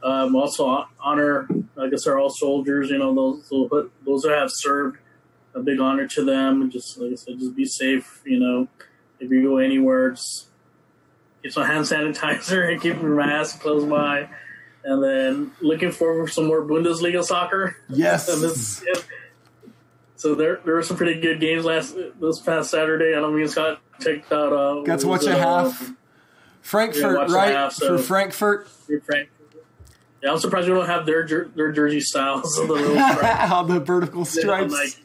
Um, 0.01 0.33
also 0.35 0.87
honor, 0.99 1.47
I 1.77 1.89
guess, 1.89 2.07
our 2.07 2.17
all 2.17 2.29
soldiers. 2.29 2.89
You 2.89 2.99
know, 2.99 3.13
those 3.13 3.49
those 4.05 4.23
who 4.23 4.29
have 4.29 4.49
served. 4.49 4.97
A 5.53 5.59
big 5.59 5.81
honor 5.81 6.07
to 6.07 6.23
them. 6.23 6.61
And 6.61 6.71
just 6.71 6.97
like 6.97 7.11
I 7.11 7.15
said, 7.15 7.37
just 7.39 7.53
be 7.57 7.65
safe. 7.65 8.21
You 8.23 8.39
know, 8.39 8.67
if 9.19 9.29
you 9.29 9.43
go 9.43 9.57
anywhere, 9.57 10.11
just 10.11 10.47
get 11.43 11.51
some 11.51 11.65
hand 11.65 11.83
sanitizer 11.83 12.71
and 12.71 12.81
keep 12.81 13.01
your 13.01 13.15
mask 13.15 13.59
close 13.59 13.83
by. 13.83 14.29
And 14.85 15.03
then 15.03 15.51
looking 15.59 15.91
forward 15.91 16.27
for 16.27 16.31
some 16.31 16.47
more 16.47 16.61
Bundesliga 16.61 17.25
soccer. 17.25 17.75
Yes. 17.89 18.81
And 20.23 20.31
yeah. 20.31 20.35
So 20.35 20.35
there, 20.35 20.59
there 20.65 20.75
were 20.75 20.83
some 20.83 20.97
pretty 20.97 21.19
good 21.19 21.39
games 21.39 21.65
last 21.65 21.95
this 22.19 22.39
past 22.39 22.69
Saturday. 22.71 23.15
I 23.15 23.19
don't 23.19 23.35
mean 23.35 23.47
Scott 23.47 23.81
checked 23.99 24.31
out. 24.31 24.53
Uh, 24.53 24.81
Got 24.83 24.99
to 25.01 25.07
watch 25.07 25.25
a 25.25 25.35
half. 25.35 25.91
Frankfurt, 26.61 27.29
a 27.29 27.33
right? 27.33 27.51
half, 27.53 27.73
so- 27.73 27.97
For 27.97 28.03
Frankfurt. 28.03 28.67
Frank. 29.05 29.29
Yeah, 30.21 30.31
I'm 30.33 30.37
surprised 30.37 30.67
we 30.67 30.75
don't 30.75 30.85
have 30.85 31.07
their 31.07 31.23
jer- 31.23 31.49
their 31.55 31.71
jersey 31.71 31.99
styles 31.99 32.55
the 32.55 32.61
little 32.65 32.93
the 33.67 33.79
vertical 33.83 34.19
Yeah, 34.19 34.25
stripes. 34.69 34.99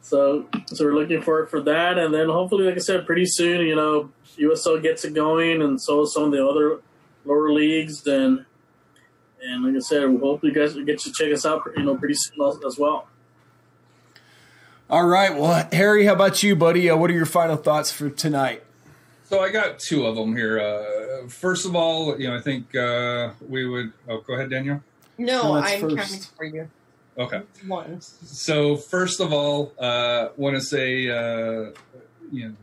So, 0.00 0.46
so 0.66 0.84
we're 0.84 0.94
looking 0.94 1.22
forward 1.22 1.48
for 1.50 1.60
that, 1.62 1.98
and 1.98 2.12
then 2.14 2.28
hopefully, 2.28 2.64
like 2.66 2.74
I 2.76 2.78
said, 2.78 3.04
pretty 3.06 3.26
soon, 3.26 3.66
you 3.66 3.74
know, 3.74 4.10
USL 4.38 4.80
gets 4.82 5.04
it 5.04 5.14
going, 5.14 5.62
and 5.62 5.80
so 5.80 6.04
some 6.04 6.24
of 6.24 6.30
the 6.32 6.46
other 6.46 6.80
lower 7.24 7.52
leagues. 7.52 8.02
Then, 8.02 8.46
and 9.42 9.64
like 9.64 9.74
I 9.74 9.78
said, 9.80 10.08
we 10.08 10.18
hope 10.18 10.44
you 10.44 10.52
guys 10.52 10.74
get 10.74 11.00
to 11.00 11.12
check 11.12 11.32
us 11.32 11.44
out, 11.46 11.62
you 11.76 11.82
know, 11.84 11.96
pretty 11.96 12.14
soon 12.14 12.60
as 12.66 12.78
well. 12.78 13.08
All 14.90 15.06
right. 15.06 15.34
Well, 15.34 15.68
Harry, 15.72 16.04
how 16.04 16.12
about 16.12 16.42
you, 16.42 16.54
buddy? 16.54 16.90
Uh, 16.90 16.96
what 16.96 17.10
are 17.10 17.14
your 17.14 17.26
final 17.26 17.56
thoughts 17.56 17.90
for 17.90 18.10
tonight? 18.10 18.62
So 19.24 19.40
I 19.40 19.50
got 19.50 19.78
two 19.78 20.04
of 20.06 20.16
them 20.16 20.36
here. 20.36 20.60
Uh, 20.60 21.28
first 21.28 21.64
of 21.64 21.74
all, 21.74 22.20
you 22.20 22.28
know, 22.28 22.36
I 22.36 22.40
think 22.40 22.74
uh, 22.74 23.30
we 23.48 23.66
would. 23.66 23.92
Oh, 24.08 24.20
go 24.20 24.34
ahead, 24.34 24.50
Daniel. 24.50 24.82
No, 25.16 25.54
I'm 25.54 25.80
first. 25.80 25.96
counting 25.96 26.20
for 26.36 26.44
you. 26.44 26.68
Okay. 27.16 27.42
One. 27.66 28.00
So 28.00 28.76
first 28.76 29.20
of 29.20 29.32
all, 29.32 29.72
uh, 29.78 30.28
want 30.36 30.56
to 30.56 30.60
say, 30.60 31.08
uh, 31.08 31.70
you 32.30 32.48
know, 32.48 32.54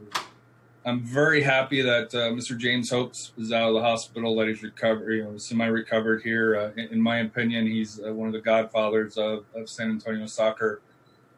I'm 0.86 1.02
very 1.02 1.42
happy 1.42 1.82
that 1.82 2.14
uh, 2.14 2.30
Mr. 2.32 2.58
James 2.58 2.90
Hopes 2.92 3.32
is 3.38 3.52
out 3.52 3.70
of 3.70 3.74
the 3.74 3.82
hospital. 3.82 4.36
That 4.36 4.48
he's 4.48 4.62
recovered, 4.62 5.12
you 5.12 5.24
know, 5.24 5.38
semi-recovered 5.38 6.22
here. 6.22 6.56
Uh, 6.56 6.72
in, 6.80 6.90
in 6.94 7.02
my 7.02 7.20
opinion, 7.20 7.66
he's 7.66 8.00
uh, 8.00 8.14
one 8.14 8.28
of 8.28 8.34
the 8.34 8.42
godfathers 8.42 9.18
of, 9.18 9.46
of 9.56 9.70
San 9.70 9.90
Antonio 9.90 10.26
soccer. 10.28 10.82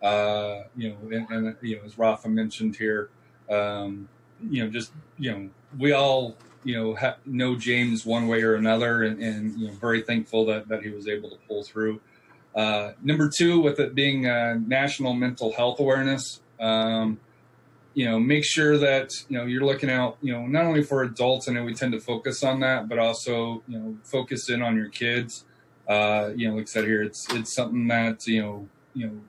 Uh, 0.02 0.64
you 0.76 0.90
know, 0.90 0.98
and, 1.15 1.30
and 1.30 1.56
you 1.61 1.78
know, 1.78 1.84
as 1.86 1.98
Rafa 1.98 2.28
mentioned 2.28 2.76
here, 2.76 3.10
um, 3.49 4.10
you 4.49 4.64
know, 4.64 4.69
just 4.69 4.91
you 5.18 5.32
know, 5.32 5.49
we 5.78 5.91
all 5.91 6.36
you 6.64 6.76
know 6.76 6.95
ha- 6.95 7.18
know 7.26 7.56
James 7.56 8.06
one 8.06 8.28
way 8.28 8.41
or 8.41 8.56
another, 8.56 9.03
and, 9.03 9.22
and 9.22 9.60
you 9.60 9.68
know, 9.68 9.73
very 9.73 10.02
thankful 10.02 10.45
that 10.48 10.68
that 10.69 10.84
he 10.84 10.90
was 10.90 11.07
able 11.07 11.30
to 11.30 11.38
pull 11.48 11.64
through. 11.64 12.02
Uh, 12.56 12.91
number 13.02 13.30
two, 13.30 13.61
with 13.61 13.80
it 13.80 13.95
being 13.95 14.28
uh, 14.28 14.57
National 14.65 15.14
Mental 15.14 15.53
Health 15.53 15.80
Awareness, 15.80 16.41
um, 16.60 17.19
you 17.94 18.06
know, 18.06 18.19
make 18.19 18.44
sure 18.44 18.78
that 18.78 19.11
you 19.30 19.38
know 19.38 19.45
you're 19.45 19.65
looking 19.65 19.90
out, 19.90 20.18
you 20.22 20.34
know, 20.34 20.45
not 20.48 20.65
only 20.65 20.84
for 20.84 21.03
adults, 21.03 21.48
know 21.48 21.64
we 21.64 21.73
tend 21.73 21.94
to 21.94 21.99
focus 21.99 22.44
on 22.44 22.60
that, 22.61 22.90
but 22.90 22.98
also 22.99 23.64
you 23.68 23.78
know 23.78 23.98
focus 24.03 24.49
in 24.49 24.61
on 24.61 24.76
your 24.76 24.90
kids. 24.90 25.45
Uh, 25.88 26.32
you 26.36 26.48
know, 26.48 26.56
like 26.56 26.64
I 26.64 26.65
said 26.65 26.86
here, 26.86 27.03
it's 27.03 27.32
it's 27.34 27.53
something 27.53 27.88
that 27.88 28.26
you 28.28 28.41
know 28.41 28.69
you 28.94 29.07
know 29.07 29.22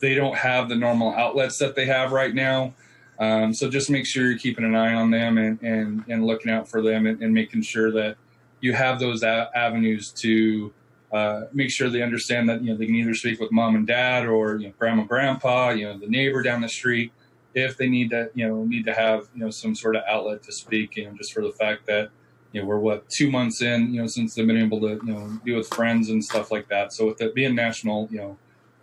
they 0.00 0.14
don't 0.14 0.36
have 0.36 0.68
the 0.68 0.74
normal 0.74 1.14
outlets 1.14 1.58
that 1.58 1.74
they 1.74 1.86
have 1.86 2.12
right 2.12 2.34
now. 2.34 2.74
Um, 3.18 3.54
so 3.54 3.70
just 3.70 3.88
make 3.88 4.04
sure 4.04 4.28
you're 4.28 4.38
keeping 4.38 4.64
an 4.64 4.74
eye 4.74 4.92
on 4.92 5.10
them 5.10 5.38
and 5.38 5.62
and, 5.62 6.04
and 6.08 6.26
looking 6.26 6.52
out 6.52 6.68
for 6.68 6.82
them 6.82 7.06
and, 7.06 7.22
and 7.22 7.32
making 7.32 7.62
sure 7.62 7.90
that 7.92 8.16
you 8.60 8.74
have 8.74 9.00
those 9.00 9.22
a- 9.22 9.50
avenues 9.54 10.12
to 10.12 10.72
uh, 11.12 11.42
make 11.52 11.70
sure 11.70 11.88
they 11.88 12.02
understand 12.02 12.48
that 12.48 12.62
you 12.62 12.70
know 12.70 12.76
they 12.76 12.86
can 12.86 12.94
either 12.94 13.14
speak 13.14 13.40
with 13.40 13.52
mom 13.52 13.76
and 13.76 13.86
dad 13.86 14.26
or 14.26 14.56
you 14.56 14.66
know 14.66 14.74
grandma 14.78 15.04
grandpa 15.04 15.70
you 15.70 15.86
know 15.86 15.96
the 15.96 16.06
neighbor 16.06 16.42
down 16.42 16.60
the 16.60 16.68
street 16.68 17.12
if 17.54 17.76
they 17.76 17.88
need 17.88 18.10
to 18.10 18.28
you 18.34 18.46
know 18.46 18.64
need 18.64 18.84
to 18.84 18.92
have 18.92 19.28
you 19.34 19.40
know 19.40 19.50
some 19.50 19.74
sort 19.74 19.96
of 19.96 20.02
outlet 20.08 20.42
to 20.42 20.52
speak 20.52 20.96
you 20.96 21.04
know 21.04 21.12
just 21.16 21.32
for 21.32 21.42
the 21.42 21.52
fact 21.52 21.86
that 21.86 22.10
you 22.52 22.60
know 22.60 22.66
we're 22.66 22.78
what 22.78 23.08
two 23.08 23.30
months 23.30 23.62
in 23.62 23.94
you 23.94 24.00
know 24.00 24.06
since 24.06 24.34
they've 24.34 24.46
been 24.46 24.56
able 24.56 24.80
to 24.80 25.00
you 25.06 25.12
know 25.14 25.38
be 25.44 25.54
with 25.54 25.68
friends 25.68 26.10
and 26.10 26.22
stuff 26.22 26.50
like 26.50 26.68
that 26.68 26.92
so 26.92 27.06
with 27.06 27.20
it 27.20 27.34
being 27.34 27.54
national 27.54 28.08
you 28.10 28.18
know 28.18 28.36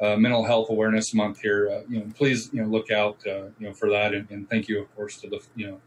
uh, 0.03 0.17
mental 0.17 0.43
health 0.43 0.69
awareness 0.69 1.13
month 1.13 1.39
here 1.39 1.69
uh, 1.71 1.81
you 1.87 1.99
know 1.99 2.11
please 2.15 2.49
you 2.51 2.61
know 2.61 2.67
look 2.67 2.91
out 2.91 3.17
uh, 3.25 3.45
you 3.57 3.67
know 3.67 3.73
for 3.73 3.89
that 3.89 4.13
and, 4.13 4.29
and 4.29 4.49
thank 4.49 4.67
you 4.67 4.81
of 4.81 4.95
course 4.95 5.19
to 5.21 5.29
the 5.29 5.39
you 5.55 5.67
know 5.67 5.81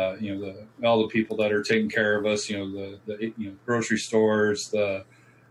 uh, 0.00 0.16
you 0.20 0.34
know 0.34 0.40
the 0.40 0.86
all 0.86 1.00
the 1.00 1.08
people 1.08 1.36
that 1.36 1.50
are 1.50 1.62
taking 1.62 1.88
care 1.88 2.18
of 2.18 2.26
us 2.26 2.50
you 2.50 2.58
know 2.58 2.70
the, 2.70 2.98
the 3.06 3.32
you 3.38 3.48
know 3.48 3.56
grocery 3.64 3.98
stores 3.98 4.68
the 4.68 5.04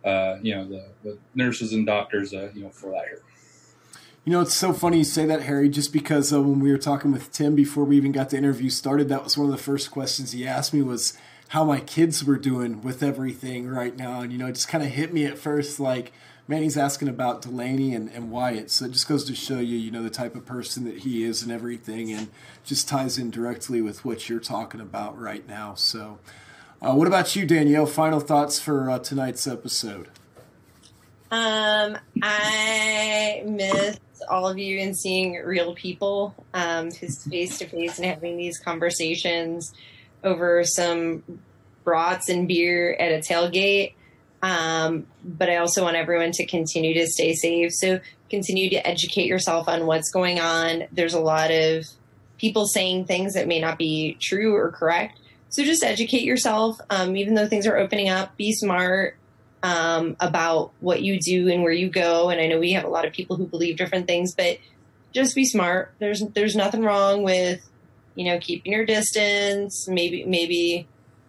uh, 0.06 0.38
you 0.42 0.54
know 0.54 0.68
the, 0.68 0.86
the 1.04 1.18
nurses 1.34 1.74
and 1.74 1.86
doctors 1.86 2.34
uh, 2.34 2.52
you 2.54 2.62
know 2.62 2.70
for 2.70 2.92
that 2.92 3.06
here 3.06 3.24
You 4.26 4.32
know, 4.32 4.42
it's 4.42 4.54
so 4.54 4.72
funny 4.72 5.00
you 5.00 5.04
say 5.04 5.26
that, 5.26 5.42
Harry, 5.44 5.68
just 5.68 5.92
because 5.92 6.32
uh, 6.32 6.42
when 6.42 6.60
we 6.62 6.72
were 6.72 6.78
talking 6.78 7.12
with 7.12 7.32
Tim 7.32 7.56
before 7.56 7.84
we 7.84 7.98
even 7.98 8.14
got 8.14 8.30
the 8.30 8.38
interview 8.38 8.70
started, 8.70 9.10
that 9.10 9.24
was 9.24 9.38
one 9.38 9.48
of 9.48 9.52
the 9.52 9.62
first 9.62 9.92
questions 9.92 10.32
he 10.32 10.48
asked 10.48 10.74
me 10.74 10.82
was 10.82 11.18
how 11.50 11.66
my 11.66 11.82
kids 11.82 12.24
were 12.24 12.38
doing 12.38 12.82
with 12.82 13.04
everything 13.04 13.68
right 13.68 13.98
now. 13.98 14.22
And, 14.22 14.32
you 14.32 14.38
know, 14.38 14.48
it 14.48 14.54
just 14.54 14.70
kind 14.70 14.82
of 14.82 14.92
hit 14.92 15.14
me 15.14 15.26
at 15.26 15.38
first 15.38 15.78
like, 15.78 16.14
man, 16.54 16.62
he's 16.62 16.78
asking 16.78 17.08
about 17.08 17.42
Delaney 17.42 17.96
and, 17.96 18.12
and 18.12 18.30
Wyatt. 18.30 18.70
So 18.70 18.86
it 18.86 18.92
just 18.92 19.08
goes 19.08 19.24
to 19.24 19.34
show 19.34 19.58
you, 19.58 19.76
you 19.76 19.90
know, 19.90 20.04
the 20.04 20.12
type 20.12 20.36
of 20.36 20.46
person 20.46 20.84
that 20.84 21.00
he 21.00 21.24
is 21.24 21.42
and 21.42 21.52
everything, 21.52 22.12
and 22.12 22.30
just 22.64 22.88
ties 22.88 23.18
in 23.18 23.32
directly 23.32 23.82
with 23.82 24.06
what 24.06 24.30
you're 24.30 24.40
talking 24.40 24.80
about 24.80 25.20
right 25.20 25.48
now. 25.48 25.74
So, 25.74 26.20
uh, 26.80 26.94
what 26.94 27.08
about 27.08 27.36
you, 27.36 27.48
Danielle? 27.48 27.88
Final 27.88 28.20
thoughts 28.20 28.60
for 28.60 28.88
uh, 28.88 29.00
tonight's 29.00 29.48
episode? 29.48 30.10
Um, 31.32 31.98
I 32.22 33.42
miss 33.48 33.98
all 34.30 34.48
of 34.48 34.60
you 34.60 34.80
and 34.80 34.96
seeing 34.96 35.34
real 35.34 35.74
people, 35.74 36.36
um, 36.54 36.92
face 36.92 37.24
to 37.58 37.68
face 37.68 37.98
and 37.98 38.06
having 38.06 38.38
these 38.38 38.60
conversations 38.60 39.74
over 40.24 40.64
some 40.64 41.24
brats 41.84 42.30
and 42.30 42.48
beer 42.48 42.94
at 43.00 43.12
a 43.12 43.18
tailgate. 43.18 43.96
Um, 44.44 45.08
but 45.24 45.50
I 45.50 45.56
also 45.56 45.84
want 45.84 45.96
everyone 45.96 46.32
to 46.34 46.46
continue 46.46 46.94
to 46.96 47.08
stay 47.08 47.34
safe. 47.34 47.72
So 47.74 48.02
continue 48.30 48.70
to 48.72 48.86
educate 48.86 49.26
yourself 49.26 49.70
on 49.70 49.86
what's 49.86 50.12
going 50.12 50.42
on. 50.42 50.84
There's 50.92 51.14
a 51.14 51.20
lot 51.20 51.50
of 51.50 51.86
people 52.38 52.68
saying 52.68 53.06
things 53.06 53.36
that 53.36 53.48
may 53.48 53.62
not 53.62 53.78
be 53.78 54.18
true 54.20 54.54
or 54.54 54.70
correct. 54.70 55.18
So 55.48 55.64
just 55.64 55.82
educate 55.82 56.24
yourself. 56.24 56.78
Um, 56.90 57.16
even 57.16 57.36
though 57.36 57.48
things 57.48 57.66
are 57.66 57.78
opening 57.78 58.10
up, 58.10 58.36
be 58.36 58.52
smart 58.52 59.16
um, 59.64 60.18
about 60.20 60.74
what 60.82 61.02
you 61.02 61.20
do 61.20 61.48
and 61.48 61.64
where 61.64 61.72
you 61.72 61.90
go. 61.90 62.30
And 62.30 62.42
I 62.42 62.48
know 62.48 62.60
we 62.60 62.74
have 62.74 62.84
a 62.84 62.90
lot 62.90 63.06
of 63.06 63.14
people 63.14 63.38
who 63.38 63.46
believe 63.46 63.78
different 63.78 64.08
things, 64.08 64.36
but 64.36 64.58
just 65.14 65.36
be 65.36 65.46
smart. 65.46 65.94
There's 66.00 66.22
there's 66.34 66.56
nothing 66.56 66.82
wrong 66.82 67.24
with 67.24 67.62
you 68.16 68.26
know 68.26 68.40
keeping 68.40 68.74
your 68.74 68.86
distance. 68.86 69.88
Maybe 69.88 70.26
maybe 70.26 70.88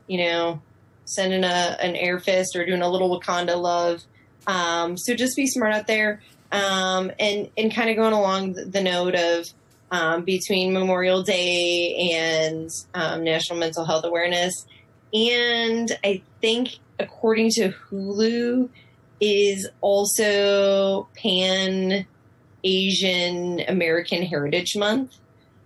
you 0.08 0.18
know 0.18 0.62
sending 1.04 1.44
a 1.44 1.76
an 1.80 1.96
air 1.96 2.18
fist 2.18 2.56
or 2.56 2.64
doing 2.64 2.82
a 2.82 2.88
little 2.88 3.18
Wakanda 3.18 3.60
love. 3.60 4.02
Um, 4.46 4.96
so 4.96 5.14
just 5.14 5.36
be 5.36 5.46
smart 5.46 5.74
out 5.74 5.86
there. 5.86 6.20
Um, 6.52 7.10
and 7.18 7.50
and 7.56 7.74
kind 7.74 7.90
of 7.90 7.96
going 7.96 8.12
along 8.12 8.52
the, 8.52 8.80
note 8.80 9.14
of 9.14 9.48
um, 9.90 10.24
between 10.24 10.72
Memorial 10.72 11.22
Day 11.22 12.12
and 12.14 12.70
um, 12.94 13.24
National 13.24 13.58
Mental 13.58 13.84
Health 13.84 14.04
Awareness. 14.04 14.66
And 15.12 15.90
I 16.04 16.22
think, 16.40 16.78
according 16.98 17.50
to 17.52 17.70
Hulu, 17.70 18.68
is 19.20 19.68
also 19.80 21.08
Pan 21.16 22.06
Asian 22.62 23.60
American 23.68 24.22
Heritage 24.22 24.76
Month. 24.76 25.16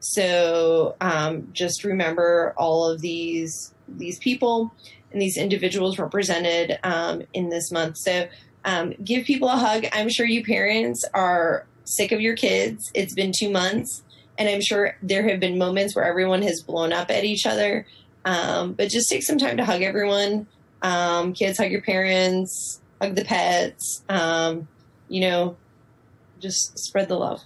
So 0.00 0.96
um, 1.00 1.48
just 1.52 1.84
remember 1.84 2.54
all 2.56 2.88
of 2.88 3.00
these 3.00 3.74
these 3.88 4.18
people 4.18 4.72
and 5.12 5.20
these 5.20 5.36
individuals 5.36 5.98
represented 5.98 6.78
um, 6.82 7.22
in 7.32 7.48
this 7.48 7.70
month. 7.70 7.96
So 7.98 8.28
um, 8.64 8.94
give 9.02 9.24
people 9.24 9.48
a 9.48 9.56
hug. 9.56 9.86
I'm 9.92 10.08
sure 10.08 10.26
you 10.26 10.44
parents 10.44 11.04
are 11.14 11.66
sick 11.84 12.12
of 12.12 12.20
your 12.20 12.36
kids. 12.36 12.90
It's 12.94 13.14
been 13.14 13.32
two 13.36 13.50
months 13.50 14.02
and 14.38 14.48
I'm 14.48 14.60
sure 14.60 14.96
there 15.02 15.28
have 15.28 15.40
been 15.40 15.58
moments 15.58 15.96
where 15.96 16.04
everyone 16.04 16.42
has 16.42 16.62
blown 16.62 16.92
up 16.92 17.10
at 17.10 17.24
each 17.24 17.44
other. 17.44 17.86
Um, 18.24 18.74
but 18.74 18.88
just 18.88 19.10
take 19.10 19.24
some 19.24 19.38
time 19.38 19.56
to 19.56 19.64
hug 19.64 19.82
everyone. 19.82 20.46
Um, 20.80 21.32
kids, 21.32 21.58
hug 21.58 21.72
your 21.72 21.82
parents, 21.82 22.80
hug 23.00 23.16
the 23.16 23.24
pets. 23.24 24.04
Um, 24.08 24.68
you 25.08 25.22
know, 25.22 25.56
just 26.38 26.78
spread 26.78 27.08
the 27.08 27.16
love. 27.16 27.42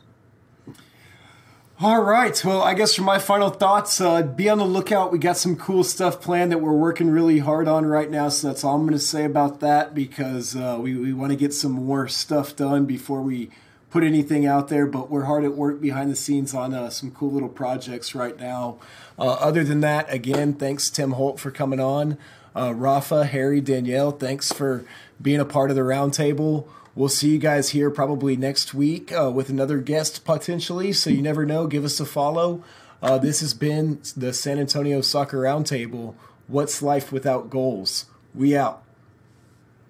All 1.82 2.00
right. 2.00 2.44
Well, 2.44 2.62
I 2.62 2.74
guess 2.74 2.94
for 2.94 3.02
my 3.02 3.18
final 3.18 3.50
thoughts, 3.50 4.00
uh, 4.00 4.22
be 4.22 4.48
on 4.48 4.58
the 4.58 4.64
lookout. 4.64 5.10
We 5.10 5.18
got 5.18 5.36
some 5.36 5.56
cool 5.56 5.82
stuff 5.82 6.20
planned 6.20 6.52
that 6.52 6.58
we're 6.58 6.72
working 6.72 7.10
really 7.10 7.40
hard 7.40 7.66
on 7.66 7.86
right 7.86 8.08
now. 8.08 8.28
So 8.28 8.46
that's 8.46 8.62
all 8.62 8.76
I'm 8.76 8.82
going 8.82 8.92
to 8.92 9.00
say 9.00 9.24
about 9.24 9.58
that 9.58 9.92
because 9.92 10.54
uh, 10.54 10.78
we, 10.80 10.96
we 10.96 11.12
want 11.12 11.32
to 11.32 11.36
get 11.36 11.52
some 11.52 11.72
more 11.72 12.06
stuff 12.06 12.54
done 12.54 12.86
before 12.86 13.20
we 13.20 13.50
put 13.90 14.04
anything 14.04 14.46
out 14.46 14.68
there. 14.68 14.86
But 14.86 15.10
we're 15.10 15.24
hard 15.24 15.42
at 15.42 15.56
work 15.56 15.80
behind 15.80 16.08
the 16.08 16.14
scenes 16.14 16.54
on 16.54 16.72
uh, 16.72 16.88
some 16.88 17.10
cool 17.10 17.32
little 17.32 17.48
projects 17.48 18.14
right 18.14 18.38
now. 18.38 18.78
Uh, 19.18 19.32
other 19.32 19.64
than 19.64 19.80
that, 19.80 20.06
again, 20.08 20.52
thanks 20.52 20.88
Tim 20.88 21.10
Holt 21.10 21.40
for 21.40 21.50
coming 21.50 21.80
on. 21.80 22.16
Uh, 22.54 22.72
Rafa, 22.76 23.24
Harry, 23.24 23.60
Danielle, 23.60 24.12
thanks 24.12 24.52
for 24.52 24.84
being 25.20 25.40
a 25.40 25.44
part 25.44 25.68
of 25.68 25.74
the 25.74 25.82
roundtable. 25.82 26.68
We'll 26.94 27.08
see 27.08 27.30
you 27.30 27.38
guys 27.38 27.70
here 27.70 27.90
probably 27.90 28.36
next 28.36 28.74
week 28.74 29.12
uh, 29.12 29.30
with 29.34 29.48
another 29.48 29.78
guest 29.78 30.24
potentially. 30.24 30.92
So 30.92 31.10
you 31.10 31.22
never 31.22 31.46
know. 31.46 31.66
Give 31.66 31.84
us 31.84 31.98
a 32.00 32.04
follow. 32.04 32.62
Uh, 33.02 33.18
this 33.18 33.40
has 33.40 33.54
been 33.54 34.00
the 34.16 34.32
San 34.32 34.58
Antonio 34.58 35.00
Soccer 35.00 35.42
Roundtable. 35.42 36.14
What's 36.48 36.82
life 36.82 37.10
without 37.10 37.50
goals? 37.50 38.06
We 38.34 38.56
out. 38.56 38.82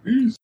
Peace. 0.05 0.37